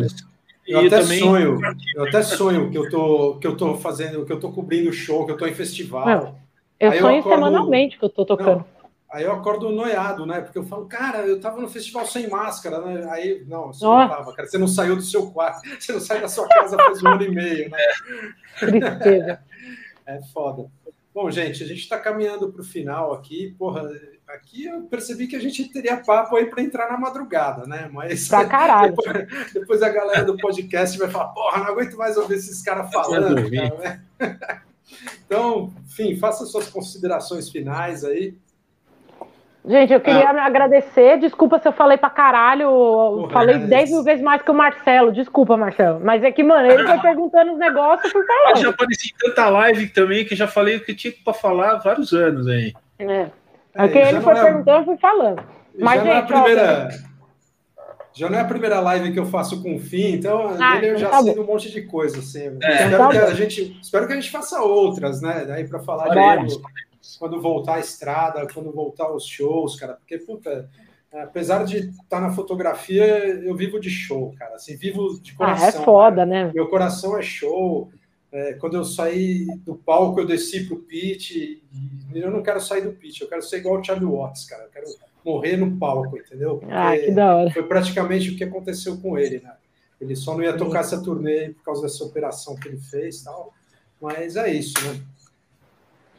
eu 0.67 0.81
até 0.81 1.01
também... 1.01 1.19
sonho, 1.19 1.61
eu 1.95 2.05
até 2.05 2.23
sonho 2.23 2.71
que 2.71 2.79
eu 2.79 2.89
tô, 2.89 3.37
que 3.37 3.47
eu 3.47 3.57
tô 3.57 3.75
fazendo, 3.75 4.25
que 4.25 4.33
eu 4.33 4.41
tô 4.41 4.51
cobrindo 4.51 4.93
show, 4.93 5.27
que 5.27 5.33
eu 5.33 5.37
tô 5.37 5.47
em 5.47 5.55
festival. 5.55 6.07
Não, 6.07 6.35
eu 6.81 6.91
Aí 6.91 6.99
sonho 6.99 7.17
eu 7.17 7.21
acordo... 7.21 7.35
semanalmente 7.35 7.99
que 7.99 8.05
eu 8.05 8.09
tô 8.09 8.25
tocando. 8.25 8.59
Não, 8.59 8.72
Aí 9.13 9.25
eu 9.25 9.33
acordo 9.33 9.71
noiado, 9.71 10.25
né? 10.25 10.41
Porque 10.41 10.57
eu 10.57 10.65
falo, 10.65 10.87
cara, 10.87 11.19
eu 11.27 11.39
tava 11.39 11.61
no 11.61 11.69
festival 11.69 12.07
sem 12.07 12.31
máscara, 12.31 12.81
né? 12.81 13.07
Aí, 13.11 13.45
não, 13.47 13.67
você 13.67 13.85
oh. 13.85 13.99
não 13.99 14.09
tava, 14.09 14.33
cara. 14.33 14.49
Você 14.49 14.57
não 14.57 14.67
saiu 14.67 14.97
do 14.97 15.03
seu 15.03 15.31
quarto, 15.31 15.61
você 15.79 15.93
não 15.93 16.01
saiu 16.01 16.23
da 16.23 16.29
sua 16.29 16.49
casa 16.49 16.77
faz 16.77 17.03
um 17.03 17.09
ano 17.09 17.23
e 17.23 17.31
meio, 17.31 17.71
né? 17.71 17.79
Tristeza. 18.59 19.41
É 20.05 20.21
foda. 20.35 20.69
Bom, 21.15 21.31
gente, 21.31 21.63
a 21.63 21.67
gente 21.67 21.79
está 21.79 21.97
caminhando 21.97 22.51
para 22.51 22.61
o 22.61 22.65
final 22.65 23.13
aqui. 23.13 23.55
Porra, 23.57 23.89
aqui 24.27 24.65
eu 24.65 24.83
percebi 24.83 25.29
que 25.29 25.37
a 25.37 25.41
gente 25.41 25.69
teria 25.69 25.99
papo 25.99 26.35
aí 26.35 26.47
para 26.47 26.61
entrar 26.61 26.91
na 26.91 26.99
madrugada, 26.99 27.65
né? 27.69 27.89
Mas 27.93 28.27
pra 28.27 28.45
caralho. 28.45 28.97
Depois, 28.99 29.53
depois, 29.55 29.83
a 29.83 29.89
galera 29.89 30.25
do 30.25 30.37
podcast 30.37 30.99
vai 30.99 31.09
falar, 31.09 31.29
porra, 31.29 31.59
não 31.59 31.67
aguento 31.67 31.97
mais 31.97 32.17
ouvir 32.17 32.35
esses 32.35 32.61
caras 32.63 32.91
falando. 32.91 33.49
Cara, 33.49 33.79
né? 33.79 34.03
Então, 35.25 35.73
enfim, 35.85 36.17
faça 36.17 36.45
suas 36.45 36.69
considerações 36.69 37.49
finais 37.49 38.05
aí. 38.05 38.35
Gente, 39.65 39.93
eu 39.93 40.01
queria 40.01 40.29
ah. 40.29 40.47
agradecer. 40.47 41.19
Desculpa 41.19 41.59
se 41.59 41.69
eu 41.69 41.73
falei 41.73 41.97
pra 41.97 42.11
caralho. 42.11 42.69
Porra, 42.69 43.31
falei 43.31 43.59
10 43.59 43.91
mil 43.91 44.03
vezes 44.03 44.23
mais 44.23 44.43
que 44.43 44.51
o 44.51 44.55
Marcelo. 44.55 45.13
Desculpa, 45.13 45.57
Marcelo. 45.57 46.01
Mas 46.01 46.25
é 46.25 46.33
que, 46.33 46.43
mano, 46.43 46.67
ele 46.67 46.85
foi 46.85 46.99
perguntando 47.01 47.53
os 47.53 47.59
negócios 47.59 48.13
por 48.13 48.27
falar. 48.27 48.51
Eu 48.51 48.57
já 48.57 48.71
apareci 48.71 49.11
em 49.11 49.29
tanta 49.29 49.49
live 49.49 49.89
também 49.89 50.25
que 50.25 50.35
já 50.35 50.49
falei 50.49 50.77
o 50.77 50.85
que 50.85 50.95
tinha 50.95 51.15
pra 51.25 51.33
falar 51.33 51.73
há 51.73 51.79
vários 51.79 52.13
anos 52.13 52.49
aí. 52.49 52.73
É. 52.99 53.27
É, 53.75 53.89
que 53.89 53.99
ele 53.99 54.21
foi 54.21 54.35
é... 54.35 54.43
perguntando, 54.43 54.79
eu 54.79 54.85
fui 54.85 54.97
falando. 54.99 55.43
Mas, 55.79 55.95
já 55.95 56.01
gente, 56.01 56.07
não 56.07 56.13
é 56.13 56.19
a 56.19 56.23
primeira. 56.23 56.89
Ó, 56.89 57.13
já 58.15 58.29
não 58.29 58.39
é 58.39 58.41
a 58.43 58.47
primeira 58.47 58.81
live 58.81 59.13
que 59.13 59.19
eu 59.19 59.25
faço 59.25 59.63
com 59.63 59.75
o 59.75 59.79
Fim, 59.79 60.13
então 60.13 60.55
ah, 60.61 60.79
eu 60.83 60.99
já 60.99 61.09
tá 61.09 61.23
sei 61.23 61.39
um 61.39 61.47
monte 61.47 61.71
de 61.71 61.83
coisa. 61.83 62.19
Assim. 62.19 62.59
É. 62.63 62.73
Espero, 62.73 62.89
então, 62.89 63.09
tá 63.09 63.11
que 63.11 63.19
a 63.19 63.35
gente, 63.35 63.79
espero 63.81 64.07
que 64.07 64.13
a 64.13 64.17
gente 64.17 64.31
faça 64.31 64.61
outras, 64.61 65.23
né? 65.23 65.45
Daí 65.47 65.67
para 65.67 65.79
falar 65.79 66.09
de 66.09 66.59
quando 67.19 67.41
voltar 67.41 67.75
a 67.75 67.81
estrada, 67.81 68.47
quando 68.53 68.73
voltar 68.73 69.13
os 69.13 69.27
shows, 69.27 69.77
cara, 69.77 69.95
porque, 69.95 70.19
puta, 70.19 70.69
apesar 71.13 71.65
de 71.65 71.79
estar 71.79 72.03
tá 72.09 72.21
na 72.21 72.33
fotografia, 72.33 73.05
eu 73.27 73.55
vivo 73.55 73.81
de 73.81 73.91
show, 73.91 74.35
cara, 74.39 74.55
assim, 74.55 74.77
vivo 74.77 75.21
de 75.21 75.35
coração. 75.35 75.67
Ah, 75.67 75.69
é 75.69 75.85
foda, 75.85 76.17
cara. 76.17 76.27
né? 76.27 76.53
Meu 76.55 76.69
coração 76.69 77.19
é 77.19 77.23
show. 77.23 77.91
É, 78.31 78.55
quando 78.55 78.79
eu 78.79 78.85
saí 78.85 79.45
do 79.59 79.75
palco, 79.75 80.19
eu 80.21 80.27
desci 80.27 80.67
pro 80.67 80.79
pit, 80.79 81.63
eu 82.15 82.31
não 82.31 82.43
quero 82.43 82.63
sair 82.63 82.81
do 82.81 82.93
pit, 82.93 83.21
eu 83.21 83.29
quero 83.29 83.43
ser 83.43 83.59
igual 83.59 83.79
o 83.79 83.85
Charlie 83.85 84.07
Watts, 84.07 84.47
cara, 84.47 84.65
eu 84.65 84.71
quero 84.71 84.87
morrer 85.23 85.59
no 85.59 85.77
palco, 85.77 86.17
entendeu? 86.17 86.57
Porque 86.57 86.73
ah, 86.73 86.99
que 86.99 87.11
da 87.11 87.37
hora. 87.37 87.51
Foi 87.51 87.63
praticamente 87.63 88.31
o 88.31 88.37
que 88.37 88.45
aconteceu 88.45 88.97
com 88.99 89.19
ele, 89.19 89.41
né? 89.41 89.53
Ele 90.01 90.17
só 90.17 90.35
não 90.35 90.43
ia 90.43 90.57
tocar 90.57 90.81
essa 90.81 91.01
turnê 91.01 91.51
por 91.51 91.63
causa 91.63 91.83
dessa 91.83 92.03
operação 92.05 92.57
que 92.57 92.69
ele 92.69 92.79
fez 92.79 93.23
tal. 93.23 93.53
Mas 94.01 94.35
é 94.35 94.53
isso, 94.53 94.75
né? 94.85 95.01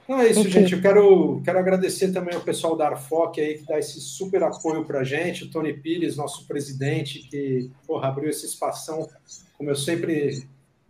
Então 0.04 0.20
é 0.20 0.28
isso, 0.28 0.42
okay. 0.42 0.52
gente. 0.52 0.74
Eu 0.74 0.82
quero, 0.82 1.42
quero 1.44 1.60
agradecer 1.60 2.12
também 2.12 2.36
ao 2.36 2.42
pessoal 2.42 2.76
da 2.76 2.90
Arfoc 2.90 3.38
aí 3.40 3.58
que 3.58 3.66
dá 3.66 3.80
esse 3.80 4.02
super 4.02 4.44
apoio 4.44 4.84
para 4.84 5.00
a 5.00 5.04
gente, 5.04 5.46
o 5.46 5.50
Tony 5.50 5.74
Pires, 5.74 6.18
nosso 6.18 6.46
presidente, 6.46 7.20
que 7.20 7.72
porra, 7.88 8.10
abriu 8.10 8.30
esse 8.30 8.46
espação, 8.46 9.08
como 9.58 9.70
eu 9.70 9.76
sempre 9.76 10.46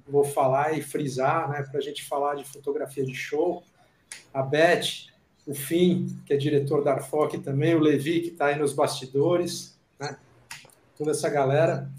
vou 0.08 0.24
falar 0.24 0.78
e 0.78 0.82
frisar, 0.82 1.50
né, 1.50 1.64
para 1.64 1.80
a 1.80 1.82
gente 1.82 2.04
falar 2.04 2.36
de 2.36 2.44
fotografia 2.44 3.06
de 3.06 3.16
show. 3.16 3.64
A 4.34 4.42
Beth, 4.42 5.08
o 5.46 5.54
Fim, 5.54 6.08
que 6.26 6.34
é 6.34 6.38
diretor 6.38 6.84
da 6.84 6.94
Arfoc 6.94 7.36
também, 7.38 7.76
o 7.76 7.80
Levi, 7.80 8.22
que 8.22 8.28
está 8.30 8.48
aí 8.48 8.58
nos 8.58 8.74
bastidores, 8.74 9.78
né, 10.00 10.18
toda 10.98 11.12
essa 11.12 11.30
galera. 11.30 11.90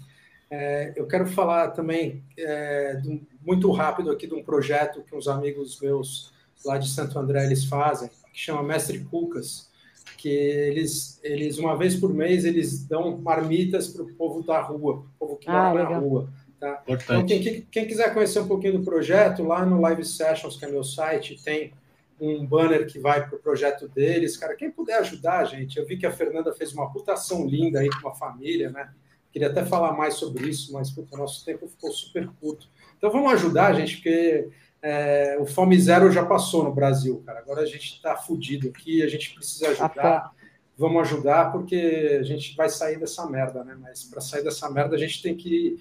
É, 0.51 0.93
eu 0.95 1.07
quero 1.07 1.25
falar 1.25 1.71
também 1.71 2.23
é, 2.37 3.01
muito 3.41 3.71
rápido 3.71 4.11
aqui 4.11 4.27
de 4.27 4.33
um 4.33 4.43
projeto 4.43 5.01
que 5.01 5.15
uns 5.15 5.27
amigos 5.27 5.79
meus 5.81 6.34
lá 6.65 6.77
de 6.77 6.89
Santo 6.89 7.17
André 7.17 7.45
eles 7.45 7.65
fazem, 7.65 8.09
que 8.33 8.39
chama 8.39 8.63
Mestre 8.63 8.99
Cucas, 8.99 9.69
que 10.17 10.29
eles, 10.29 11.19
eles 11.23 11.57
uma 11.57 11.77
vez 11.77 11.95
por 11.95 12.13
mês, 12.13 12.45
eles 12.45 12.85
dão 12.85 13.17
marmitas 13.17 13.87
para 13.87 14.03
o 14.03 14.13
povo 14.15 14.41
da 14.43 14.59
rua, 14.61 14.95
o 14.95 15.19
povo 15.19 15.37
que 15.37 15.49
ah, 15.49 15.69
mora 15.69 15.89
na 15.89 15.97
rua. 15.97 16.29
Tá? 16.59 16.81
Então, 16.87 17.25
quem, 17.25 17.61
quem, 17.69 17.85
quiser 17.85 18.13
conhecer 18.13 18.39
um 18.39 18.47
pouquinho 18.47 18.79
do 18.79 18.83
projeto, 18.83 19.43
lá 19.43 19.65
no 19.65 19.79
Live 19.79 20.03
Sessions, 20.03 20.57
que 20.57 20.65
é 20.65 20.67
meu 20.67 20.83
site, 20.83 21.41
tem 21.43 21.73
um 22.19 22.45
banner 22.45 22.87
que 22.87 22.97
vai 22.97 23.27
para 23.27 23.35
o 23.35 23.39
projeto 23.39 23.87
deles. 23.87 24.37
Cara, 24.37 24.55
quem 24.55 24.71
puder 24.71 24.99
ajudar, 24.99 25.45
gente, 25.45 25.77
eu 25.77 25.85
vi 25.85 25.97
que 25.97 26.05
a 26.05 26.11
Fernanda 26.11 26.53
fez 26.53 26.73
uma 26.73 26.91
putação 26.91 27.45
linda 27.45 27.79
aí 27.79 27.89
com 28.01 28.07
a 28.07 28.15
família, 28.15 28.69
né? 28.69 28.89
Queria 29.31 29.49
até 29.49 29.65
falar 29.65 29.91
mais 29.91 30.13
sobre 30.13 30.47
isso, 30.47 30.71
mas 30.71 30.89
puta, 30.89 31.17
nosso 31.17 31.43
tempo 31.43 31.67
ficou 31.67 31.91
super 31.91 32.27
curto. 32.39 32.69
Então 32.97 33.11
vamos 33.11 33.33
ajudar, 33.33 33.73
gente, 33.73 33.97
porque 33.97 34.47
é, 34.87 35.35
o 35.39 35.47
Fome 35.47 35.79
Zero 35.79 36.11
já 36.11 36.23
passou 36.23 36.63
no 36.63 36.71
Brasil, 36.71 37.23
cara. 37.25 37.39
Agora 37.39 37.61
a 37.61 37.65
gente 37.65 37.95
está 37.95 38.15
fudido 38.15 38.67
aqui, 38.67 39.01
a 39.01 39.07
gente 39.07 39.33
precisa 39.33 39.69
ajudar. 39.69 40.31
Vamos 40.77 41.01
ajudar 41.01 41.51
porque 41.51 42.17
a 42.19 42.23
gente 42.23 42.55
vai 42.55 42.69
sair 42.69 42.99
dessa 42.99 43.27
merda, 43.27 43.63
né? 43.63 43.75
Mas 43.81 44.03
para 44.03 44.21
sair 44.21 44.43
dessa 44.43 44.69
merda 44.69 44.95
a 44.95 44.99
gente 44.99 45.23
tem 45.23 45.35
que 45.35 45.79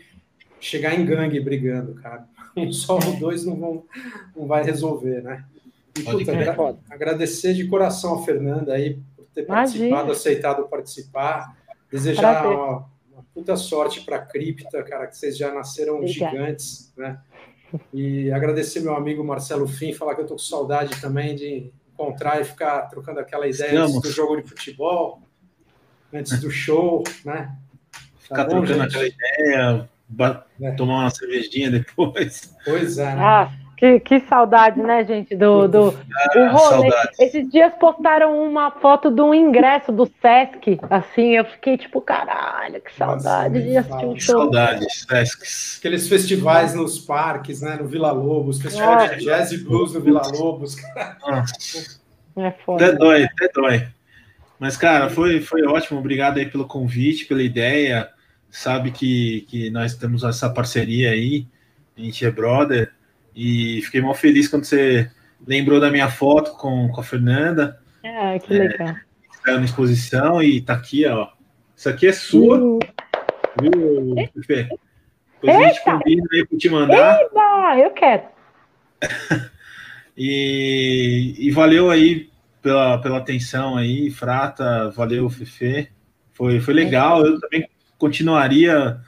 chegar 0.59 0.99
em 0.99 1.05
gangue 1.05 1.39
brigando, 1.39 1.95
cara. 1.97 2.27
Um 2.57 2.73
só 2.73 2.95
ou 2.95 3.17
dois 3.19 3.45
não, 3.45 3.57
vão, 3.57 3.85
não 4.37 4.47
vai 4.47 4.63
resolver, 4.63 5.21
né? 5.21 5.45
E, 5.99 6.03
puta, 6.05 6.31
agra 6.31 6.79
agradecer 6.89 7.53
de 7.53 7.67
coração 7.67 8.15
a 8.15 8.25
Fernanda 8.25 8.73
aí 8.73 9.01
por 9.17 9.27
ter 9.35 9.43
participado, 9.43 9.89
Imagina. 9.89 10.13
aceitado 10.13 10.69
participar. 10.69 11.59
Desejar 11.91 12.47
uma, 12.47 12.89
uma, 13.13 13.25
puta 13.35 13.57
sorte 13.57 14.03
para 14.03 14.17
a 14.17 14.25
Cripta, 14.25 14.85
cara, 14.85 15.09
que 15.09 15.17
vocês 15.17 15.37
já 15.37 15.53
nasceram 15.53 15.97
Obrigada. 15.97 16.31
gigantes, 16.31 16.93
né? 16.97 17.19
E 17.93 18.31
agradecer 18.33 18.81
meu 18.81 18.95
amigo 18.95 19.25
Marcelo 19.25 19.67
Fim, 19.67 19.93
falar 19.93 20.15
que 20.15 20.21
eu 20.21 20.27
tô 20.27 20.35
com 20.35 20.39
saudade 20.39 21.01
também 21.01 21.35
de 21.35 21.73
encontrar 21.93 22.41
e 22.41 22.45
ficar 22.45 22.83
trocando 22.83 23.21
aquela 23.21 23.47
ideia 23.47 23.87
do 23.87 24.11
jogo 24.11 24.41
de 24.41 24.49
futebol, 24.49 25.23
antes 26.13 26.41
do 26.41 26.51
show, 26.51 27.03
né? 27.25 27.57
Ficar 28.19 28.45
tá 28.45 28.45
trocando 28.47 28.75
gente? 28.75 28.83
aquela 28.83 29.07
ideia, 29.07 29.91
é. 30.61 30.73
tomar 30.73 31.01
uma 31.01 31.11
cervejinha 31.11 31.71
depois. 31.71 32.55
Pois 32.65 32.99
é. 32.99 33.15
Né? 33.15 33.21
Ah. 33.21 33.53
Que, 33.77 33.99
que 34.01 34.21
saudade, 34.21 34.81
né, 34.81 35.05
gente? 35.05 35.35
Do, 35.35 35.67
do 35.67 35.99
ah, 36.37 36.49
rolê. 36.51 36.91
Esses 37.19 37.51
dias 37.51 37.73
postaram 37.75 38.47
uma 38.47 38.71
foto 38.71 39.11
um 39.23 39.35
ingresso 39.35 39.91
do 39.91 40.11
Sesc. 40.21 40.79
Assim, 40.89 41.37
eu 41.37 41.45
fiquei 41.45 41.77
tipo, 41.77 42.01
caralho, 42.01 42.81
que 42.81 42.95
saudade 42.95 43.59
Nossa, 43.59 43.69
de 43.69 43.77
assistir 43.77 44.07
um 44.07 44.21
show. 44.21 44.41
Saudades, 44.43 45.07
Sescs. 45.09 45.77
Aqueles 45.79 46.09
festivais 46.09 46.75
nos 46.75 46.99
parques, 46.99 47.61
né? 47.61 47.77
No 47.81 47.87
Vila 47.87 48.13
Lobos, 48.13 48.61
festival 48.61 48.95
ah, 48.95 49.07
de 49.07 49.25
jazz 49.25 49.53
e 49.53 49.59
blues 49.59 49.95
no 49.95 50.01
Vila 50.01 50.23
Lobos. 50.33 50.77
É 52.37 52.51
foda. 52.51 52.85
Até 52.85 52.97
dói, 52.97 53.23
até 53.25 53.49
dói. 53.55 53.87
Mas, 54.59 54.77
cara, 54.77 55.09
foi, 55.09 55.41
foi 55.41 55.63
ótimo. 55.65 56.01
Obrigado 56.01 56.39
aí 56.39 56.47
pelo 56.47 56.67
convite, 56.67 57.27
pela 57.27 57.43
ideia. 57.43 58.09
Sabe 58.51 58.91
que, 58.91 59.43
que 59.49 59.71
nós 59.71 59.95
temos 59.95 60.25
essa 60.25 60.51
parceria 60.51 61.11
aí. 61.11 61.47
A 61.97 62.01
gente 62.01 62.25
é 62.25 62.31
brother. 62.31 62.93
E 63.35 63.81
fiquei 63.83 64.01
mal 64.01 64.15
feliz 64.15 64.49
quando 64.49 64.65
você 64.65 65.11
lembrou 65.47 65.81
da 65.81 65.91
minha 65.91 66.09
foto 66.09 66.53
com, 66.53 66.89
com 66.89 67.01
a 67.01 67.05
Fernanda. 67.05 67.81
É, 68.03 68.39
que 68.39 68.53
legal. 68.53 68.95
É, 69.47 69.53
na 69.53 69.65
exposição 69.65 70.43
e 70.43 70.61
tá 70.61 70.75
aqui, 70.75 71.07
ó. 71.07 71.29
Isso 71.77 71.89
aqui 71.89 72.07
é 72.07 72.13
sua. 72.13 72.59
Uhum. 72.59 72.79
Viu, 73.61 74.43
Fê? 74.47 74.69
Depois 75.43 75.57
Eita. 75.57 75.59
a 75.59 75.69
gente 75.69 75.85
combina 75.85 76.25
aí 76.33 76.47
pra 76.47 76.59
te 76.59 76.69
mandar. 76.71 77.21
Eba, 77.21 77.79
eu 77.79 77.91
quero. 77.91 78.23
e, 80.17 81.35
e 81.39 81.51
valeu 81.51 81.91
aí 81.91 82.31
pela, 82.63 82.99
pela 82.99 83.19
atenção 83.19 83.77
aí, 83.77 84.11
Frata, 84.11 84.91
valeu, 84.91 85.29
Fefe. 85.29 85.91
Foi, 86.33 86.61
foi 86.61 86.75
legal. 86.75 87.25
Eu 87.25 87.39
também 87.41 87.69
continuaria 87.99 88.99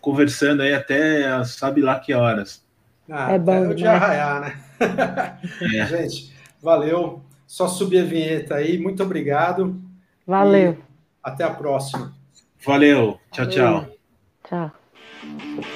conversando 0.00 0.62
aí 0.62 0.72
até 0.72 1.44
sabe 1.44 1.80
lá 1.80 1.98
que 1.98 2.14
horas. 2.14 2.63
Ah, 3.10 3.32
é 3.32 3.38
bom. 3.38 3.52
É 3.52 3.68
o 3.68 3.74
dia 3.74 3.90
né? 3.90 3.96
arraiar, 3.96 4.40
né? 4.40 4.60
É. 5.78 5.86
Gente, 5.86 6.34
valeu. 6.62 7.22
Só 7.46 7.68
subir 7.68 8.00
a 8.00 8.04
vinheta 8.04 8.56
aí. 8.56 8.78
Muito 8.78 9.02
obrigado. 9.02 9.80
Valeu. 10.26 10.78
até 11.22 11.44
a 11.44 11.50
próxima. 11.50 12.14
Valeu. 12.64 13.20
Tchau, 13.30 13.44
valeu. 13.44 13.50
tchau. 13.50 14.70
Tchau. 15.22 15.74